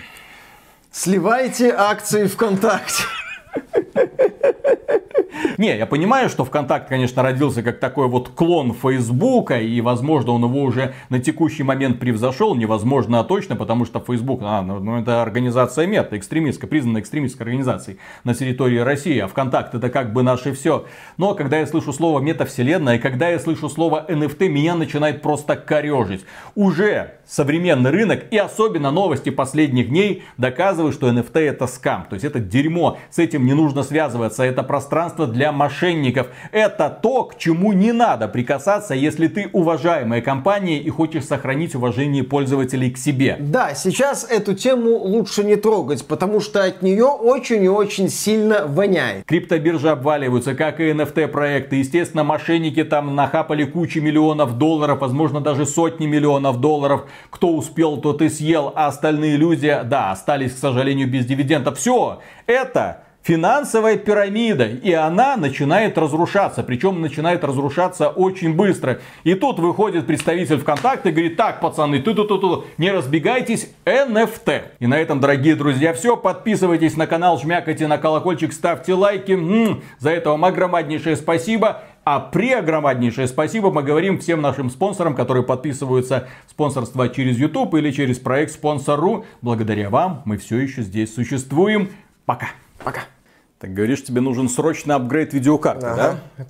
Сливайте 0.91 1.75
акции 1.77 2.29
ВКонтакте. 2.29 3.03
Не, 5.59 5.77
я 5.77 5.87
понимаю, 5.87 6.29
что 6.29 6.45
ВКонтакт, 6.45 6.89
конечно, 6.89 7.23
родился 7.23 7.63
как 7.63 7.79
такой 7.79 8.09
вот 8.09 8.31
клон 8.31 8.75
Фейсбука, 8.75 9.61
и, 9.61 9.81
возможно, 9.81 10.33
он 10.33 10.45
его 10.45 10.63
уже 10.63 10.95
на 11.11 11.21
текущий 11.21 11.63
момент 11.63 12.01
превзошел, 12.01 12.55
невозможно, 12.55 13.21
а 13.21 13.25
точно, 13.25 13.55
потому 13.55 13.85
что 13.85 14.01
Фейсбук, 14.01 14.41
а, 14.43 14.63
ну, 14.63 14.81
ну 14.81 15.01
это 15.01 15.23
организация 15.23 15.87
мета, 15.87 16.17
экстремистская, 16.19 16.69
признанная 16.69 17.03
экстремистской 17.03 17.45
организацией 17.45 17.99
на 18.25 18.35
территории 18.35 18.79
России, 18.79 19.19
а 19.19 19.29
ВКонтакт 19.29 19.75
это 19.75 19.91
как 19.91 20.13
бы 20.13 20.23
наше 20.23 20.53
все. 20.53 20.87
Но 21.19 21.35
когда 21.35 21.59
я 21.59 21.67
слышу 21.67 21.93
слово 21.93 22.19
метавселенная, 22.19 22.97
и 22.97 22.99
когда 22.99 23.29
я 23.29 23.39
слышу 23.39 23.69
слово 23.69 24.05
NFT, 24.09 24.49
меня 24.49 24.75
начинает 24.75 25.23
просто 25.23 25.55
корежить. 25.57 26.25
Уже 26.57 27.13
современный 27.27 27.91
рынок 27.91 28.25
и 28.31 28.39
особенно 28.39 28.91
новости 28.91 29.31
последних 29.31 29.89
дней 29.89 30.25
доказывают, 30.37 30.95
что 30.95 31.09
NFT 31.09 31.41
это 31.41 31.67
скам, 31.67 32.07
то 32.09 32.15
есть 32.15 32.25
это 32.25 32.41
дерьмо, 32.41 32.99
с 33.11 33.19
этим 33.19 33.47
не 33.47 33.55
нужно 33.55 33.83
связываться. 33.85 34.43
Это 34.43 34.63
пространство 34.63 35.27
для 35.27 35.53
мошенников. 35.53 36.27
Это 36.51 36.91
то, 36.91 37.25
к 37.25 37.39
чему 37.39 37.73
не 37.73 37.93
надо 37.93 38.27
прикасаться, 38.27 38.95
если 38.95 39.29
ты 39.29 39.49
уважаемая 39.53 40.21
компания 40.21 40.79
и 40.79 40.91
хочешь 40.91 41.25
сохранить 41.25 41.75
уважение 41.75 42.25
пользователей 42.25 42.91
к 42.91 42.99
себе. 42.99 43.37
Да, 43.39 43.75
сейчас 43.75 44.27
эту 44.29 44.55
тему 44.55 44.97
лучше 44.97 45.45
не 45.45 45.57
трогать, 45.57 46.07
потому 46.07 46.41
что 46.41 46.65
от 46.65 46.83
нее 46.83 47.05
очень 47.05 47.63
и 47.63 47.69
очень 47.69 48.09
сильно 48.09 48.67
воняет. 48.67 49.25
Криптобиржи 49.27 49.89
обваливаются, 49.89 50.55
как 50.55 50.81
и 50.81 50.91
NFT 50.91 51.29
проекты. 51.29 51.77
Естественно, 51.77 52.25
мошенники 52.25 52.83
там 52.83 53.15
нахапали 53.15 53.65
кучу 53.65 54.01
миллионов 54.01 54.59
долларов, 54.59 55.01
возможно, 55.01 55.41
даже 55.41 55.67
сотни 55.67 56.07
миллионов 56.07 56.61
долларов. 56.61 57.07
Кто 57.31 57.55
успел, 57.55 57.99
тот 57.99 58.23
и 58.23 58.29
съел, 58.29 58.73
а 58.75 58.87
остальные 58.87 59.37
люди, 59.37 59.79
да, 59.85 60.11
остались, 60.11 60.53
к 60.53 60.59
сожалению, 60.59 61.09
без 61.09 61.27
дивидендов. 61.27 61.79
Все, 61.79 62.21
это 62.47 63.04
финансовая 63.25 63.97
пирамида, 63.97 64.67
и 64.67 64.93
она 64.93 65.37
начинает 65.37 65.97
разрушаться, 65.97 66.63
причем 66.63 67.01
начинает 67.01 67.43
разрушаться 67.43 68.09
очень 68.11 68.55
быстро. 68.55 69.01
И 69.25 69.35
тут 69.35 69.59
выходит 69.59 70.07
представитель 70.07 70.59
ВКонтакте 70.59 71.09
и 71.09 71.13
говорит, 71.13 71.37
так, 71.37 71.61
пацаны, 71.61 72.01
ты 72.01 72.15
тут 72.15 72.29
тут 72.29 72.67
не 72.77 72.93
разбегайтесь, 72.93 73.71
NFT. 73.87 74.63
И 74.79 74.87
на 74.87 74.99
этом, 74.99 75.21
дорогие 75.21 75.57
друзья, 75.57 75.95
все. 75.95 76.17
Подписывайтесь 76.17 76.97
на 76.97 77.07
канал, 77.07 77.41
жмякайте 77.41 77.87
на 77.87 77.97
колокольчик, 77.97 78.53
ставьте 78.53 78.93
лайки. 78.93 79.33
М-м, 79.33 79.83
за 79.99 80.11
это 80.11 80.31
вам 80.31 80.45
огромнейшее 80.45 81.17
спасибо. 81.17 81.83
А 82.05 82.21
преогромаднейшее 82.21 83.27
спасибо 83.27 83.71
мы 83.71 83.83
говорим 83.83 84.19
всем 84.19 84.43
нашим 84.43 84.69
спонсорам, 84.69 85.15
которые 85.15 85.43
подписываются 85.43 86.29
спонсорство 86.47 87.09
через 87.09 87.39
YouTube 87.39 87.75
или 87.77 87.91
через 87.91 88.19
проект 88.19 88.53
Спонсору. 88.53 89.25
Благодаря 89.41 89.89
вам 89.89 90.21
мы 90.27 90.37
все 90.37 90.59
еще 90.59 90.83
здесь 90.83 91.15
существуем. 91.15 91.89
Пока. 92.27 92.49
Пока. 92.85 93.14
Так 93.65 93.73
говоришь, 93.73 94.05
тебе 94.05 94.21
нужен 94.21 94.51
срочный 94.51 94.95
апгрейд 94.95 95.33
видеокарты, 95.33 95.87
ага. 95.87 96.19
да? 96.37 96.47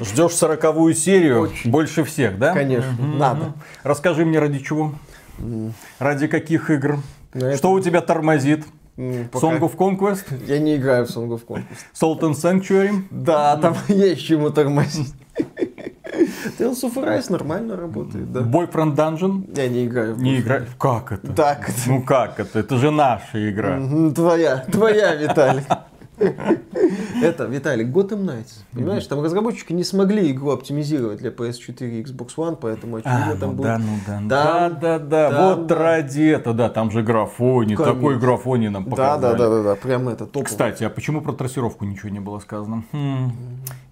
Ждешь 0.00 0.32
сороковую 0.32 0.94
серию 0.94 1.42
Очень. 1.42 1.70
больше 1.70 2.02
всех, 2.02 2.40
да? 2.40 2.52
Конечно, 2.52 2.96
mm-hmm. 2.98 3.18
надо. 3.18 3.52
Расскажи 3.84 4.24
мне, 4.24 4.40
ради 4.40 4.58
чего? 4.58 4.96
Mm. 5.38 5.70
Ради 6.00 6.26
каких 6.26 6.70
игр? 6.70 6.98
На 7.34 7.56
Что 7.56 7.68
это... 7.68 7.68
у 7.68 7.80
тебя 7.80 8.00
тормозит? 8.00 8.64
Mm, 8.96 9.28
пока... 9.28 9.46
Song 9.46 9.60
of 9.60 9.76
Conquest? 9.76 10.44
Я 10.44 10.58
не 10.58 10.74
играю 10.74 11.06
в 11.06 11.10
Song 11.10 11.28
of 11.28 11.46
Conquest. 11.46 11.68
Salt 11.94 12.18
and 12.22 12.32
Sanctuary? 12.32 13.04
Да, 13.12 13.56
там 13.58 13.76
есть 13.86 14.26
чему 14.26 14.50
тормозить. 14.50 15.14
Tales 16.58 16.82
of 16.82 16.94
Arise 16.94 17.30
нормально 17.30 17.76
работает, 17.76 18.32
да. 18.32 18.40
Boyfriend 18.40 18.94
Dungeon? 18.94 19.56
Я 19.56 19.68
не 19.68 19.86
играю. 19.86 20.16
Не 20.16 20.40
играю? 20.40 20.66
Как 20.78 21.12
это? 21.12 21.32
Так. 21.32 21.70
Ну 21.86 22.02
как 22.02 22.40
это? 22.40 22.58
Это 22.58 22.76
же 22.78 22.90
наша 22.90 23.50
игра. 23.50 23.80
Твоя, 24.14 24.64
твоя, 24.70 25.14
Виталий. 25.14 25.64
Это, 27.22 27.44
Виталик, 27.44 27.88
Gotham 27.88 28.24
Knights. 28.24 28.62
Понимаешь, 28.72 29.06
там 29.06 29.22
разработчики 29.22 29.72
не 29.72 29.84
смогли 29.84 30.30
игру 30.30 30.50
оптимизировать 30.50 31.18
для 31.18 31.30
PS4 31.30 31.88
и 31.88 32.02
Xbox 32.02 32.30
One, 32.36 32.56
поэтому 32.60 32.96
очевидно 32.96 33.32
а, 33.32 33.36
там 33.36 33.50
ну 33.50 33.56
будет... 33.56 33.66
Да, 33.66 33.78
ну 33.78 33.98
да, 34.06 34.20
да, 34.20 34.68
да, 34.68 34.98
да, 34.98 35.30
да, 35.30 35.54
вот 35.54 35.72
ради 35.72 36.22
этого, 36.22 36.54
да, 36.56 36.68
там 36.68 36.90
же 36.90 37.02
графони, 37.02 37.76
такой 37.76 38.18
графони 38.18 38.68
нам 38.68 38.84
показали. 38.84 39.20
Да, 39.22 39.32
да, 39.32 39.48
да, 39.48 39.56
да, 39.56 39.62
да, 39.62 39.74
прям 39.76 40.08
это 40.08 40.26
топово. 40.26 40.44
Кстати, 40.44 40.84
а 40.84 40.90
почему 40.90 41.20
про 41.20 41.32
трассировку 41.32 41.84
ничего 41.84 42.08
не 42.08 42.20
было 42.20 42.38
сказано? 42.38 42.84
Хм, 42.92 43.32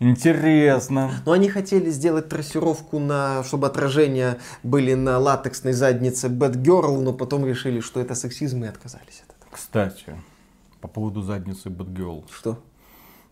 интересно. 0.00 1.10
Ну, 1.26 1.32
они 1.32 1.48
хотели 1.48 1.90
сделать 1.90 2.28
трассировку, 2.28 2.98
на, 2.98 3.42
чтобы 3.44 3.66
отражения 3.66 4.38
были 4.62 4.94
на 4.94 5.18
латексной 5.18 5.72
заднице 5.72 6.28
Batgirl, 6.28 7.00
но 7.00 7.12
потом 7.12 7.46
решили, 7.46 7.80
что 7.80 8.00
это 8.00 8.14
сексизм 8.14 8.64
и 8.64 8.68
отказались 8.68 9.22
от 9.26 9.36
этого. 9.36 9.50
Кстати, 9.52 10.14
по 10.80 10.88
поводу 10.88 11.22
задницы 11.22 11.68
Batgirl. 11.68 12.24
Что? 12.30 12.58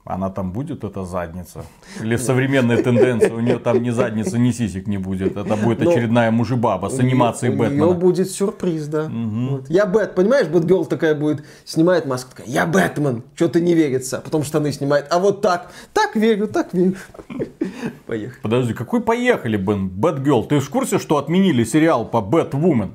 Она 0.09 0.31
там 0.31 0.53
будет, 0.53 0.85
эта 0.85 1.05
задница? 1.05 1.67
Или 2.01 2.17
в 2.17 2.23
современной 2.23 2.83
тенденции 2.83 3.31
у 3.31 3.41
нее 3.41 3.59
там 3.59 3.83
ни 3.83 3.91
задницы, 3.91 4.39
ни 4.39 4.53
сисек 4.53 4.87
не 4.87 4.97
будет? 4.97 5.37
Это 5.37 5.55
будет 5.55 5.81
ну, 5.81 5.91
очередная 5.91 6.31
мужибаба 6.31 6.89
с 6.89 6.99
анимацией 6.99 7.55
Бэтмена. 7.55 7.87
У 7.87 7.91
нее 7.91 8.01
будет 8.01 8.31
сюрприз, 8.31 8.87
да. 8.87 9.05
Угу. 9.05 9.49
Вот. 9.51 9.71
Я 9.71 9.85
Бэт, 9.85 10.15
понимаешь, 10.15 10.49
Бэтгерл 10.49 10.87
такая 10.87 11.15
будет, 11.15 11.45
снимает 11.67 12.07
маску, 12.07 12.31
такая, 12.31 12.47
я 12.47 12.65
Бэтмен, 12.65 13.23
что-то 13.35 13.61
не 13.61 13.75
верится, 13.75 14.19
а 14.19 14.21
потом 14.23 14.45
штаны 14.45 14.73
снимает, 14.73 15.07
а 15.11 15.19
вот 15.19 15.43
так, 15.43 15.71
так 15.93 16.17
верю, 16.17 16.49
так 16.49 16.73
верю. 16.73 16.97
Поехали. 18.07 18.41
Подожди, 18.41 18.73
какой 18.73 19.03
поехали, 19.03 19.59
Бен? 19.59 19.91
Бэтгерл, 19.91 20.45
ты 20.45 20.61
в 20.61 20.71
курсе, 20.71 20.99
что 20.99 21.19
отменили 21.19 21.65
сериал 21.65 22.07
по 22.07 22.23
Batwoman? 22.23 22.93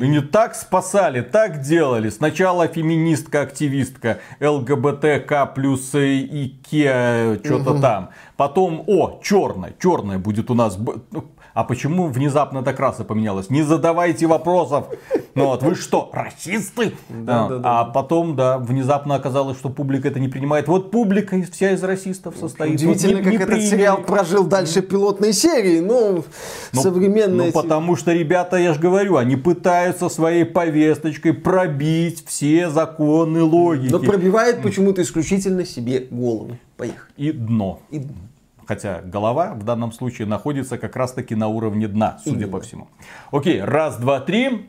И 0.00 0.06
не 0.06 0.20
так 0.20 0.54
спасали, 0.54 1.20
так 1.20 1.62
делали. 1.62 2.10
Сначала 2.10 2.68
феминистка-активистка, 2.68 4.20
ЛГБТК 4.40 5.46
плюс 5.46 5.92
и 5.94 6.43
Икеа, 6.46 7.38
что-то 7.44 7.72
угу. 7.72 7.80
там. 7.80 8.10
Потом, 8.36 8.84
о, 8.86 9.20
черная, 9.22 9.74
черная 9.80 10.18
будет 10.18 10.50
у 10.50 10.54
нас. 10.54 10.78
А 11.54 11.62
почему 11.62 12.08
внезапно 12.08 12.64
так 12.64 12.80
раса 12.80 13.04
поменялась? 13.04 13.48
Не 13.48 13.62
задавайте 13.62 14.26
вопросов. 14.26 14.88
Ну 15.36 15.46
вот, 15.46 15.62
вы 15.62 15.76
что, 15.76 16.10
расисты? 16.12 16.94
Да, 17.08 17.46
а, 17.46 17.48
да, 17.48 17.58
да. 17.58 17.80
а 17.80 17.84
потом, 17.84 18.34
да, 18.34 18.58
внезапно 18.58 19.14
оказалось, 19.14 19.56
что 19.58 19.68
публика 19.68 20.08
это 20.08 20.18
не 20.18 20.28
принимает. 20.28 20.66
Вот 20.66 20.90
публика 20.90 21.40
вся 21.50 21.72
из 21.72 21.82
расистов 21.82 22.36
состоит. 22.36 22.74
Удивительно, 22.74 23.16
вот 23.16 23.26
не, 23.26 23.38
как 23.38 23.48
не 23.48 23.56
этот 23.56 23.70
сериал 23.70 23.98
прожил 23.98 24.44
дальше 24.44 24.82
пилотной 24.82 25.32
серии. 25.32 25.78
Ну, 25.78 26.24
ну 26.72 26.80
современные... 26.82 27.46
Ну, 27.48 27.52
потому 27.52 27.94
что, 27.94 28.12
ребята, 28.12 28.56
я 28.56 28.74
же 28.74 28.80
говорю, 28.80 29.16
они 29.16 29.36
пытаются 29.36 30.08
своей 30.08 30.44
повесточкой 30.44 31.34
пробить 31.34 32.24
все 32.26 32.68
законы 32.68 33.42
логики. 33.42 33.92
Но 33.92 34.00
пробивает 34.00 34.60
почему-то 34.60 35.02
исключительно 35.02 35.64
себе 35.64 36.06
голову. 36.10 36.58
Поехали. 36.76 37.10
И 37.16 37.30
дно. 37.30 37.80
И 37.90 38.00
дно. 38.00 38.14
Хотя 38.66 39.00
голова 39.02 39.54
в 39.54 39.62
данном 39.64 39.92
случае 39.92 40.26
находится 40.26 40.78
как 40.78 40.96
раз 40.96 41.12
таки 41.12 41.34
на 41.34 41.48
уровне 41.48 41.88
дна, 41.88 42.18
судя 42.22 42.36
Именно. 42.36 42.52
по 42.52 42.60
всему. 42.60 42.88
Окей, 43.30 43.60
раз, 43.60 43.96
два, 43.96 44.20
три. 44.20 44.62